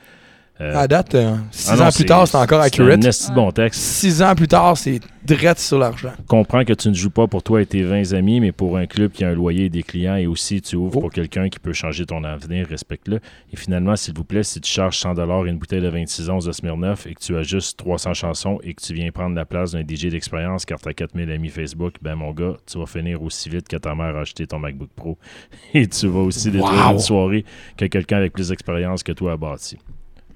Euh, 0.61 0.75
À 0.75 0.87
date, 0.89 1.15
euh, 1.15 1.35
six 1.51 1.69
ah 1.71 1.75
non, 1.77 1.83
ans 1.83 1.89
plus 1.91 2.03
tard, 2.05 2.27
c'est 2.27 2.35
encore 2.35 2.59
accurate. 2.59 3.05
un 3.05 3.07
esti 3.07 3.29
de 3.29 3.35
bon 3.35 3.49
texte. 3.51 3.79
Six 3.79 4.21
ans 4.21 4.35
plus 4.35 4.49
tard, 4.49 4.75
c'est 4.77 4.99
direct 5.23 5.57
sur 5.59 5.79
l'argent. 5.79 6.11
comprends 6.27 6.65
que 6.65 6.73
tu 6.73 6.89
ne 6.89 6.93
joues 6.93 7.11
pas 7.11 7.27
pour 7.27 7.43
toi 7.43 7.61
et 7.61 7.65
tes 7.65 7.81
20 7.83 8.11
amis, 8.11 8.41
mais 8.41 8.51
pour 8.51 8.75
un 8.77 8.85
club 8.85 9.11
qui 9.13 9.23
a 9.23 9.29
un 9.29 9.33
loyer 9.35 9.65
et 9.65 9.69
des 9.69 9.83
clients, 9.83 10.17
et 10.17 10.27
aussi 10.27 10.61
tu 10.61 10.75
ouvres 10.75 10.97
Oh. 10.97 11.01
pour 11.01 11.11
quelqu'un 11.11 11.47
qui 11.47 11.59
peut 11.59 11.71
changer 11.71 12.05
ton 12.05 12.25
avenir, 12.25 12.67
respecte-le. 12.67 13.21
Et 13.53 13.55
finalement, 13.55 13.95
s'il 13.95 14.13
vous 14.15 14.25
plaît, 14.25 14.43
si 14.43 14.59
tu 14.59 14.69
charges 14.69 14.97
100 14.97 15.45
et 15.45 15.49
une 15.49 15.57
bouteille 15.59 15.79
de 15.81 15.87
26 15.87 16.29
onces 16.29 16.43
de 16.43 16.51
Smirnoff 16.51 17.07
et 17.07 17.13
que 17.13 17.21
tu 17.21 17.37
as 17.37 17.43
juste 17.43 17.77
300 17.79 18.13
chansons 18.13 18.59
et 18.61 18.73
que 18.73 18.81
tu 18.81 18.93
viens 18.93 19.09
prendre 19.11 19.35
la 19.37 19.45
place 19.45 19.71
d'un 19.71 19.83
DJ 19.87 20.07
d'expérience 20.07 20.65
car 20.65 20.79
tu 20.81 20.89
as 20.89 20.93
4000 20.93 21.31
amis 21.31 21.47
Facebook, 21.49 21.93
ben 22.01 22.15
mon 22.15 22.31
gars, 22.31 22.57
tu 22.69 22.77
vas 22.79 22.85
finir 22.85 23.21
aussi 23.23 23.47
vite 23.47 23.69
que 23.69 23.77
ta 23.77 23.95
mère 23.95 24.17
a 24.17 24.21
acheté 24.21 24.45
ton 24.45 24.59
MacBook 24.59 24.89
Pro. 24.93 25.17
Et 25.73 25.87
tu 25.87 26.07
vas 26.07 26.19
aussi 26.19 26.51
détruire 26.51 26.87
Wow. 26.87 26.93
une 26.93 26.99
soirée 26.99 27.45
que 27.77 27.85
quelqu'un 27.85 28.17
avec 28.17 28.33
plus 28.33 28.49
d'expérience 28.49 29.03
que 29.03 29.13
toi 29.13 29.31
a 29.33 29.37
bâti. 29.37 29.77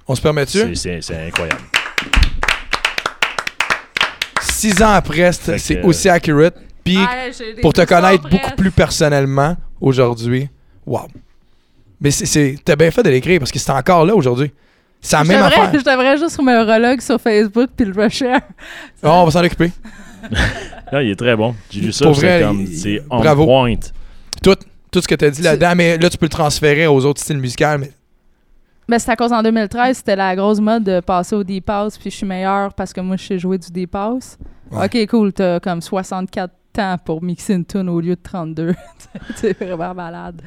On 0.08 0.16
se 0.16 0.22
permet-tu? 0.22 0.76
C'est- 0.76 1.00
incroyable. 1.28 1.62
Six 4.42 4.82
ans 4.82 4.92
après, 4.94 5.32
c'est 5.32 5.76
que- 5.82 5.86
aussi 5.86 6.10
accurate. 6.10 6.56
Puis, 6.84 6.98
des 6.98 7.62
pour 7.62 7.72
te 7.74 7.84
connaître 7.86 8.28
beaucoup 8.30 8.52
plus 8.58 8.72
personnellement 8.72 9.56
aujourd'hui, 9.80 10.50
wow. 10.86 11.08
Mais 12.02 12.10
t'as 12.66 12.76
bien 12.76 12.92
fait 12.92 13.04
de 13.04 13.10
l'écrire 13.10 13.40
parce 13.40 13.52
que 13.52 13.60
c'est 13.60 13.72
encore 13.72 14.06
là 14.06 14.14
aujourd'hui. 14.16 14.52
C'est 15.00 15.16
la 15.16 15.24
Je 15.24 15.28
même 15.30 15.44
affaire. 15.44 15.72
Je 15.74 15.80
devrais 15.80 16.18
juste 16.18 16.42
me 16.42 16.60
relog 16.66 17.00
sur 17.02 17.20
Facebook 17.20 17.70
puis 17.76 17.86
le 17.86 18.02
reshare. 18.04 18.42
Oh, 19.02 19.08
on 19.10 19.26
va 19.26 19.32
s'en 19.32 19.44
occuper. 19.44 19.72
Là, 20.92 21.04
il 21.04 21.12
est 21.12 21.16
très 21.16 21.36
bon. 21.38 21.56
J'ai 21.70 21.80
lu 21.82 21.92
ça, 21.94 22.06
Pour 22.06 22.16
c'est 22.18 22.42
comme, 22.42 22.66
c'est 22.68 23.02
on 23.10 23.20
bravo. 23.20 23.46
point. 23.46 23.76
Tout, 24.42 24.56
tout 24.92 25.02
ce 25.02 25.08
que 25.08 25.16
tu 25.16 25.26
as 25.26 25.30
dit 25.30 25.42
là-dedans, 25.42 25.74
mais 25.76 25.98
là, 25.98 26.10
tu 26.10 26.18
peux 26.18 26.26
le 26.26 26.30
transférer 26.30 26.88
aux 26.88 27.06
autres 27.06 27.22
styles 27.22 27.38
musicaux. 27.38 27.78
Mais 27.80 27.92
Mais 28.88 29.00
c'est 29.00 29.12
à 29.12 29.16
cause 29.16 29.32
en 29.32 29.42
2013, 29.42 29.98
c'était 29.98 30.16
la 30.16 30.36
grosse 30.36 30.60
mode 30.60 30.84
de 30.84 31.00
passer 31.00 31.36
au 31.36 31.44
Deep 31.44 31.70
House, 31.70 31.98
puis 31.98 32.10
je 32.12 32.18
suis 32.18 32.26
meilleure 32.26 32.74
parce 32.74 32.92
que 32.94 33.02
moi, 33.02 33.16
je 33.18 33.24
sais 33.26 33.40
jouer 33.40 33.58
du 33.58 33.72
Deep 33.72 33.96
House. 33.96 34.38
Ouais. 34.72 34.86
Ok, 34.86 35.08
cool, 35.10 35.32
t'as 35.34 35.60
comme 35.60 35.82
64 35.82 36.52
temps 36.74 36.98
pour 37.06 37.22
mixer 37.22 37.54
une 37.54 37.66
tune 37.66 37.88
au 37.90 38.00
lieu 38.02 38.16
de 38.16 38.22
32. 38.22 38.74
c'est 39.36 39.58
vraiment 39.64 39.94
malade. 39.94 40.42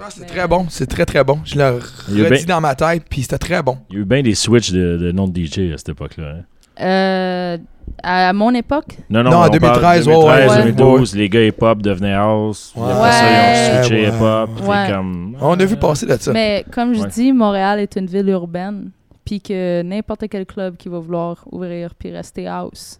Ah, 0.00 0.04
c'est 0.08 0.20
Mais- 0.20 0.26
très 0.26 0.46
bon. 0.46 0.66
C'est 0.70 0.86
très, 0.86 1.04
très 1.04 1.24
bon. 1.24 1.40
Je 1.44 1.56
l'ai 1.56 1.68
redit 1.68 2.44
ben- 2.46 2.54
dans 2.54 2.60
ma 2.60 2.74
tête, 2.76 3.04
puis 3.10 3.22
c'était 3.22 3.38
très 3.38 3.62
bon. 3.62 3.78
Il 3.90 3.96
y 3.96 3.98
a 3.98 4.02
eu 4.02 4.04
bien 4.04 4.22
des 4.22 4.34
switches 4.36 4.70
de, 4.70 4.96
de 4.96 5.10
nom 5.12 5.26
de 5.26 5.36
DJ 5.44 5.72
à 5.74 5.78
cette 5.78 5.88
époque-là. 5.88 6.34
hein. 6.36 6.44
Euh, 6.80 7.58
À 8.02 8.32
mon 8.32 8.54
époque, 8.54 8.96
Non, 9.10 9.22
non, 9.22 9.30
Non, 9.30 9.36
en 9.36 9.40
on 9.40 9.48
parle 9.48 9.50
2013, 9.60 10.04
2013, 10.06 10.50
ouais, 10.50 10.56
2012, 10.72 11.16
les 11.16 11.28
gars 11.28 11.44
hip-hop 11.46 11.82
devenaient 11.82 12.14
house. 12.14 12.72
Ouais. 12.76 12.90
Après 12.92 13.12
ça, 13.12 13.24
ils 13.24 13.78
ont 13.78 13.82
switché 13.82 14.02
Ouais. 14.02 14.08
hip-hop. 14.16 14.50
puis 14.56 14.66
Ouais. 14.66 14.86
comme, 14.90 15.36
On 15.40 15.58
a 15.60 15.64
vu 15.64 15.76
passer 15.76 16.06
de 16.06 16.16
ça. 16.16 16.32
mais 16.32 16.64
comme 16.70 16.94
je 16.94 17.00
Ouais. 17.02 17.08
dis, 17.08 17.32
Montréal 17.32 17.80
est 17.80 17.96
une 17.96 18.06
ville 18.06 18.28
urbaine. 18.28 18.90
Puis 19.24 19.40
que 19.42 19.82
n'importe 19.82 20.24
quel 20.30 20.46
club 20.46 20.76
qui 20.78 20.88
va 20.88 20.98
vouloir 21.00 21.44
ouvrir 21.52 21.94
puis 21.94 22.10
rester 22.10 22.46
house, 22.46 22.98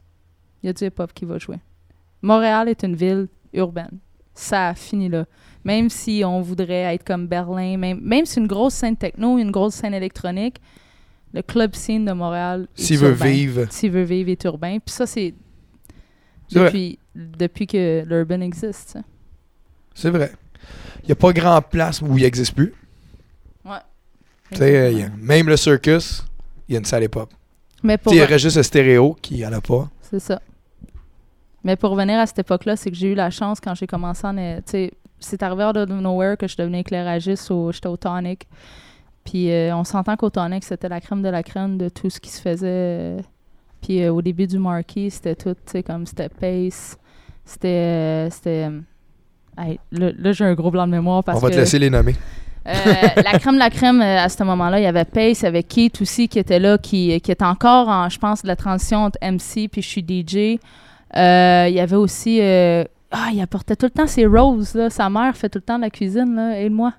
il 0.62 0.66
y 0.66 0.70
a 0.70 0.72
du 0.74 0.84
hip-hop 0.84 1.10
qui 1.14 1.24
va 1.24 1.38
jouer. 1.38 1.56
Montréal 2.20 2.68
est 2.68 2.82
une 2.82 2.94
ville 2.96 3.28
urbaine. 3.54 3.98
Ça 4.34 4.74
finit 4.74 5.08
là. 5.08 5.24
Même 5.64 5.88
si 5.88 6.22
on 6.26 6.40
voudrait 6.42 6.94
être 6.94 7.04
comme 7.04 7.26
Berlin, 7.26 7.76
même, 7.78 8.00
même 8.02 8.24
si 8.26 8.38
une 8.40 8.46
grosse 8.46 8.74
scène 8.74 8.96
techno, 8.96 9.38
une 9.38 9.50
grosse 9.50 9.74
scène 9.74 9.94
électronique, 9.94 10.56
le 11.32 11.42
club 11.42 11.74
scene 11.74 12.04
de 12.04 12.12
Montréal. 12.12 12.68
S'il 12.74 12.98
veut 12.98 13.10
vivre. 13.12 13.66
S'il 13.70 13.90
veut 13.90 14.02
vivre, 14.02 14.30
est 14.30 14.44
urbain. 14.44 14.78
Puis 14.84 14.94
ça, 14.94 15.06
c'est 15.06 15.34
depuis, 16.50 16.98
depuis 17.14 17.66
que 17.66 18.04
l'urban 18.06 18.40
existe. 18.40 18.98
C'est 19.94 20.10
vrai. 20.10 20.32
Il 21.02 21.06
n'y 21.06 21.12
a 21.12 21.16
pas 21.16 21.32
grand 21.32 21.60
place 21.62 22.00
où 22.02 22.16
il 22.16 22.22
n'existe 22.22 22.54
plus. 22.54 22.72
Ouais. 23.64 23.72
Euh, 24.60 24.90
il 24.92 24.98
y 24.98 25.02
a- 25.02 25.10
même 25.18 25.48
le 25.48 25.56
circus, 25.56 26.24
il 26.68 26.72
y 26.72 26.76
a 26.76 26.78
une 26.78 26.84
salle 26.84 27.04
hip-hop. 27.04 27.30
Mais 27.82 27.98
pour, 27.98 28.12
Il 28.12 28.18
y 28.18 28.22
aurait 28.22 28.38
juste 28.38 28.56
le 28.56 28.62
stéréo 28.62 29.16
qui 29.20 29.44
en 29.46 29.52
a 29.52 29.60
pas. 29.60 29.88
c'est 30.02 30.18
ça. 30.20 30.40
Mais 31.64 31.76
pour 31.76 31.90
revenir 31.90 32.18
à 32.18 32.26
cette 32.26 32.38
époque-là, 32.38 32.76
c'est 32.76 32.90
que 32.90 32.96
j'ai 32.96 33.12
eu 33.12 33.14
la 33.14 33.30
chance 33.30 33.60
quand 33.60 33.74
j'ai 33.74 33.86
commencé 33.86 34.26
en. 34.26 34.36
euh, 34.38 34.60
c'est 35.20 35.42
arrivé 35.42 35.64
out 35.64 35.76
of 35.76 35.88
nowhere 35.88 36.36
que 36.36 36.46
je 36.48 36.56
devenais 36.56 36.80
éclairagiste. 36.80 37.50
Au, 37.50 37.72
j'étais 37.72 37.88
au 37.88 37.96
Tonic. 37.96 38.46
Puis 39.30 39.50
euh, 39.52 39.76
on 39.76 39.84
s'entend 39.84 40.16
qu'au 40.16 40.30
Tonic, 40.30 40.64
c'était 40.64 40.88
la 40.88 41.00
crème 41.02 41.20
de 41.20 41.28
la 41.28 41.42
crème 41.42 41.76
de 41.76 41.90
tout 41.90 42.08
ce 42.08 42.18
qui 42.18 42.30
se 42.30 42.40
faisait. 42.40 42.66
euh, 42.66 43.18
Puis 43.82 44.02
euh, 44.02 44.10
au 44.12 44.22
début 44.22 44.46
du 44.46 44.58
marquis, 44.58 45.10
c'était 45.10 45.34
tout, 45.34 45.52
tu 45.54 45.60
sais, 45.66 45.82
comme 45.82 46.06
c'était 46.06 46.30
Pace. 46.30 46.96
C'était. 47.44 48.28
c'était 48.30 48.70
hey, 49.58 49.78
là, 49.92 50.12
là, 50.16 50.32
j'ai 50.32 50.44
un 50.44 50.54
gros 50.54 50.70
blanc 50.70 50.86
de 50.86 50.92
mémoire 50.92 51.22
parce 51.22 51.38
On 51.38 51.42
va 51.42 51.48
que. 51.48 51.54
te 51.56 51.60
laisser 51.60 51.78
les 51.78 51.90
nommer. 51.90 52.14
La 52.64 53.38
crème 53.38 53.54
de 53.54 53.58
la 53.58 53.70
crème, 53.70 54.00
à 54.02 54.28
ce 54.28 54.42
moment-là, 54.44 54.78
il 54.78 54.82
y 54.82 54.86
avait 54.86 55.04
Pace, 55.06 55.40
il 55.40 55.44
y 55.44 55.46
avait 55.46 55.62
Keith 55.62 56.00
aussi 56.02 56.28
qui 56.28 56.38
était 56.38 56.58
là, 56.58 56.76
qui, 56.76 57.18
qui 57.20 57.30
était 57.32 57.44
encore 57.44 57.88
en, 57.88 58.08
je 58.10 58.18
pense, 58.18 58.42
de 58.42 58.46
la 58.48 58.56
transition 58.56 59.04
entre 59.04 59.18
MC 59.22 59.68
puis 59.70 59.80
je 59.82 59.88
suis 59.88 60.02
DJ. 60.02 60.34
Il 61.14 61.74
y 61.74 61.80
avait 61.80 61.96
aussi. 61.96 62.40
ah, 62.42 63.28
il 63.32 63.40
apportait 63.42 63.76
tout 63.76 63.86
le 63.86 63.90
temps 63.90 64.06
ses 64.06 64.26
roses, 64.26 64.74
là. 64.74 64.90
Sa 64.90 65.08
mère 65.10 65.34
fait 65.36 65.48
tout 65.48 65.58
le 65.58 65.62
temps 65.64 65.76
de 65.76 65.82
la 65.82 65.90
cuisine, 65.90 66.34
là. 66.34 66.60
Aide-moi. 66.60 66.92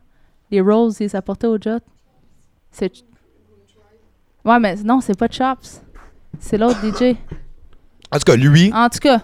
Les 0.51 0.61
roses, 0.61 0.97
il 0.99 1.03
les 1.03 1.15
apportait 1.15 1.47
au 1.47 1.57
Jot. 1.61 1.79
C'est. 2.71 2.91
Ouais, 4.45 4.59
mais 4.59 4.75
non, 4.83 5.01
c'est 5.01 5.17
pas 5.17 5.27
Chops. 5.29 5.81
C'est 6.39 6.57
l'autre 6.57 6.79
DJ. 6.83 7.15
En 8.11 8.17
tout 8.17 8.23
cas, 8.25 8.35
lui, 8.35 8.71
En 8.73 8.89
tout 8.89 8.99
cas, 8.99 9.21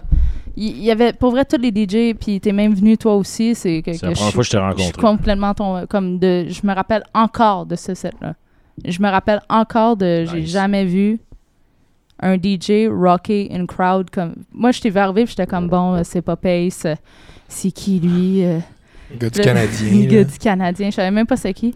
il 0.56 0.78
y 0.82 0.90
avait 0.90 1.12
pour 1.12 1.30
vrai 1.30 1.44
tous 1.44 1.56
les 1.58 1.70
DJ, 1.70 2.14
puis 2.18 2.40
t'es 2.40 2.52
même 2.52 2.74
venu 2.74 2.96
toi 2.98 3.16
aussi. 3.16 3.54
C'est 3.54 3.82
que, 3.82 3.90
la 3.90 3.96
je 3.96 4.00
première 4.14 4.32
fois 4.32 4.42
que 4.42 4.42
je 4.42 4.50
t'ai 4.50 4.56
je 4.58 4.60
suis 4.60 4.60
rencontré. 4.84 5.00
complètement 5.02 5.54
ton, 5.54 5.86
comme 5.86 6.18
de. 6.18 6.46
Je 6.48 6.66
me 6.66 6.74
rappelle 6.74 7.02
encore 7.14 7.66
de 7.66 7.76
ce 7.76 7.94
set-là. 7.94 8.34
Je 8.84 9.00
me 9.00 9.08
rappelle 9.08 9.40
encore 9.48 9.96
de. 9.96 10.24
J'ai 10.26 10.40
Nice. 10.42 10.50
jamais 10.50 10.84
vu 10.84 11.18
un 12.20 12.36
DJ 12.36 12.88
rocker 12.90 13.52
une 13.54 13.66
crowd 13.66 14.10
comme. 14.10 14.34
Moi, 14.52 14.70
je 14.72 14.80
t'ai 14.80 14.90
vu 14.90 14.98
arriver, 14.98 15.24
puis 15.24 15.30
j'étais 15.36 15.46
comme 15.46 15.68
bon, 15.68 15.94
euh, 15.94 16.00
c'est 16.04 16.22
pas 16.22 16.36
Pace. 16.36 16.84
euh, 16.84 16.94
C'est 17.48 17.70
qui 17.70 17.98
lui 18.00 18.44
euh, 18.44 18.58
le 19.10 19.16
gars 19.18 19.30
du 19.30 19.38
le- 19.38 19.44
Canadien. 19.44 19.90
Le 20.02 20.06
gars 20.06 20.24
du 20.24 20.38
Canadien. 20.38 20.90
Je 20.90 20.94
savais 20.96 21.10
même 21.10 21.26
pas 21.26 21.36
c'est 21.36 21.54
qui. 21.54 21.74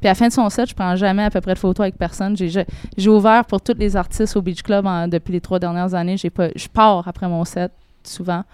Puis 0.00 0.08
à 0.08 0.10
la 0.12 0.14
fin 0.14 0.28
de 0.28 0.32
son 0.32 0.48
set, 0.48 0.68
je 0.70 0.74
prends 0.74 0.96
jamais 0.96 1.24
à 1.24 1.30
peu 1.30 1.40
près 1.40 1.54
de 1.54 1.58
photos 1.58 1.84
avec 1.84 1.96
personne. 1.98 2.36
J'ai 2.36 3.10
ouvert 3.10 3.44
pour 3.44 3.60
tous 3.60 3.74
les 3.78 3.96
artistes 3.96 4.36
au 4.36 4.42
Beach 4.42 4.62
Club 4.62 4.86
en- 4.86 5.06
depuis 5.08 5.32
les 5.32 5.40
trois 5.40 5.58
dernières 5.58 5.94
années. 5.94 6.16
J'ai 6.16 6.30
pas, 6.30 6.48
je 6.56 6.68
pars 6.68 7.06
après 7.06 7.28
mon 7.28 7.44
set 7.44 7.70
souvent. 8.02 8.44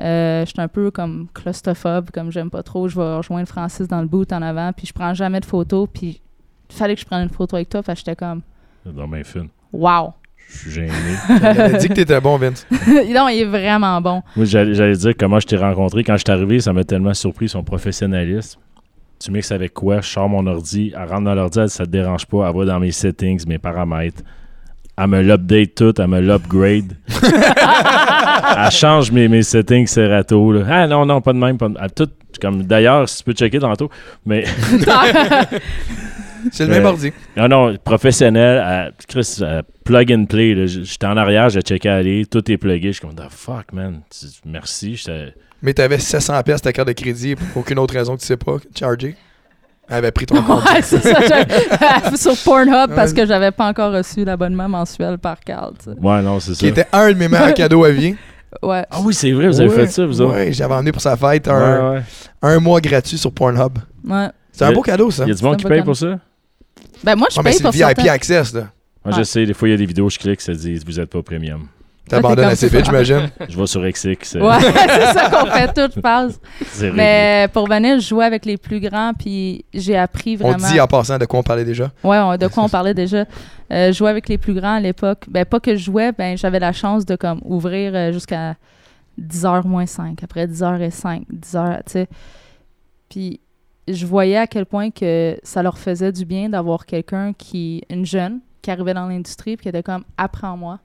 Euh, 0.00 0.44
je 0.44 0.50
suis 0.50 0.60
un 0.60 0.68
peu 0.68 0.90
comme 0.90 1.28
claustrophobe, 1.32 2.10
comme 2.10 2.32
j'aime 2.32 2.50
pas 2.50 2.62
trop. 2.62 2.88
Je 2.88 2.96
vais 2.96 3.16
rejoindre 3.16 3.46
Francis 3.46 3.86
dans 3.86 4.00
le 4.00 4.08
boot 4.08 4.32
en 4.32 4.42
avant, 4.42 4.72
puis 4.72 4.86
je 4.86 4.92
prends 4.92 5.14
jamais 5.14 5.38
de 5.40 5.44
photos. 5.44 5.88
Puis 5.92 6.20
il 6.70 6.74
fallait 6.74 6.94
que 6.94 7.00
je 7.00 7.06
prenne 7.06 7.22
une 7.22 7.28
photo 7.30 7.56
avec 7.56 7.68
toi, 7.68 7.82
fait 7.82 7.92
que 7.92 7.98
j'étais 7.98 8.16
comme 8.16 8.42
dans 8.84 9.06
mes 9.06 9.22
fun. 9.24 9.46
wow. 9.72 10.12
Je 10.48 10.58
suis 10.58 10.70
gêné. 10.72 10.90
Il 11.72 11.78
dit 11.78 11.88
que 11.88 11.94
t'étais 11.94 12.20
bon, 12.20 12.36
Vince. 12.36 12.66
non, 12.70 13.28
il 13.28 13.40
est 13.40 13.44
vraiment 13.44 14.02
bon. 14.02 14.22
J'allais 14.36 14.74
j'allais 14.74 14.96
dire 14.96 15.12
comment 15.18 15.40
je 15.40 15.46
t'ai 15.46 15.56
rencontré. 15.56 16.04
Quand 16.04 16.14
je 16.18 16.24
suis 16.26 16.30
arrivé, 16.32 16.60
ça 16.60 16.74
m'a 16.74 16.84
tellement 16.84 17.14
surpris 17.14 17.48
son 17.48 17.62
professionnalisme. 17.64 18.60
Tu 19.22 19.30
mixes 19.30 19.52
avec 19.52 19.72
quoi? 19.74 20.00
Je 20.00 20.08
sors 20.08 20.28
mon 20.28 20.46
ordi, 20.46 20.92
elle 20.96 21.08
rentre 21.08 21.24
dans 21.24 21.34
l'ordi, 21.34 21.58
elle 21.60 21.66
dit, 21.66 21.72
ça 21.72 21.84
te 21.86 21.90
dérange 21.90 22.26
pas, 22.26 22.48
elle 22.48 22.56
va 22.56 22.64
dans 22.64 22.80
mes 22.80 22.90
settings, 22.92 23.46
mes 23.46 23.58
paramètres. 23.58 24.22
Elle 24.98 25.06
me 25.06 25.22
l'update 25.22 25.74
tout, 25.74 25.94
elle 26.00 26.08
me 26.08 26.20
l'upgrade. 26.20 26.96
elle 28.58 28.70
change 28.70 29.10
mes, 29.10 29.28
mes 29.28 29.42
settings 29.42 29.86
Serato. 29.86 30.52
Là. 30.52 30.64
Ah 30.68 30.86
non, 30.86 31.06
non, 31.06 31.20
pas 31.20 31.32
de 31.32 31.38
même. 31.38 31.56
Pas 31.56 31.68
de- 31.68 31.76
elle 31.80 31.92
tout, 31.92 32.08
comme 32.40 32.62
D'ailleurs, 32.64 33.08
si 33.08 33.18
tu 33.18 33.24
peux 33.24 33.32
checker 33.32 33.58
tantôt. 33.58 33.90
Mais 34.26 34.44
C'est 36.50 36.64
le 36.66 36.70
même 36.72 36.84
Euh, 36.84 36.88
ordi. 36.88 37.12
non, 37.36 37.48
non, 37.48 37.76
professionnel, 37.84 38.62
elle- 38.66 38.92
Chris, 39.08 39.40
plug 39.84 40.12
and 40.12 40.24
play. 40.26 40.66
J'étais 40.66 41.06
en 41.06 41.16
arrière, 41.16 41.48
j'ai 41.50 41.60
checké 41.60 41.88
aller, 41.88 42.26
tout 42.26 42.50
est 42.50 42.56
plugué. 42.56 42.88
Je 42.88 42.98
suis 42.98 43.00
comme, 43.06 43.14
the 43.14 43.30
fuck, 43.30 43.72
man. 43.72 44.00
Merci. 44.44 45.02
Mais 45.62 45.72
t'avais 45.74 45.98
700 45.98 46.42
pièces 46.42 46.62
ta 46.62 46.72
carte 46.72 46.88
de 46.88 46.92
crédit 46.92 47.36
pour 47.36 47.58
aucune 47.62 47.78
autre 47.78 47.94
raison 47.94 48.16
que 48.16 48.20
tu 48.20 48.26
sais 48.26 48.36
pas, 48.36 48.56
chargé. 48.78 49.14
Elle 49.88 49.96
avait 49.96 50.10
pris 50.12 50.26
ton 50.26 50.42
compte. 50.42 50.64
ouais, 50.64 50.82
c'est 50.82 51.00
ça. 51.02 51.20
Sur 52.16 52.36
Pornhub, 52.44 52.94
parce 52.94 53.12
que 53.12 53.26
j'avais 53.26 53.50
pas 53.50 53.66
encore 53.68 53.92
reçu 53.92 54.24
l'abonnement 54.24 54.68
mensuel 54.68 55.18
par 55.18 55.38
tu 55.40 55.52
sais. 55.52 55.90
Ouais, 56.00 56.22
non, 56.22 56.40
c'est 56.40 56.54
ça. 56.54 56.60
Qui 56.60 56.66
était 56.68 56.86
un 56.92 57.08
de 57.12 57.18
mes 57.18 57.28
meilleurs 57.28 57.54
cadeaux 57.54 57.84
à 57.84 57.90
vie. 57.90 58.14
Ouais. 58.62 58.84
Ah 58.90 58.98
oui, 59.02 59.14
c'est 59.14 59.32
vrai, 59.32 59.46
vous 59.48 59.58
avez 59.62 59.70
Ouais, 59.70 59.74
fait 59.76 59.86
ça, 59.86 60.04
vous 60.04 60.20
autres. 60.20 60.34
Ouais, 60.34 60.52
j'avais 60.52 60.74
emmené 60.74 60.92
pour 60.92 61.00
sa 61.00 61.16
fête 61.16 61.48
un, 61.48 61.92
Ouais, 61.92 61.96
ouais. 61.96 62.02
un 62.42 62.60
mois 62.60 62.82
gratuit 62.82 63.16
sur 63.16 63.32
Pornhub. 63.32 63.78
Ouais. 64.06 64.28
C'est 64.52 64.66
un 64.66 64.72
beau 64.72 64.82
cadeau, 64.82 65.10
ça. 65.10 65.24
Il 65.24 65.30
y 65.30 65.32
a 65.32 65.34
du 65.34 65.42
monde 65.42 65.56
qui 65.56 65.64
paye 65.64 65.82
pour 65.82 65.96
ça? 65.96 66.18
Ben 67.02 67.16
moi, 67.16 67.28
je 67.30 67.36
Ah, 67.38 67.42
mais 67.42 67.48
paye 67.50 67.52
c'est 67.54 67.64
le 67.64 67.70
pour 67.70 67.72
VIP 67.72 67.82
certains. 68.02 68.12
Access, 68.12 68.52
là. 68.52 68.60
Moi, 69.02 69.14
Ouais. 69.14 69.20
je 69.20 69.24
sais, 69.24 69.46
des 69.46 69.54
fois, 69.54 69.68
il 69.68 69.70
y 69.70 69.74
a 69.74 69.78
des 69.78 69.86
vidéos, 69.86 70.10
je 70.10 70.18
clique, 70.18 70.42
ça 70.42 70.52
dit 70.52 70.78
vous 70.84 71.00
êtes 71.00 71.08
pas 71.08 71.22
premium. 71.22 71.66
T'abandonnes 72.08 72.44
comme 72.44 72.52
assez 72.52 72.68
vite, 72.68 72.84
j'imagine? 72.84 73.30
Je 73.48 73.56
vais 73.58 73.66
sur 73.66 73.80
XX. 73.80 74.36
euh, 74.36 74.40
Ouais, 74.48 74.60
c'est 74.60 75.12
ça 75.12 75.30
qu'on 75.30 75.46
fait 75.50 75.72
tout, 75.72 75.92
je 75.94 76.00
pense. 76.00 76.32
Mais 76.94 77.48
pour 77.52 77.68
venir, 77.68 78.00
je 78.00 78.06
jouais 78.08 78.24
avec 78.24 78.44
les 78.44 78.56
plus 78.56 78.80
grands, 78.80 79.12
puis 79.14 79.64
j'ai 79.72 79.96
appris 79.96 80.36
On 80.40 80.48
vraiment. 80.50 80.68
dit 80.68 80.80
en 80.80 80.86
passant 80.86 81.16
de 81.18 81.24
quoi 81.26 81.40
on 81.40 81.42
parlait 81.42 81.64
déjà. 81.64 81.90
Ouais, 82.04 82.18
on- 82.18 82.36
de 82.36 82.46
quoi 82.48 82.64
on 82.64 82.68
parlait 82.70 82.92
déjà. 82.94 83.24
Euh, 83.72 83.88
je 83.88 83.92
jouais 83.92 84.10
avec 84.10 84.28
les 84.28 84.36
plus 84.36 84.52
grands 84.52 84.74
à 84.74 84.80
l'époque. 84.80 85.24
Ben, 85.28 85.44
pas 85.44 85.60
que 85.60 85.76
je 85.76 85.82
jouais, 85.84 86.12
ben, 86.12 86.36
j'avais 86.36 86.58
la 86.58 86.72
chance 86.72 87.06
de 87.06 87.16
comme 87.16 87.40
ouvrir 87.44 87.92
euh, 87.94 88.12
jusqu'à 88.12 88.56
10h 89.20 89.66
moins 89.66 89.86
5, 89.86 90.22
après 90.22 90.46
10h05, 90.46 91.22
10h, 91.32 91.76
tu 91.86 91.92
sais. 91.92 92.08
Puis 93.08 93.40
je 93.88 94.06
voyais 94.06 94.36
à 94.38 94.46
quel 94.46 94.66
point 94.66 94.90
que 94.90 95.36
ça 95.42 95.62
leur 95.62 95.78
faisait 95.78 96.12
du 96.12 96.24
bien 96.24 96.48
d'avoir 96.48 96.84
quelqu'un 96.86 97.32
qui, 97.32 97.82
une 97.90 98.04
jeune, 98.06 98.40
qui 98.60 98.70
arrivait 98.70 98.94
dans 98.94 99.06
l'industrie, 99.06 99.56
puis 99.56 99.64
qui 99.64 99.68
était 99.68 99.82
comme 99.82 100.04
apprends-moi. 100.16 100.78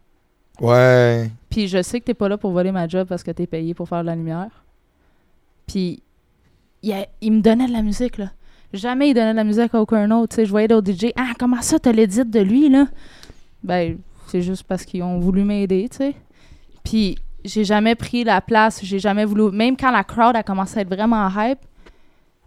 Ouais. 0.61 1.31
Puis 1.49 1.67
je 1.67 1.81
sais 1.81 1.99
que 1.99 2.05
t'es 2.05 2.13
pas 2.13 2.29
là 2.29 2.37
pour 2.37 2.51
voler 2.51 2.71
ma 2.71 2.87
job 2.87 3.07
parce 3.07 3.23
que 3.23 3.31
t'es 3.31 3.47
payé 3.47 3.73
pour 3.73 3.87
faire 3.87 4.01
de 4.01 4.07
la 4.07 4.15
lumière. 4.15 4.63
Puis 5.67 6.01
il, 6.81 7.07
il 7.21 7.31
me 7.31 7.41
donnait 7.41 7.67
de 7.67 7.73
la 7.73 7.81
musique, 7.81 8.17
là. 8.17 8.31
Jamais 8.73 9.09
il 9.09 9.13
donnait 9.13 9.31
de 9.31 9.37
la 9.37 9.43
musique 9.43 9.73
à 9.73 9.81
aucun 9.81 10.09
autre. 10.11 10.29
Tu 10.29 10.35
sais, 10.35 10.45
je 10.45 10.51
voyais 10.51 10.67
d'autres 10.67 10.91
DJ. 10.91 11.11
Ah, 11.15 11.31
comment 11.39 11.61
ça, 11.61 11.79
t'as 11.79 11.91
l'édit 11.91 12.25
de 12.25 12.39
lui, 12.39 12.69
là? 12.69 12.87
Ben, 13.63 13.97
c'est 14.27 14.41
juste 14.41 14.63
parce 14.63 14.83
qu'ils 14.83 15.03
ont 15.03 15.19
voulu 15.19 15.43
m'aider, 15.43 15.87
tu 15.89 15.97
sais. 15.97 16.15
Puis 16.83 17.17
j'ai 17.45 17.63
jamais 17.63 17.95
pris 17.95 18.23
la 18.23 18.41
place, 18.41 18.83
j'ai 18.83 18.99
jamais 18.99 19.25
voulu. 19.25 19.55
Même 19.55 19.77
quand 19.77 19.91
la 19.91 20.03
crowd 20.03 20.35
a 20.35 20.43
commencé 20.43 20.79
à 20.79 20.81
être 20.81 20.93
vraiment 20.93 21.29
hype, 21.29 21.59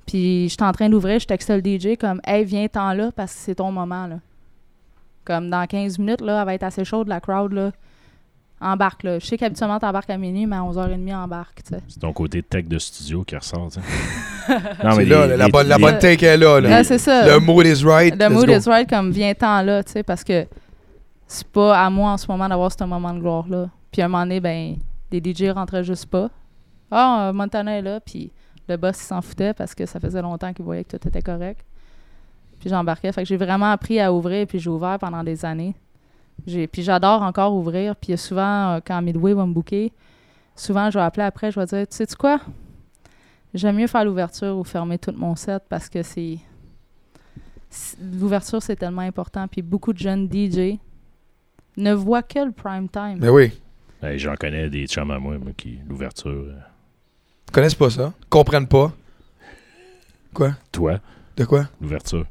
puis 0.06 0.48
j'étais 0.48 0.64
en 0.64 0.72
train 0.72 0.88
d'ouvrir, 0.88 1.20
je 1.20 1.26
textais 1.26 1.58
le 1.58 1.62
DJ 1.62 1.96
comme, 1.96 2.20
hey, 2.24 2.44
viens-t'en 2.44 2.92
là 2.92 3.12
parce 3.12 3.32
que 3.32 3.38
c'est 3.40 3.54
ton 3.54 3.72
moment, 3.72 4.06
là. 4.06 4.18
Comme 5.24 5.48
dans 5.48 5.66
15 5.66 5.98
minutes, 5.98 6.20
là, 6.20 6.40
elle 6.40 6.46
va 6.46 6.54
être 6.54 6.64
assez 6.64 6.84
chaude, 6.84 7.08
la 7.08 7.20
crowd, 7.20 7.52
là 7.52 7.70
embarque 8.60 9.02
là. 9.04 9.18
Je 9.18 9.26
sais 9.26 9.38
qu'habituellement 9.38 9.78
t'embarques 9.78 10.10
à 10.10 10.16
minuit, 10.16 10.46
mais 10.46 10.56
à 10.56 10.60
11h30 10.60 11.14
embarque, 11.16 11.62
tu 11.62 11.74
sais. 11.74 11.82
C'est 11.88 12.00
ton 12.00 12.12
côté 12.12 12.42
tech 12.42 12.66
de 12.66 12.78
studio 12.78 13.24
qui 13.24 13.36
ressort. 13.36 13.72
sais. 13.72 13.80
C'est 14.46 14.82
là, 14.84 15.26
les- 15.26 15.36
la, 15.36 15.46
les- 15.46 15.50
bonne, 15.52 15.66
la 15.68 15.76
les- 15.76 15.82
bonne 15.82 15.98
take 15.98 16.26
est 16.26 16.36
là. 16.36 16.60
là. 16.60 16.68
Là, 16.68 16.84
c'est 16.84 16.98
ça. 16.98 17.26
Le 17.26 17.38
mood 17.40 17.64
is 17.66 17.84
right. 17.84 18.14
Le 18.20 18.28
mood 18.28 18.46
go. 18.46 18.52
is 18.52 18.68
right 18.68 18.88
comme 18.88 19.10
viens-t'en 19.10 19.62
là, 19.62 19.82
tu 19.84 19.92
sais, 19.92 20.02
parce 20.02 20.24
que 20.24 20.46
c'est 21.26 21.46
pas 21.46 21.78
à 21.78 21.88
moi 21.90 22.10
en 22.12 22.16
ce 22.16 22.26
moment 22.30 22.48
d'avoir 22.48 22.70
ce 22.72 22.82
moment 22.84 23.12
de 23.14 23.20
gloire-là. 23.20 23.68
Puis 23.92 24.02
à 24.02 24.06
un 24.06 24.08
moment 24.08 24.24
donné, 24.24 24.40
ben, 24.40 24.76
les 25.12 25.20
DJ 25.22 25.50
rentraient 25.50 25.84
juste 25.84 26.06
pas. 26.06 26.28
Ah, 26.90 27.28
euh, 27.28 27.32
Montana 27.32 27.78
est 27.78 27.82
là, 27.82 28.00
puis 28.00 28.32
le 28.68 28.76
boss, 28.76 28.96
il 29.00 29.04
s'en 29.06 29.22
foutait 29.22 29.54
parce 29.54 29.74
que 29.74 29.86
ça 29.86 30.00
faisait 30.00 30.22
longtemps 30.22 30.52
qu'il 30.52 30.64
voyait 30.64 30.84
que 30.84 30.96
tout 30.96 31.08
était 31.08 31.22
correct. 31.22 31.60
Puis 32.58 32.68
j'embarquais. 32.68 33.12
Fait 33.12 33.22
que 33.22 33.28
j'ai 33.28 33.36
vraiment 33.36 33.70
appris 33.70 34.00
à 34.00 34.12
ouvrir, 34.12 34.46
puis 34.46 34.58
j'ai 34.58 34.68
ouvert 34.70 34.98
pendant 34.98 35.22
des 35.24 35.44
années. 35.44 35.74
Puis 36.44 36.82
j'adore 36.82 37.22
encore 37.22 37.54
ouvrir. 37.54 37.94
Puis 37.96 38.16
souvent, 38.18 38.74
euh, 38.76 38.80
quand 38.84 39.00
Midway 39.02 39.32
va 39.34 39.46
me 39.46 39.52
booker, 39.52 39.92
souvent 40.56 40.90
je 40.90 40.98
vais 40.98 41.04
appeler 41.04 41.24
après, 41.24 41.50
je 41.50 41.58
vais 41.60 41.66
dire, 41.66 41.86
tu 41.88 41.96
sais 41.96 42.06
quoi? 42.18 42.40
J'aime 43.52 43.76
mieux 43.76 43.86
faire 43.88 44.04
l'ouverture 44.04 44.56
ou 44.56 44.64
fermer 44.64 44.98
tout 44.98 45.12
mon 45.16 45.34
set 45.36 45.62
parce 45.68 45.88
que 45.88 46.02
c'est. 46.02 46.38
L'ouverture, 48.00 48.62
c'est 48.62 48.76
tellement 48.76 49.02
important. 49.02 49.46
Puis 49.48 49.62
beaucoup 49.62 49.92
de 49.92 49.98
jeunes 49.98 50.28
DJ 50.30 50.78
ne 51.76 51.92
voient 51.92 52.22
que 52.22 52.38
le 52.44 52.52
prime 52.52 52.88
time. 52.88 53.18
Mais 53.20 53.28
oui. 53.28 53.60
Ben, 54.02 54.16
J'en 54.16 54.34
connais 54.34 54.68
des 54.70 54.86
chums 54.86 55.10
à 55.10 55.18
moi, 55.18 55.38
moi, 55.38 55.52
qui 55.56 55.78
l'ouverture. 55.88 56.30
euh, 56.30 56.54
connaissent 57.52 57.74
pas 57.74 57.90
ça? 57.90 58.12
Comprennent 58.28 58.66
pas? 58.66 58.92
Quoi? 60.32 60.52
Toi, 60.72 61.00
De 61.36 61.44
quoi? 61.44 61.68
l'ouverture. 61.80 62.26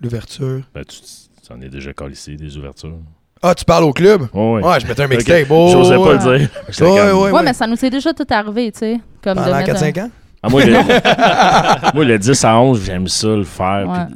L'ouverture. 0.00 0.62
Ben, 0.74 0.84
tu 0.84 1.52
en 1.52 1.60
es 1.60 1.68
déjà 1.68 1.92
ici 2.10 2.36
des 2.36 2.56
ouvertures. 2.56 2.98
Ah, 3.42 3.54
tu 3.54 3.64
parles 3.64 3.84
au 3.84 3.92
club? 3.92 4.22
Oh, 4.34 4.56
ouais. 4.56 4.64
Ouais, 4.66 4.80
je 4.80 4.86
mettais 4.86 5.02
un 5.02 5.08
mixtape. 5.08 5.46
Oh, 5.50 5.68
J'osais 5.72 5.94
pas 5.96 6.00
ouais. 6.02 6.12
le 6.12 6.38
dire. 6.38 6.48
J'étais 6.68 6.84
Ouais, 6.84 6.98
comme- 7.10 7.18
ouais, 7.22 7.30
Ouais, 7.32 7.42
mais 7.42 7.52
ça 7.54 7.66
nous 7.66 7.82
est 7.82 7.90
déjà 7.90 8.12
tout 8.12 8.26
arrivé, 8.30 8.70
tu 8.72 8.80
sais. 8.80 9.00
Comme 9.24 9.36
Pendant 9.38 9.56
mettre 9.56 9.72
4-5 9.72 9.98
ans? 10.02 10.10
Ah, 10.42 10.48
moi, 10.50 10.64
le... 10.64 10.72
moi, 11.94 12.04
le 12.04 12.18
10 12.18 12.44
à 12.44 12.58
11, 12.60 12.82
j'aime 12.84 13.06
ça 13.08 13.28
le 13.28 13.44
faire. 13.44 13.88
Ouais. 13.88 14.14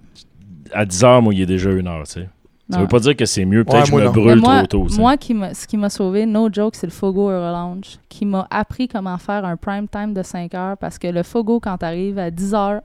Puis 0.65 0.73
à 0.75 0.85
10 0.85 1.05
heures, 1.05 1.23
moi, 1.23 1.33
il 1.35 1.41
est 1.43 1.47
déjà 1.47 1.71
une 1.71 1.87
heure, 1.89 2.05
tu 2.07 2.13
sais. 2.21 2.29
Ça 2.71 2.79
veut 2.81 2.87
pas 2.87 2.99
dire 2.99 3.15
que 3.15 3.27
c'est 3.27 3.45
mieux. 3.45 3.63
Peut-être 3.63 3.77
Ouais, 3.77 3.83
que 3.83 3.89
je 3.91 3.95
me 3.95 4.05
non. 4.05 4.11
brûle 4.11 4.41
moi, 4.41 4.67
trop 4.67 4.87
tôt. 4.89 4.95
moi 4.99 5.17
qui 5.19 5.37
ce 5.53 5.67
qui 5.67 5.77
m'a 5.77 5.91
sauvé, 5.91 6.25
no 6.25 6.49
joke, 6.51 6.75
c'est 6.77 6.87
le 6.87 6.93
Fogo 6.93 7.29
Euro 7.31 7.53
Lounge, 7.53 7.99
qui 8.09 8.25
m'a 8.25 8.47
appris 8.51 8.89
comment 8.89 9.19
faire 9.19 9.45
un 9.45 9.57
prime 9.59 9.87
time 9.87 10.15
de 10.15 10.23
5 10.23 10.55
heures 10.55 10.77
parce 10.79 10.99
que 10.99 11.07
le 11.09 11.23
Fogo, 11.23 11.61
quand 11.61 11.77
t'arrives 11.77 12.19
à 12.19 12.31
10 12.31 12.55
heures, 12.55 12.81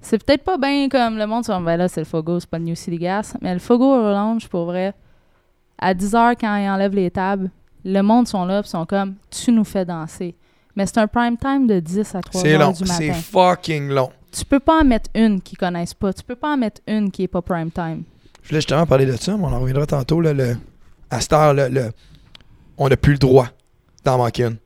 c'est 0.00 0.24
peut-être 0.24 0.44
pas 0.44 0.58
bien 0.58 0.88
comme 0.88 1.18
le 1.18 1.26
monde, 1.26 1.42
tu 1.44 1.50
vas 1.50 1.58
ben 1.58 1.76
là, 1.76 1.88
c'est 1.88 2.00
le 2.00 2.06
Fogo, 2.06 2.38
c'est 2.38 2.48
pas 2.48 2.58
le 2.58 2.66
New 2.66 2.76
City 2.76 2.98
Gas, 2.98 3.34
mais 3.42 3.52
le 3.52 3.58
Fogo 3.58 3.96
Euro 3.96 4.10
Lounge, 4.12 4.48
pour 4.48 4.66
vrai, 4.66 4.94
à 5.78 5.94
10 5.94 6.14
heures, 6.14 6.34
quand 6.40 6.56
ils 6.56 6.68
enlèvent 6.68 6.94
les 6.94 7.10
tables, 7.10 7.50
le 7.84 8.00
monde 8.02 8.26
sont 8.28 8.44
là, 8.44 8.62
puis 8.62 8.70
sont 8.70 8.84
comme, 8.86 9.14
tu 9.30 9.52
nous 9.52 9.64
fais 9.64 9.84
danser. 9.84 10.34
Mais 10.76 10.86
c'est 10.86 10.98
un 10.98 11.06
prime 11.06 11.36
time 11.36 11.66
de 11.66 11.80
10 11.80 12.14
à 12.14 12.20
3 12.20 12.40
C'est 12.40 12.54
heures 12.54 12.60
long. 12.60 12.72
du 12.72 12.86
C'est 12.86 13.08
matin. 13.08 13.20
fucking 13.20 13.88
long. 13.88 14.10
Tu 14.30 14.44
peux 14.44 14.60
pas 14.60 14.80
en 14.80 14.84
mettre 14.84 15.10
une 15.14 15.40
qui 15.40 15.56
connaissent 15.56 15.94
pas. 15.94 16.12
Tu 16.12 16.22
peux 16.22 16.36
pas 16.36 16.52
en 16.52 16.56
mettre 16.56 16.80
une 16.86 17.10
qui 17.10 17.22
est 17.24 17.28
pas 17.28 17.40
prime 17.42 17.70
time. 17.70 18.02
Je 18.42 18.48
voulais 18.50 18.60
justement 18.60 18.86
parler 18.86 19.06
de 19.06 19.16
ça, 19.16 19.36
mais 19.36 19.44
on 19.44 19.52
en 19.52 19.60
reviendra 19.60 19.86
tantôt. 19.86 20.20
Là, 20.20 20.32
le, 20.32 20.56
à 21.10 21.20
cette 21.20 21.32
heure, 21.32 21.54
là, 21.54 21.68
le, 21.68 21.90
on 22.76 22.88
n'a 22.88 22.96
plus 22.96 23.12
le 23.12 23.18
droit 23.18 23.48
d'en 24.04 24.18
manquer 24.18 24.44
une. 24.44 24.56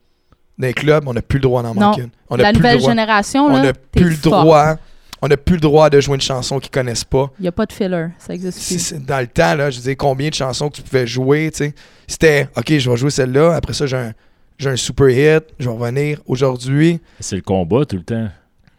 Dans 0.59 0.67
les 0.67 0.75
clubs, 0.75 1.05
on 1.07 1.15
n'a 1.15 1.23
plus 1.23 1.39
le 1.39 1.43
droit 1.43 1.63
d'en 1.63 1.75
manquer 1.75 2.03
une. 2.03 2.11
On 2.29 2.37
La 2.37 2.45
plus 2.45 2.53
le 2.55 2.59
nouvelle 2.59 2.79
droit. 2.79 2.91
génération, 2.91 3.47
On 3.47 3.63
n'a 3.63 3.73
plus 3.73 4.11
le 4.11 4.17
fort. 4.17 4.77
On 5.25 5.29
n'a 5.29 5.37
plus 5.37 5.55
le 5.55 5.61
droit 5.61 5.89
de 5.89 6.01
jouer 6.01 6.17
une 6.17 6.21
chanson 6.21 6.59
qu'ils 6.59 6.73
connaissent 6.73 7.05
pas. 7.05 7.31
Il 7.39 7.43
n'y 7.43 7.49
a 7.49 7.53
pas 7.53 7.65
de 7.65 7.73
filler. 7.73 8.09
Ça 8.19 8.35
existe 8.35 8.93
plus. 8.93 9.07
dans 9.07 9.21
le 9.21 9.29
temps, 9.29 9.55
là, 9.55 9.71
je 9.71 9.79
disais 9.79 9.95
combien 9.95 10.29
de 10.29 10.35
chansons 10.35 10.69
que 10.69 10.77
tu 10.77 10.83
pouvais 10.83 11.07
jouer, 11.07 11.49
tu 11.53 11.59
sais? 11.59 11.75
C'était 12.09 12.49
OK, 12.57 12.77
je 12.77 12.91
vais 12.91 12.97
jouer 12.97 13.11
celle-là, 13.11 13.55
après 13.55 13.73
ça, 13.73 13.87
j'ai 13.87 13.97
un, 13.97 14.13
j'ai 14.59 14.71
un 14.71 14.77
super 14.77 15.09
hit, 15.09 15.45
je 15.61 15.69
vais 15.69 15.75
revenir. 15.75 16.21
Aujourd'hui, 16.27 17.01
C'est 17.21 17.37
le 17.37 17.43
combat 17.43 17.85
tout 17.85 17.97
le 17.97 18.03
temps. 18.03 18.27
Tu 18.27 18.71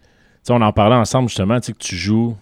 sais, 0.43 0.53
on 0.53 0.61
en 0.61 0.73
parlait 0.73 0.97
ensemble 0.97 1.29
justement, 1.29 1.59
tu 1.61 1.67
sais, 1.67 1.73
que 1.73 1.77
tu 1.77 1.95
joues 1.95 2.35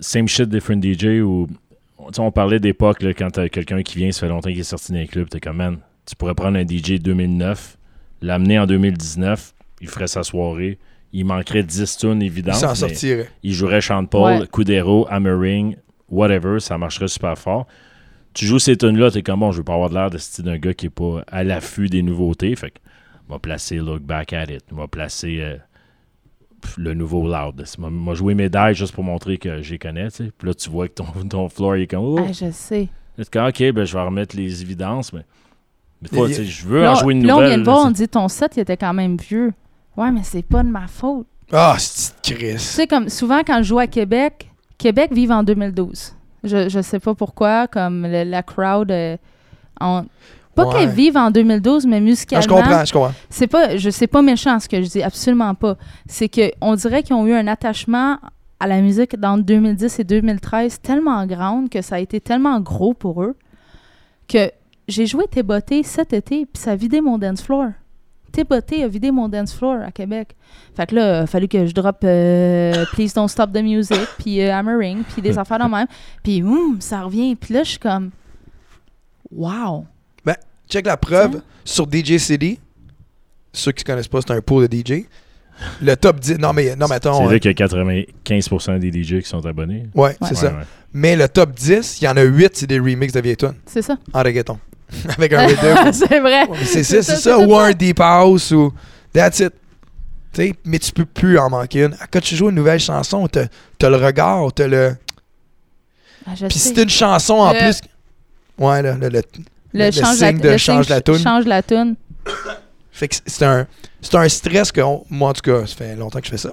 same 0.00 0.28
shit, 0.28 0.48
different 0.48 0.80
DJ 0.80 1.20
ou 1.20 1.48
tu 1.48 2.04
sais, 2.14 2.20
on 2.20 2.30
parlait 2.30 2.60
d'époque 2.60 3.02
là, 3.02 3.12
quand 3.12 3.30
t'as 3.30 3.48
quelqu'un 3.48 3.82
qui 3.82 3.98
vient, 3.98 4.12
ça 4.12 4.20
fait 4.20 4.28
longtemps 4.28 4.48
qu'il 4.48 4.60
est 4.60 4.62
sorti 4.62 4.92
d'un 4.92 5.06
club, 5.06 5.28
t'es 5.28 5.40
comme 5.40 5.56
man, 5.56 5.78
tu 6.06 6.14
pourrais 6.14 6.34
prendre 6.34 6.56
un 6.56 6.64
DJ 6.66 7.00
2009, 7.00 7.76
l'amener 8.22 8.58
en 8.60 8.66
2019, 8.66 9.54
il 9.80 9.88
ferait 9.88 10.06
sa 10.06 10.22
soirée, 10.22 10.78
il 11.12 11.24
manquerait 11.24 11.62
10 11.62 11.96
tunes 11.96 12.22
il 12.22 12.26
évidentes, 12.26 12.54
s'en 12.56 12.68
mais 12.70 12.74
sortirait. 12.74 13.28
il 13.42 13.52
jouerait 13.52 13.80
Sean 13.80 14.06
Paul, 14.06 14.40
Ouais. 14.42 14.46
Kudero, 14.46 15.06
Hammering, 15.10 15.76
whatever, 16.08 16.60
ça 16.60 16.78
marcherait 16.78 17.08
super 17.08 17.36
fort. 17.38 17.66
Tu 18.32 18.46
joues 18.46 18.60
ces 18.60 18.76
tunes-là, 18.76 19.10
t'es 19.10 19.22
comme 19.22 19.40
bon, 19.40 19.50
je 19.50 19.58
veux 19.58 19.64
pas 19.64 19.74
avoir 19.74 19.90
de 19.90 19.94
l'air 19.94 20.08
de 20.10 20.18
style 20.18 20.44
d'un 20.44 20.58
gars 20.58 20.72
qui 20.74 20.86
est 20.86 20.90
pas 20.90 21.24
à 21.26 21.42
l'affût 21.42 21.88
des 21.88 22.02
nouveautés. 22.02 22.54
Fait 22.54 22.70
que, 22.70 22.78
on 23.28 23.32
va 23.32 23.38
placer 23.40 23.76
Look 23.78 24.02
Back 24.02 24.32
at 24.32 24.44
It. 24.44 24.62
On 24.72 24.76
va 24.76 24.86
placer 24.86 25.38
euh, 25.40 25.56
le 26.76 26.94
nouveau 26.94 27.26
Loud. 27.28 27.64
On 27.82 27.90
m'a 27.90 28.14
joué 28.14 28.34
médaille 28.34 28.74
juste 28.74 28.94
pour 28.94 29.02
montrer 29.04 29.38
que 29.38 29.62
j'y 29.62 29.78
connais. 29.78 30.08
Puis 30.08 30.30
là, 30.48 30.54
tu 30.54 30.70
vois 30.70 30.88
que 30.88 30.94
ton, 30.94 31.04
ton 31.28 31.48
floor 31.48 31.76
il 31.76 31.82
est 31.82 31.86
comme, 31.88 32.04
oh, 32.04 32.20
Ah, 32.28 32.32
je 32.32 32.50
sais. 32.52 32.88
Comme, 33.32 33.46
ok, 33.48 33.72
ben 33.72 33.84
je 33.84 33.92
vais 33.92 34.02
remettre 34.02 34.36
les 34.36 34.62
évidences, 34.62 35.12
mais. 35.12 35.22
mais 36.00 36.28
sais, 36.32 36.44
je 36.44 36.66
veux 36.66 36.88
en 36.88 36.94
jouer 36.94 37.12
une 37.14 37.20
puis 37.20 37.28
là, 37.28 37.34
on 37.34 37.38
nouvelle. 37.40 37.50
vient 37.50 37.58
de 37.58 37.64
voir, 37.64 37.86
on 37.86 37.90
dit 37.90 38.08
ton 38.08 38.28
set, 38.28 38.56
il 38.56 38.60
était 38.60 38.76
quand 38.78 38.94
même 38.94 39.16
vieux. 39.16 39.52
Ouais, 40.00 40.10
mais 40.10 40.22
c'est 40.22 40.42
pas 40.42 40.62
de 40.62 40.68
ma 40.68 40.86
faute. 40.86 41.26
Ah, 41.52 41.74
c'est 41.78 42.14
Chris. 42.22 42.52
Tu 42.54 42.58
sais, 42.58 42.86
comme 42.86 43.08
souvent, 43.08 43.40
quand 43.46 43.58
je 43.58 43.64
joue 43.68 43.78
à 43.78 43.86
Québec, 43.86 44.48
Québec 44.78 45.12
vive 45.12 45.30
en 45.32 45.42
2012. 45.42 46.14
Je, 46.44 46.68
je 46.68 46.80
sais 46.80 46.98
pas 47.00 47.14
pourquoi, 47.14 47.66
comme 47.66 48.06
le- 48.06 48.24
la 48.24 48.42
crowd. 48.42 48.90
euh, 48.90 49.16
Pas 50.54 50.66
Ouais. 50.66 50.72
qu'elle 50.74 50.88
vive 50.90 51.16
en 51.16 51.30
2012, 51.30 51.86
mais 51.86 52.00
musicalement. 52.00 52.42
je 52.42 52.48
comprends, 52.48 52.84
je 52.84 52.92
comprends. 52.92 53.12
C'est 53.30 53.46
pas, 53.46 53.76
je 53.76 53.88
sais 53.90 54.06
pas 54.06 54.20
méchant 54.20 54.58
ce 54.58 54.68
que 54.68 54.82
je 54.82 54.88
dis, 54.88 55.02
absolument 55.02 55.54
pas. 55.54 55.76
C'est 56.06 56.28
que 56.28 56.50
on 56.60 56.74
dirait 56.74 57.02
qu'ils 57.02 57.14
ont 57.14 57.26
eu 57.26 57.32
un 57.34 57.46
attachement 57.46 58.18
à 58.58 58.66
la 58.66 58.80
musique 58.80 59.18
dans 59.18 59.38
2010 59.38 59.98
et 60.00 60.04
2013 60.04 60.80
tellement 60.82 61.24
grande 61.26 61.70
que 61.70 61.80
ça 61.82 61.96
a 61.96 61.98
été 62.00 62.20
tellement 62.20 62.58
gros 62.60 62.94
pour 62.94 63.22
eux 63.22 63.36
que 64.28 64.50
j'ai 64.88 65.06
joué 65.06 65.26
Téboté 65.28 65.82
cet 65.82 66.12
été 66.12 66.46
puis 66.46 66.60
ça 66.62 66.72
a 66.72 66.76
vidé 66.76 67.00
mon 67.00 67.16
dance 67.16 67.42
floor. 67.42 67.68
Téboté 68.32 68.84
a 68.84 68.88
vidé 68.88 69.10
mon 69.10 69.28
dance 69.28 69.52
floor 69.54 69.78
à 69.86 69.90
Québec. 69.90 70.36
Fait 70.76 70.86
que 70.86 70.94
là, 70.94 71.20
il 71.20 71.22
a 71.22 71.26
fallu 71.26 71.48
que 71.48 71.66
je 71.66 71.72
drop 71.74 71.98
euh, 72.04 72.84
Please 72.92 73.12
Don't 73.14 73.28
Stop 73.28 73.52
the 73.52 73.62
Music 73.62 73.98
puis 74.18 74.40
euh, 74.42 74.54
Hammering 74.54 75.02
puis 75.04 75.20
des 75.22 75.36
affaires 75.38 75.58
de 75.58 75.64
même. 75.70 75.86
Puis 76.22 76.42
hum, 76.42 76.76
ça 76.80 77.02
revient. 77.02 77.34
Puis 77.36 77.54
là, 77.54 77.62
je 77.64 77.70
suis 77.70 77.78
comme 77.78 78.10
wow. 79.30 79.86
Check 80.68 80.86
la 80.86 80.96
preuve 80.96 81.42
sur 81.64 81.84
DJ 81.90 82.18
City. 82.18 82.60
Ceux 83.52 83.72
qui 83.72 83.82
ne 83.82 83.86
connaissent 83.86 84.06
pas, 84.06 84.20
c'est 84.20 84.30
un 84.30 84.40
pool 84.40 84.68
de 84.68 84.76
DJ. 84.76 85.04
Le 85.82 85.96
top 85.96 86.20
10. 86.20 86.38
Non, 86.38 86.52
mais, 86.52 86.76
non, 86.76 86.86
mais 86.88 86.94
C'est 87.02 87.08
attends. 87.08 87.26
là 87.26 87.32
euh, 87.34 87.38
qu'il 87.40 87.50
y 87.50 87.62
a 87.62 87.66
95% 87.66 88.78
des 88.78 89.02
DJ 89.02 89.20
qui 89.20 89.28
sont 89.28 89.44
abonnés. 89.44 89.88
Ouais, 89.96 90.16
c'est 90.22 90.28
Ouais. 90.28 90.34
ça. 90.36 90.46
Ouais. 90.52 90.62
Mais 90.92 91.16
le 91.16 91.28
top 91.28 91.50
10, 91.56 92.00
il 92.00 92.04
y 92.04 92.08
en 92.08 92.16
a 92.16 92.22
8, 92.22 92.50
c'est 92.54 92.66
des 92.68 92.78
remixes 92.78 93.12
de 93.12 93.20
vieilles 93.20 93.36
tunes 93.36 93.56
C'est 93.66 93.82
ça. 93.82 93.96
en 94.12 94.22
reggaeton. 94.22 94.60
Avec 95.16 95.32
un 95.32 95.46
rhythm. 95.46 95.92
c'est 95.92 96.20
vrai. 96.20 96.46
C'est 96.64 96.82
ça, 96.84 97.02
c'est 97.02 97.16
ça. 97.16 97.38
Ou 97.38 97.56
un 97.56 97.72
deep 97.72 98.00
house 98.00 98.50
ou. 98.50 98.72
That's 99.12 99.40
it. 99.40 99.52
Tu 100.32 100.42
sais, 100.46 100.54
mais 100.64 100.78
tu 100.78 100.92
peux 100.92 101.04
plus 101.04 101.38
en 101.38 101.50
manquer 101.50 101.84
une. 101.84 101.96
Quand 102.12 102.20
tu 102.20 102.36
joues 102.36 102.50
une 102.50 102.54
nouvelle 102.54 102.78
chanson, 102.80 103.26
t'as 103.26 103.46
as 103.82 103.88
le 103.90 103.96
regard, 103.96 104.52
t'as 104.52 104.66
le. 104.68 104.96
Ah, 106.26 106.32
Puis 106.48 106.58
sais. 106.58 106.72
c'est 106.74 106.82
une 106.82 106.88
chanson 106.90 107.34
en 107.34 107.52
Le- 107.52 107.58
plus. 107.58 107.80
Ouais, 108.58 108.82
là, 108.82 108.94
le, 108.94 109.08
le- 109.08 109.22
Le, 109.72 109.90
change 109.90 110.16
signe 110.16 110.20
la, 110.20 110.32
de 110.32 110.48
le 110.50 110.58
change 110.58 110.88
la 110.88 111.00
toune. 111.00 111.18
Change 111.18 111.46
la 111.46 111.62
toune. 111.62 111.96
Fait 112.92 113.08
que 113.08 113.16
c'est 113.26 113.44
un, 113.44 113.66
un 114.12 114.28
stress 114.28 114.70
que, 114.70 114.80
on- 114.82 115.04
moi 115.08 115.30
en 115.30 115.32
tout 115.32 115.40
cas, 115.42 115.66
ça 115.66 115.74
fait 115.74 115.96
longtemps 115.96 116.20
que 116.20 116.26
je 116.26 116.30
fais 116.30 116.36
ça. 116.38 116.52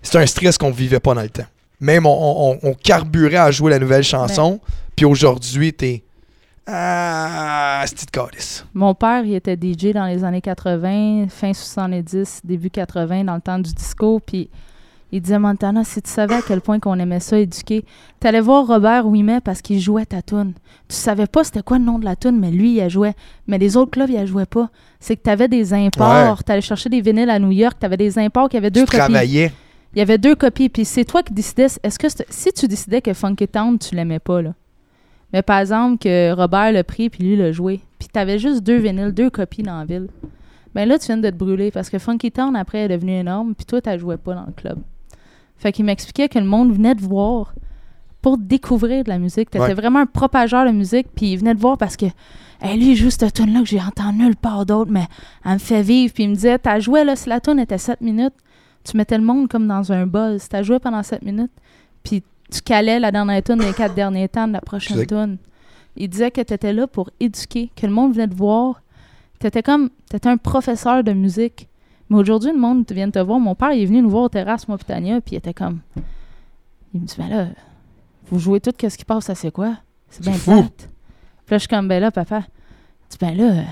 C'est 0.00 0.16
un 0.18 0.26
stress 0.26 0.56
qu'on 0.56 0.70
vivait 0.70 1.00
pas 1.00 1.14
dans 1.14 1.22
le 1.22 1.28
temps. 1.28 1.46
Même 1.80 2.06
on, 2.06 2.52
on- 2.52 2.58
on 2.70 2.74
carburait 2.74 3.36
à 3.36 3.50
jouer 3.50 3.70
la 3.72 3.78
nouvelle 3.78 4.04
chanson, 4.04 4.60
puis 4.96 5.04
aujourd'hui, 5.04 5.72
t'es. 5.72 6.02
Ah, 6.66 7.82
c'est 7.86 8.06
de 8.06 8.10
calice. 8.10 8.64
Mon 8.74 8.94
père, 8.94 9.24
il 9.24 9.34
était 9.34 9.56
DJ 9.60 9.92
dans 9.92 10.06
les 10.06 10.22
années 10.24 10.40
80, 10.40 11.26
fin 11.28 11.52
70, 11.52 12.40
début 12.44 12.70
80, 12.70 13.24
dans 13.24 13.34
le 13.34 13.40
temps 13.40 13.58
du 13.58 13.72
disco. 13.72 14.20
Puis 14.24 14.48
il 15.10 15.20
disait 15.20 15.38
Montana, 15.38 15.84
si 15.84 16.00
tu 16.00 16.08
savais 16.10 16.36
à 16.36 16.40
quel 16.46 16.60
point 16.60 16.78
qu'on 16.78 16.98
aimait 16.98 17.20
ça 17.20 17.38
éduquer, 17.38 17.84
t'allais 18.20 18.40
voir 18.40 18.66
Robert 18.66 19.06
Ouimet 19.06 19.40
parce 19.40 19.60
qu'il 19.60 19.80
jouait 19.80 20.06
ta 20.06 20.22
toune. 20.22 20.52
Tu 20.88 20.94
savais 20.96 21.26
pas 21.26 21.42
c'était 21.44 21.62
quoi 21.62 21.78
le 21.78 21.84
nom 21.84 21.98
de 21.98 22.04
la 22.04 22.16
toune, 22.16 22.38
mais 22.38 22.50
lui, 22.50 22.72
il 22.74 22.76
la 22.78 22.88
jouait. 22.88 23.14
Mais 23.48 23.58
les 23.58 23.76
autres 23.76 23.90
clubs, 23.90 24.08
il 24.10 24.16
la 24.16 24.26
jouait 24.26 24.46
pas. 24.46 24.70
C'est 25.00 25.16
que 25.16 25.22
t'avais 25.22 25.48
des 25.48 25.74
imports. 25.74 26.36
Ouais. 26.38 26.42
T'allais 26.46 26.60
chercher 26.60 26.88
des 26.88 27.00
vinyles 27.00 27.30
à 27.30 27.38
New 27.38 27.50
York, 27.50 27.76
t'avais 27.80 27.96
des 27.96 28.18
imports 28.18 28.48
qui 28.48 28.56
avaient 28.56 28.70
deux 28.70 28.84
Tu 28.84 28.86
copies. 28.86 28.98
travaillais. 28.98 29.52
Il 29.94 29.98
y 29.98 30.02
avait 30.02 30.16
deux 30.16 30.34
copies, 30.36 30.68
puis 30.70 30.84
c'est 30.86 31.04
toi 31.04 31.22
qui 31.22 31.34
décidais. 31.34 31.66
Est-ce 31.82 31.98
que 31.98 32.08
c'est- 32.08 32.24
si 32.30 32.50
tu 32.52 32.66
décidais 32.66 33.02
que 33.02 33.12
Funky 33.12 33.46
Town, 33.48 33.78
tu 33.78 33.94
l'aimais 33.94 34.20
pas, 34.20 34.40
là. 34.40 34.52
Mais 35.32 35.42
par 35.42 35.58
exemple, 35.58 35.98
que 35.98 36.32
Robert 36.32 36.72
l'a 36.72 36.84
pris, 36.84 37.08
puis 37.10 37.24
lui 37.24 37.36
l'a 37.36 37.52
joué. 37.52 37.80
Puis 37.98 38.08
t'avais 38.08 38.38
juste 38.38 38.62
deux 38.62 38.76
vinyles, 38.78 39.12
deux 39.12 39.30
copies 39.30 39.62
dans 39.62 39.78
la 39.78 39.84
ville. 39.84 40.08
Ben 40.74 40.88
là, 40.88 40.98
tu 40.98 41.06
viens 41.06 41.18
de 41.18 41.28
te 41.30 41.34
brûler 41.34 41.70
parce 41.70 41.90
que 41.90 41.98
Funky 41.98 42.30
Town, 42.32 42.56
après, 42.56 42.80
est 42.80 42.88
devenu 42.88 43.12
énorme, 43.12 43.54
puis 43.54 43.64
toi, 43.66 43.80
t'as 43.80 43.98
joué 43.98 44.16
pas 44.16 44.34
dans 44.34 44.46
le 44.46 44.52
club. 44.52 44.78
Fait 45.56 45.70
qu'il 45.72 45.84
m'expliquait 45.84 46.28
que 46.28 46.38
le 46.38 46.44
monde 46.46 46.72
venait 46.72 46.94
te 46.94 47.02
voir 47.02 47.54
pour 48.20 48.38
découvrir 48.38 49.04
de 49.04 49.08
la 49.10 49.18
musique. 49.18 49.50
T'étais 49.50 49.64
Ouais. 49.64 49.74
vraiment 49.74 50.00
un 50.00 50.06
propageur 50.06 50.64
de 50.66 50.70
musique, 50.70 51.08
puis 51.14 51.32
il 51.32 51.36
venait 51.38 51.54
te 51.54 51.60
voir 51.60 51.76
parce 51.76 51.96
que, 51.96 52.06
hey, 52.60 52.76
lui, 52.78 52.92
il 52.92 52.96
joue 52.96 53.10
cette 53.10 53.32
tune 53.34 53.52
là 53.52 53.60
que 53.60 53.66
j'ai 53.66 53.80
entendu 53.80 54.18
nulle 54.18 54.36
part 54.36 54.64
d'autre, 54.64 54.90
mais 54.90 55.06
elle 55.44 55.54
me 55.54 55.58
fait 55.58 55.82
vivre. 55.82 56.12
Puis 56.14 56.24
il 56.24 56.30
me 56.30 56.34
disait, 56.34 56.58
t'as 56.58 56.78
joué, 56.80 57.04
là, 57.04 57.16
si 57.16 57.28
la 57.28 57.40
tune 57.40 57.58
était 57.58 57.78
7 57.78 58.00
minutes, 58.00 58.34
tu 58.84 58.96
mettais 58.96 59.18
le 59.18 59.24
monde 59.24 59.48
comme 59.48 59.66
dans 59.68 59.92
un 59.92 60.06
buzz. 60.06 60.48
T'as 60.48 60.62
joué 60.62 60.78
pendant 60.78 61.02
7 61.02 61.22
minutes, 61.22 61.52
puis 62.02 62.22
tu 62.52 62.60
calais 62.60 63.00
la 63.00 63.10
dernière 63.10 63.42
tune 63.42 63.58
des 63.58 63.72
quatre 63.72 63.94
derniers 63.94 64.28
temps 64.28 64.46
de 64.46 64.52
la 64.52 64.60
prochaine 64.60 65.06
tune. 65.06 65.38
Il 65.96 66.08
disait 66.08 66.30
que 66.30 66.40
tu 66.40 66.52
étais 66.52 66.72
là 66.72 66.86
pour 66.86 67.10
éduquer, 67.18 67.70
que 67.74 67.86
le 67.86 67.92
monde 67.92 68.12
venait 68.12 68.28
te 68.28 68.34
voir. 68.34 68.82
Tu 69.40 69.46
étais 69.46 69.62
comme, 69.62 69.90
tu 70.10 70.28
un 70.28 70.36
professeur 70.36 71.02
de 71.02 71.12
musique. 71.12 71.68
Mais 72.08 72.18
aujourd'hui, 72.18 72.52
le 72.52 72.58
monde 72.58 72.84
vient 72.90 73.10
te 73.10 73.18
voir. 73.18 73.40
Mon 73.40 73.54
père, 73.54 73.72
il 73.72 73.82
est 73.82 73.86
venu 73.86 74.02
nous 74.02 74.10
voir 74.10 74.24
au 74.24 74.28
terrasse, 74.28 74.68
moi, 74.68 74.76
puis 74.76 74.86
Tania, 74.86 75.20
puis 75.20 75.34
il 75.34 75.38
était 75.38 75.54
comme. 75.54 75.80
Il 76.94 77.00
me 77.00 77.06
dit, 77.06 77.14
ben 77.16 77.28
là, 77.28 77.46
vous 78.26 78.38
jouez 78.38 78.60
tout, 78.60 78.72
qu'est-ce 78.76 78.98
qui 78.98 79.04
passe, 79.04 79.24
ça 79.24 79.34
c'est 79.34 79.50
quoi? 79.50 79.78
C'est 80.10 80.22
bien 80.22 80.34
fou. 80.34 80.52
plate. 80.52 80.88
Puis 81.46 81.54
là, 81.54 81.56
je 81.56 81.58
suis 81.58 81.68
comme, 81.68 81.88
ben 81.88 82.00
là, 82.00 82.10
papa. 82.10 82.42
Il 82.44 83.08
dit, 83.10 83.18
ben 83.18 83.36
là, 83.36 83.62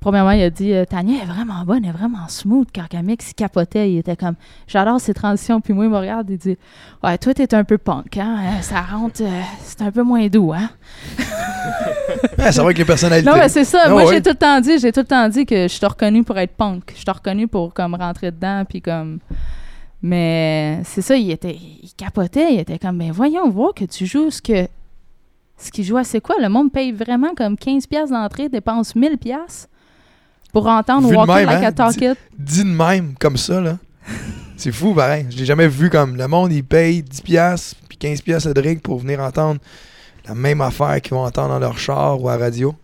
Premièrement, 0.00 0.30
il 0.32 0.42
a 0.42 0.50
dit 0.50 0.72
euh, 0.72 0.84
Tania 0.84 1.22
est 1.22 1.26
vraiment 1.26 1.64
bonne, 1.64 1.84
elle 1.84 1.90
est 1.90 1.92
vraiment 1.92 2.28
smooth. 2.28 2.68
Quand 2.74 2.86
mec 3.02 3.22
s'y 3.22 3.34
capotait, 3.34 3.90
il 3.92 3.98
était 3.98 4.16
comme 4.16 4.34
J'adore 4.68 5.00
ses 5.00 5.14
transitions. 5.14 5.60
Puis 5.60 5.72
moi, 5.72 5.84
il 5.86 5.90
me 5.90 5.96
regarde 5.98 6.30
et 6.30 6.36
dit 6.36 6.56
Ouais, 7.02 7.18
toi, 7.18 7.34
t'es 7.34 7.54
un 7.54 7.64
peu 7.64 7.78
punk, 7.78 8.16
hein 8.16 8.38
Euh, 8.42 8.62
Ça 8.62 8.80
rentre, 8.82 9.22
euh, 9.22 9.40
c'est 9.62 9.82
un 9.82 9.90
peu 9.90 10.02
moins 10.02 10.26
doux, 10.28 10.52
hein 10.52 10.68
Ouais, 12.38 12.52
c'est 12.52 12.60
vrai 12.60 12.72
que 12.74 12.78
les 12.78 12.84
personnalités. 12.84 13.28
Non, 13.30 13.36
mais 13.36 13.48
c'est 13.48 13.64
ça. 13.64 13.82
Ah 13.86 13.88
Moi, 13.90 14.04
ouais. 14.04 14.14
j'ai 14.14 14.22
tout 14.22 14.30
le 14.30 14.36
temps 14.36 14.60
dit, 14.60 14.78
j'ai 14.78 14.92
tout 14.92 15.00
le 15.00 15.06
temps 15.06 15.28
dit 15.28 15.44
que 15.44 15.66
je 15.68 15.78
t'ai 15.80 15.86
reconnu 15.86 16.22
pour 16.24 16.38
être 16.38 16.52
punk. 16.56 16.94
Je 16.96 17.04
t'ai 17.04 17.10
reconnu 17.10 17.48
pour 17.48 17.74
comme 17.74 17.94
rentrer 17.94 18.30
dedans, 18.30 18.64
puis 18.68 18.80
comme. 18.80 19.18
Mais 20.02 20.80
c'est 20.84 21.02
ça, 21.02 21.16
il 21.16 21.30
était, 21.30 21.56
il 21.56 21.90
capotait, 21.96 22.52
il 22.54 22.60
était 22.60 22.78
comme, 22.78 22.98
ben 22.98 23.10
voyons 23.10 23.48
voir 23.48 23.72
que 23.74 23.84
tu 23.86 24.06
joues 24.06 24.30
ce 24.30 24.40
que, 24.42 24.68
ce 25.56 25.70
qu'il 25.72 25.84
jouait, 25.84 26.04
c'est 26.04 26.20
quoi? 26.20 26.36
Le 26.40 26.48
monde 26.48 26.70
paye 26.70 26.92
vraiment 26.92 27.34
comme 27.34 27.56
15 27.56 27.86
pièces 27.86 28.10
d'entrée, 28.10 28.48
dépense 28.48 28.94
1000 28.94 29.16
pièces 29.18 29.68
pour 30.52 30.66
entendre 30.66 31.12
Walker 31.12 31.34
même, 31.34 31.46
Like 31.46 31.64
hein, 31.64 31.68
a 31.68 31.72
Talk 31.72 31.96
It. 32.00 32.16
Dit 32.38 32.64
de 32.64 32.68
même, 32.68 33.14
comme 33.18 33.36
ça, 33.36 33.60
là. 33.60 33.78
C'est 34.56 34.72
fou, 34.72 34.94
pareil. 34.94 35.26
Je 35.30 35.36
l'ai 35.38 35.44
jamais 35.44 35.68
vu 35.68 35.90
comme 35.90 36.16
le 36.16 36.26
monde, 36.28 36.52
il 36.52 36.64
paye 36.64 37.02
10$ 37.02 37.22
piastres, 37.22 37.76
puis 37.88 37.98
15$ 38.00 38.22
piastres 38.22 38.48
le 38.48 38.54
drink 38.54 38.80
pour 38.80 38.98
venir 38.98 39.20
entendre 39.20 39.60
la 40.26 40.34
même 40.34 40.60
affaire 40.60 41.00
qu'ils 41.02 41.12
vont 41.14 41.24
entendre 41.24 41.50
dans 41.50 41.58
leur 41.58 41.78
char 41.78 42.20
ou 42.22 42.28
à 42.28 42.36
la 42.36 42.44
radio. 42.44 42.74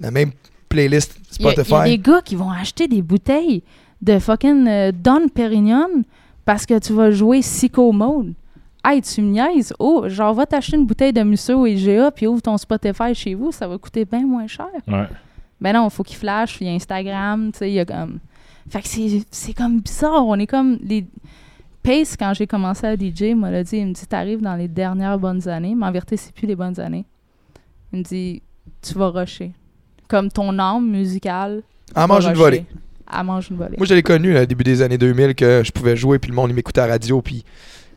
La 0.00 0.10
même 0.10 0.30
playlist 0.68 1.16
Il 1.38 1.44
y, 1.44 1.48
a, 1.48 1.52
il 1.52 1.56
y 1.56 1.60
a 1.60 1.64
Spotify. 1.64 1.90
des 1.90 1.98
gars 1.98 2.20
qui 2.24 2.36
vont 2.36 2.50
acheter 2.50 2.86
des 2.88 3.02
bouteilles 3.02 3.62
de 4.02 4.18
fucking 4.18 4.66
euh, 4.68 4.92
Don 4.92 5.28
Perignon 5.28 6.04
parce 6.44 6.66
que 6.66 6.78
tu 6.78 6.92
vas 6.92 7.10
jouer 7.10 7.42
Sicko 7.42 7.90
Mode. 7.92 8.34
Hey, 8.84 9.00
tu 9.00 9.22
me 9.22 9.30
niaises? 9.30 9.72
Oh, 9.78 10.04
genre, 10.08 10.34
va 10.34 10.44
t'acheter 10.46 10.76
une 10.76 10.84
bouteille 10.86 11.12
de 11.12 11.22
Musso 11.22 11.64
et 11.66 11.74
GA 11.74 12.10
puis 12.10 12.26
ouvre 12.26 12.42
ton 12.42 12.56
Spotify 12.58 13.14
chez 13.14 13.34
vous, 13.34 13.50
ça 13.50 13.66
va 13.66 13.78
coûter 13.78 14.04
bien 14.04 14.26
moins 14.26 14.46
cher. 14.46 14.66
Ouais. 14.86 15.06
Ben 15.64 15.72
non, 15.72 15.88
il 15.88 15.90
faut 15.90 16.02
qu'il 16.02 16.18
flash, 16.18 16.58
il 16.60 16.66
y 16.66 16.70
a 16.70 16.74
Instagram, 16.74 17.50
tu 17.50 17.58
sais, 17.58 17.70
il 17.70 17.74
y 17.74 17.80
a 17.80 17.86
comme... 17.86 18.18
Fait 18.68 18.82
que 18.82 18.88
c'est, 19.30 19.54
comme 19.54 19.80
bizarre, 19.80 20.26
on 20.26 20.38
est 20.38 20.46
comme... 20.46 20.78
les 20.82 21.06
Pace, 21.82 22.16
quand 22.18 22.34
j'ai 22.34 22.46
commencé 22.46 22.86
à 22.86 22.96
DJ, 22.96 23.34
m'a 23.34 23.62
dit, 23.62 23.76
il 23.76 23.86
me 23.86 23.92
dit, 23.92 24.06
t'arrives 24.06 24.42
dans 24.42 24.56
les 24.56 24.68
dernières 24.68 25.18
bonnes 25.18 25.48
années, 25.48 25.74
mais 25.74 25.86
en 25.86 25.92
vérité, 25.92 26.18
c'est 26.18 26.34
plus 26.34 26.46
les 26.46 26.54
bonnes 26.56 26.78
années. 26.80 27.06
Il 27.92 28.00
me 28.00 28.04
dit, 28.04 28.42
tu 28.82 28.94
vas 28.94 29.08
rusher. 29.08 29.52
Comme 30.06 30.30
ton 30.30 30.58
âme 30.58 30.86
musicale 30.86 31.62
En 31.94 32.02
va 32.02 32.06
mange 32.08 32.26
une 32.26 32.34
volée. 32.34 32.66
Elle 33.10 33.24
mange 33.24 33.48
une 33.50 33.56
volée. 33.56 33.76
Moi, 33.78 33.86
je 33.86 33.94
l'ai 33.94 34.02
connu 34.02 34.32
là, 34.34 34.42
au 34.42 34.46
début 34.46 34.64
des 34.64 34.82
années 34.82 34.98
2000 34.98 35.34
que 35.34 35.62
je 35.64 35.72
pouvais 35.72 35.96
jouer, 35.96 36.18
puis 36.18 36.30
le 36.30 36.36
monde 36.36 36.50
il 36.50 36.54
m'écoutait 36.54 36.80
à 36.80 36.86
la 36.86 36.94
radio, 36.94 37.22
puis 37.22 37.42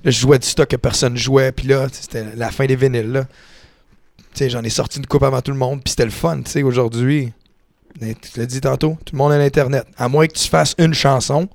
là, 0.05 0.11
je 0.11 0.19
jouais 0.19 0.39
du 0.39 0.47
stock 0.47 0.69
que 0.69 0.77
personne 0.77 1.17
jouait, 1.17 1.51
puis 1.51 1.67
là, 1.67 1.87
c'était 1.91 2.25
la 2.35 2.49
fin 2.49 2.65
des 2.65 2.75
vinyles. 2.75 3.11
Là. 3.11 3.23
Tu 3.23 4.39
sais, 4.43 4.49
j'en 4.49 4.63
ai 4.63 4.69
sorti 4.69 4.99
une 4.99 5.05
coupe 5.05 5.23
avant 5.23 5.41
tout 5.41 5.51
le 5.51 5.57
monde, 5.57 5.81
puis 5.81 5.91
c'était 5.91 6.05
le 6.05 6.11
fun. 6.11 6.41
Tu 6.41 6.51
sais, 6.51 6.63
aujourd'hui, 6.63 7.31
tu 7.99 8.39
l'as 8.39 8.45
dit 8.45 8.61
tantôt, 8.61 8.97
tout 9.05 9.13
le 9.13 9.17
monde 9.17 9.31
a 9.31 9.37
l'Internet. 9.37 9.85
À 9.97 10.07
moins 10.07 10.27
que 10.27 10.33
tu 10.33 10.47
fasses 10.47 10.75
une 10.77 10.93
chanson, 10.93 11.47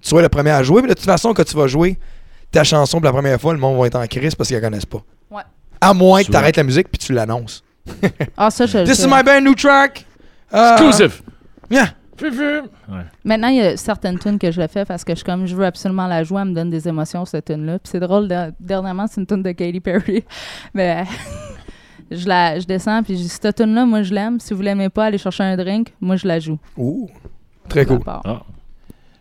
tu 0.00 0.08
sois 0.08 0.22
le 0.22 0.28
premier 0.28 0.50
à 0.50 0.62
jouer, 0.62 0.82
mais 0.82 0.88
de 0.88 0.94
toute 0.94 1.04
façon, 1.04 1.32
quand 1.34 1.44
tu 1.44 1.56
vas 1.56 1.66
jouer 1.66 1.98
ta 2.50 2.64
chanson 2.64 2.98
pour 2.98 3.04
la 3.06 3.12
première 3.12 3.40
fois, 3.40 3.52
le 3.52 3.58
monde 3.58 3.78
va 3.78 3.86
être 3.86 3.96
en 3.96 4.06
crise 4.06 4.34
parce 4.34 4.48
qu'ils 4.48 4.56
la 4.56 4.62
connaissent 4.62 4.86
pas. 4.86 5.02
Ouais. 5.30 5.42
À 5.80 5.94
moins 5.94 6.22
que 6.22 6.30
tu 6.30 6.36
arrêtes 6.36 6.56
la 6.56 6.64
musique 6.64 6.88
puis 6.90 6.98
tu 6.98 7.12
l'annonces. 7.12 7.62
Ah, 8.36 8.50
ça, 8.50 8.66
je 8.66 8.78
le 8.78 8.84
This 8.84 8.98
is 9.00 9.06
my 9.06 9.22
band 9.22 9.42
new 9.42 9.54
track. 9.54 10.04
Uh, 10.52 10.72
Exclusive! 10.72 11.22
Yeah. 11.70 11.88
Ouais. 12.20 13.04
Maintenant, 13.24 13.48
il 13.48 13.56
y 13.56 13.60
a 13.60 13.76
certaines 13.76 14.18
tunes 14.18 14.38
que 14.38 14.50
je 14.50 14.60
le 14.60 14.66
fais 14.66 14.84
parce 14.84 15.04
que 15.04 15.14
je, 15.14 15.22
comme, 15.22 15.46
je 15.46 15.54
veux 15.54 15.64
absolument 15.64 16.06
la 16.08 16.24
jouer, 16.24 16.40
elle 16.42 16.48
me 16.48 16.54
donne 16.54 16.70
des 16.70 16.88
émotions, 16.88 17.24
cette 17.24 17.44
tune-là. 17.44 17.78
Puis 17.78 17.90
c'est 17.92 18.00
drôle, 18.00 18.26
de- 18.26 18.52
dernièrement, 18.58 19.06
c'est 19.06 19.20
une 19.20 19.26
tune 19.26 19.42
de 19.42 19.52
Katy 19.52 19.80
Perry. 19.80 20.24
Mais 20.74 21.04
je, 22.10 22.26
la, 22.28 22.58
je 22.58 22.66
descends, 22.66 23.02
puis 23.02 23.16
je 23.16 23.22
dis, 23.22 23.28
cette 23.28 23.56
tune-là, 23.56 23.84
moi, 23.86 24.02
je 24.02 24.12
l'aime. 24.14 24.40
Si 24.40 24.54
vous 24.54 24.62
l'aimez 24.62 24.88
pas, 24.88 25.06
allez 25.06 25.18
chercher 25.18 25.42
un 25.44 25.56
drink. 25.56 25.94
Moi, 26.00 26.16
je 26.16 26.26
la 26.26 26.38
joue. 26.40 26.58
Ouh, 26.76 27.08
très 27.68 27.84
cool. 27.84 28.00
Ah. 28.06 28.42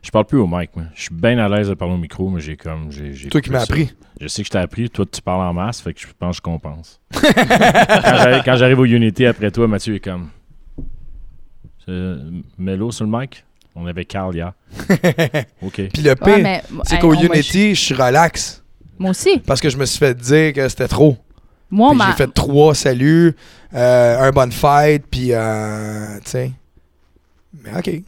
Je 0.01 0.11
parle 0.11 0.25
plus 0.25 0.37
au 0.37 0.47
mic, 0.47 0.69
moi. 0.75 0.85
Je 0.95 1.01
suis 1.03 1.13
bien 1.13 1.37
à 1.39 1.49
l'aise 1.49 1.67
de 1.67 1.73
parler 1.73 1.93
au 1.95 1.97
micro, 1.97 2.29
mais 2.29 2.39
j'ai 2.39 2.55
comme. 2.55 2.91
j'ai- 2.91 3.13
j'ai 3.13 3.27
Toi 3.29 3.41
qui 3.41 3.49
m'as 3.49 3.63
appris. 3.63 3.93
Je 4.21 4.27
sais 4.27 4.41
que 4.41 4.45
je 4.47 4.51
t'ai 4.51 4.57
appris. 4.57 4.89
Toi, 4.89 5.05
tu 5.11 5.21
parles 5.21 5.41
en 5.41 5.53
masse, 5.53 5.81
fait 5.81 5.93
que 5.93 5.99
je 5.99 6.07
pense 6.17 6.31
que 6.31 6.37
je 6.37 6.41
compense. 6.41 7.01
quand 7.13 7.21
j'arrive- 7.23 8.41
quand 8.45 8.55
j'arrive 8.55 8.79
au 8.79 8.85
Unity 8.85 9.25
après 9.25 9.51
toi, 9.51 9.67
Mathieu 9.67 9.95
est 9.95 9.99
comme. 9.99 10.29
Euh, 11.89 12.19
Mets-l'eau 12.57 12.91
sur 12.91 13.05
le 13.05 13.11
mic? 13.17 13.43
On 13.75 13.85
avait 13.85 14.05
Carl 14.05 14.33
hier. 14.35 14.53
OK. 15.61 15.81
Puis 15.93 16.01
le 16.01 16.09
Ouais, 16.11 16.15
pire, 16.15 16.39
mais, 16.41 16.63
c'est 16.83 16.99
qu'au 16.99 17.13
Unity, 17.13 17.75
je 17.75 17.79
suis 17.81 17.93
relax. 17.93 18.63
Moi 18.97 19.11
aussi. 19.11 19.39
Parce 19.45 19.61
que 19.61 19.69
je 19.69 19.77
me 19.77 19.85
suis 19.85 19.99
fait 19.99 20.15
dire 20.15 20.53
que 20.53 20.67
c'était 20.69 20.87
trop. 20.87 21.17
Moi, 21.69 21.93
J'ai 22.07 22.13
fait 22.13 22.33
trois 22.33 22.73
saluts, 22.73 23.35
euh, 23.73 24.19
un 24.19 24.31
bonne 24.31 24.51
fête, 24.51 25.05
puis 25.11 25.29
euh, 25.33 26.15
tu 26.23 26.29
sais. 26.31 26.51
Mais 27.63 27.77
ok. 27.77 28.01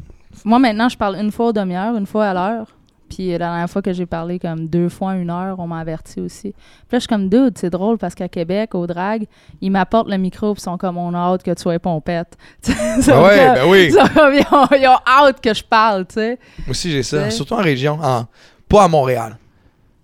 moi, 0.46 0.60
maintenant, 0.60 0.88
je 0.90 0.98
parle 0.98 1.16
une 1.18 1.32
fois 1.32 1.48
au 1.48 1.54
demi-heure, 1.54 1.96
une 1.96 2.06
fois 2.06 2.28
à 2.28 2.34
l'heure. 2.34 2.68
Puis 3.10 3.32
la 3.32 3.38
dernière 3.40 3.68
fois 3.70 3.82
que 3.82 3.92
j'ai 3.92 4.06
parlé 4.06 4.38
comme 4.38 4.68
deux 4.68 4.88
fois 4.88 5.16
une 5.16 5.32
heure, 5.32 5.58
on 5.60 5.66
m'a 5.66 5.80
averti 5.80 6.22
aussi. 6.22 6.52
Puis 6.52 6.62
là, 6.92 6.98
je 6.98 7.00
suis 7.00 7.08
comme, 7.08 7.28
dude, 7.28 7.58
c'est 7.58 7.72
drôle 7.72 7.98
parce 7.98 8.14
qu'à 8.14 8.30
Québec, 8.30 8.76
au 8.76 8.86
drag, 8.86 9.26
ils 9.62 9.72
m'apportent 9.72 10.10
le 10.10 10.18
micro 10.18 10.54
puis 10.54 10.62
ils 10.62 10.64
sont 10.64 10.78
comme, 10.78 10.98
on 11.00 11.16
a 11.16 11.18
hâte 11.18 11.42
que 11.42 11.50
tu 11.52 11.60
sois 11.62 11.80
pompette. 11.80 12.38
Ah 12.70 13.24
ouais, 13.24 13.54
ben 13.56 13.66
oui. 13.68 13.90
Ils, 13.92 13.98
ont, 14.52 14.68
ils 14.78 14.88
ont 14.88 15.00
hâte 15.08 15.42
que 15.42 15.52
je 15.56 15.64
parle, 15.64 16.06
tu 16.06 16.16
sais. 16.16 16.38
Moi 16.60 16.70
aussi, 16.70 16.92
j'ai 16.92 17.02
ça. 17.02 17.32
Surtout 17.32 17.56
en 17.56 17.64
région. 17.64 17.98
en- 18.02 18.28
pas 18.68 18.84
à 18.84 18.88
Montréal. 18.88 19.38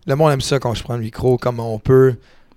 Le 0.07 0.15
monde 0.15 0.31
aime 0.31 0.41
ça 0.41 0.57
quand 0.57 0.73
je 0.73 0.81
prends 0.83 0.95
le 0.95 1.01
micro, 1.01 1.37
comme 1.37 1.59
on 1.59 1.77
peut. 1.77 2.15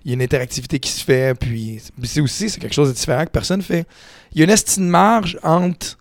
Il 0.09 0.13
y 0.13 0.15
a 0.15 0.15
une 0.15 0.23
interactivité 0.23 0.79
qui 0.79 0.91
se 0.91 1.05
fait, 1.05 1.39
puis 1.39 1.83
puis 2.01 2.09
c'est 2.09 2.23
aussi 2.23 2.49
c'est 2.49 2.59
quelque 2.59 2.73
chose 2.75 2.89
de 2.89 2.95
différent 2.95 3.27
que 3.27 3.31
personne 3.31 3.61
fait. 3.61 3.85
Il 4.33 4.39
y 4.39 4.41
a 4.41 4.45
une 4.45 4.51
estime 4.51 4.87
marge 4.89 5.39
entre 5.43 5.99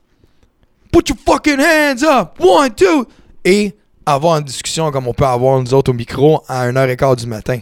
Put 0.94 1.10
your 1.10 1.18
fucking 1.26 1.60
hands 1.60 2.04
up! 2.04 2.30
One, 2.40 2.74
two! 2.74 3.06
Et 3.44 3.76
avoir 4.06 4.38
une 4.38 4.46
discussion 4.46 4.90
comme 4.92 5.08
on 5.10 5.14
peut 5.14 5.26
avoir 5.26 5.60
nous 5.60 5.74
autres 5.74 5.92
au 5.92 5.94
micro 5.94 6.42
à 6.48 6.72
1h15 6.72 7.18
du 7.18 7.28
matin. 7.28 7.58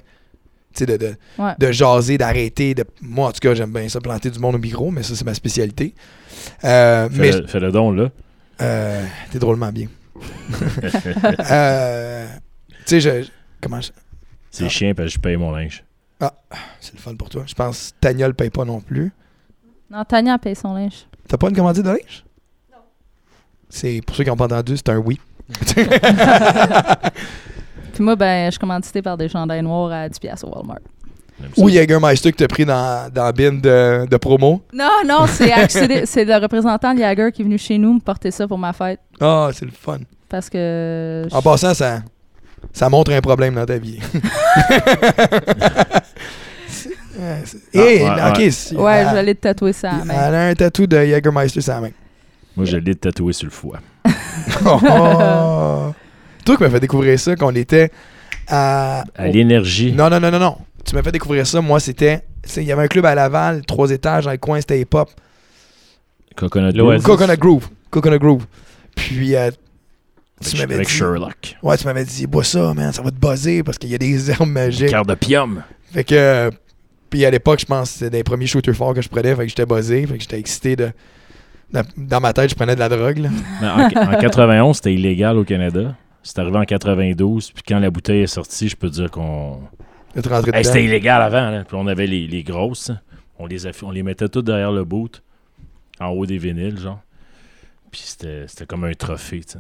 Tu 0.76 0.80
sais, 0.80 0.86
de, 0.86 0.98
de, 0.98 1.16
Ouais. 1.40 1.54
de 1.58 1.72
jaser, 1.72 2.20
d'arrêter. 2.20 2.76
De... 2.76 2.86
Moi, 3.02 3.28
en 3.30 3.32
tout 3.32 3.40
cas, 3.40 3.56
j'aime 3.56 3.72
bien 3.72 3.90
ça, 3.90 4.00
planter 4.00 4.30
du 4.30 4.38
monde 4.38 4.54
au 4.54 4.60
micro, 4.60 4.92
mais 4.92 5.02
ça, 5.02 5.16
c'est 5.16 5.26
ma 5.26 5.34
spécialité. 5.34 5.96
Euh, 6.64 7.10
mais 7.12 7.32
Fais, 7.32 7.42
le, 7.42 7.48
fais 7.48 7.60
le 7.60 7.72
don, 7.72 7.92
là. 7.92 8.10
euh, 8.62 9.04
t'es 9.32 9.40
drôlement 9.40 9.72
bien. 9.72 9.88
Euh, 11.52 12.28
tu 12.86 13.02
sais, 13.02 13.02
je. 13.02 13.24
je- 13.24 13.30
Comment 13.62 13.82
je- 13.82 13.90
C'est 14.52 14.66
Ah. 14.66 14.70
chiant 14.70 14.94
parce 14.96 15.08
que 15.10 15.14
je 15.16 15.20
paye 15.20 15.38
mon 15.38 15.52
linge. 15.52 15.84
C'est 16.80 16.94
le 16.94 17.00
fun 17.00 17.16
pour 17.16 17.30
toi. 17.30 17.44
Je 17.46 17.54
pense 17.54 17.92
que 17.92 17.96
Tania 18.00 18.28
le 18.28 18.34
paye 18.34 18.50
pas 18.50 18.66
non 18.66 18.80
plus. 18.80 19.12
Non, 19.90 20.04
Tania 20.04 20.38
paye 20.38 20.56
son 20.56 20.74
linge. 20.74 21.08
T'as 21.28 21.38
pas 21.38 21.50
une 21.50 21.56
commandite 21.56 21.84
de 21.84 21.90
linge? 21.90 22.26
Non. 22.72 22.78
C'est 23.70 24.02
pour 24.06 24.16
ceux 24.16 24.24
qui 24.24 24.30
n'ont 24.30 24.36
pas 24.36 24.46
entendu, 24.46 24.78
c'est 24.78 24.90
un 24.90 24.98
oui. 24.98 25.20
Puis 27.94 28.04
moi, 28.04 28.16
ben, 28.16 28.46
je 28.48 28.52
suis 28.52 28.60
commandité 28.60 29.02
par 29.02 29.18
des 29.18 29.30
chandails 29.30 29.62
noirs 29.62 29.92
à 29.92 30.10
10 30.10 30.20
piastres 30.20 30.48
au 30.48 30.52
Walmart. 30.56 30.80
Ou 31.58 31.70
Jägermeister 31.70 32.32
que 32.32 32.38
t'as 32.38 32.48
pris 32.48 32.66
dans, 32.66 33.12
dans 33.12 33.26
la 33.26 33.32
bin 33.32 33.54
de, 33.54 34.08
de 34.08 34.18
promo. 34.18 34.62
Non, 34.74 34.90
non, 35.06 35.28
c'est 35.28 35.52
c'est 36.06 36.26
le 36.26 36.42
représentant 36.42 36.94
de 36.94 37.00
Jagger 37.00 37.32
qui 37.34 37.42
est 37.42 37.46
venu 37.46 37.58
chez 37.58 37.78
nous 37.78 37.94
me 37.96 38.00
porter 38.00 38.32
ça 38.32 38.48
pour 38.48 38.58
ma 38.58 38.72
fête. 38.74 39.02
Ah, 39.20 39.50
c'est 39.54 39.66
le 39.66 39.72
fun. 39.72 40.00
Parce 40.30 40.50
que. 40.50 41.28
En 41.32 41.42
passant, 41.42 41.74
ça, 41.74 42.02
ça 42.74 42.90
montre 42.90 43.12
un 43.14 43.22
problème 43.22 43.56
dans 43.56 43.66
ta 43.66 43.78
vie. 43.78 44.00
Ouais, 47.18 47.42
c'est- 47.46 47.60
Ah, 47.74 47.80
Hey, 47.80 48.02
ouais, 48.04 48.10
ok. 48.10 48.38
ouais. 48.38 48.78
Ouais, 48.84 48.94
elle- 48.98 49.08
je 49.10 49.16
aller 49.16 49.36
te 49.36 49.42
tatouer 49.42 49.74
ça. 49.74 49.92
elle 50.04 50.12
a 50.36 50.48
un 50.48 50.54
tatou 50.56 50.88
de 50.88 50.98
Jägermeister 50.98 51.62
sur 51.62 51.74
la 51.74 51.82
main. 51.82 51.92
Moi, 52.56 52.66
je 52.66 52.78
l'ai 52.78 52.96
tatoué 52.96 53.34
sur 53.34 53.46
le 53.46 53.52
foie. 53.52 53.80
Oh. 54.66 55.94
Toi 56.46 56.58
qui 56.58 56.64
m'as 56.64 56.70
fait 56.70 56.80
découvrir 56.80 57.20
ça, 57.20 57.36
qu'on 57.36 57.54
était 57.56 57.92
à. 58.48 59.04
À 59.16 59.28
l'énergie. 59.28 59.92
Non, 59.92 60.10
non, 60.10 60.20
non, 60.20 60.30
non, 60.32 60.40
non. 60.40 60.58
Tu 60.86 60.94
m'as 60.96 61.02
fait 61.02 61.12
découvrir 61.12 61.46
ça. 61.48 61.62
Moi, 61.62 61.80
c'était. 61.80 62.20
tu 62.44 62.50
sais, 62.50 62.62
Il 62.64 62.68
y 62.68 62.72
avait 62.72 62.84
un 62.84 62.88
club 62.88 63.06
à 63.06 63.16
Laval, 63.16 63.66
trois 63.66 63.90
étages, 63.90 64.26
dans 64.26 64.32
le 64.32 64.38
coin, 64.38 64.60
c'était 64.60 64.80
hip-hop. 64.80 65.10
Coconut. 66.36 66.74
Grove. 66.74 67.02
Coconut 67.02 67.38
Groove. 67.38 67.68
Coconut 67.90 68.20
Groove. 68.20 68.46
Puis, 68.96 69.36
euh, 69.36 69.50
tu 70.50 70.62
Avec, 70.62 70.88
dit. 70.88 70.94
Sherlock. 70.94 71.58
Ouais, 71.62 71.78
tu 71.78 71.86
m'avais 71.86 72.06
dit, 72.06 72.28
bois 72.28 72.44
ça, 72.44 72.74
man, 72.74 72.92
ça 72.92 73.02
va 73.02 73.12
te 73.12 73.16
buzzer 73.16 73.64
parce 73.64 73.78
qu'il 73.78 73.90
y 73.90 73.96
a 73.96 73.98
des 73.98 74.30
herbes 74.32 74.50
magiques. 74.50 74.90
Carte 74.90 75.10
de 75.10 75.16
pium. 75.16 75.64
Fait 75.94 76.04
que. 76.04 76.50
Puis 77.10 77.24
à 77.26 77.32
l'époque, 77.32 77.60
je 77.60 77.66
pense 77.66 77.92
que 77.92 78.00
c'était 78.00 78.18
des 78.18 78.24
premiers 78.24 78.48
shooters 78.48 78.76
forts 78.76 78.94
que 78.94 79.02
je 79.02 79.10
prenais. 79.10 79.36
Fait 79.36 79.44
que 79.44 79.50
j'étais 79.50 79.66
buzzé. 79.66 80.06
Fait 80.08 80.16
que 80.16 80.22
j'étais 80.22 80.40
excité 80.40 80.76
de. 80.76 80.92
Dans 81.98 82.22
ma 82.22 82.34
tête, 82.34 82.50
je 82.50 82.56
prenais 82.56 82.76
de 82.76 82.80
la 82.80 82.90
drogue. 82.90 83.18
Là. 83.18 83.30
En, 83.62 84.14
en 84.14 84.20
91, 84.20 84.76
c'était 84.76 84.94
illégal 84.94 85.38
au 85.38 85.44
Canada. 85.44 85.96
C'est 86.24 86.40
arrivé 86.40 86.58
en 86.58 86.66
92. 86.66 87.52
Puis 87.52 87.64
quand 87.68 87.80
la 87.80 87.90
bouteille 87.90 88.22
est 88.22 88.28
sortie, 88.28 88.68
je 88.68 88.76
peux 88.76 88.90
dire 88.90 89.12
qu'on. 89.12 89.60
Hey, 90.54 90.64
c'était 90.64 90.84
illégal 90.84 91.22
avant. 91.22 91.50
Là. 91.52 91.64
Puis 91.66 91.78
on 91.80 91.88
avait 91.88 92.08
les, 92.08 92.28
les 92.28 92.44
grosses. 92.44 92.92
On 93.38 93.46
les, 93.48 93.66
on 93.84 93.92
les 93.92 94.02
mettait 94.04 94.30
toutes 94.30 94.46
derrière 94.46 94.72
le 94.72 94.84
boot. 94.86 95.22
En 96.00 96.08
haut 96.08 96.26
des 96.26 96.38
vinyles, 96.38 96.80
genre. 96.80 97.00
Puis 97.92 98.02
c'était 98.06 98.46
c'était 98.48 98.66
comme 98.66 98.84
un 98.84 98.94
trophée, 98.94 99.42
tu 99.42 99.54
sais. 99.54 99.60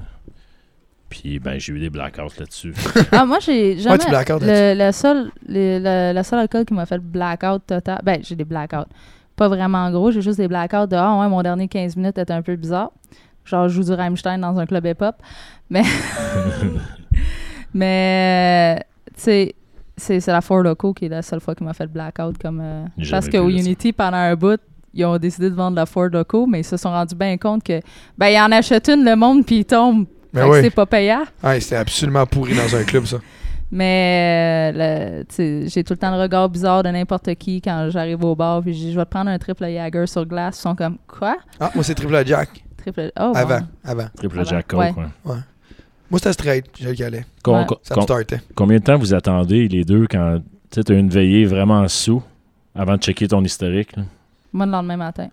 Puis 1.21 1.39
ben, 1.39 1.59
j'ai 1.59 1.73
eu 1.73 1.79
des 1.79 1.89
blackouts 1.89 2.39
là-dessus. 2.39 2.73
Ah, 3.11 3.25
moi, 3.25 3.39
j'ai 3.39 3.77
jamais. 3.77 3.97
tu 3.99 4.09
le, 4.09 4.73
la, 4.73 4.91
seule, 4.91 5.31
les- 5.47 5.79
la, 5.79 6.11
la 6.13 6.23
seule 6.23 6.39
alcool 6.39 6.65
qui 6.65 6.73
m'a 6.73 6.85
fait 6.85 6.97
blackout 6.99 7.65
total. 7.65 7.99
Ben, 8.03 8.19
j'ai 8.23 8.35
des 8.35 8.43
blackouts. 8.45 8.87
pas 9.35 9.47
vraiment 9.47 9.89
gros. 9.91 10.11
J'ai 10.11 10.21
juste 10.21 10.37
des 10.39 10.47
blackouts 10.47 10.87
de 10.87 10.95
Ah 10.95 11.17
ouais, 11.19 11.27
mon 11.29 11.41
dernier 11.41 11.67
15 11.67 11.95
minutes 11.95 12.17
était 12.17 12.33
un 12.33 12.41
peu 12.41 12.55
bizarre. 12.55 12.91
Genre, 13.45 13.69
je 13.69 13.75
joue 13.75 13.83
du 13.83 13.93
Rammstein 13.93 14.39
dans 14.39 14.57
un 14.57 14.65
club 14.65 14.85
hip-hop. 14.85 15.15
Mais. 15.69 15.83
Mais. 17.73 18.83
Tu 19.15 19.21
sais. 19.21 19.55
C'est 19.97 20.19
c'est 20.19 20.31
la 20.33 20.41
Four 20.41 20.63
Loco 20.63 20.93
qui 20.93 21.05
est 21.05 21.09
la 21.09 21.21
seule 21.21 21.39
fois 21.39 21.55
qui 21.55 21.63
m'a 21.63 21.73
fait 21.73 21.85
le 21.85 21.89
blackout 21.89 22.37
comme 22.37 22.59
euh, 22.61 22.85
parce 23.09 23.29
qu'au. 23.29 23.47
Unity 23.47 23.93
pendant 23.93 24.17
un 24.17 24.35
bout 24.35 24.59
ils 24.93 25.05
ont 25.05 25.17
décidé 25.17 25.49
de 25.49 25.55
vendre 25.55 25.77
la 25.77 25.85
Ford 25.85 26.09
Loco 26.11 26.45
mais 26.47 26.59
ils 26.59 26.65
se 26.65 26.75
sont 26.75 26.89
rendus 26.89 27.15
bien 27.15 27.37
compte 27.37 27.63
que 27.63 27.79
ben 28.17 28.27
ils 28.27 28.37
en 28.37 28.51
achètent 28.51 28.89
une 28.89 29.05
le 29.05 29.15
monde 29.15 29.45
puis 29.45 29.59
ils 29.59 29.65
tombent 29.65 30.05
oui. 30.49 30.59
c'est 30.61 30.69
pas 30.69 30.85
payant 30.85 31.23
Ouais, 31.43 31.59
c'était 31.59 31.75
absolument 31.77 32.25
pourri 32.25 32.53
dans 32.55 32.75
un 32.75 32.83
club, 32.83 33.05
ça. 33.05 33.17
mais 33.71 34.71
euh, 34.75 35.23
j'ai 35.67 35.83
tout 35.83 35.93
le 35.93 35.97
temps 35.97 36.11
le 36.15 36.21
regard 36.21 36.49
bizarre 36.49 36.83
de 36.83 36.89
n'importe 36.89 37.33
qui 37.35 37.61
quand 37.61 37.89
j'arrive 37.89 38.23
au 38.23 38.35
bar 38.35 38.61
puis 38.61 38.73
je 38.73 38.77
dis 38.79 38.91
je 38.93 38.97
vais 38.99 39.05
te 39.05 39.09
prendre 39.09 39.29
un 39.29 39.37
triple 39.37 39.65
Jagger 39.65 40.05
sur 40.07 40.25
glace 40.25 40.57
ils 40.57 40.61
sont 40.61 40.75
comme 40.75 40.97
quoi? 41.07 41.37
Ah, 41.59 41.71
moi, 41.75 41.83
c'est 41.83 41.95
Triple 41.95 42.25
Jack. 42.25 42.49
triple 42.77 43.11
oh 43.19 43.31
bon. 43.31 43.33
Avant, 43.33 43.59
avant. 43.83 44.07
Triple 44.15 44.37
Ah 44.39 44.43
Jack 44.43 44.67
Coke, 44.67 44.79
ouais. 44.79 45.35
Moi, 46.11 46.19
c'était 46.19 46.33
straight. 46.33 46.65
J'ai 46.79 46.85
le 46.85 46.93
galet. 46.93 47.25
Com- 47.43 47.55
Ouais. 47.61 47.65
Ça 47.81 47.95
me 47.95 48.01
startait. 48.01 48.39
combien 48.53 48.77
de 48.77 48.83
temps 48.83 48.97
vous 48.97 49.13
attendez, 49.13 49.67
les 49.67 49.83
deux, 49.83 50.05
quand 50.07 50.39
tu 50.69 50.79
as 50.87 50.95
une 50.95 51.09
veillée 51.09 51.45
vraiment 51.45 51.87
sous 51.87 52.21
avant 52.75 52.95
de 52.97 53.01
checker 53.01 53.27
ton 53.27 53.43
historique? 53.43 53.95
là? 53.97 54.03
moi 54.53 54.65
le 54.67 54.71
lendemain 54.71 54.97
matin 54.97 55.27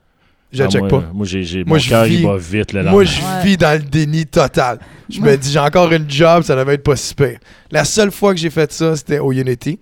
Je 0.53 0.63
Ah, 0.63 0.69
check 0.69 0.81
moi, 0.83 0.89
pas. 0.91 1.05
Moi, 1.15 1.25
j'ai, 1.27 1.43
j'ai- 1.45 1.65
Moi, 1.65 1.77
mon 1.77 1.79
je 1.79 1.89
cœur, 1.89 2.07
il 2.07 2.17
vis- 2.19 2.25
bat 2.27 2.37
vite 2.37 2.73
le. 2.75 2.83
Moi, 2.85 3.05
je 3.05 3.21
Ouais. 3.21 3.43
vis 3.45 3.57
dans 3.57 3.73
le 3.73 3.83
déni 3.83 4.27
total. 4.27 4.79
Je 5.09 5.19
me 5.21 5.35
dis, 5.37 5.51
j'ai 5.51 5.59
encore 5.59 5.91
une 5.93 6.11
job, 6.11 6.43
ça 6.43 6.55
devait 6.55 6.75
être 6.75 6.83
pas 6.83 6.95
si 6.97 7.15
pire. 7.15 7.39
La 7.71 7.85
seule 7.85 8.11
fois 8.11 8.35
que 8.35 8.41
j'ai 8.41 8.51
fait 8.51 8.71
ça, 8.71 8.95
c'était 8.97 9.19
au 9.19 9.33
Unity. 9.33 9.79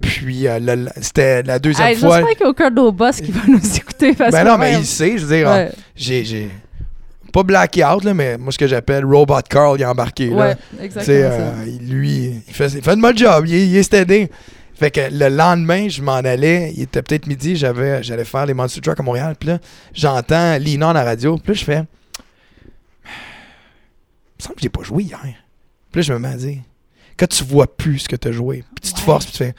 Puis, 0.00 0.46
euh, 0.48 0.58
le- 0.58 0.74
le- 0.84 0.90
c'était 1.00 1.42
la 1.42 1.58
deuxième 1.58 1.88
Hey, 1.88 1.96
fois. 1.96 2.16
j'espère 2.16 2.36
qu'il 2.36 2.44
n'y 2.44 2.46
a 2.46 2.50
aucun 2.50 2.70
de 2.70 2.74
nos 2.76 2.90
boss 2.90 3.20
qui 3.20 3.30
va 3.32 3.40
nous 3.46 3.76
écouter 3.76 4.14
parce 4.14 4.32
Ben 4.32 4.44
que 4.44 4.48
non, 4.48 4.56
mais 4.58 4.74
il 4.78 4.86
sait, 4.86 5.18
je 5.18 5.26
veux 5.26 5.36
dire, 5.36 5.46
ouais, 5.48 5.70
j'ai, 5.94 6.24
j'ai 6.24 6.48
pas 7.32 7.42
blackout, 7.42 8.02
là, 8.04 8.14
mais 8.14 8.38
moi, 8.38 8.50
ce 8.50 8.58
que 8.58 8.66
j'appelle 8.66 9.04
Robot 9.04 9.40
Carl, 9.48 9.78
il 9.78 9.82
est 9.82 9.86
embarqué. 9.86 10.30
là. 10.30 10.36
ouais 10.36 10.56
Tu 10.78 10.84
exactement 10.86 11.30
ça. 11.30 11.34
euh, 11.36 11.52
il- 11.66 11.90
lui, 11.94 12.42
il 12.48 12.54
fait, 12.54 12.66
il 12.72 12.82
fait 12.82 12.96
de 12.96 13.00
bon 13.00 13.16
job, 13.16 13.44
il, 13.46 13.54
est- 13.54 13.66
il 13.68 13.76
est. 13.76 14.30
Fait 14.80 14.90
que 14.90 15.10
le 15.12 15.28
lendemain, 15.28 15.90
je 15.90 16.00
m'en 16.00 16.14
allais, 16.14 16.72
il 16.74 16.80
était 16.80 17.02
peut-être 17.02 17.26
midi, 17.26 17.54
j'avais, 17.54 18.02
j'allais 18.02 18.24
faire 18.24 18.46
les 18.46 18.54
Monster 18.54 18.80
Truck 18.80 18.98
à 18.98 19.02
Montréal, 19.02 19.36
puis 19.38 19.50
là, 19.50 19.58
j'entends 19.92 20.56
Lina 20.56 20.88
à 20.88 20.92
la 20.94 21.04
radio, 21.04 21.36
puis 21.36 21.48
là, 21.48 21.54
je 21.54 21.64
fais... 21.66 21.84
Il 23.04 23.10
me 24.38 24.42
semble 24.42 24.54
que 24.54 24.62
j'ai 24.62 24.70
pas 24.70 24.82
joué 24.82 25.02
hier. 25.02 25.20
Puis 25.20 26.00
là, 26.00 26.00
je 26.00 26.12
me 26.14 26.18
mets 26.18 26.28
à 26.28 26.36
dire, 26.38 26.62
quand 27.18 27.26
tu 27.28 27.44
vois 27.44 27.76
plus 27.76 27.98
ce 27.98 28.08
que 28.08 28.16
tu 28.16 28.28
as 28.28 28.32
joué, 28.32 28.64
puis 28.74 28.88
tu 28.88 28.94
te 28.94 29.00
forces, 29.00 29.26
puis 29.26 29.32
tu 29.32 29.38
fais, 29.44 29.54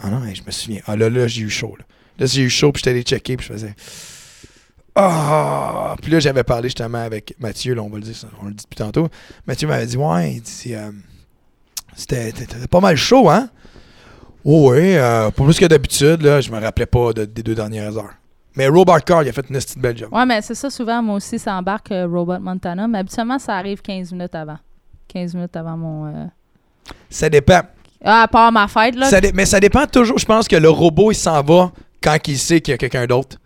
ah 0.00 0.10
non, 0.10 0.22
je 0.34 0.42
me 0.44 0.50
souviens, 0.50 0.80
ah 0.88 0.96
là, 0.96 1.08
là, 1.08 1.28
j'ai 1.28 1.42
eu 1.42 1.50
chaud, 1.50 1.76
là. 1.78 1.84
Là, 2.18 2.26
j'ai 2.26 2.42
eu 2.42 2.50
chaud, 2.50 2.72
puis 2.72 2.80
j'étais 2.80 2.90
allé 2.90 3.02
checker, 3.02 3.36
puis 3.36 3.46
je 3.46 3.52
faisais... 3.52 3.76
Ah! 4.96 5.94
Puis 6.02 6.10
là, 6.10 6.18
j'avais 6.18 6.42
parlé 6.42 6.64
justement 6.68 6.98
avec 6.98 7.36
Mathieu, 7.38 7.74
là, 7.74 7.82
on 7.84 7.90
va 7.90 7.98
le 7.98 8.02
dire, 8.02 8.16
ça, 8.16 8.26
on 8.42 8.46
le 8.46 8.54
dit 8.54 8.64
depuis 8.64 8.74
tantôt. 8.74 9.08
Mathieu 9.46 9.68
m'avait 9.68 9.86
dit, 9.86 9.96
ouais, 9.96 10.32
il 10.32 10.42
dit, 10.42 10.74
euh, 10.74 10.90
c'était 11.94 12.32
c'était 12.36 12.66
pas 12.66 12.80
mal 12.80 12.96
chaud, 12.96 13.30
hein? 13.30 13.50
Oh, 14.50 14.70
oui, 14.72 14.96
euh, 14.96 15.30
pas 15.30 15.44
plus 15.44 15.58
que 15.58 15.66
d'habitude, 15.66 16.22
là, 16.22 16.40
je 16.40 16.50
me 16.50 16.58
rappelais 16.58 16.86
pas 16.86 17.12
de- 17.12 17.26
des 17.26 17.42
deux 17.42 17.54
dernières 17.54 17.94
heures. 17.98 18.14
Mais 18.56 18.66
Robert 18.66 19.04
Carr, 19.04 19.22
il 19.22 19.28
a 19.28 19.32
fait 19.32 19.44
une 19.50 19.56
petite 19.56 19.78
belle 19.78 19.96
job. 19.96 20.08
Ouais, 20.10 20.24
mais 20.24 20.40
c'est 20.40 20.54
ça, 20.54 20.70
souvent, 20.70 21.02
moi 21.02 21.16
aussi, 21.16 21.38
ça 21.38 21.54
embarque 21.54 21.92
euh, 21.92 22.06
Robot 22.10 22.38
Montana, 22.38 22.88
mais 22.88 22.98
habituellement, 22.98 23.38
ça 23.38 23.56
arrive 23.56 23.82
15 23.82 24.10
minutes 24.12 24.34
avant. 24.34 24.56
15 25.08 25.34
minutes 25.34 25.54
avant 25.54 25.76
mon. 25.76 26.06
euh, 26.06 26.24
Ça 27.10 27.28
dépend. 27.28 27.60
Ah, 28.02 28.22
à 28.22 28.28
part 28.28 28.50
ma 28.50 28.66
fête, 28.68 28.94
là. 28.96 29.10
Ça 29.10 29.20
dé- 29.20 29.32
mais 29.34 29.44
ça 29.44 29.60
dépend 29.60 29.84
toujours, 29.86 30.18
je 30.18 30.24
pense 30.24 30.48
que 30.48 30.56
le 30.56 30.70
robot, 30.70 31.12
il 31.12 31.16
s'en 31.16 31.42
va 31.42 31.70
quand 32.02 32.16
il 32.26 32.38
sait 32.38 32.60
qu'il 32.62 32.72
y 32.72 32.74
a 32.74 32.78
quelqu'un 32.78 33.06
d'autre. 33.06 33.36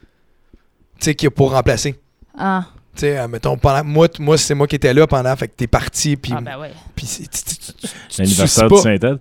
Tu 1.01 1.07
sais, 1.07 1.15
qui 1.17 1.27
est 1.27 1.31
pour 1.31 1.51
remplacer. 1.53 1.97
Ah, 2.39 2.65
Tu 2.95 3.01
sais, 3.01 3.19
euh, 3.19 3.27
mettons, 3.27 3.57
pendant, 3.57 3.83
moi, 3.85 4.07
moi 4.21 4.37
c'est 4.39 4.55
moi 4.55 4.67
qui 4.69 4.77
étais 4.77 4.95
là 4.95 5.07
pendant, 5.07 5.35
fait 5.35 5.49
que 5.49 5.55
t'es 5.57 5.67
parti, 5.67 6.17
puis. 6.17 6.33
ah, 6.37 6.41
ben 6.43 6.59
ouais. 6.61 6.71
puis 6.95 7.07
c'est- 7.07 7.23
tu- 7.29 7.43
tu- 7.45 7.57
tu- 7.57 7.73
tu- 7.73 7.89
tu- 8.09 8.21
L'anniversaire 8.23 8.69
tu 8.69 8.75
du 8.75 8.81
Saint-Ed. 8.81 9.19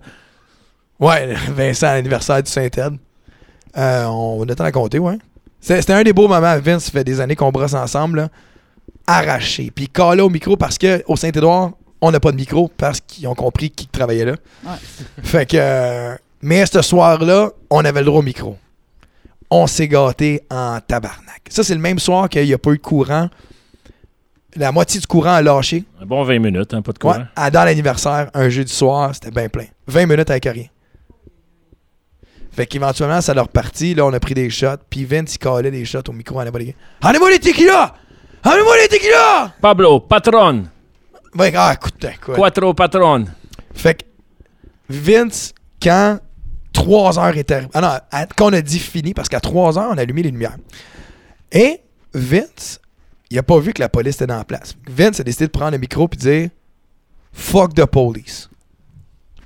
Ouais, 1.02 1.34
Vincent, 1.50 1.88
l'anniversaire 1.92 2.42
du 2.42 2.50
Saint-Ed. 2.50 2.96
Euh, 3.76 4.04
on 4.04 4.42
a 4.48 4.54
temps 4.54 4.64
à 4.64 4.72
compter, 4.72 4.98
ouais. 4.98 5.18
C'était 5.60 5.92
un 5.92 6.02
des 6.02 6.12
beaux 6.12 6.28
moments. 6.28 6.58
Vince, 6.58 6.84
ça 6.84 6.90
fait 6.90 7.04
des 7.04 7.20
années 7.20 7.36
qu'on 7.36 7.50
brosse 7.52 7.74
ensemble, 7.74 8.18
là. 8.20 8.28
Arraché. 9.06 9.70
Puis 9.74 9.88
collé 9.88 10.22
au 10.22 10.28
micro 10.30 10.56
parce 10.56 10.78
que 10.78 11.02
au 11.06 11.16
Saint-Édouard, 11.16 11.72
on 12.00 12.10
n'a 12.10 12.20
pas 12.20 12.30
de 12.32 12.36
micro 12.36 12.70
parce 12.76 13.00
qu'ils 13.00 13.26
ont 13.28 13.34
compris 13.34 13.70
qui 13.70 13.86
travaillait 13.86 14.24
là. 14.24 14.32
Ouais. 14.64 14.70
Fait 15.22 15.46
que. 15.46 15.56
euh, 15.58 16.14
mais 16.42 16.66
ce 16.66 16.82
soir-là, 16.82 17.50
on 17.70 17.84
avait 17.84 18.00
le 18.00 18.06
droit 18.06 18.18
au 18.20 18.22
micro. 18.24 18.56
On 19.50 19.66
s'est 19.66 19.86
gâté 19.88 20.42
en 20.50 20.78
tabarnak. 20.86 21.42
Ça, 21.48 21.62
c'est 21.62 21.74
le 21.74 21.80
même 21.80 21.98
soir 22.00 22.28
qu'il 22.28 22.44
n'y 22.44 22.52
a 22.54 22.58
pas 22.58 22.70
eu 22.70 22.78
de 22.78 22.82
courant. 22.82 23.28
La 24.56 24.72
moitié 24.72 25.00
du 25.00 25.06
courant 25.06 25.34
a 25.34 25.42
lâché. 25.42 25.84
Un 26.00 26.06
bon 26.06 26.24
20 26.24 26.38
minutes, 26.40 26.74
hein, 26.74 26.82
pas 26.82 26.92
de 26.92 26.98
Ouais, 27.06 27.12
courant. 27.14 27.26
à- 27.36 27.50
dans 27.50 27.64
l'anniversaire, 27.64 28.30
un 28.34 28.48
jeudi 28.48 28.72
soir, 28.72 29.10
c'était 29.14 29.30
bien 29.30 29.48
plein. 29.48 29.66
20 29.86 30.06
minutes 30.06 30.30
avec 30.30 30.44
rien. 30.44 30.64
Fait 32.52 32.66
qu'éventuellement, 32.66 33.20
ça 33.20 33.32
leur 33.34 33.48
partit. 33.48 33.94
Là, 33.94 34.04
on 34.04 34.12
a 34.12 34.20
pris 34.20 34.34
des 34.34 34.50
shots. 34.50 34.76
Puis 34.90 35.04
Vince, 35.04 35.34
il 35.34 35.38
collait 35.38 35.70
des 35.70 35.84
shots 35.84 36.02
au 36.08 36.12
micro 36.12 36.42
n'importe 36.44 36.64
qui. 36.64 36.74
Amenez-moi 37.00 37.30
les 37.30 37.38
tequila! 37.38 37.94
Amenez-moi 38.42 38.76
les 38.82 38.88
tequila! 38.88 39.54
Pablo, 39.60 40.00
patron. 40.00 40.64
Ouais, 41.34 41.52
ah, 41.56 41.74
écoute, 41.74 42.04
quoi. 42.24 42.34
Quattro 42.34 42.74
patron. 42.74 43.24
Fait 43.74 43.94
que 43.94 44.04
Vince, 44.90 45.54
quand 45.82 46.18
3 46.74 47.18
heures 47.18 47.36
est 47.36 47.50
arrivé. 47.50 47.68
Ah 47.72 47.80
non, 47.80 47.88
à- 48.10 48.26
quand 48.26 48.50
on 48.50 48.52
a 48.52 48.60
dit 48.60 48.78
fini, 48.78 49.14
parce 49.14 49.28
qu'à 49.30 49.40
3 49.40 49.78
heures, 49.78 49.90
on 49.92 49.96
a 49.96 50.02
allumé 50.02 50.22
les 50.22 50.30
lumières. 50.30 50.56
Et 51.50 51.80
Vince, 52.12 52.80
il 53.30 53.38
a 53.38 53.42
pas 53.42 53.58
vu 53.60 53.72
que 53.72 53.80
la 53.80 53.88
police 53.88 54.16
était 54.16 54.26
dans 54.26 54.36
la 54.36 54.44
place. 54.44 54.74
Vince 54.88 55.20
a 55.20 55.22
décidé 55.24 55.46
de 55.46 55.50
prendre 55.52 55.72
le 55.72 55.78
micro 55.78 56.04
et 56.04 56.16
de 56.16 56.20
dire 56.20 56.48
Fuck 57.32 57.74
the 57.74 57.86
police. 57.86 58.50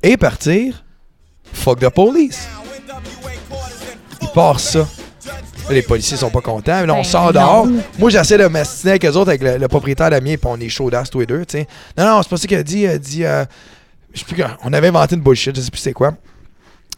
Et 0.03 0.17
partir 0.17 0.85
Fuck 1.53 1.79
the 1.79 1.89
police. 1.91 2.49
Part 4.37 4.61
ça. 4.61 4.87
Les 5.71 5.81
policiers 5.81 6.19
sont 6.19 6.29
pas 6.29 6.43
contents. 6.43 6.85
Là, 6.85 6.93
on 6.93 6.99
Ben 6.99 7.05
sort 7.05 7.33
non. 7.33 7.41
dehors. 7.41 7.67
Moi, 7.99 8.11
j'essaie 8.11 8.37
de 8.37 8.45
m'astiner 8.49 8.91
avec 8.91 9.07
eux 9.07 9.13
autres, 9.17 9.31
avec 9.31 9.43
le, 9.43 9.57
le 9.57 9.67
propriétaire 9.67 10.11
de 10.11 10.15
la 10.15 10.21
mienne, 10.21 10.37
puis 10.37 10.51
on 10.53 10.61
est 10.61 10.69
chaud 10.69 10.91
d'as 10.91 11.05
tous 11.05 11.21
les 11.21 11.27
deux, 11.27 11.47
tu 11.47 11.57
sais. 11.57 11.67
Non, 11.97 12.05
non, 12.05 12.23
c'est 12.23 12.29
pas 12.29 12.37
ça 12.37 12.47
qu'il 12.47 12.59
a 12.59 12.63
dit. 12.63 12.81
Il 12.81 12.87
a 12.87 12.99
dit, 12.99 13.25
euh, 13.25 13.47
je 14.13 14.19
sais 14.19 14.27
plus, 14.27 14.45
on 14.63 14.75
avait 14.75 14.89
inventé 14.89 15.15
une 15.15 15.23
bullshit, 15.23 15.57
je 15.57 15.63
sais 15.63 15.71
plus 15.71 15.81
c'est 15.81 15.95
quoi. 15.95 16.13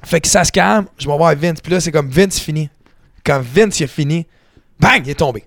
Fait 0.04 0.20
que 0.20 0.26
ça 0.26 0.42
se 0.44 0.50
calme, 0.50 0.86
je 0.98 1.08
vais 1.08 1.16
voir 1.16 1.32
Vince, 1.36 1.60
puis 1.60 1.72
là, 1.72 1.80
c'est 1.80 1.92
comme 1.92 2.10
Vince 2.10 2.40
fini. 2.40 2.68
Quand 3.24 3.40
Vince 3.40 3.78
il 3.78 3.84
a 3.84 3.86
fini, 3.86 4.26
bang, 4.80 5.00
il 5.04 5.10
est 5.10 5.14
tombé. 5.14 5.44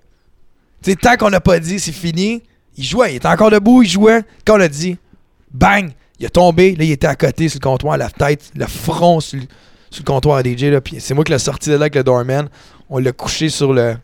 Tu 0.82 0.92
sais, 0.92 0.96
tant 0.96 1.16
qu'on 1.18 1.28
n'a 1.28 1.40
pas 1.40 1.58
dit 1.60 1.78
c'est 1.78 1.92
fini, 1.92 2.42
il 2.78 2.84
jouait, 2.84 3.12
il 3.12 3.16
était 3.16 3.28
encore 3.28 3.50
debout, 3.50 3.82
il 3.82 3.88
jouait. 3.90 4.22
Quand 4.46 4.56
on 4.56 4.60
a 4.62 4.68
dit, 4.68 4.96
bang, 5.52 5.90
il 6.18 6.24
est 6.24 6.30
tombé, 6.30 6.74
là, 6.74 6.84
il 6.84 6.90
était 6.92 7.06
à 7.06 7.16
côté 7.16 7.50
sur 7.50 7.60
le 7.62 7.64
comptoir, 7.68 7.98
la 7.98 8.08
tête, 8.08 8.50
le 8.56 8.66
front 8.66 9.20
sur 9.20 9.38
le, 9.38 9.46
sur 9.92 10.02
le 10.02 10.06
comptoir 10.06 10.36
à 10.38 10.42
DJ, 10.42 10.64
là, 10.64 10.80
puis 10.80 10.96
c'est 11.00 11.14
moi 11.14 11.22
qui 11.24 11.32
l'ai 11.32 11.38
sorti 11.38 11.68
de 11.70 11.74
là 11.74 11.82
avec 11.82 11.94
le 11.94 12.02
doorman. 12.04 12.48
On 12.90 12.98
l'a 12.98 13.12
couché 13.12 13.48
sur 13.48 13.72
le, 13.72 13.94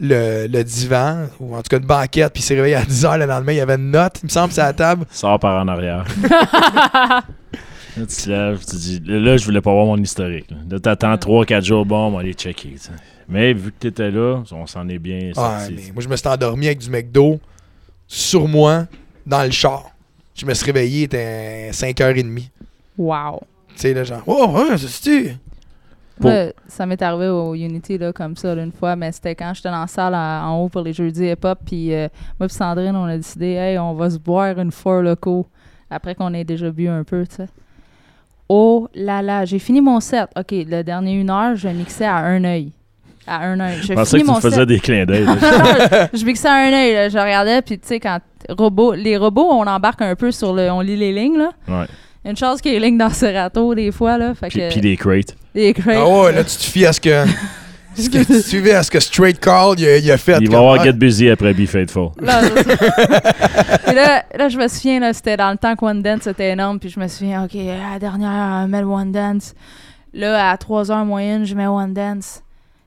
le, 0.00 0.46
le 0.46 0.62
divan, 0.64 1.26
ou 1.40 1.54
en 1.54 1.62
tout 1.62 1.68
cas 1.70 1.78
une 1.78 1.86
banquette, 1.86 2.32
puis 2.32 2.42
il 2.42 2.46
s'est 2.46 2.54
réveillé 2.54 2.74
à 2.76 2.82
10h 2.84 3.18
le 3.18 3.26
lendemain, 3.26 3.52
il 3.52 3.56
y 3.56 3.60
avait 3.60 3.74
une 3.76 3.90
note, 3.90 4.20
il 4.22 4.26
me 4.26 4.30
semble, 4.30 4.52
sur 4.52 4.62
la 4.62 4.72
table. 4.72 5.04
Sors 5.10 5.38
par 5.40 5.60
en 5.62 5.68
arrière. 5.68 6.04
Là, 7.96 8.06
tu 8.06 8.16
te 8.24 8.28
lèves, 8.28 8.64
tu 8.68 8.74
dis, 8.76 9.00
là, 9.04 9.36
je 9.36 9.44
voulais 9.44 9.60
pas 9.60 9.70
voir 9.72 9.86
mon 9.86 9.96
historique. 9.96 10.50
Là, 10.50 10.56
Là, 10.68 10.80
t'attends 10.80 11.14
3-4 11.14 11.64
jours, 11.64 11.86
bon, 11.86 12.08
on 12.08 12.10
va 12.10 12.20
aller 12.20 12.32
checker. 12.32 12.74
Mais 13.28 13.52
vu 13.52 13.70
que 13.70 13.76
t'étais 13.78 14.10
là, 14.10 14.42
on 14.50 14.66
s'en 14.66 14.88
est 14.88 14.98
bien 14.98 15.28
Ouais, 15.28 15.32
sorti. 15.34 15.74
mais 15.76 15.92
moi, 15.94 16.02
je 16.02 16.08
me 16.08 16.16
suis 16.16 16.26
endormi 16.28 16.66
avec 16.66 16.78
du 16.78 16.90
McDo 16.90 17.38
sur 18.08 18.48
moi 18.48 18.86
dans 19.24 19.44
le 19.44 19.52
char. 19.52 19.84
Je 20.34 20.44
me 20.44 20.52
suis 20.54 20.66
réveillé, 20.66 21.00
il 21.00 21.04
était 21.04 21.70
5h30. 21.70 22.48
Wow. 22.98 23.40
Tu 23.74 23.80
sais, 23.80 23.94
là, 23.94 24.04
genre, 24.04 24.22
oh, 24.26 24.46
ouais, 24.54 24.78
c'est 24.78 25.00
tu. 25.00 25.30
Pour- 26.20 26.30
Moi, 26.30 26.52
ça 26.68 26.86
m'est 26.86 27.00
arrivé 27.02 27.26
au 27.28 27.54
Unity 27.54 27.98
là, 27.98 28.12
comme 28.12 28.36
ça 28.36 28.54
là, 28.54 28.62
une 28.62 28.70
fois, 28.72 28.94
mais 28.94 29.10
c'était 29.10 29.34
quand 29.34 29.52
j'étais 29.52 29.68
dans 29.70 29.80
la 29.80 29.86
salle 29.88 30.14
à- 30.14 30.42
en 30.46 30.62
haut 30.62 30.68
pour 30.68 30.82
les 30.82 30.92
jeudis 30.92 31.26
hip-hop. 31.32 31.58
Puis 31.66 31.92
euh, 31.92 32.06
moi 32.38 32.46
et 32.46 32.48
Sandrine, 32.48 32.94
on 32.94 33.06
a 33.06 33.16
décidé, 33.16 33.54
hey, 33.54 33.78
on 33.78 33.94
va 33.94 34.10
se 34.10 34.18
boire 34.18 34.56
une 34.60 34.70
Four 34.70 35.02
Loco 35.02 35.46
après 35.90 36.14
qu'on 36.14 36.32
ait 36.32 36.44
déjà 36.44 36.70
bu 36.70 36.86
un 36.88 37.02
peu, 37.02 37.26
tu 37.26 37.34
sais. 37.36 37.48
Oh 38.48 38.88
là 38.94 39.22
là, 39.22 39.44
j'ai 39.44 39.58
fini 39.58 39.80
mon 39.80 39.98
set. 40.00 40.28
OK, 40.36 40.50
le 40.52 40.82
dernier 40.82 41.14
une 41.14 41.30
heure, 41.30 41.56
je 41.56 41.68
mixais 41.68 42.04
à 42.04 42.16
un 42.18 42.44
œil. 42.44 42.70
À 43.26 43.46
un 43.46 43.58
œil. 43.58 43.78
Je 43.82 43.94
pensais 43.94 44.18
que 44.20 44.26
tu 44.26 44.40
faisais 44.40 44.56
set. 44.56 44.68
des 44.68 44.78
clins 44.80 45.06
d'œil. 45.06 45.24
je 46.12 46.24
mixais 46.24 46.46
à 46.48 46.52
un 46.54 46.72
œil, 46.72 47.10
je 47.10 47.18
regardais, 47.18 47.62
puis 47.62 47.78
tu 47.78 47.88
sais, 47.88 47.98
quand 47.98 48.18
robot, 48.50 48.92
les 48.94 49.16
robots, 49.16 49.48
on 49.50 49.66
embarque 49.66 50.02
un 50.02 50.14
peu 50.14 50.30
sur 50.30 50.52
le. 50.52 50.70
On 50.70 50.80
lit 50.80 50.96
les 50.96 51.12
lignes, 51.12 51.38
là. 51.38 51.50
Ouais. 51.66 51.86
Une 52.24 52.36
chance 52.36 52.60
qu'il 52.60 52.72
y 52.72 52.76
ait 52.76 52.80
les 52.80 52.86
lignes 52.86 52.98
dans 52.98 53.10
Serato, 53.10 53.74
des 53.74 53.92
fois, 53.92 54.16
là. 54.16 54.34
Fait 54.34 54.48
Puis, 54.48 54.58
que. 54.58 54.72
puis 54.72 54.80
des 54.80 54.96
crates. 54.96 55.36
les 55.54 55.74
crates. 55.74 55.96
Ah 55.98 56.08
ouais, 56.08 56.32
là, 56.32 56.42
tu 56.44 56.56
te 56.56 56.62
fies 56.62 56.86
à 56.86 56.92
ce 56.92 57.00
que. 57.00 57.24
ce 57.96 58.08
que 58.08 58.24
tu 58.24 58.42
suivais 58.42 58.72
à 58.72 58.82
ce 58.82 58.90
que 58.90 58.98
Straight 58.98 59.38
Carl 59.38 59.78
il 59.78 59.86
a, 59.86 59.98
il 59.98 60.10
a 60.10 60.16
fait. 60.18 60.38
Il 60.40 60.50
va 60.50 60.58
avoir 60.58 60.82
Get 60.82 60.94
Busy 60.94 61.28
après 61.28 61.52
Be 61.54 61.66
Faithful. 61.66 62.08
Là, 62.20 62.40
Et 63.88 63.92
là, 63.92 64.24
là, 64.36 64.48
je 64.48 64.58
me 64.58 64.66
souviens, 64.68 65.00
là, 65.00 65.12
c'était 65.12 65.36
dans 65.36 65.50
le 65.50 65.58
temps 65.58 65.76
que 65.76 65.84
One 65.84 66.02
Dance 66.02 66.22
c'était 66.22 66.50
énorme, 66.50 66.78
puis 66.80 66.88
je 66.88 66.98
me 66.98 67.06
souviens, 67.08 67.44
OK, 67.44 67.54
la 67.54 67.98
dernière, 67.98 68.64
euh, 68.64 68.66
mets 68.66 68.80
le 68.80 68.86
One 68.86 69.12
Dance. 69.12 69.54
Là, 70.12 70.50
à 70.50 70.56
3 70.56 70.90
heures 70.90 71.04
moyenne, 71.04 71.44
je 71.44 71.54
mets 71.54 71.66
One 71.66 71.92
Dance. 71.92 72.42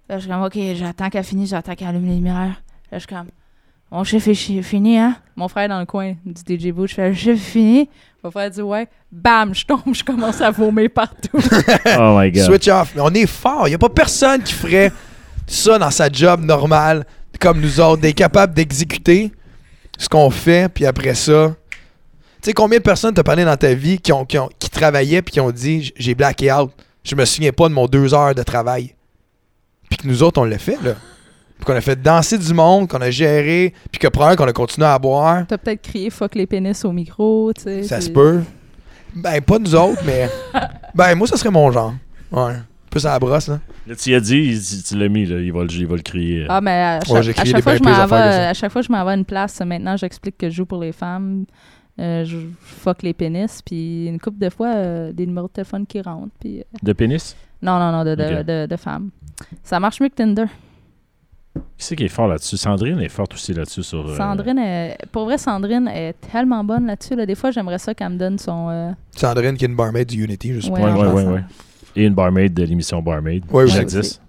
Là, 0.10 0.18
je 0.18 0.22
suis 0.24 0.32
comme, 0.32 0.44
OK, 0.44 0.58
j'attends 0.76 1.10
qu'elle 1.10 1.24
finisse, 1.24 1.50
j'attends 1.50 1.76
qu'elle 1.76 1.90
allume 1.90 2.08
les 2.08 2.16
lumières. 2.16 2.62
Là, 2.92 2.94
je 2.94 3.00
suis 3.00 3.08
comme, 3.08 3.28
mon 3.92 4.04
chiffre 4.04 4.30
est 4.30 4.62
fini, 4.62 4.98
hein? 4.98 5.16
Mon 5.36 5.48
frère 5.48 5.70
dans 5.70 5.80
le 5.80 5.86
coin 5.86 6.14
du 6.26 6.58
DJ 6.58 6.72
Booth, 6.72 6.90
je 6.90 6.96
fais, 6.96 7.10
le 7.10 7.16
chiffre 7.16 7.32
est 7.32 7.52
fini. 7.52 7.90
Mon 8.24 8.32
frère 8.32 8.50
dit, 8.50 8.62
ouais. 8.62 8.88
Bam, 9.12 9.54
je 9.56 9.66
tombe, 9.66 9.94
je 9.94 10.04
commence 10.04 10.42
à 10.42 10.52
vomir 10.52 10.90
partout. 10.94 11.30
Oh 12.00 12.18
my 12.20 12.32
god. 12.32 12.44
Switch 12.44 12.68
off. 12.68 12.92
Mais 12.96 13.02
on 13.02 13.10
est 13.12 13.26
fort. 13.28 13.68
Il 13.68 13.72
n'y 13.72 13.76
a 13.76 13.80
pas 13.80 13.90
personne 13.90 14.42
qui 14.44 14.54
ferait 14.54 14.92
ça 15.46 15.78
dans 15.80 15.92
sa 15.92 16.10
job 16.12 16.42
normale, 16.44 17.06
comme 17.40 17.62
nous 17.62 17.80
autres, 17.80 18.02
d'être 18.02 18.16
capable 18.18 18.54
d'exécuter 18.54 19.32
ce 19.98 20.10
qu'on 20.10 20.30
fait, 20.30 20.68
puis 20.74 20.86
après 20.86 21.14
ça. 21.16 21.56
Tu 22.42 22.50
sais, 22.50 22.54
combien 22.54 22.80
de 22.80 22.84
personnes 22.84 23.14
t'as 23.14 23.24
parlé 23.24 23.46
dans 23.46 23.56
ta 23.58 23.74
vie 23.74 23.98
qui, 24.00 24.12
ont, 24.12 24.26
qui, 24.26 24.38
ont- 24.38 24.50
qui 24.60 24.70
travaillaient 24.70 25.22
puis 25.22 25.34
qui 25.34 25.40
ont 25.40 25.52
dit 25.52 25.92
j'ai 25.96 26.14
blacké 26.14 26.52
out, 26.52 26.72
je 27.04 27.16
me 27.16 27.24
souviens 27.26 27.52
pas 27.52 27.70
de 27.70 27.74
mon 27.74 27.88
deux 27.88 28.14
heures 28.14 28.36
de 28.36 28.44
travail. 28.44 28.94
Puis 29.90 29.98
que 30.00 30.08
nous 30.08 30.22
autres, 30.24 30.42
on 30.42 30.46
l'a 30.46 30.58
fait, 30.58 30.78
là. 30.84 30.96
Puis 31.58 31.66
qu'on 31.66 31.74
a 31.76 31.82
fait 31.82 32.00
danser 32.02 32.38
du 32.38 32.54
monde, 32.54 32.88
qu'on 32.88 33.02
a 33.02 33.10
géré, 33.10 33.74
puis 33.92 34.00
que 34.00 34.08
probablement 34.08 34.44
qu'on 34.46 34.50
a 34.50 34.54
continué 34.54 34.88
à 34.88 35.00
boire. 35.00 35.46
T'as 35.48 35.58
peut-être 35.58 35.82
crié 35.82 36.10
fuck 36.10 36.36
les 36.36 36.46
pénis 36.46 36.86
au 36.86 36.92
micro, 36.92 37.52
tu 37.56 37.64
sais. 37.64 37.84
Ça 37.84 38.00
se 38.00 38.10
peut. 38.10 38.42
Ben, 39.16 39.42
pas 39.42 39.58
nous 39.58 39.74
autres, 39.76 40.02
mais. 40.06 40.30
ben, 40.96 41.16
moi, 41.16 41.28
ça 41.28 41.36
serait 41.38 41.50
mon 41.50 41.72
genre. 41.72 41.94
Ouais. 42.32 42.54
Plus 42.92 43.06
à 43.06 43.12
la 43.14 43.20
brosse, 43.20 43.48
là. 43.48 43.60
Là, 43.88 43.96
tu 43.96 44.12
y 44.12 44.16
as 44.16 44.20
dit, 44.20 44.38
il- 44.38 44.62
tu 44.64 44.84
tu 44.84 44.98
l'as 44.98 45.10
mis, 45.10 45.26
là, 45.26 45.40
il, 45.40 45.52
va 45.52 45.64
le, 45.64 45.72
il 45.72 45.88
va 45.88 45.96
le 45.96 46.02
crier. 46.02 46.46
Ah, 46.48 46.62
mais 46.62 46.72
à 46.72 47.00
chaque, 47.00 47.10
Ouais, 47.16 47.24
j'ai 47.24 47.32
à 47.32 47.34
crié 47.34 47.52
chaque 47.52 47.56
des 47.58 47.62
fois, 47.64 47.76
je 47.78 47.84
m'en 47.84 48.06
vais, 48.06 48.16
à 48.16 48.54
chaque 48.54 48.72
fois 48.72 48.82
que 48.82 48.88
je 48.88 48.92
m'en 48.92 49.04
vais 49.04 49.12
à 49.12 49.16
une 49.16 49.26
place, 49.26 49.60
maintenant, 49.62 49.98
j'explique 49.98 50.38
que 50.38 50.50
je 50.50 50.56
joue 50.56 50.66
pour 50.66 50.80
les 50.82 50.92
femmes. 50.92 51.46
euh, 52.00 52.24
je 52.26 52.38
fuck 52.62 53.02
les 53.02 53.14
pénis, 53.14 53.62
puis 53.66 54.06
une 54.06 54.20
couple 54.20 54.38
de 54.38 54.50
fois, 54.52 54.68
euh, 54.76 55.12
des 55.12 55.26
numéros 55.26 55.48
de 55.48 55.54
téléphone 55.54 55.86
qui 55.88 56.00
rentrent. 56.02 56.30
Puis, 56.40 56.60
euh, 56.60 56.64
De 56.84 56.94
pénis? 56.94 57.36
non, 57.62 57.80
non, 57.80 57.92
non, 57.92 58.04
de, 58.04 58.14
de, 58.16 58.66
de 58.68 58.76
femmes. 58.76 59.10
Ça 59.64 59.80
marche 59.80 60.00
mieux 60.00 60.10
que 60.10 60.16
Tinder. 60.16 60.46
Qui 61.78 61.86
c'est 61.86 61.96
qui 61.96 62.06
est 62.06 62.10
fort 62.10 62.28
là-dessus? 62.28 62.58
Sandrine 62.58 63.00
est 63.02 63.10
forte 63.10 63.34
aussi 63.36 63.54
là-dessus 63.54 63.84
sur. 63.84 64.08
euh, 64.08 64.18
Sandrine, 64.18 64.58
est- 64.58 64.98
pour 65.12 65.26
vrai, 65.26 65.38
Sandrine 65.38 65.88
est 65.88 66.14
tellement 66.32 66.64
bonne 66.64 66.88
là-dessus. 66.88 67.16
là. 67.16 67.26
Des 67.26 67.36
fois, 67.36 67.52
j'aimerais 67.52 67.78
ça 67.78 67.94
qu'elle 67.94 68.10
me 68.10 68.18
donne 68.18 68.40
son. 68.40 68.70
euh, 68.70 68.92
Sandrine, 69.16 69.56
qui 69.58 69.66
est 69.66 69.68
une 69.68 69.76
barmaid 69.76 70.08
du 70.08 70.24
Unity, 70.24 70.54
je 70.56 70.60
suppose. 70.62 70.80
Ouais, 70.80 70.90
en 70.90 70.96
ouais, 70.98 71.08
ouais, 71.08 71.14
passant. 71.14 71.32
ouais. 71.34 71.44
Et 71.96 72.06
une 72.06 72.14
barmaid 72.16 72.54
de 72.54 72.64
l'émission 72.64 73.02
Barmaid. 73.02 73.46
Qui 73.46 73.54
aussi. 73.56 73.78
existe? 73.78 74.22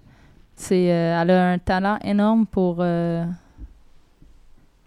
C'est, 0.56 0.90
euh, 0.92 1.22
elle 1.22 1.30
a 1.30 1.50
un 1.52 1.58
talent 1.58 1.98
énorme 2.04 2.44
pour, 2.46 2.76
euh, 2.80 3.24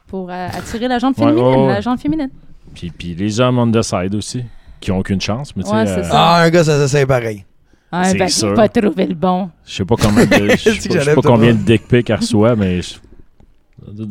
pour 0.07 0.29
euh, 0.29 0.47
attirer 0.47 0.87
la 0.87 0.99
gente 0.99 1.15
féminine. 1.15 1.39
ouais, 1.43 1.57
ouais. 1.57 1.67
La 1.73 1.81
gente 1.81 1.99
féminine. 1.99 2.29
Puis, 2.73 2.89
puis 2.91 3.15
les 3.15 3.39
hommes 3.39 3.57
on 3.59 3.71
the 3.71 3.81
side 3.81 4.13
aussi, 4.15 4.43
qui 4.79 4.91
ont 4.91 4.99
aucune 4.99 5.21
chance. 5.21 5.55
Mais 5.55 5.63
tu 5.63 5.69
sais, 5.69 5.75
Ouais, 5.75 5.85
c'est 5.85 5.99
euh, 5.99 6.03
ça. 6.03 6.09
Ah, 6.13 6.41
un 6.43 6.49
gars, 6.49 6.63
ça, 6.63 6.77
ça 6.77 6.87
c'est 6.87 7.05
pareil. 7.05 7.45
Ah, 7.91 8.05
C'est 8.05 8.17
ben, 8.17 8.29
sûr. 8.29 8.49
il 8.49 8.55
va 8.55 8.69
trouver 8.69 9.07
le 9.07 9.15
bon. 9.15 9.49
je 9.65 9.73
sais 9.75 9.85
pas 9.85 9.95
combien 10.01 10.25
de, 10.25 10.49
je 10.51 10.55
sais 10.57 10.71
que 10.89 10.93
pas, 10.93 10.99
je 10.99 11.09
sais 11.09 11.15
combien 11.15 11.53
de 11.53 11.57
dick 11.59 11.87
pics 11.87 12.09
elle 12.09 12.15
reçoit, 12.17 12.55
mais 12.55 12.81
je- 12.81 12.95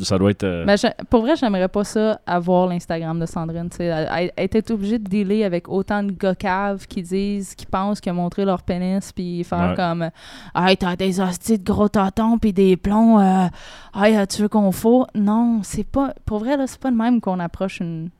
ça 0.02 0.19
doit 0.19 0.32
être. 0.32 0.43
euh, 0.43 0.65
Mais 0.66 0.77
j'ai- 0.77 0.90
pour 1.09 1.20
vrai, 1.20 1.36
j'aimerais 1.36 1.69
pas 1.69 1.85
ça 1.85 2.20
avoir 2.27 2.66
l'Instagram 2.66 3.19
de 3.20 3.24
Sandrine. 3.27 3.69
tu 3.70 3.77
sais. 3.78 3.85
Elle, 3.86 4.32
était 4.36 4.70
obligée 4.73 4.98
de 4.98 5.09
dealer 5.09 5.44
avec 5.44 5.69
autant 5.69 6.02
de 6.02 6.11
gars 6.11 6.35
caves 6.35 6.86
qui 6.89 7.02
disent, 7.02 7.55
qui 7.55 7.66
pensent 7.66 8.01
ont 8.07 8.12
montré 8.15 8.44
leur 8.44 8.62
pénis, 8.62 9.12
puis 9.12 9.44
faire 9.44 9.70
Ouais. 9.70 9.77
comme 9.77 10.11
Hey, 10.57 10.77
t'as 10.77 10.97
des 10.97 11.20
hosties 11.20 11.59
de 11.59 11.65
gros 11.65 11.89
tatons, 11.89 12.36
puis 12.39 12.52
des 12.52 12.77
plombs. 12.77 13.20
euh, 13.20 13.47
hey, 13.94 14.27
tu 14.27 14.43
veux 14.43 14.48
qu'on 14.48 14.73
faut 14.73 15.07
Non, 15.15 15.61
c'est 15.62 15.85
pas. 15.86 16.15
Pour 16.27 16.40
vrai, 16.40 16.57
là, 16.57 16.66
c'est 16.66 16.81
pas 16.81 16.90
de 16.90 16.97
même 16.97 17.20
qu'on 17.20 17.39
approche 17.39 17.78
une, 17.81 18.11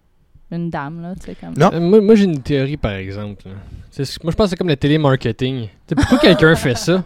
une 0.57 0.71
dame. 0.71 1.01
Là, 1.03 1.15
tu 1.19 1.27
sais, 1.27 1.37
comme... 1.41 1.55
Non. 1.57 1.71
Euh, 1.73 1.81
moi, 1.81 2.01
moi, 2.01 2.15
j'ai 2.15 2.25
une 2.25 2.41
théorie, 2.41 2.77
par 2.77 2.93
exemple. 2.93 3.43
là. 3.47 3.53
C'est 3.91 4.03
Moi, 4.25 4.31
je 4.33 4.37
pense 4.37 4.47
que 4.47 4.51
c'est 4.51 4.57
comme 4.57 4.69
le 4.69 4.77
télémarketing. 4.77 5.63
Tu 5.63 5.69
sais, 5.89 5.95
pourquoi 5.95 6.19
quelqu'un 6.21 6.55
fait 6.57 6.77
ça? 6.77 7.03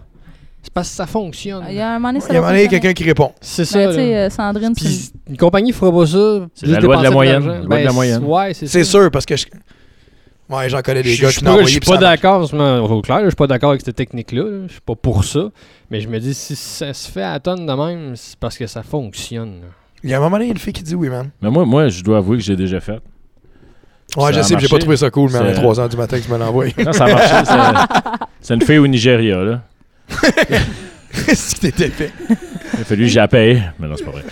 C'est 0.63 0.73
parce 0.73 0.89
que 0.89 0.95
ça 0.97 1.07
fonctionne. 1.07 1.65
Il 1.69 1.75
y 1.77 1.81
a 1.81 1.91
un 1.91 1.95
moment 1.99 2.09
donné, 2.09 2.21
ça 2.21 2.29
Il 2.31 2.33
y 2.33 2.37
a 2.37 2.39
un 2.39 2.41
va 2.43 2.47
moment 2.49 2.53
donné, 2.53 2.63
fonctionner. 2.65 2.81
quelqu'un 2.81 2.95
qui 2.95 3.05
répond. 3.05 3.33
C'est 3.41 3.65
ça. 3.67 3.79
Mais 3.79 3.89
tu 3.89 3.95
sais, 3.95 4.11
là. 4.13 4.17
euh, 4.27 4.31
Sandrine, 4.31 4.73
c'est 4.75 4.85
une- 4.85 4.91
Puis 4.93 5.11
une 5.31 5.37
compagnie 5.37 5.73
fera 5.73 5.93
pas 5.93 6.07
ça. 6.07 6.47
C'est 6.55 6.67
juste 6.67 6.81
la 6.81 6.87
loi 6.87 6.97
de 6.97 7.03
la 7.03 7.09
dépenser 7.11 7.13
moyenne, 7.15 7.33
l'argent. 7.47 7.49
la 7.49 7.59
loi 7.59 7.79
de 7.79 7.83
la 7.85 7.89
Ben, 7.91 7.95
moyenne. 7.95 8.25
Ouais, 8.25 8.55
c'est 8.55 8.67
C'est 8.67 8.85
ça. 8.85 8.91
sûr, 8.91 9.11
parce 9.11 9.27
que 9.27 9.37
je. 9.37 9.45
Ouais, 10.49 10.69
j'en 10.69 10.83
connais 10.83 11.03
des 11.03 11.11
Je 11.11 11.23
gars 11.23 11.29
je 11.29 11.33
qui 11.33 11.39
suis 11.39 11.45
n'ont 11.47 11.53
pas, 11.53 11.57
je 11.57 11.61
envoyé 11.63 11.73
suis 11.73 11.81
pas 11.81 11.97
d'accord, 11.97 12.49
c'est 12.49 12.55
au 12.57 13.01
clair, 13.03 13.21
je 13.25 13.29
suis 13.29 13.35
pas 13.37 13.47
d'accord 13.47 13.71
avec 13.71 13.81
cette 13.83 13.97
technique-là. 13.97 14.43
là. 14.43 14.59
Je 14.67 14.73
suis 14.73 14.81
pas 14.83 14.95
pour 14.95 15.25
ça. 15.25 15.51
Mais 15.91 16.01
je 16.01 16.09
me 16.09 16.19
dis, 16.19 16.35
si 16.35 16.55
ça 16.55 16.93
se 16.93 17.11
fait 17.11 17.23
à 17.23 17.39
tonne 17.41 17.65
de 17.67 17.73
même, 17.73 18.15
c'est 18.17 18.39
parce 18.39 18.57
que 18.59 18.67
ça 18.67 18.83
fonctionne. 18.83 19.61
là. 19.63 19.67
Il 20.03 20.11
y 20.11 20.15
a 20.15 20.19
un 20.19 20.21
moment 20.21 20.37
donné, 20.37 20.45
il 20.45 20.49
y 20.49 20.51
a 20.51 20.53
une 20.55 20.59
fille 20.59 20.73
qui 20.75 20.83
dit 20.83 20.95
oui, 20.95 21.09
man. 21.09 21.31
Mais 21.41 21.51
moi, 21.51 21.65
moi, 21.65 21.89
je 21.89 22.03
dois 22.03 22.19
avouer 22.19 22.37
que 22.37 22.43
j'ai 22.45 22.57
déjà 22.57 22.79
fait. 22.81 23.01
Ouais, 24.17 24.33
je 24.33 24.43
sais, 24.43 24.57
j'ai 24.59 24.69
pas 24.69 24.79
trouvé 24.79 24.97
ça 24.97 25.11
cool, 25.11 25.31
mais 25.33 25.39
à 25.39 25.55
C'est- 25.55 25.61
3 25.61 25.75
h 25.75 25.89
du 25.91 25.97
matin 25.97 26.19
que 26.19 26.25
tu 26.25 26.31
me 26.31 26.41
envoyé. 26.43 26.73
Non, 26.85 26.93
ça 26.93 27.05
a 27.05 27.09
marché. 27.15 27.35
c'est- 28.41 28.55
une 28.55 28.63
fille 28.63 28.79
au 28.79 28.87
Nigeria, 28.87 29.39
là. 29.43 29.61
Qu'est-ce 31.27 31.55
qui 31.55 31.61
t'était 31.63 31.89
fait? 31.89 32.13
Il 32.75 32.81
a 32.81 32.85
fallu 32.85 33.05
que 33.05 33.11
j'appelle. 33.11 33.73
Mais 33.79 33.89
non, 33.89 33.95
c'est 33.97 34.05
pas 34.05 34.11
vrai. 34.13 34.25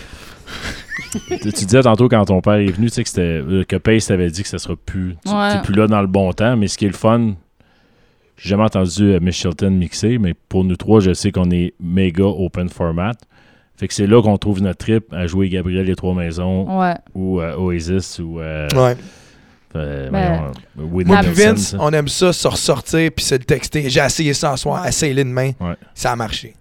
tu, 1.28 1.38
tu 1.52 1.64
disais 1.64 1.82
tantôt 1.82 2.08
quand 2.08 2.24
ton 2.24 2.40
père 2.40 2.54
est 2.54 2.66
venu, 2.72 2.88
tu 2.88 2.94
sais 2.94 3.02
que 3.02 3.08
c'était 3.08 3.22
euh, 3.22 3.64
que 3.64 3.76
Pace 3.76 4.06
t'avait 4.06 4.30
dit 4.30 4.42
que 4.42 4.48
ça 4.48 4.58
sera 4.58 4.74
plus. 4.76 5.16
Tu 5.26 5.32
Ouais. 5.32 5.52
t'es 5.54 5.62
plus 5.62 5.74
là 5.74 5.86
dans 5.86 6.00
le 6.00 6.06
bon 6.06 6.32
temps, 6.32 6.56
mais 6.56 6.68
ce 6.68 6.76
qui 6.78 6.84
est 6.86 6.88
le 6.88 6.94
fun, 6.94 7.34
j'ai 8.36 8.50
jamais 8.50 8.64
entendu 8.64 9.12
euh, 9.14 9.20
Miss 9.20 9.44
mixer, 9.62 10.18
mais 10.18 10.34
pour 10.48 10.64
nous 10.64 10.76
trois, 10.76 11.00
je 11.00 11.12
sais 11.12 11.30
qu'on 11.32 11.50
est 11.50 11.74
méga 11.80 12.24
open 12.24 12.68
format. 12.68 13.12
Fait 13.76 13.88
que 13.88 13.94
c'est 13.94 14.06
là 14.06 14.22
qu'on 14.22 14.36
trouve 14.38 14.60
notre 14.62 14.78
trip 14.78 15.12
à 15.12 15.26
jouer 15.26 15.48
Gabriel 15.48 15.86
les 15.86 15.96
Trois 15.96 16.14
Maisons 16.14 16.78
Ouais. 16.80 16.94
ou 17.14 17.40
euh, 17.40 17.56
Oasis 17.56 18.18
ou 18.20 18.38
euh, 18.40 18.68
Ouais. 18.76 18.96
Euh, 19.76 20.10
Ben, 20.10 20.52
voyons, 20.76 21.10
euh, 21.10 21.14
Moi, 21.14 21.22
Vince, 21.22 21.68
ça. 21.68 21.76
on 21.80 21.90
aime 21.92 22.08
ça, 22.08 22.32
se 22.32 22.48
ressortir, 22.48 23.10
puis 23.14 23.24
se 23.24 23.34
le 23.34 23.44
texter. 23.44 23.88
J'ai 23.88 24.00
essayé 24.00 24.34
ça 24.34 24.52
en 24.52 24.56
soir, 24.56 24.86
essaye-le 24.86 25.24
demain. 25.24 25.52
Ouais. 25.60 25.76
Ça 25.94 26.12
a 26.12 26.16
marché. 26.16 26.54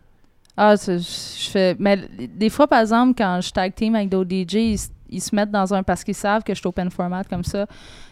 Ah, 0.58 0.76
je 0.76 1.50
fais. 1.50 1.76
Mais 1.80 1.98
des 2.36 2.50
fois, 2.50 2.68
par 2.68 2.82
exemple, 2.82 3.14
quand 3.18 3.40
je 3.42 3.52
tag 3.52 3.74
team 3.74 3.96
avec 3.96 4.10
d'autres 4.10 4.30
DJ, 4.30 4.78
ils, 5.10 5.22
se 5.22 5.36
mettent 5.36 5.52
dans 5.52 5.74
un. 5.74 5.84
Parce 5.84 6.04
qu'ils 6.04 6.16
savent 6.16 6.44
que 6.44 6.54
je 6.54 6.60
suis 6.60 6.68
open 6.68 6.92
format 6.92 7.24
comme 7.24 7.44
ça. 7.44 7.66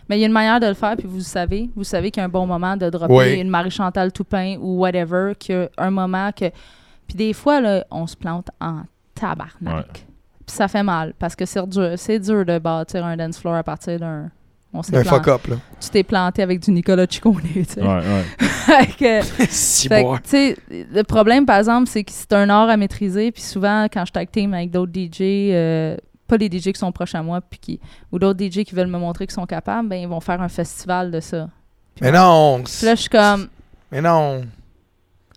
Mais 0.07 0.17
il 0.17 0.21
y 0.21 0.23
a 0.23 0.27
une 0.27 0.33
manière 0.33 0.59
de 0.59 0.65
le 0.65 0.73
faire, 0.73 0.95
puis 0.97 1.07
vous 1.07 1.17
le 1.17 1.23
savez. 1.23 1.69
Vous 1.75 1.83
savez 1.83 2.09
qu'il 2.09 2.21
y 2.21 2.23
a 2.23 2.25
un 2.25 2.29
bon 2.29 2.47
moment 2.47 2.75
de 2.75 2.89
dropper 2.89 3.13
Oui. 3.13 3.39
une 3.39 3.49
Marie-Chantal 3.49 4.11
Toupin 4.11 4.57
ou 4.59 4.79
whatever, 4.79 5.33
qu'il 5.37 5.55
y 5.55 5.57
a 5.59 5.69
un 5.77 5.91
moment 5.91 6.31
que. 6.31 6.45
Puis 7.07 7.15
des 7.15 7.33
fois, 7.33 7.61
là, 7.61 7.85
on 7.91 8.07
se 8.07 8.15
plante 8.15 8.49
en 8.59 8.81
tabarnak. 9.13 9.75
Ouais. 9.75 9.83
Puis 10.45 10.55
ça 10.55 10.67
fait 10.67 10.81
mal, 10.81 11.13
parce 11.19 11.35
que 11.35 11.45
c'est 11.45 11.67
dur, 11.67 11.91
c'est 11.97 12.17
dur 12.17 12.43
de 12.45 12.57
bâtir 12.57 13.05
un 13.05 13.15
dance 13.15 13.37
floor 13.37 13.55
à 13.55 13.63
partir 13.63 13.99
d'un. 13.99 14.31
On 14.71 14.83
s'est 14.83 14.95
Un 14.95 15.01
planté. 15.01 15.15
fuck-up, 15.17 15.47
là. 15.47 15.55
Tu 15.81 15.89
t'es 15.89 16.03
planté 16.03 16.43
avec 16.43 16.59
du 16.59 16.69
Nicolas 16.71 17.07
Ciccone, 17.09 17.41
tu 17.41 17.63
sais. 17.65 17.81
Ouais, 17.81 17.87
ouais. 17.87 18.23
Fait 18.39 18.87
que- 18.97 20.93
le 20.95 21.01
problème, 21.03 21.45
par 21.45 21.57
exemple, 21.57 21.89
c'est 21.89 22.03
que 22.03 22.11
c'est 22.11 22.31
un 22.33 22.49
art 22.49 22.69
à 22.69 22.77
maîtriser. 22.77 23.31
Puis 23.31 23.41
souvent, 23.41 23.87
quand 23.91 24.05
je 24.05 24.11
tag 24.11 24.29
team 24.31 24.53
avec 24.53 24.69
d'autres 24.69 24.91
DJ, 24.93 25.21
euh, 25.53 25.97
pas 26.27 26.37
les 26.37 26.47
DJ 26.47 26.65
qui 26.71 26.75
sont 26.79 26.91
proches 26.91 27.15
à 27.15 27.23
moi, 27.23 27.41
puis 27.41 27.59
qui, 27.59 27.79
ou 28.11 28.19
d'autres 28.19 28.39
DJ 28.39 28.63
qui 28.63 28.75
veulent 28.75 28.85
me 28.87 28.99
montrer 28.99 29.25
qu'ils 29.25 29.33
sont 29.33 29.47
capables, 29.47 29.89
ben, 29.89 29.95
ils 29.95 30.07
vont 30.07 30.19
faire 30.19 30.39
un 30.41 30.49
festival 30.49 31.09
de 31.09 31.19
ça. 31.19 31.49
Mais 32.01 32.11
non! 32.11 32.61
Puis 32.63 32.85
là, 32.85 32.93
je 32.95 33.01
suis 33.01 33.09
comme. 33.09 33.47
Mais 33.91 34.01
non! 34.01 34.43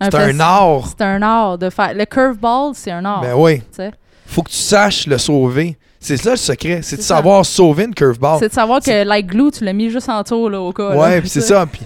C'est 0.00 0.14
un 0.14 0.40
art! 0.40 0.86
C'est 0.88 1.04
un 1.04 1.22
art 1.22 1.56
de 1.58 1.70
faire. 1.70 1.94
Le 1.94 2.04
curveball, 2.04 2.72
c'est 2.74 2.90
un 2.90 3.04
art. 3.04 3.22
Ben 3.22 3.34
oui. 3.34 3.60
tu 3.60 3.64
sais. 3.72 3.92
Faut 4.26 4.42
que 4.42 4.50
tu 4.50 4.56
saches 4.56 5.06
le 5.06 5.16
sauver. 5.16 5.78
C'est 6.02 6.16
ça 6.16 6.30
le 6.32 6.36
secret. 6.36 6.80
C'est 6.82 6.96
de 6.96 7.00
ça. 7.02 7.16
savoir 7.16 7.46
sauver 7.46 7.84
une 7.84 7.94
curveball. 7.94 8.38
C'est 8.40 8.48
de 8.48 8.52
savoir 8.52 8.80
que 8.80 9.04
Like 9.04 9.26
Glue, 9.28 9.50
tu 9.52 9.64
l'as 9.64 9.72
mis 9.72 9.88
juste 9.90 10.08
en 10.08 10.22
tour, 10.24 10.50
là, 10.50 10.60
au 10.60 10.72
cas. 10.72 10.96
Ouais, 10.96 11.20
puis 11.20 11.28
c'est 11.30 11.40
ça. 11.40 11.64
Puis 11.66 11.80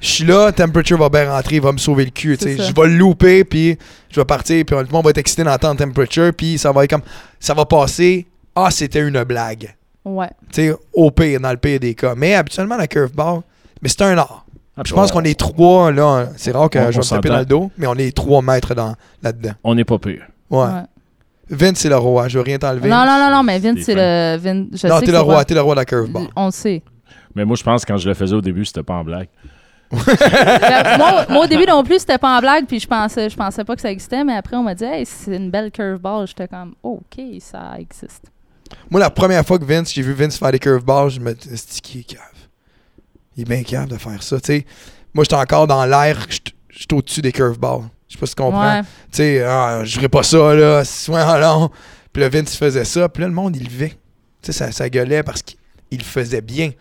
je 0.00 0.08
suis 0.08 0.24
là, 0.24 0.50
temperature 0.50 0.98
va 0.98 1.08
bien 1.08 1.30
rentrer, 1.30 1.56
il 1.56 1.62
va 1.62 1.70
me 1.72 1.78
sauver 1.78 2.04
le 2.04 2.10
cul. 2.10 2.36
Je 2.40 2.46
vais 2.74 2.88
le 2.88 2.96
louper, 2.96 3.44
puis 3.44 3.78
je 4.10 4.20
vais 4.20 4.24
partir, 4.24 4.64
puis 4.64 4.76
tout 4.76 4.82
le 4.82 4.88
monde 4.90 5.04
va 5.04 5.10
être 5.10 5.18
excité 5.18 5.44
d'entendre 5.44 5.78
temperature, 5.78 6.32
puis 6.36 6.58
ça 6.58 6.72
va 6.72 6.84
être 6.84 6.90
comme. 6.90 7.02
Ça 7.38 7.54
va 7.54 7.64
passer. 7.64 8.26
Ah, 8.54 8.70
c'était 8.70 9.00
une 9.00 9.22
blague. 9.24 9.74
Ouais. 10.04 10.28
Tu 10.52 10.68
sais, 10.68 10.74
au 10.92 11.10
pire, 11.12 11.38
dans 11.40 11.50
le 11.52 11.56
pire 11.56 11.78
des 11.78 11.94
cas. 11.94 12.14
Mais 12.16 12.34
habituellement, 12.34 12.76
la 12.76 12.88
curveball, 12.88 13.42
mais 13.80 13.88
c'est 13.88 14.02
un 14.02 14.18
art. 14.18 14.44
Ah, 14.76 14.82
Je 14.84 14.92
pense 14.94 15.12
qu'on 15.12 15.22
est 15.22 15.38
trois, 15.38 15.92
là. 15.92 16.30
C'est 16.36 16.50
rare 16.50 16.68
que 16.68 16.78
On- 16.78 16.90
je 16.90 16.98
vais 16.98 17.04
on 17.12 17.14
me 17.14 17.20
taper 17.20 17.28
dans 17.28 17.38
le 17.38 17.44
dos, 17.44 17.70
mais 17.78 17.86
on 17.86 17.94
est 17.94 18.10
trois 18.16 18.42
maîtres 18.42 18.74
dans- 18.74 18.94
là-dedans. 19.22 19.52
On 19.62 19.74
n'est 19.74 19.84
pas 19.84 19.98
pire. 19.98 20.22
Ouais. 20.50 20.58
ouais. 20.64 20.80
Vince, 21.52 21.78
c'est 21.78 21.88
le 21.88 21.96
roi. 21.96 22.28
Je 22.28 22.38
veux 22.38 22.44
rien 22.44 22.58
t'enlever. 22.58 22.88
Non, 22.88 23.04
non, 23.04 23.18
non, 23.18 23.30
non, 23.30 23.42
mais 23.42 23.58
Vince, 23.58 23.80
c'est 23.84 23.94
le. 23.94 24.36
Vin- 24.38 24.66
je 24.72 24.86
Non, 24.86 25.00
t'es 25.00 25.06
le 25.06 25.12
c'est 25.12 25.18
roi, 25.18 25.44
t'es 25.44 25.54
le 25.54 25.60
roi 25.60 25.74
de 25.74 25.80
la 25.80 25.84
curveball. 25.84 26.28
On 26.34 26.46
le 26.46 26.50
sait. 26.50 26.82
Mais 27.34 27.44
moi, 27.44 27.56
je 27.56 27.62
pense 27.62 27.84
que 27.84 27.92
quand 27.92 27.98
je 27.98 28.08
le 28.08 28.14
faisais 28.14 28.34
au 28.34 28.40
début, 28.40 28.64
c'était 28.64 28.82
pas 28.82 28.94
en 28.94 29.04
blague. 29.04 29.28
Ben, 29.90 30.96
moi, 30.98 31.26
moi, 31.28 31.44
au 31.44 31.46
début 31.46 31.66
non 31.66 31.84
plus, 31.84 31.98
c'était 32.00 32.18
pas 32.18 32.36
en 32.38 32.40
blague, 32.40 32.66
puis 32.66 32.80
je 32.80 32.86
pensais, 32.86 33.28
je 33.28 33.36
pensais 33.36 33.62
pas 33.64 33.74
que 33.74 33.82
ça 33.82 33.90
existait, 33.90 34.24
mais 34.24 34.34
après, 34.34 34.56
on 34.56 34.62
m'a 34.62 34.74
dit, 34.74 34.84
hey, 34.84 35.04
c'est 35.04 35.36
une 35.36 35.50
belle 35.50 35.70
curveball. 35.70 36.26
J'étais 36.26 36.48
comme, 36.48 36.74
OK, 36.82 37.20
ça 37.40 37.74
existe. 37.78 38.24
Moi, 38.90 39.00
la 39.00 39.10
première 39.10 39.44
fois 39.44 39.58
que 39.58 39.64
Vince, 39.64 39.92
j'ai 39.92 40.00
vu 40.02 40.12
Vince 40.14 40.38
faire 40.38 40.50
des 40.52 40.58
curveballs, 40.58 41.10
je 41.10 41.20
me 41.20 41.34
dis, 41.34 41.48
c'est 41.54 41.80
qui 41.82 42.00
est 42.00 42.04
cave? 42.04 42.18
Il 43.36 43.42
est 43.42 43.44
bien 43.44 43.62
cave 43.62 43.88
de 43.88 43.98
faire 43.98 44.22
ça. 44.22 44.40
tu 44.40 44.46
sais. 44.46 44.66
moi, 45.12 45.24
j'étais 45.24 45.36
encore 45.36 45.66
dans 45.66 45.84
l'air, 45.84 46.26
j'étais 46.72 46.80
j'étais 46.80 46.94
au-dessus 46.94 47.22
des 47.22 47.32
curveballs. 47.32 47.82
Je 48.08 48.14
sais 48.14 48.18
pas 48.20 48.26
si 48.26 48.34
tu 48.34 48.42
comprends. 48.42 48.74
Ouais. 48.78 48.82
Tu 48.82 48.88
sais, 49.12 49.42
ah, 49.44 49.82
je 49.84 49.94
ferais 49.96 50.08
pas 50.08 50.22
ça, 50.22 50.54
là, 50.54 50.84
c'est 50.84 51.04
soin 51.06 51.38
long. 51.38 51.70
Puis 52.12 52.20
là, 52.22 52.28
Vince, 52.28 52.56
faisait 52.56 52.84
ça, 52.84 53.08
puis 53.08 53.22
là, 53.22 53.28
le 53.28 53.34
monde, 53.34 53.56
il 53.56 53.64
levait. 53.64 53.90
Tu 53.90 53.96
sais, 54.42 54.52
ça, 54.52 54.72
ça 54.72 54.88
gueulait 54.90 55.22
parce 55.22 55.42
qu'il 55.42 55.56
il 55.90 55.98
le 55.98 56.04
faisait 56.04 56.40
bien. 56.40 56.70
Tu 56.70 56.74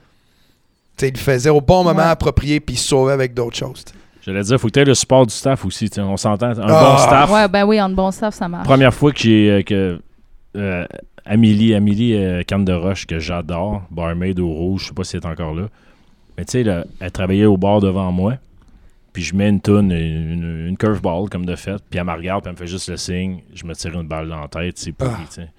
sais, 0.97 1.07
il 1.09 1.13
le 1.13 1.19
faisait 1.19 1.49
au 1.49 1.61
bon 1.61 1.84
moment 1.84 1.99
Ouais. 1.99 2.05
approprié, 2.05 2.59
puis 2.59 2.76
il 2.76 2.77
se 2.80 2.88
sauvait 2.89 3.13
avec 3.13 3.34
d'autres 3.34 3.55
choses. 3.57 3.85
J'allais 4.23 4.43
dire, 4.43 4.59
faut 4.59 4.68
que 4.68 4.73
tu 4.73 4.80
aies 4.80 4.85
le 4.85 4.93
support 4.93 5.26
du 5.26 5.34
staff 5.34 5.65
aussi. 5.65 5.89
tu 5.89 5.95
sais, 5.95 6.01
On 6.01 6.18
s'entend. 6.18 6.47
Un 6.51 6.65
Ah. 6.68 6.91
bon 6.91 6.97
staff. 6.97 7.31
Ouais, 7.31 7.47
ben 7.47 7.63
oui, 7.65 7.81
en 7.81 7.89
bon 7.89 8.11
staff, 8.11 8.35
ça 8.35 8.47
marche. 8.47 8.65
Première 8.68 8.93
fois 8.93 9.11
que 9.11 9.19
j'ai. 9.19 9.49
euh, 9.49 9.61
que, 9.63 9.99
euh, 10.57 10.85
Amélie, 11.26 11.73
Amélie 11.76 12.15
euh, 12.15 12.43
de 12.43 12.73
Roche, 12.73 13.05
que 13.05 13.19
j'adore, 13.19 13.84
barmaid 13.91 14.39
au 14.39 14.47
rouge, 14.49 14.81
je 14.84 14.88
sais 14.88 14.93
pas 14.93 15.03
si 15.03 15.15
elle 15.15 15.23
est 15.23 15.27
encore 15.27 15.53
là. 15.53 15.68
Mais 16.38 16.45
tu 16.45 16.63
sais, 16.63 16.84
elle 16.99 17.11
travaillait 17.11 17.45
au 17.45 17.57
bar 17.57 17.80
devant 17.80 18.11
moi. 18.11 18.34
Puis 19.13 19.23
je 19.23 19.35
mets 19.35 19.49
une 19.49 19.59
toune, 19.61 19.91
une, 19.91 20.67
une 20.67 20.77
curveball 20.77 21.29
comme 21.29 21.45
de 21.45 21.55
fait. 21.55 21.81
Puis 21.89 21.99
elle 21.99 22.05
me 22.05 22.13
regarde, 22.13 22.43
puis 22.43 22.49
elle 22.49 22.53
me 22.53 22.57
fait 22.57 22.67
juste 22.71 22.89
le 22.89 22.97
signe. 22.97 23.41
Je 23.53 23.65
me 23.65 23.73
tire 23.75 23.99
une 23.99 24.07
balle 24.07 24.29
dans 24.29 24.39
la 24.41 24.47
tête, 24.47 24.77
c'est 24.77 24.93
pourri, 24.93 25.11
Ah. 25.15 25.25
tu 25.27 25.33
sais. 25.35 25.49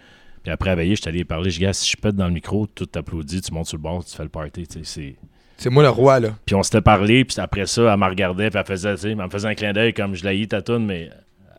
Puis 0.42 0.50
après, 0.50 0.70
à 0.70 0.74
veiller, 0.74 0.96
je 0.96 1.02
suis 1.02 1.08
allé 1.08 1.24
parler. 1.24 1.50
Je 1.50 1.56
dis, 1.58 1.62
gars, 1.62 1.72
si 1.72 1.88
je 1.90 1.96
pète 2.00 2.16
dans 2.16 2.26
le 2.26 2.32
micro, 2.32 2.66
tout 2.66 2.86
t'applaudit, 2.86 3.42
tu 3.42 3.52
montes 3.54 3.66
sur 3.66 3.76
le 3.76 3.82
bar, 3.82 4.02
tu 4.04 4.16
fais 4.16 4.22
le 4.24 4.28
party, 4.28 4.66
tu 4.66 4.78
sais. 4.78 4.84
c'est- 4.84 5.16
C'est 5.58 5.70
moi 5.70 5.82
le 5.84 5.90
roi, 5.90 6.18
là. 6.18 6.30
Puis 6.44 6.54
on 6.56 6.62
s'était 6.64 6.80
parlé, 6.80 7.24
puis 7.24 7.36
après 7.38 7.66
ça, 7.66 7.92
elle 7.92 8.00
me 8.00 8.06
regardait, 8.06 8.50
puis 8.50 8.58
elle 8.58 8.66
faisait, 8.66 8.94
tu 8.94 9.00
sais, 9.02 9.10
elle 9.10 9.16
me 9.16 9.28
faisait 9.28 9.46
un 9.48 9.54
clin 9.54 9.72
d'œil 9.72 9.92
comme 9.92 10.14
je 10.14 10.24
l'ai 10.24 10.44
ta 10.48 10.60
toune, 10.62 10.84
mais 10.86 11.10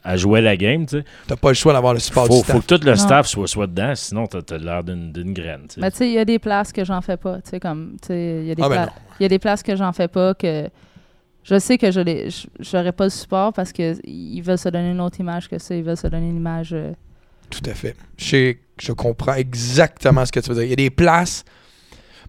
elle 0.04 0.18
jouait 0.18 0.42
la 0.42 0.58
game, 0.58 0.86
tu 0.86 0.98
sais. 0.98 1.06
T'as 1.28 1.38
pas 1.38 1.50
le 1.50 1.54
choix 1.54 1.72
d'avoir 1.72 1.94
le 1.94 2.00
support 2.00 2.28
Faut, 2.28 2.34
du 2.34 2.40
staff. 2.40 2.56
faut 2.58 2.62
que 2.62 2.76
tout 2.76 2.84
le 2.84 2.92
Non. 2.92 2.98
staff 2.98 3.28
soit, 3.28 3.48
soit 3.48 3.68
dedans, 3.68 3.94
sinon 3.96 4.28
t'as 4.28 4.42
t'as 4.42 4.58
l'air 4.58 4.84
d'une 4.84 5.14
d'une 5.14 5.32
graine, 5.32 5.62
tu 5.70 5.76
sais. 5.76 5.82
Mais 5.82 5.92
tu 5.92 5.98
sais, 5.98 6.08
il 6.08 6.14
y 6.14 6.20
a 6.20 6.26
des 6.26 6.40
places 6.40 6.74
que 6.74 6.84
j'en 6.84 7.00
fais 7.00 7.16
pas. 7.16 7.36
Tu 7.42 7.52
sais, 7.52 7.60
comme, 7.62 7.96
tu 8.02 8.08
sais, 8.08 8.40
il 8.42 8.48
y 8.48 8.52
a 8.52 8.56
des 8.56 8.64
Ah, 8.64 8.68
ben 8.68 8.76
pla- 8.88 8.94
y 9.22 9.26
a 9.26 9.30
des 9.30 9.40
places 9.40 9.64
que 9.64 9.76
j'en 9.78 9.94
fais 9.94 10.10
pas 10.10 10.34
que 10.34 10.68
je 11.44 11.60
sais 11.60 11.78
que 11.78 11.92
je 11.92 12.30
j'aurais 12.60 12.92
pas 12.94 13.04
le 13.06 13.10
support 13.10 13.52
parce 13.54 13.74
que 13.74 13.96
ils 14.08 14.42
veulent 14.42 14.58
se 14.58 14.70
donner 14.70 14.92
une 14.92 15.02
autre 15.02 15.20
image 15.20 15.50
que 15.50 15.60
ça. 15.60 15.76
Ils 15.76 15.84
veulent 15.84 15.98
se 15.98 16.08
donner 16.08 16.30
une 16.30 16.38
image. 16.38 16.70
euh, 16.74 16.94
Tout 17.50 17.70
à 17.70 17.74
fait. 17.74 17.96
Je, 18.18 18.92
comprends 18.94 19.34
exactement 19.34 20.26
ce 20.26 20.32
que 20.32 20.40
tu 20.40 20.50
veux 20.50 20.56
dire. 20.56 20.64
Il 20.64 20.70
y 20.70 20.74
a 20.74 20.78
des 20.78 20.90
places. 20.90 21.44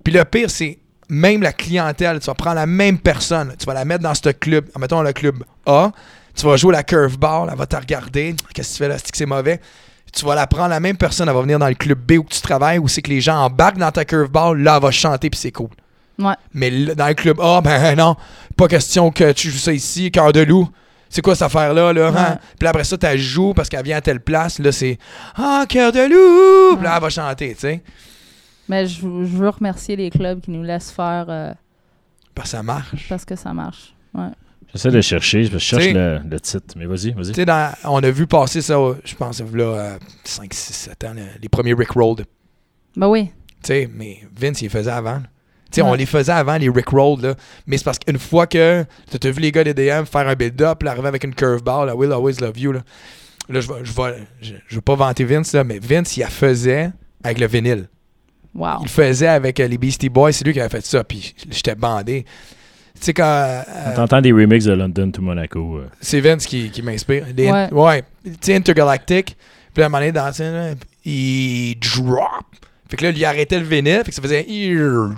Puis 0.02 0.12
le 0.12 0.24
pire, 0.24 0.50
c'est 0.50 0.78
même 1.08 1.42
la 1.42 1.52
clientèle. 1.52 2.18
Tu 2.18 2.26
vas 2.26 2.34
prendre 2.34 2.56
la 2.56 2.66
même 2.66 2.98
personne. 2.98 3.54
Tu 3.58 3.64
vas 3.66 3.74
la 3.74 3.84
mettre 3.84 4.02
dans 4.02 4.14
ce 4.14 4.30
club. 4.30 4.66
Mettons 4.78 5.02
le 5.02 5.12
club 5.12 5.44
A. 5.66 5.92
Tu 6.34 6.44
vas 6.44 6.56
jouer 6.56 6.72
la 6.72 6.82
curveball. 6.82 7.48
Elle 7.52 7.56
va 7.58 7.66
te 7.66 7.76
regarder. 7.76 8.34
Qu'est-ce 8.52 8.72
que 8.72 8.76
tu 8.76 8.78
fais 8.82 8.88
là? 8.88 8.96
C'est 8.98 9.26
mauvais. 9.26 9.60
Tu 10.12 10.24
vas 10.24 10.34
la 10.34 10.46
prendre 10.48 10.70
la 10.70 10.80
même 10.80 10.96
personne. 10.96 11.28
Elle 11.28 11.34
va 11.34 11.42
venir 11.42 11.58
dans 11.60 11.68
le 11.68 11.74
club 11.74 11.98
B 12.00 12.18
où 12.18 12.26
tu 12.28 12.40
travailles, 12.40 12.78
où 12.78 12.88
c'est 12.88 13.02
que 13.02 13.10
les 13.10 13.20
gens 13.20 13.36
embarquent 13.36 13.78
dans 13.78 13.90
ta 13.92 14.04
curveball. 14.04 14.60
Là, 14.60 14.76
elle 14.76 14.82
va 14.82 14.90
chanter, 14.90 15.30
puis 15.30 15.38
c'est 15.38 15.52
cool. 15.52 15.70
Ouais. 16.18 16.34
Mais 16.52 16.70
là, 16.70 16.94
dans 16.94 17.08
le 17.08 17.14
club 17.14 17.40
A, 17.40 17.60
ben 17.60 17.96
non. 17.96 18.16
Pas 18.56 18.68
question 18.68 19.10
que 19.10 19.32
tu 19.32 19.50
joues 19.50 19.58
ça 19.58 19.72
ici. 19.72 20.10
Cœur 20.10 20.32
de 20.32 20.40
loup. 20.40 20.68
C'est 21.08 21.22
quoi 21.22 21.34
cette 21.34 21.46
affaire-là, 21.46 21.92
là? 21.92 22.08
hein? 22.08 22.38
Puis 22.58 22.64
là, 22.64 22.70
après 22.70 22.84
ça, 22.84 22.96
tu 22.98 23.18
joues 23.18 23.54
parce 23.54 23.68
qu'elle 23.68 23.84
vient 23.84 23.98
à 23.98 24.00
telle 24.00 24.20
place. 24.20 24.58
Là, 24.58 24.72
c'est 24.72 24.98
Ah, 25.36 25.64
cœur 25.68 25.92
de 25.92 26.00
loup! 26.00 26.76
Puis 26.76 26.84
là, 26.84 26.94
elle 26.96 27.02
va 27.02 27.08
chanter, 27.10 27.54
tu 27.54 27.60
sais. 27.60 27.82
Mais 28.68 28.86
je, 28.86 29.00
je 29.00 29.06
veux 29.36 29.48
remercier 29.48 29.94
les 29.96 30.10
clubs 30.10 30.40
qui 30.40 30.50
nous 30.50 30.62
laissent 30.62 30.90
faire 30.90 31.26
euh, 31.28 31.52
Parce 32.34 32.50
que 32.50 32.56
ça 32.56 32.62
marche. 32.62 33.08
parce 33.08 33.24
que 33.24 33.36
ça 33.36 33.52
marche. 33.52 33.94
Ouais. 34.14 34.28
J'essaie 34.72 34.90
de 34.90 35.00
chercher, 35.02 35.44
je 35.44 35.58
cherche 35.58 35.86
le, 35.92 36.18
le 36.28 36.40
titre, 36.40 36.74
mais 36.76 36.86
vas-y, 36.86 37.12
vas-y. 37.12 37.32
Tu 37.32 37.44
sais, 37.44 37.46
on 37.84 38.02
a 38.02 38.10
vu 38.10 38.26
passer 38.26 38.60
ça, 38.60 38.76
je 39.04 39.14
pense, 39.14 39.40
là, 39.52 39.98
5, 40.24 40.52
6, 40.52 40.72
7 40.72 41.04
ans, 41.04 41.12
les 41.40 41.48
premiers 41.48 41.74
Rick 41.74 41.90
Roll. 41.90 42.16
Tu 42.16 42.24
Ben 42.96 43.06
oui. 43.06 43.30
sais, 43.62 43.88
mais 43.94 44.20
Vince, 44.36 44.62
il 44.62 44.70
faisait 44.70 44.90
avant. 44.90 45.20
Tu 45.20 45.26
sais, 45.76 45.82
on 45.82 45.94
les 45.94 46.06
faisait 46.06 46.32
avant, 46.32 46.56
les 46.56 46.68
Rick 46.68 46.88
Roll, 46.90 47.20
là. 47.20 47.34
Mais 47.66 47.76
c'est 47.78 47.84
parce 47.84 47.98
qu'une 47.98 48.18
fois 48.18 48.46
que 48.46 48.84
tu 49.20 49.26
as 49.26 49.30
vu 49.30 49.40
les 49.40 49.52
gars 49.52 49.64
des 49.64 49.74
DM 49.74 50.04
faire 50.04 50.28
un 50.28 50.34
build-up, 50.34 50.82
là, 50.82 50.92
arriver 50.92 51.08
avec 51.08 51.24
une 51.24 51.34
curveball, 51.34 51.88
I 51.88 51.92
will 51.92 52.12
always 52.12 52.34
love 52.40 52.58
you, 52.58 52.72
là. 52.72 52.80
Là, 53.48 53.60
je 53.60 53.68
vais, 53.68 53.74
je 53.82 53.92
vais, 53.92 54.14
je, 54.40 54.54
je 54.68 54.74
veux 54.76 54.80
pas 54.80 54.94
vanter 54.94 55.24
Vince, 55.24 55.52
là, 55.52 55.64
mais 55.64 55.78
Vince, 55.78 56.16
il 56.16 56.20
la 56.20 56.28
faisait 56.30 56.90
avec 57.22 57.38
le 57.38 57.46
vinyle. 57.46 57.88
Wow. 58.54 58.78
Il 58.80 58.84
le 58.84 58.88
faisait 58.88 59.26
avec 59.26 59.58
euh, 59.60 59.66
les 59.66 59.76
Beastie 59.78 60.08
Boys, 60.08 60.32
c'est 60.32 60.44
lui 60.44 60.52
qui 60.52 60.60
avait 60.60 60.68
fait 60.70 60.84
ça, 60.86 61.02
puis 61.04 61.34
j'étais 61.50 61.74
bandé. 61.74 62.24
Tu 62.94 63.06
sais, 63.06 63.12
quand. 63.12 63.24
euh, 63.24 63.94
T'entends 63.96 64.20
des 64.20 64.32
remixes 64.32 64.64
de 64.66 64.72
London 64.72 65.10
to 65.10 65.20
Monaco. 65.20 65.78
euh. 65.78 65.88
c'est 66.00 66.20
Vince 66.20 66.46
qui, 66.46 66.70
qui 66.70 66.80
m'inspire. 66.80 67.26
Ouais. 67.36 67.68
Ouais. 67.72 68.02
Tu 68.24 68.30
sais, 68.40 68.54
Intergalactic, 68.54 69.36
puis 69.74 69.80
là, 69.80 69.84
à 69.84 69.86
un 69.86 69.88
moment 69.90 69.98
donné, 69.98 70.12
dans, 70.12 70.30
là, 70.38 70.74
il 71.04 71.74
drop. 71.80 72.44
Fait 72.88 72.96
que 72.96 73.04
là, 73.04 73.10
il 73.10 73.24
arrêtait 73.24 73.58
le 73.58 73.64
vinyle, 73.64 74.02
fait 74.04 74.10
que 74.10 74.14
ça 74.14 74.22
faisait 74.22 74.46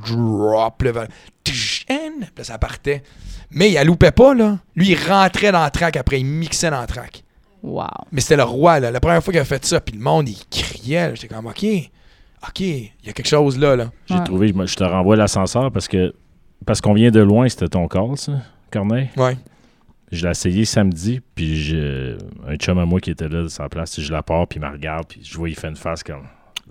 drop. 0.08 0.78
Puis 0.78 1.84
là, 1.88 2.44
ça 2.44 2.58
partait. 2.58 3.02
Mais 3.50 3.72
il 3.72 3.86
loupait 3.86 4.12
pas, 4.12 4.34
là. 4.34 4.58
Lui, 4.74 4.90
il 4.90 5.08
rentrait 5.08 5.52
dans 5.52 5.64
le 5.64 5.70
track 5.70 5.96
après, 5.96 6.20
il 6.20 6.26
mixait 6.26 6.70
dans 6.70 6.80
le 6.80 6.86
track. 6.86 7.22
Wow. 7.62 7.86
Mais 8.12 8.20
c'était 8.20 8.36
le 8.36 8.44
roi, 8.44 8.80
là. 8.80 8.90
La 8.90 9.00
première 9.00 9.22
fois 9.22 9.32
qu'il 9.32 9.40
a 9.40 9.44
fait 9.44 9.64
ça, 9.64 9.80
puis 9.80 9.96
le 9.96 10.02
monde, 10.02 10.28
il 10.28 10.38
criait. 10.50 11.14
J'étais 11.14 11.34
comme, 11.34 11.46
OK, 11.46 11.64
OK, 12.48 12.60
il 12.60 12.90
y 13.04 13.08
a 13.08 13.12
quelque 13.12 13.28
chose 13.28 13.58
là, 13.58 13.76
là. 13.76 13.90
J'ai 14.06 14.22
trouvé, 14.24 14.48
je, 14.48 14.76
te 14.76 14.84
renvoie 14.84 15.16
l'ascenseur 15.16 15.70
parce 15.72 15.88
que 15.88 16.14
parce 16.64 16.80
qu'on 16.80 16.94
vient 16.94 17.10
de 17.10 17.20
loin, 17.20 17.48
c'était 17.48 17.68
ton 17.68 17.86
call, 17.86 18.16
ça, 18.16 18.32
Corneille. 18.70 19.10
Ouais. 19.16 19.36
Je 20.12 20.24
l'ai 20.24 20.30
essayé 20.30 20.64
samedi, 20.64 21.20
puis 21.34 21.60
je, 21.60 22.16
un 22.46 22.56
chum 22.56 22.78
à 22.78 22.84
moi 22.84 23.00
qui 23.00 23.10
était 23.10 23.28
là 23.28 23.42
de 23.42 23.48
sa 23.48 23.68
place, 23.68 24.00
je 24.00 24.12
la 24.12 24.22
pars, 24.22 24.46
puis 24.46 24.58
il 24.60 24.66
me 24.66 24.70
regarde, 24.70 25.06
puis 25.08 25.20
je 25.22 25.36
vois, 25.36 25.48
il 25.48 25.56
fait 25.56 25.68
une 25.68 25.76
face 25.76 26.02
comme. 26.02 26.26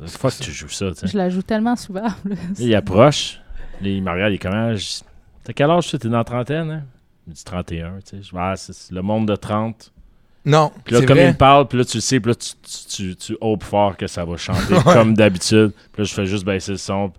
Fuck, 0.08 0.34
tu 0.42 0.52
joues 0.52 0.68
ça, 0.70 0.90
tu 0.92 0.96
sais. 1.00 1.08
Je 1.08 1.18
la 1.18 1.30
joue 1.30 1.42
tellement 1.42 1.76
souvent. 1.76 2.04
Là, 2.26 2.36
il 2.60 2.76
approche, 2.76 3.40
là, 3.82 3.88
il 3.90 4.04
me 4.04 4.12
regarde, 4.12 4.32
il 4.32 4.36
est 4.36 4.40
comment 4.40 4.76
je- 4.76 5.00
T'as 5.44 5.54
quel 5.54 5.70
âge, 5.70 5.88
tu 5.88 5.98
T'es 6.00 6.10
dans 6.10 6.18
la 6.18 6.24
trentaine, 6.24 6.70
hein? 6.72 6.84
Il 7.28 7.30
me 7.32 7.36
dit 7.36 7.44
31, 7.44 8.00
tu 8.00 8.18
sais. 8.18 8.24
Je 8.24 8.32
ah, 8.36 8.54
c'est 8.56 8.74
c'est 8.74 8.94
le 8.94 9.02
monde 9.02 9.28
de 9.28 9.36
30. 9.36 9.92
Non, 10.48 10.72
Puis 10.84 10.94
là, 10.94 11.00
c'est 11.00 11.06
comme 11.08 11.18
vrai. 11.18 11.26
il 11.28 11.32
me 11.34 11.38
parle, 11.38 11.68
puis 11.68 11.78
là, 11.80 11.86
tu 11.86 11.98
le 11.98 12.02
sais, 12.02 12.20
puis 12.20 12.32
là, 12.32 12.36
tu, 12.36 12.50
tu, 12.62 12.88
tu, 12.88 13.16
tu 13.16 13.38
hopes 13.42 13.64
fort 13.64 13.98
que 13.98 14.06
ça 14.06 14.24
va 14.26 14.38
chanter 14.38 14.74
Ouais. 14.86 14.94
comme 14.94 15.16
d'habitude. 15.16 15.72
Puis 15.92 16.02
là, 16.02 16.04
je 16.04 16.14
fais 16.14 16.26
juste 16.28 16.46
baisser 16.46 16.72
le 16.74 16.78
son. 16.78 17.12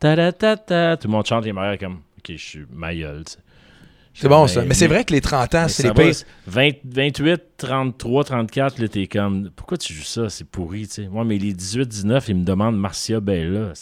Ta-da-ta-ta. 0.00 0.96
Tout 0.96 1.08
le 1.08 1.12
monde 1.12 1.26
chante, 1.26 1.44
il 1.46 1.52
me 1.52 1.58
regarde 1.60 1.78
comme, 1.80 1.94
OK, 2.18 2.30
je 2.30 2.36
suis 2.36 2.66
ma 2.72 2.94
gueule, 2.94 3.24
tu 3.24 3.32
sais. 3.32 3.38
C'est 4.14 4.28
bon, 4.28 4.46
ça. 4.46 4.62
Mais 4.64 4.74
c'est 4.74 4.86
vrai 4.88 5.04
que 5.04 5.12
les 5.12 5.20
30 5.22 5.54
ans, 5.54 5.66
c'est 5.68 5.84
les 5.84 5.92
pires. 5.94 6.14
20 6.46 6.70
28, 6.84 7.42
33, 7.56 8.24
34, 8.24 8.78
là, 8.78 8.88
t'es 8.88 9.06
comme, 9.06 9.50
pourquoi 9.56 9.78
tu 9.78 9.92
joues 9.94 10.02
ça? 10.02 10.28
C'est 10.28 10.44
pourri, 10.46 10.86
tu 10.86 10.94
sais. 11.04 11.08
Moi, 11.08 11.24
mais 11.24 11.38
les 11.38 11.54
18, 11.54 11.88
19, 11.88 12.28
ils 12.28 12.36
me 12.36 12.44
demandent 12.44 12.78
Marcia 12.78 13.20
Bella. 13.20 13.72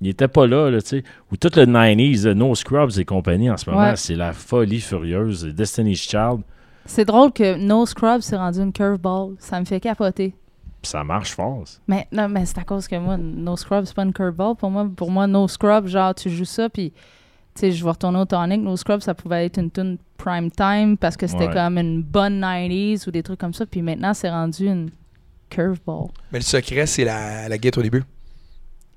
Il 0.00 0.08
était 0.08 0.26
pas 0.28 0.46
là, 0.46 0.70
là, 0.70 0.80
tu 0.80 0.88
sais. 0.88 1.04
Ou 1.30 1.36
tout 1.36 1.50
le 1.54 1.64
90s, 1.66 2.26
euh, 2.26 2.34
No 2.34 2.54
Scrubs 2.54 2.98
et 2.98 3.04
compagnie 3.04 3.50
en 3.50 3.56
ce 3.56 3.68
moment, 3.70 3.82
Ouais. 3.90 3.96
c'est 3.96 4.16
la 4.16 4.32
folie 4.32 4.80
furieuse. 4.80 5.44
Destiny's 5.44 6.00
Child, 6.00 6.40
C'est 6.86 7.04
drôle 7.04 7.30
que 7.32 7.56
No 7.56 7.86
Scrub 7.86 8.20
s'est 8.22 8.36
rendu 8.36 8.58
une 8.60 8.72
curveball. 8.72 9.34
Ça 9.38 9.60
me 9.60 9.64
fait 9.64 9.78
capoter. 9.80 10.34
ça 10.82 11.04
marche 11.04 11.30
fort. 11.32 11.62
ça. 11.64 11.78
Mais 11.86 12.08
non, 12.10 12.28
mais 12.28 12.44
c'est 12.46 12.58
à 12.58 12.64
cause 12.64 12.88
que 12.88 12.96
moi, 12.96 13.16
No 13.16 13.56
Scrub, 13.56 13.84
c'est 13.84 13.94
pas 13.94 14.02
une 14.02 14.12
curveball. 14.12 14.56
Pour 14.56 14.70
moi, 14.70 14.88
pour 14.96 15.10
moi, 15.12 15.28
No 15.28 15.46
Scrub, 15.46 15.86
genre, 15.86 16.12
tu 16.14 16.28
joues 16.30 16.44
ça, 16.44 16.68
puis, 16.68 16.92
sais, 17.60 17.72
je 17.72 17.82
vais 17.84 17.90
retourner 17.90 18.18
au 18.18 18.24
tonic. 18.24 18.60
No 18.60 18.76
Scrub, 18.76 19.00
ça 19.00 19.14
pouvait 19.14 19.46
être 19.46 19.58
une 19.58 19.70
tune 19.70 19.98
prime 20.16 20.50
time 20.50 20.96
parce 20.96 21.16
que 21.16 21.26
c'était 21.26 21.48
Ouais. 21.48 21.52
comme 21.54 21.78
une 21.78 22.02
bonne 22.02 22.40
90s 22.40 23.06
ou 23.08 23.10
des 23.10 23.22
trucs 23.22 23.38
comme 23.40 23.54
ça. 23.54 23.66
Puis 23.66 23.82
maintenant, 23.82 24.14
c'est 24.14 24.30
rendu 24.30 24.66
une 24.66 24.90
curveball. 25.50 26.08
Mais 26.32 26.38
le 26.38 26.44
secret, 26.44 26.86
c'est 26.86 27.04
la, 27.04 27.48
la 27.48 27.58
guette 27.58 27.76
au 27.78 27.82
début. 27.82 28.02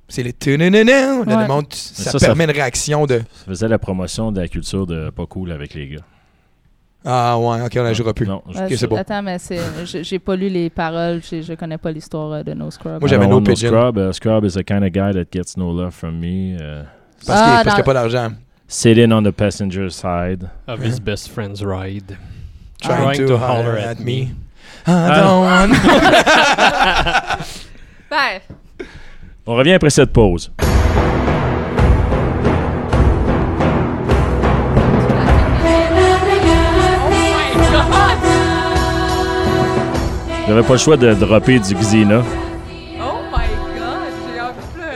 C'est 0.07 0.21
les 0.23 0.33
tunnenenen. 0.33 0.85
Là, 0.87 1.19
Ouais. 1.37 1.41
le 1.43 1.47
monde, 1.47 1.65
ça, 1.73 2.11
ça, 2.11 2.19
ça 2.19 2.25
permet 2.27 2.43
une 2.45 2.51
réaction 2.51 3.05
de 3.07 3.17
Ça 3.33 3.45
faisait 3.47 3.67
la 3.67 3.79
promotion 3.79 4.31
de 4.31 4.39
la 4.39 4.47
culture 4.47 4.85
de 4.85 5.09
pas 5.09 5.25
cool 5.25 5.51
avec 5.51 5.73
les 5.73 5.87
gars. 5.89 6.01
Ah 7.07 7.37
ouais, 7.37 7.61
ok, 7.61 7.71
on 7.77 7.83
la 7.83 7.93
jouera 7.93 8.13
plus. 8.15 8.25
Non, 8.25 8.41
je- 8.49 8.57
Euh, 8.57 8.65
Ok, 8.65 8.73
c'est 8.77 8.87
bon. 8.87 8.95
Attends, 8.97 9.21
mais 9.21 9.37
c'est, 9.37 9.59
j'ai 10.03 10.17
pas 10.17 10.35
lu 10.35 10.49
les 10.49 10.69
paroles. 10.71 11.21
j'ai- 11.27 11.43
Je 11.43 11.53
connais 11.53 11.77
pas 11.77 11.91
l'histoire 11.91 12.31
euh, 12.31 12.43
de 12.43 12.53
No 12.53 12.71
Scrub. 12.71 12.99
Moi, 12.99 13.07
j'avais 13.07 13.27
no 13.27 13.41
pigeon. 13.41 13.67
Scrub. 13.69 13.97
Uh, 13.97 14.11
Scrub 14.13 14.43
is 14.45 14.53
the 14.53 14.63
kind 14.63 14.83
of 14.83 14.89
guy 14.89 15.11
that 15.13 15.25
gets 15.31 15.55
no 15.55 15.71
love 15.71 15.91
from 15.91 16.17
me. 16.19 16.55
uh, 16.55 16.83
Parce 17.25 17.39
Ah, 17.41 17.61
qu'il 17.63 17.73
n'y 17.73 17.79
a 17.79 17.83
pas 17.83 17.93
d'argent. 17.93 18.29
Sitting 18.67 19.11
on 19.11 19.23
the 19.23 19.31
passenger 19.31 19.89
side. 19.89 20.49
Of 20.67 20.79
his 20.81 20.99
best 20.99 21.29
friend's 21.29 21.63
ride. 21.63 22.17
Trying, 22.81 23.27
to, 23.27 23.37
holler 23.37 23.77
at 23.77 23.99
me. 23.99 24.31
I 24.87 24.91
Ah. 24.91 25.15
don't 25.21 25.41
want- 25.41 25.71
Ben, 28.09 28.41
On 29.47 29.55
revient 29.55 29.73
après 29.73 29.89
cette 29.89 30.11
pause. 30.13 30.51
J'avais 40.47 40.61
pas 40.63 40.73
le 40.73 40.79
choix 40.79 40.97
de 40.97 41.13
dropper 41.13 41.59
du 41.59 41.73
Xena. 41.75 42.21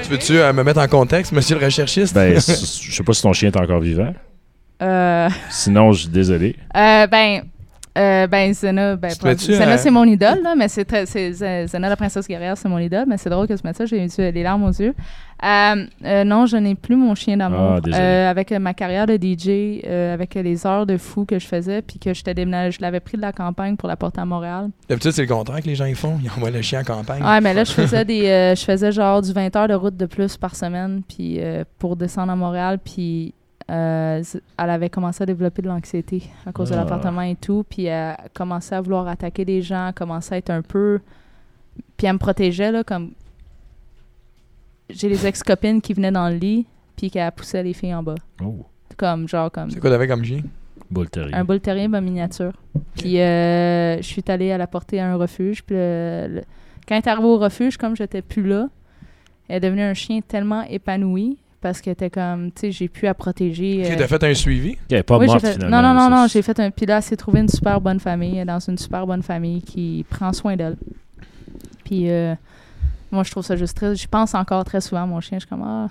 Envie 0.09 0.19
de 0.19 0.25
pleurer. 0.25 0.27
Tu 0.27 0.33
veux-tu 0.33 0.39
euh, 0.41 0.53
me 0.53 0.63
mettre 0.63 0.79
en 0.81 0.87
contexte, 0.87 1.31
monsieur 1.31 1.57
le 1.57 1.65
recherchiste? 1.65 2.13
Ben, 2.13 2.35
je 2.35 2.39
sais 2.39 3.03
pas 3.03 3.13
si 3.13 3.21
ton 3.21 3.33
chien 3.33 3.49
est 3.49 3.57
encore 3.57 3.79
vivant. 3.79 4.13
Euh, 4.81 5.29
Sinon, 5.49 5.91
je 5.93 6.01
suis 6.01 6.09
désolé. 6.09 6.55
euh, 6.75 7.07
ben, 7.07 7.43
euh, 7.97 8.27
ben, 8.27 8.53
Zena, 8.53 8.95
ben, 8.95 9.09
Zena, 9.09 9.77
c'est 9.77 9.89
mon 9.89 10.03
idole, 10.03 10.41
là, 10.43 10.53
mais 10.55 10.67
c'est 10.67 10.85
très, 10.85 11.05
Zena, 11.05 11.89
la 11.89 11.95
princesse 11.95 12.27
guerrière, 12.27 12.57
c'est 12.57 12.69
mon 12.69 12.77
idole, 12.77 13.05
mais 13.07 13.17
c'est 13.17 13.29
drôle 13.29 13.47
que 13.47 13.53
mettes 13.63 13.77
ça, 13.77 13.85
j'ai 13.85 14.05
eu 14.05 14.09
les 14.17 14.43
larmes 14.43 14.63
aux 14.63 14.71
yeux. 14.71 14.93
Euh, 15.43 15.85
euh, 16.05 16.23
non, 16.23 16.45
je 16.45 16.57
n'ai 16.57 16.75
plus 16.75 16.95
mon 16.95 17.15
chien 17.15 17.37
d'amour. 17.37 17.79
Ah, 17.91 18.29
avec 18.29 18.51
ma 18.51 18.73
carrière 18.73 19.07
de 19.07 19.15
DJ, 19.15 19.83
avec 19.85 20.35
les 20.35 20.67
heures 20.67 20.85
de 20.85 20.97
fou 20.97 21.25
que 21.25 21.39
je 21.39 21.47
faisais, 21.47 21.81
puis 21.81 21.97
que 21.97 22.13
j'étais 22.13 22.33
déménagé, 22.33 22.77
je 22.77 22.81
l'avais 22.81 22.99
pris 22.99 23.17
de 23.17 23.21
la 23.21 23.31
campagne 23.31 23.75
pour 23.75 23.89
la 23.89 23.95
porter 23.95 24.21
à 24.21 24.25
Montréal. 24.25 24.69
D'habitude, 24.87 25.11
c'est 25.11 25.23
le 25.23 25.27
contraire 25.27 25.61
que 25.61 25.67
les 25.67 25.75
gens 25.75 25.85
ils 25.85 25.95
font. 25.95 26.19
Ils 26.23 26.29
envoient 26.29 26.51
le 26.51 26.61
chien 26.61 26.81
en 26.81 26.83
campagne. 26.83 27.23
Ouais, 27.23 27.41
mais 27.41 27.53
là, 27.53 27.63
je 27.63 27.71
faisais 27.71 28.05
des, 28.05 28.53
je 28.55 28.63
faisais 28.63 28.91
genre 28.91 29.21
du 29.21 29.33
20 29.33 29.55
heures 29.55 29.67
de 29.67 29.73
route 29.73 29.97
de 29.97 30.05
plus 30.05 30.37
par 30.37 30.55
semaine, 30.55 31.01
puis 31.07 31.39
pour 31.79 31.95
descendre 31.95 32.31
à 32.31 32.35
Montréal, 32.35 32.79
puis 32.83 33.33
euh, 33.69 34.23
elle 34.57 34.69
avait 34.69 34.89
commencé 34.89 35.21
à 35.23 35.25
développer 35.25 35.61
de 35.61 35.67
l'anxiété 35.67 36.23
à 36.45 36.51
cause 36.51 36.69
de 36.69 36.75
Ah. 36.75 36.77
l'appartement 36.79 37.21
et 37.21 37.35
tout. 37.35 37.63
Puis 37.69 37.85
elle 37.85 38.15
commençait 38.33 38.75
à 38.75 38.81
vouloir 38.81 39.07
attaquer 39.07 39.45
des 39.45 39.61
gens, 39.61 39.91
commençait 39.95 40.35
à 40.35 40.37
être 40.39 40.49
un 40.49 40.61
peu. 40.61 40.99
Puis 41.97 42.07
elle 42.07 42.13
me 42.13 42.17
protégeait, 42.19 42.71
là, 42.71 42.83
comme. 42.83 43.11
J'ai 44.89 45.07
les 45.09 45.27
ex-copines 45.27 45.81
qui 45.81 45.93
venaient 45.93 46.11
dans 46.11 46.29
le 46.29 46.35
lit, 46.35 46.65
puis 46.95 47.11
qu'elle 47.11 47.31
poussait 47.31 47.61
les 47.61 47.73
filles 47.73 47.93
en 47.93 48.01
bas. 48.03 48.15
Oh, 48.43 48.65
Comme, 48.97 49.27
genre, 49.27 49.51
comme. 49.51 49.69
C'est 49.69 49.79
quoi 49.79 49.89
t'avais 49.91 50.07
comme 50.07 50.23
chien? 50.25 50.41
Bull 50.89 51.07
Terrier. 51.09 51.35
Un 51.35 51.43
bull 51.43 51.59
terrier 51.59 51.85
en 51.85 52.01
miniature. 52.01 52.53
Puis 52.97 53.19
euh, 53.21 53.97
je 53.97 54.01
suis 54.03 54.23
allée 54.27 54.51
à 54.51 54.57
la 54.57 54.65
porter 54.65 54.99
à 54.99 55.07
un 55.11 55.15
refuge. 55.17 55.63
Puis 55.63 55.75
le- 55.75 56.27
le- 56.29 56.41
quand 56.87 56.95
elle 56.95 57.03
est 57.03 57.07
arrivée 57.07 57.27
au 57.27 57.37
refuge, 57.37 57.77
comme 57.77 57.95
j'étais 57.95 58.23
plus 58.23 58.41
là, 58.47 58.67
elle 59.47 59.57
est 59.57 59.59
devenue 59.59 59.83
un 59.83 59.93
chien 59.93 60.21
tellement 60.27 60.63
épanoui 60.63 61.37
parce 61.61 61.81
qu'elle 61.81 61.93
était 61.93 62.09
comme, 62.09 62.51
tu 62.51 62.61
sais, 62.61 62.71
j'ai 62.71 62.87
pu 62.87 63.07
à 63.07 63.13
protéger. 63.13 63.83
Ok, 63.85 63.91
euh, 63.91 63.95
t'as 63.97 64.07
fait 64.07 64.23
un 64.23 64.33
suivi? 64.33 64.77
Pas 65.05 65.17
oui, 65.17 65.25
morte 65.27 65.41
fait- 65.41 65.53
finalement. 65.53 65.81
Non, 65.81 65.93
non, 65.93 66.09
non, 66.09 66.09
non, 66.09 66.27
c'est- 66.27 66.33
j'ai 66.33 66.41
fait 66.41 66.59
un. 66.59 66.71
Puis 66.71 66.85
là, 66.85 66.97
elle 66.97 67.03
s'est 67.03 67.17
trouvée 67.17 67.39
une 67.41 67.49
super 67.49 67.81
bonne 67.81 67.99
famille, 67.99 68.43
dans 68.45 68.59
une 68.59 68.77
super 68.77 69.05
bonne 69.05 69.23
famille 69.23 69.61
qui 69.61 70.05
prend 70.09 70.31
soin 70.33 70.55
d'elle. 70.55 70.77
Puis 71.83 72.09
euh, 72.09 72.35
moi, 73.11 73.23
je 73.23 73.31
trouve 73.31 73.43
ça 73.43 73.55
juste 73.55 73.75
triste. 73.75 74.01
Je 74.01 74.07
pense 74.07 74.33
encore 74.35 74.63
très 74.63 74.81
souvent 74.81 75.03
à 75.03 75.05
mon 75.05 75.19
chien. 75.19 75.37
Je 75.37 75.45
suis 75.45 75.49
comme, 75.49 75.63
ah, 75.65 75.89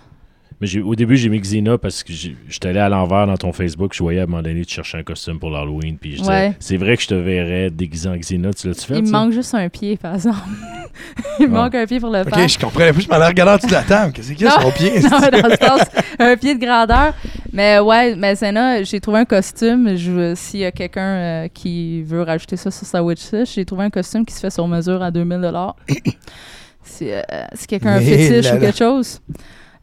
Mais 0.61 0.67
j'ai- 0.67 0.81
au 0.81 0.95
début, 0.97 1.17
j'ai 1.17 1.29
mis 1.29 1.39
Xena 1.41 1.79
parce 1.79 2.03
que 2.03 2.13
j'étais 2.13 2.69
allé 2.69 2.81
à 2.81 2.89
l'envers 2.89 3.27
dans 3.29 3.37
ton 3.37 3.53
Facebook. 3.53 3.93
Je 3.95 4.03
voyais 4.03 4.19
à 4.21 4.25
un 4.25 4.27
moment 4.27 4.43
donné, 4.43 4.65
tu 4.65 4.75
cherchais 4.75 4.99
un 4.99 5.03
costume 5.05 5.39
pour 5.39 5.51
l'Halloween. 5.51 5.97
Puis 5.99 6.13
je 6.13 6.17
disais, 6.19 6.29
Ouais. 6.31 6.53
c'est 6.59 6.77
vrai 6.77 6.97
que 6.97 7.03
je 7.05 7.09
te 7.09 7.15
verrais 7.15 7.71
déguisé 7.71 8.09
en 8.09 8.17
Xena. 8.17 8.53
Tu 8.53 8.67
l'as-tu 8.67 8.87
fait? 8.87 8.99
il 8.99 9.05
me 9.05 9.11
manque 9.11 9.33
juste 9.33 9.55
un 9.55 9.69
pied, 9.69 9.97
par 9.97 10.15
exemple. 10.17 10.39
il 11.41 11.49
me 11.49 11.55
Ah. 11.57 11.63
manque 11.63 11.75
un 11.77 11.87
pied 11.87 12.01
pour 12.01 12.11
le 12.11 12.23
Ok, 12.23 12.35
faire. 12.35 12.49
je 12.49 12.59
comprenais 12.59 12.93
plus. 12.93 13.03
Je 13.03 13.09
m'en 13.09 13.17
en 13.17 13.57
dessous 13.57 13.67
de 13.69 13.73
la 13.73 13.83
table. 13.83 14.13
Qu'est-ce 14.13 14.33
qu'il 14.33 14.43
y 14.43 14.49
a 14.49 14.61
mon 14.61 14.73
pied? 14.73 14.91
non, 15.01 15.19
mais 15.21 15.43
dans 15.43 15.49
le 15.49 15.57
sens, 15.57 15.81
un 16.19 16.37
pied 16.37 16.55
de 16.57 16.61
grandeur. 16.65 17.15
Mais 17.53 17.79
ouais, 17.79 18.17
mais 18.17 18.35
Zena, 18.35 18.83
j'ai 18.83 19.01
trouvé 19.01 19.21
un 19.21 19.25
costume. 19.25 19.97
S'il 20.35 20.61
y 20.61 20.65
a 20.65 20.73
quelqu'un 20.73 21.01
euh, 21.45 21.49
qui 21.49 22.03
veut 22.03 22.23
rajouter 22.23 22.57
ça 22.57 22.71
sur 22.73 22.85
sa 22.87 23.03
wishlist, 23.03 23.55
j'ai 23.55 23.65
trouvé 23.65 23.85
un 23.85 23.91
costume 23.91 24.27
qui 24.27 24.35
se 24.35 24.41
fait 24.41 24.51
sur 24.51 24.67
mesure 24.67 25.01
à 25.03 25.11
2000 25.13 25.41
Si, 26.83 27.05
euh, 27.11 27.23
si 27.55 27.67
quelqu'un 27.69 27.93
a 27.93 27.97
un 27.97 28.01
fétiche 28.01 28.45
là 28.47 28.51
ou 28.51 28.55
là. 28.55 28.61
quelque 28.61 28.79
chose. 28.79 29.21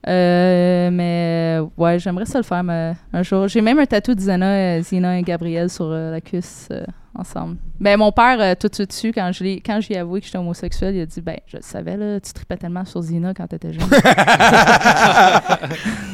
Euh, 0.07 0.89
mais 0.91 1.59
ouais, 1.77 1.97
j'aimerais 1.97 2.25
ça 2.25 2.37
le 2.37 2.43
faire 2.43 2.63
mais 2.63 2.93
un 3.11 3.23
jour. 3.23 3.47
J'ai 3.47 3.61
même 3.61 3.79
un 3.79 3.85
tatou 3.87 4.13
de 4.13 4.19
Zena, 4.19 4.45
euh, 4.77 4.81
Zina 4.83 5.17
et 5.17 5.23
Gabriel 5.23 5.67
sur 5.69 5.85
euh, 5.85 6.11
la 6.11 6.21
cuisse 6.21 6.67
euh, 6.71 6.83
ensemble. 7.15 7.57
Ben, 7.79 7.97
mon 7.97 8.11
père, 8.11 8.55
tout 8.57 8.67
de 8.67 8.75
suite 8.75 8.89
dessus, 8.91 9.11
quand 9.11 9.31
je 9.33 9.43
l'ai- 9.43 9.61
quand 9.61 9.79
j'ai 9.81 9.97
avoué 9.97 10.19
que 10.19 10.27
j'étais 10.27 10.37
homosexuel, 10.37 10.95
il 10.95 11.01
a 11.01 11.05
dit 11.07 11.21
Ben, 11.21 11.37
je 11.47 11.57
le 11.57 11.63
savais, 11.63 11.97
là, 11.97 12.19
tu 12.19 12.33
tripais 12.33 12.57
tellement 12.57 12.85
sur 12.85 13.01
Zina 13.01 13.33
quand 13.33 13.47
t'étais 13.47 13.73
jeune. 13.73 13.83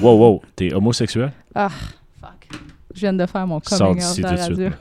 Wow, 0.01 0.18
wow. 0.18 0.41
T'es 0.55 0.73
homosexuel? 0.73 1.31
Ah, 1.53 1.69
fuck. 2.22 2.47
Je 2.95 2.99
viens 3.01 3.13
de 3.13 3.26
faire 3.26 3.45
mon 3.45 3.59
coming 3.59 3.97
out 4.03 4.18
la 4.19 4.31
de 4.31 4.38
suite. 4.38 4.47
radio. 4.57 4.69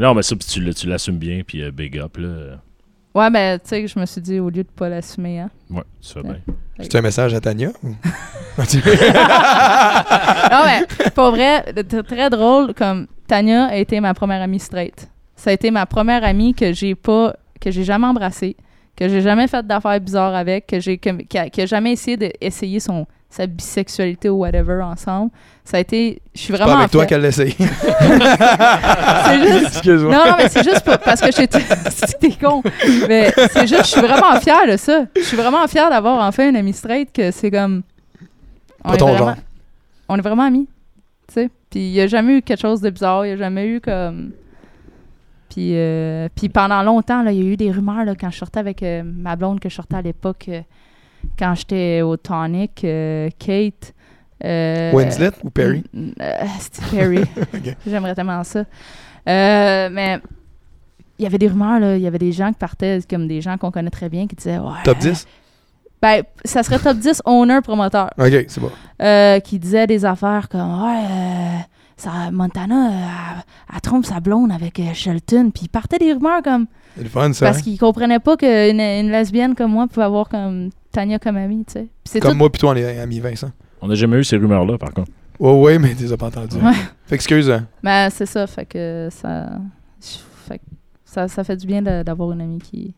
Non, 0.00 0.14
mais 0.14 0.22
ça, 0.22 0.36
tu, 0.36 0.60
l'assumes 0.86 1.18
bien. 1.18 1.42
Puis 1.46 1.68
big 1.72 1.98
up, 1.98 2.16
là. 2.18 2.60
Ouais, 3.18 3.30
mais 3.30 3.58
tu 3.58 3.68
sais, 3.68 3.86
je 3.86 3.98
me 3.98 4.06
suis 4.06 4.20
dit, 4.20 4.38
au 4.40 4.48
lieu 4.50 4.62
de 4.62 4.68
pas 4.68 4.88
l'assumer, 4.88 5.40
hein. 5.40 5.50
Ouais, 5.70 5.82
tu 6.00 6.12
fais 6.12 6.22
bien. 6.22 6.36
C'est 6.80 6.94
un 6.94 7.02
message 7.02 7.34
à 7.34 7.40
Tania? 7.40 7.70
ou- 7.82 7.94
non, 10.50 10.60
mais 10.64 11.10
pour 11.14 11.30
vrai, 11.30 11.64
très 12.06 12.30
drôle, 12.30 12.74
comme 12.74 13.06
Tania 13.26 13.66
a 13.66 13.76
été 13.76 14.00
ma 14.00 14.14
première 14.14 14.42
amie 14.42 14.58
straight. 14.60 15.08
Ça 15.36 15.50
a 15.50 15.52
été 15.52 15.70
ma 15.70 15.86
première 15.86 16.24
amie 16.24 16.54
que 16.54 16.72
j'ai 16.72 16.94
pas, 16.94 17.34
que 17.60 17.70
j'ai 17.70 17.84
jamais 17.84 18.06
embrassée, 18.06 18.56
que 18.96 19.08
j'ai 19.08 19.20
jamais 19.20 19.46
fait 19.46 19.66
d'affaires 19.66 20.00
bizarres 20.00 20.34
avec, 20.34 20.66
que 20.66 20.80
j'ai, 20.80 20.98
que- 20.98 21.22
qui, 21.22 21.38
a, 21.38 21.48
qui 21.50 21.60
a 21.62 21.66
jamais 21.66 21.92
essayé 21.92 22.16
d'essayer 22.16 22.80
son 22.80 23.06
sa 23.30 23.46
bisexualité 23.46 24.28
ou 24.30 24.38
whatever 24.38 24.80
ensemble. 24.82 25.30
Ça 25.64 25.76
a 25.76 25.80
été, 25.80 26.22
je 26.34 26.40
suis 26.40 26.46
C'est 26.48 26.52
vraiment 26.58 26.72
pas 26.74 26.78
avec 26.80 26.90
toi 26.90 27.04
qu'elle 27.06 27.20
l'essaye. 27.20 27.54
C'est 27.58 29.48
juste, 29.48 29.66
Excuse-moi. 29.66 30.14
Non, 30.14 30.24
non, 30.30 30.34
mais 30.38 30.48
c'est 30.48 30.64
juste 30.64 30.80
pour- 30.84 30.98
parce 30.98 31.20
que 31.20 31.30
j'étais. 31.30 31.60
C'était 31.90 32.32
con. 32.32 32.62
Mais 33.08 33.32
c'est 33.52 33.66
juste, 33.66 33.84
je 33.84 33.90
suis 33.90 34.00
vraiment 34.00 34.38
fière 34.40 34.66
de 34.66 34.76
ça. 34.76 35.04
Je 35.16 35.22
suis 35.22 35.36
vraiment 35.36 35.66
fière 35.66 35.90
d'avoir 35.90 36.26
enfin 36.26 36.48
une 36.48 36.56
amie 36.56 36.72
straight 36.72 37.12
que 37.12 37.30
c'est 37.30 37.50
comme. 37.50 37.82
On 38.84 38.88
Pas 38.90 38.94
est 38.94 38.98
ton 38.98 39.06
vraiment, 39.08 39.26
genre. 39.26 39.34
On 40.08 40.16
est 40.16 40.22
vraiment 40.22 40.44
amis. 40.44 40.68
Tu 41.28 41.34
sais. 41.34 41.50
Puis 41.70 41.80
il 41.80 41.92
n'y 41.92 42.00
a 42.00 42.06
jamais 42.06 42.38
eu 42.38 42.42
quelque 42.42 42.60
chose 42.60 42.80
de 42.80 42.88
bizarre. 42.90 43.26
Il 43.26 43.28
n'y 43.28 43.34
a 43.34 43.36
jamais 43.36 43.66
eu 43.66 43.80
comme. 43.80 44.32
Puis, 45.50 45.72
euh, 45.74 46.28
puis 46.34 46.48
pendant 46.48 46.82
longtemps, 46.82 47.24
il 47.26 47.34
y 47.36 47.40
a 47.42 47.44
eu 47.52 47.56
des 47.56 47.70
rumeurs 47.70 48.04
là, 48.04 48.14
quand 48.14 48.30
je 48.30 48.38
sortais 48.38 48.60
avec 48.60 48.82
euh, 48.82 49.02
ma 49.04 49.34
blonde 49.34 49.60
que 49.60 49.68
je 49.68 49.74
sortais 49.74 49.96
à 49.96 50.02
l'époque, 50.02 50.44
euh, 50.48 50.60
quand 51.38 51.54
j'étais 51.54 52.02
au 52.02 52.16
Tonic, 52.16 52.82
euh, 52.84 53.28
Kate. 53.38 53.94
euh, 54.44 54.92
Winslet 54.92 55.30
ou 55.44 55.50
Perry? 55.50 55.84
Mm, 55.92 56.08
euh, 56.20 56.32
C'était 56.60 56.96
Perry. 56.96 57.24
J'aimerais 57.86 58.14
tellement 58.14 58.42
ça. 58.44 58.60
Euh, 58.60 59.88
mais 59.92 60.18
il 61.18 61.24
y 61.24 61.26
avait 61.26 61.38
des 61.38 61.48
rumeurs, 61.48 61.80
là. 61.80 61.96
Il 61.96 62.02
y 62.02 62.06
avait 62.06 62.18
des 62.18 62.32
gens 62.32 62.48
qui 62.52 62.58
partaient, 62.58 63.00
comme 63.08 63.26
des 63.28 63.40
gens 63.40 63.56
qu'on 63.58 63.70
connaît 63.70 63.90
très 63.90 64.08
bien, 64.08 64.26
qui 64.26 64.36
disaient 64.36 64.58
ouais, 64.58 64.82
Top 64.84 64.98
10? 64.98 65.26
Ben, 66.00 66.22
ça 66.44 66.62
serait 66.62 66.78
top 66.78 66.96
10 66.98 67.22
owner 67.24 67.58
promoteur. 67.60 68.10
Ok, 68.16 68.44
c'est 68.46 68.60
bon. 68.60 68.70
euh, 69.02 69.40
qui 69.40 69.58
disaient 69.58 69.88
des 69.88 70.04
affaires 70.04 70.48
comme 70.48 70.84
ouais, 70.84 71.02
euh, 71.10 71.58
ça, 71.96 72.30
Montana, 72.30 72.86
euh, 72.86 72.92
elle, 72.92 73.42
elle 73.74 73.80
trompe 73.80 74.06
sa 74.06 74.20
blonde 74.20 74.52
avec 74.52 74.80
Shelton. 74.94 75.50
Puis 75.52 75.64
il 75.64 75.68
partait 75.68 75.98
des 75.98 76.12
rumeurs 76.12 76.42
comme. 76.44 76.66
C'est 76.96 77.02
le 77.02 77.08
fun, 77.08 77.32
ça. 77.32 77.46
Parce 77.46 77.58
hein? 77.58 77.62
qu'ils 77.62 77.78
comprenaient 77.80 78.20
pas 78.20 78.36
qu'une 78.36 78.78
une 78.80 79.10
lesbienne 79.10 79.56
comme 79.56 79.72
moi 79.72 79.88
pouvait 79.88 80.06
avoir 80.06 80.28
comme 80.28 80.70
Tania 80.98 81.20
comme 81.20 81.36
amie, 81.36 81.64
tu 81.64 81.74
sais. 81.74 81.86
C'est 82.04 82.18
Comme 82.18 82.32
tout. 82.32 82.38
moi, 82.38 82.50
puis 82.50 82.58
toi, 82.58 82.72
on 82.72 82.74
est 82.76 82.98
amis, 82.98 83.20
Vincent. 83.20 83.52
On 83.80 83.86
n'a 83.86 83.94
jamais 83.94 84.16
eu 84.16 84.24
ces 84.24 84.36
rumeurs-là, 84.36 84.78
par 84.78 84.92
contre. 84.92 85.12
Ouais, 85.38 85.52
ouais, 85.60 85.78
mais 85.78 85.94
tu 85.94 86.02
les 86.02 86.12
as 86.12 86.16
pas 86.16 86.26
entendues. 86.26 86.56
Ouais. 86.56 86.72
Fait 87.06 87.14
excuse. 87.14 87.48
hein. 87.48 87.68
Mais 87.84 88.10
c'est 88.10 88.26
ça, 88.26 88.48
fait 88.48 88.66
que 88.66 89.06
ça. 89.12 89.46
Fait 90.00 90.58
que 90.58 90.64
ça, 91.04 91.28
ça 91.28 91.44
fait 91.44 91.56
du 91.56 91.68
bien 91.68 91.80
d'avoir 91.82 92.32
une 92.32 92.40
amie 92.40 92.58
qui. 92.58 92.96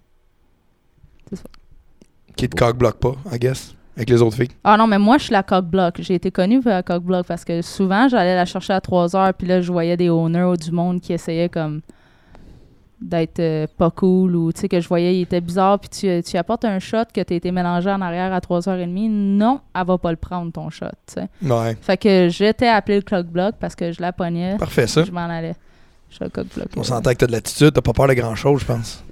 Qui 2.36 2.48
te 2.48 2.56
cock-bloque 2.56 2.98
pas, 2.98 3.14
I 3.30 3.38
guess, 3.38 3.74
avec 3.96 4.08
les 4.08 4.22
autres 4.22 4.36
filles. 4.36 4.48
Ah 4.64 4.78
non, 4.78 4.86
mais 4.86 4.98
moi, 4.98 5.18
je 5.18 5.24
suis 5.24 5.32
la 5.32 5.42
cock-block. 5.42 6.00
J'ai 6.00 6.14
été 6.14 6.30
connue 6.30 6.60
pour 6.60 6.70
la 6.70 6.82
cock-block 6.82 7.26
parce 7.26 7.44
que 7.44 7.60
souvent, 7.60 8.08
j'allais 8.08 8.34
la 8.34 8.46
chercher 8.46 8.72
à 8.72 8.80
3 8.80 9.14
heures, 9.14 9.34
puis 9.34 9.46
là, 9.46 9.60
je 9.60 9.70
voyais 9.70 9.98
des 9.98 10.08
owners 10.08 10.54
du 10.58 10.70
monde 10.72 11.02
qui 11.02 11.12
essayaient 11.12 11.50
comme 11.50 11.82
d'être 13.00 13.40
euh, 13.40 13.66
pas 13.78 13.90
cool 13.90 14.36
ou 14.36 14.52
tu 14.52 14.60
sais 14.60 14.68
que 14.68 14.80
je 14.80 14.86
voyais 14.88 15.16
il 15.16 15.22
était 15.22 15.40
bizarre 15.40 15.78
puis 15.78 15.88
tu, 15.88 16.22
tu 16.22 16.36
apportes 16.36 16.64
un 16.64 16.78
shot 16.78 17.04
que 17.14 17.20
tu 17.22 17.34
été 17.34 17.50
mélangé 17.50 17.90
en 17.90 18.00
arrière 18.00 18.32
à 18.32 18.40
3h30 18.40 19.08
non 19.08 19.60
elle 19.74 19.86
va 19.86 19.96
pas 19.98 20.10
le 20.10 20.16
prendre 20.16 20.52
ton 20.52 20.68
shot 20.68 20.86
tu 21.06 21.14
sais 21.14 21.28
Ouais. 21.42 21.76
fait 21.80 21.96
que 21.96 22.28
j'étais 22.28 22.68
appelé 22.68 22.96
le 22.96 23.02
cock 23.02 23.26
block 23.26 23.54
parce 23.58 23.74
que 23.74 23.90
je 23.92 24.02
la 24.02 24.12
pognais 24.12 24.56
Parfait, 24.58 24.86
ça. 24.86 25.04
je 25.04 25.10
m'en 25.12 25.20
allais 25.28 25.54
je 26.10 26.16
suis 26.16 26.24
le 26.24 26.30
cock 26.30 26.46
block 26.54 26.68
On 26.76 26.82
s'entend 26.82 27.10
que 27.12 27.16
t'as 27.16 27.26
de 27.26 27.32
l'attitude, 27.32 27.72
t'as 27.72 27.80
pas 27.80 27.92
peur 27.92 28.08
de 28.08 28.14
grand-chose, 28.14 28.60
je 28.60 28.66
pense. 28.66 29.04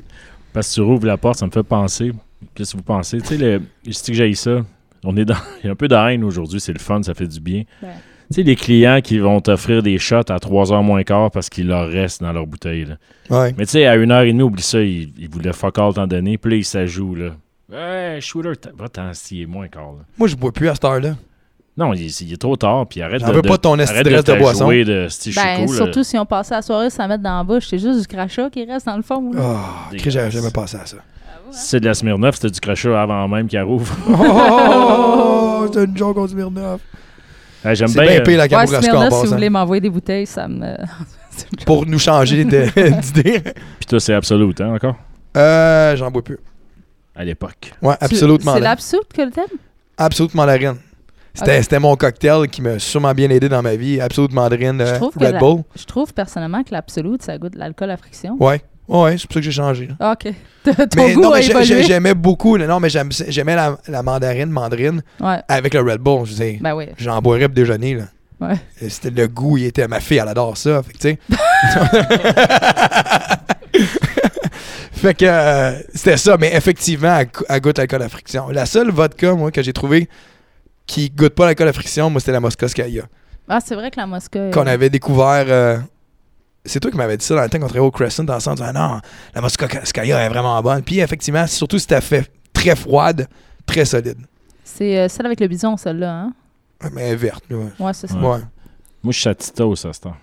Parce 0.52 0.68
que 0.68 0.74
tu 0.74 0.80
rouvres 0.80 1.06
la 1.06 1.16
porte, 1.16 1.38
ça 1.38 1.46
me 1.46 1.50
fait 1.52 1.62
penser. 1.62 2.12
Qu'est-ce 2.54 2.72
que 2.72 2.78
vous 2.78 2.82
pensez? 2.82 3.20
Tu 3.20 3.26
sais, 3.28 3.36
le... 3.36 3.62
je 3.86 3.90
dis 3.90 4.02
que 4.08 4.12
j'ai 4.14 4.34
ça. 4.34 4.62
On 5.04 5.16
est 5.16 5.24
dans. 5.24 5.36
Il 5.62 5.66
y 5.66 5.68
a 5.68 5.72
un 5.72 5.76
peu 5.76 5.86
de 5.86 5.94
haine 5.94 6.24
aujourd'hui, 6.24 6.58
c'est 6.60 6.72
le 6.72 6.80
fun, 6.80 7.00
ça 7.04 7.14
fait 7.14 7.28
du 7.28 7.38
bien. 7.38 7.62
Ouais. 7.82 7.88
Tu 8.30 8.34
sais, 8.34 8.42
les 8.42 8.56
clients 8.56 9.00
qui 9.02 9.18
vont 9.18 9.40
t'offrir 9.40 9.82
des 9.82 9.98
shots 9.98 10.16
à 10.30 10.36
3h 10.36 10.82
moins 10.84 11.02
quart 11.02 11.30
parce 11.30 11.48
qu'il 11.48 11.66
leur 11.68 11.88
reste 11.88 12.20
dans 12.22 12.32
leur 12.32 12.46
bouteille. 12.46 12.84
là. 12.84 12.94
Ouais. 13.30 13.54
Mais 13.56 13.64
tu 13.64 13.72
sais, 13.72 13.86
à 13.86 13.96
1h30, 13.96 14.40
oublie 14.42 14.62
ça, 14.62 14.80
ils, 14.82 15.12
ils 15.18 15.28
voulaient 15.30 15.52
fuck 15.54 15.78
all 15.78 15.94
t'en 15.94 16.06
donner. 16.06 16.36
Puis 16.36 16.50
là, 16.50 16.56
ils 16.58 16.64
s'ajoutent, 16.64 17.18
là. 17.18 17.30
Ouais, 17.70 18.18
shooter, 18.20 18.52
va 18.76 18.88
t'en 18.88 19.12
scier 19.14 19.46
moins 19.46 19.68
quart, 19.68 19.92
là. 19.92 20.04
Moi, 20.18 20.28
je 20.28 20.36
bois 20.36 20.52
plus 20.52 20.68
à 20.68 20.74
cette 20.74 20.84
heure-là. 20.84 21.14
Non, 21.76 21.92
il, 21.94 22.06
il 22.06 22.32
est 22.32 22.36
trop 22.40 22.56
tard, 22.56 22.86
puis 22.88 23.00
arrête 23.02 23.20
J'en 23.20 23.28
de. 23.28 23.32
veux 23.34 23.42
de- 23.42 23.48
pas 23.48 23.56
de 23.56 23.60
ton 23.62 23.78
arrête 23.78 24.04
de 24.04 24.10
de 24.16 24.20
te 24.20 24.38
boisson. 24.38 24.64
jouer 24.64 24.84
de 24.84 25.06
si 25.08 25.32
ben 25.32 25.64
cool, 25.64 25.76
surtout 25.76 26.02
si 26.02 26.18
on 26.18 26.26
passait 26.26 26.54
la 26.54 26.62
soirée 26.62 26.90
sans 26.90 27.06
mettre 27.06 27.22
dans 27.22 27.36
la 27.38 27.44
bouche 27.44 27.68
c'est 27.68 27.78
juste 27.78 28.00
du 28.00 28.06
crachat 28.08 28.50
qui 28.50 28.64
reste 28.64 28.86
dans 28.86 28.96
le 28.96 29.02
fond 29.02 29.30
là. 29.32 29.40
Oh, 29.92 29.94
Chris, 29.96 30.10
j'avais 30.10 30.30
jamais 30.32 30.50
pensé 30.50 30.76
à 30.76 30.86
ça. 30.86 30.96
Si 31.52 31.68
c'est 31.68 31.78
de 31.80 31.84
la 31.86 31.94
Smirnoff, 31.94 32.34
c'était 32.34 32.50
du 32.50 32.58
crachat 32.58 33.00
avant 33.00 33.28
même 33.28 33.46
qu'il 33.46 33.60
rouvre. 33.62 33.94
Oh, 34.10 35.66
c'est 35.72 35.84
une 35.84 35.96
joke, 35.96 36.16
met 36.34 36.50
neuf. 36.50 36.80
Ouais, 37.64 37.74
J'aime 37.74 37.88
C'est 37.88 38.00
bien. 38.00 38.10
bien 38.12 38.20
euh, 38.20 38.24
payé 38.24 38.36
la 38.36 38.44
ouais 38.44 38.66
Smirnoff, 38.66 39.20
si 39.20 39.26
vous 39.26 39.32
voulez 39.32 39.50
m'envoyer 39.50 39.80
des 39.80 39.90
bouteilles 39.90 40.26
ça 40.26 40.46
me 40.48 40.76
Pour 41.66 41.86
nous 41.86 41.98
changer 41.98 42.44
de- 42.44 42.66
d'idée. 43.00 43.40
Puis 43.40 43.86
toi, 43.88 44.00
c'est 44.00 44.14
Absolute, 44.14 44.60
hein, 44.60 44.74
encore? 44.74 44.96
Euh, 45.36 45.94
j'en 45.96 46.10
bois 46.10 46.22
plus. 46.22 46.38
À 47.14 47.24
l'époque. 47.24 47.72
Ouais, 47.82 47.94
absolument. 48.00 48.54
c'est 48.54 48.60
l'absurde 48.60 49.06
que 49.12 49.22
le 49.22 49.30
thème? 49.30 49.44
Absolute 49.96 50.34
mandarine. 50.34 50.76
C'était 51.34 51.78
mon 51.78 51.94
cocktail 51.94 52.48
qui 52.48 52.62
m'a 52.62 52.78
sûrement 52.78 53.12
bien 53.14 53.30
aidé 53.30 53.48
dans 53.48 53.62
ma 53.62 53.76
vie. 53.76 54.00
Absolute 54.00 54.32
mandarine 54.32 54.78
Je 54.80 54.84
euh, 54.92 54.96
trouve 54.96 55.14
que 55.14 55.24
Red 55.24 55.34
la- 55.34 55.38
Bull. 55.38 55.62
Je 55.76 55.84
trouve 55.84 56.12
personnellement 56.12 56.62
que 56.64 56.72
l'absolute, 56.72 57.22
ça 57.22 57.38
goûte 57.38 57.54
l'alcool 57.54 57.90
à 57.90 57.96
friction. 57.96 58.36
Ouais. 58.40 58.60
Ouais, 58.88 59.18
c'est 59.18 59.26
pour 59.26 59.34
ça 59.34 59.40
que 59.40 59.44
j'ai 59.44 59.52
changé. 59.52 59.86
là. 59.86 59.94
Ah, 60.00 60.12
OK. 60.12 60.32
Ton 60.64 60.72
Mais 60.96 61.12
goût 61.14 61.20
non, 61.22 61.32
a 61.32 61.36
mais 61.36 61.42
j'ai- 61.42 61.52
j'ai- 61.52 61.72
évolué. 61.74 61.82
j'aimais 61.84 62.14
beaucoup. 62.14 62.56
là, 62.56 62.66
Non, 62.66 62.80
mais 62.80 62.88
j'aime- 62.88 63.10
j'aimais 63.12 63.54
la, 63.54 63.76
la 63.86 64.02
mandarine, 64.02 64.46
mandarine 64.50 65.02
Ouais, 65.20 65.36
avec 65.48 65.74
le 65.74 65.80
Red 65.82 66.00
Bull. 66.00 66.24
Je 66.26 66.32
veux 66.34 66.44
dire, 66.44 66.58
ben 66.62 66.74
oui. 66.74 66.86
j'en 66.96 67.20
boirais 67.20 67.46
pour 67.48 67.54
déjeuner. 67.54 67.94
Là. 67.94 68.04
Ouais. 68.40 68.54
Et 68.80 68.88
C'était 68.88 69.10
le 69.10 69.28
goût, 69.28 69.58
il 69.58 69.64
était 69.66 69.86
ma 69.88 70.00
fille, 70.00 70.18
elle 70.18 70.28
adore 70.28 70.56
ça. 70.56 70.82
Fait 70.82 70.92
que, 70.92 70.98
tu 70.98 71.08
sais. 71.08 71.18
fait 74.92 75.14
que 75.14 75.24
euh, 75.26 75.72
c'était 75.94 76.16
ça, 76.16 76.36
mais 76.38 76.54
effectivement, 76.54 77.18
elle, 77.18 77.26
go- 77.26 77.44
elle 77.48 77.60
goûte 77.60 77.78
l'alcool 77.78 78.02
à 78.02 78.08
friction. 78.08 78.48
La 78.50 78.66
seule 78.66 78.90
vodka, 78.90 79.34
moi, 79.34 79.50
que 79.50 79.62
j'ai 79.62 79.72
trouvé 79.72 80.08
qui 80.86 81.10
goûte 81.10 81.34
pas 81.34 81.46
l'alcool 81.46 81.68
à 81.68 81.72
friction, 81.72 82.10
moi, 82.10 82.20
c'était 82.20 82.32
la 82.32 82.40
Mosca 82.40 82.66
Skaya. 82.68 83.02
Ah, 83.48 83.60
c'est 83.64 83.74
vrai 83.74 83.90
que 83.90 83.98
la 84.00 84.06
Mosca. 84.06 84.50
Qu'on 84.50 84.66
avait 84.66 84.90
découvert. 84.90 85.44
euh, 85.48 85.78
c'est 86.68 86.80
toi 86.80 86.90
qui 86.90 86.96
m'avais 86.96 87.16
dit 87.16 87.24
ça 87.24 87.34
dans 87.34 87.42
le 87.42 87.48
temps 87.48 87.58
qu'on 87.58 87.66
travaillait 87.66 87.86
au 87.86 87.90
Crescent 87.90 88.28
ensemble. 88.28 88.58
Tu 88.58 88.62
disais, 88.62 88.72
non, 88.72 89.00
la 89.34 89.40
Mosca 89.40 89.66
Skaya 89.84 90.18
est 90.24 90.28
vraiment 90.28 90.60
bonne. 90.62 90.82
Puis 90.82 91.00
effectivement, 91.00 91.46
surtout 91.46 91.78
si 91.78 91.86
t'as 91.86 92.00
fait 92.00 92.30
très 92.52 92.76
froide, 92.76 93.28
très 93.66 93.84
solide. 93.84 94.18
C'est 94.64 94.98
euh, 94.98 95.08
celle 95.08 95.26
avec 95.26 95.40
le 95.40 95.48
bison, 95.48 95.76
celle-là. 95.76 96.12
Hein? 96.22 96.32
Ouais, 96.82 96.90
Mais 96.92 97.02
elle 97.02 97.12
est 97.14 97.16
verte, 97.16 97.44
là. 97.50 97.56
ouais. 97.56 97.70
Ouais, 97.80 97.92
c'est 97.92 98.06
ça. 98.06 98.16
Ouais. 98.18 98.26
Ouais. 98.36 98.40
Moi, 99.02 99.12
je 99.12 99.18
suis 99.20 99.28
à 99.28 99.34
Tito's 99.34 99.84
à 99.84 99.92
ce 99.92 100.00
temps. 100.00 100.16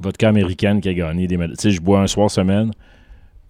Vodka 0.00 0.28
américaine 0.28 0.80
qui 0.80 0.88
a 0.88 0.94
gagné 0.94 1.26
des 1.26 1.36
médailles. 1.36 1.56
Tu 1.56 1.62
sais, 1.62 1.70
je 1.70 1.80
bois 1.80 2.00
un 2.00 2.06
soir 2.06 2.30
semaine, 2.30 2.72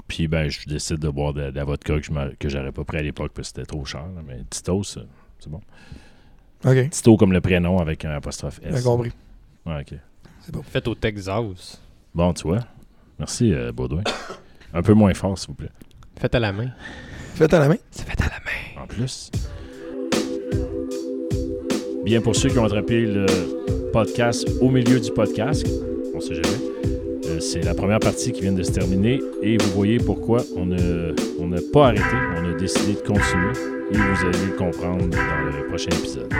puis 0.06 0.28
ben, 0.28 0.48
je 0.48 0.66
décide 0.66 0.98
de 0.98 1.08
boire 1.08 1.32
de, 1.32 1.50
de 1.50 1.56
la 1.56 1.64
vodka 1.64 1.94
que 2.38 2.48
j'aurais 2.48 2.72
pas 2.72 2.84
pris 2.84 2.98
à 2.98 3.02
l'époque 3.02 3.32
parce 3.34 3.52
que 3.52 3.60
c'était 3.60 3.66
trop 3.66 3.84
cher. 3.84 4.02
là. 4.14 4.20
Mais 4.26 4.38
Tito's, 4.50 4.98
euh, 4.98 5.06
c'est 5.38 5.50
bon. 5.50 5.60
OK, 6.64 6.90
Tito 6.90 7.16
comme 7.16 7.32
le 7.32 7.40
prénom 7.40 7.78
avec 7.78 8.04
un 8.04 8.10
apostrophe 8.12 8.60
j'ai 8.62 8.68
S. 8.70 8.84
compris. 8.84 9.10
Ouais, 9.66 9.80
ok. 9.80 9.98
Fait 10.64 10.86
au 10.88 10.94
Texas. 10.94 11.80
Bon, 12.14 12.32
tu 12.32 12.48
vois. 12.48 12.60
Merci, 13.18 13.52
euh, 13.52 13.72
Baudouin. 13.72 14.02
Un 14.74 14.82
peu 14.82 14.94
moins 14.94 15.14
fort, 15.14 15.38
s'il 15.38 15.48
vous 15.48 15.54
plaît. 15.54 15.70
Fait 16.18 16.34
à 16.34 16.38
la 16.38 16.52
main. 16.52 16.68
Faites 17.34 17.54
à 17.54 17.58
la 17.58 17.68
main? 17.68 17.76
C'est 17.90 18.06
fait 18.06 18.20
à 18.20 18.26
la 18.26 18.38
main. 18.40 18.82
En 18.82 18.86
plus. 18.86 19.30
Bien, 22.04 22.20
pour 22.20 22.36
ceux 22.36 22.48
qui 22.48 22.58
ont 22.58 22.64
attrapé 22.64 23.06
le 23.06 23.26
podcast 23.92 24.46
au 24.60 24.68
milieu 24.68 24.98
du 25.00 25.10
podcast, 25.12 25.66
on 26.14 26.20
sait 26.20 26.34
jamais, 26.34 26.58
euh, 27.26 27.40
c'est 27.40 27.62
la 27.62 27.74
première 27.74 28.00
partie 28.00 28.32
qui 28.32 28.42
vient 28.42 28.52
de 28.52 28.62
se 28.62 28.72
terminer 28.72 29.20
et 29.42 29.56
vous 29.56 29.70
voyez 29.70 29.98
pourquoi 29.98 30.42
on 30.56 30.66
n'a 30.66 31.12
on 31.38 31.46
n'a 31.48 31.60
pas 31.72 31.88
arrêté, 31.88 32.16
on 32.36 32.50
a 32.50 32.54
décidé 32.54 32.94
de 32.94 33.00
continuer 33.00 33.52
et 33.92 33.96
vous 33.96 34.26
allez 34.26 34.46
le 34.46 34.56
comprendre 34.56 35.06
dans 35.08 35.56
le 35.58 35.66
prochain 35.68 35.90
épisode. 35.90 36.32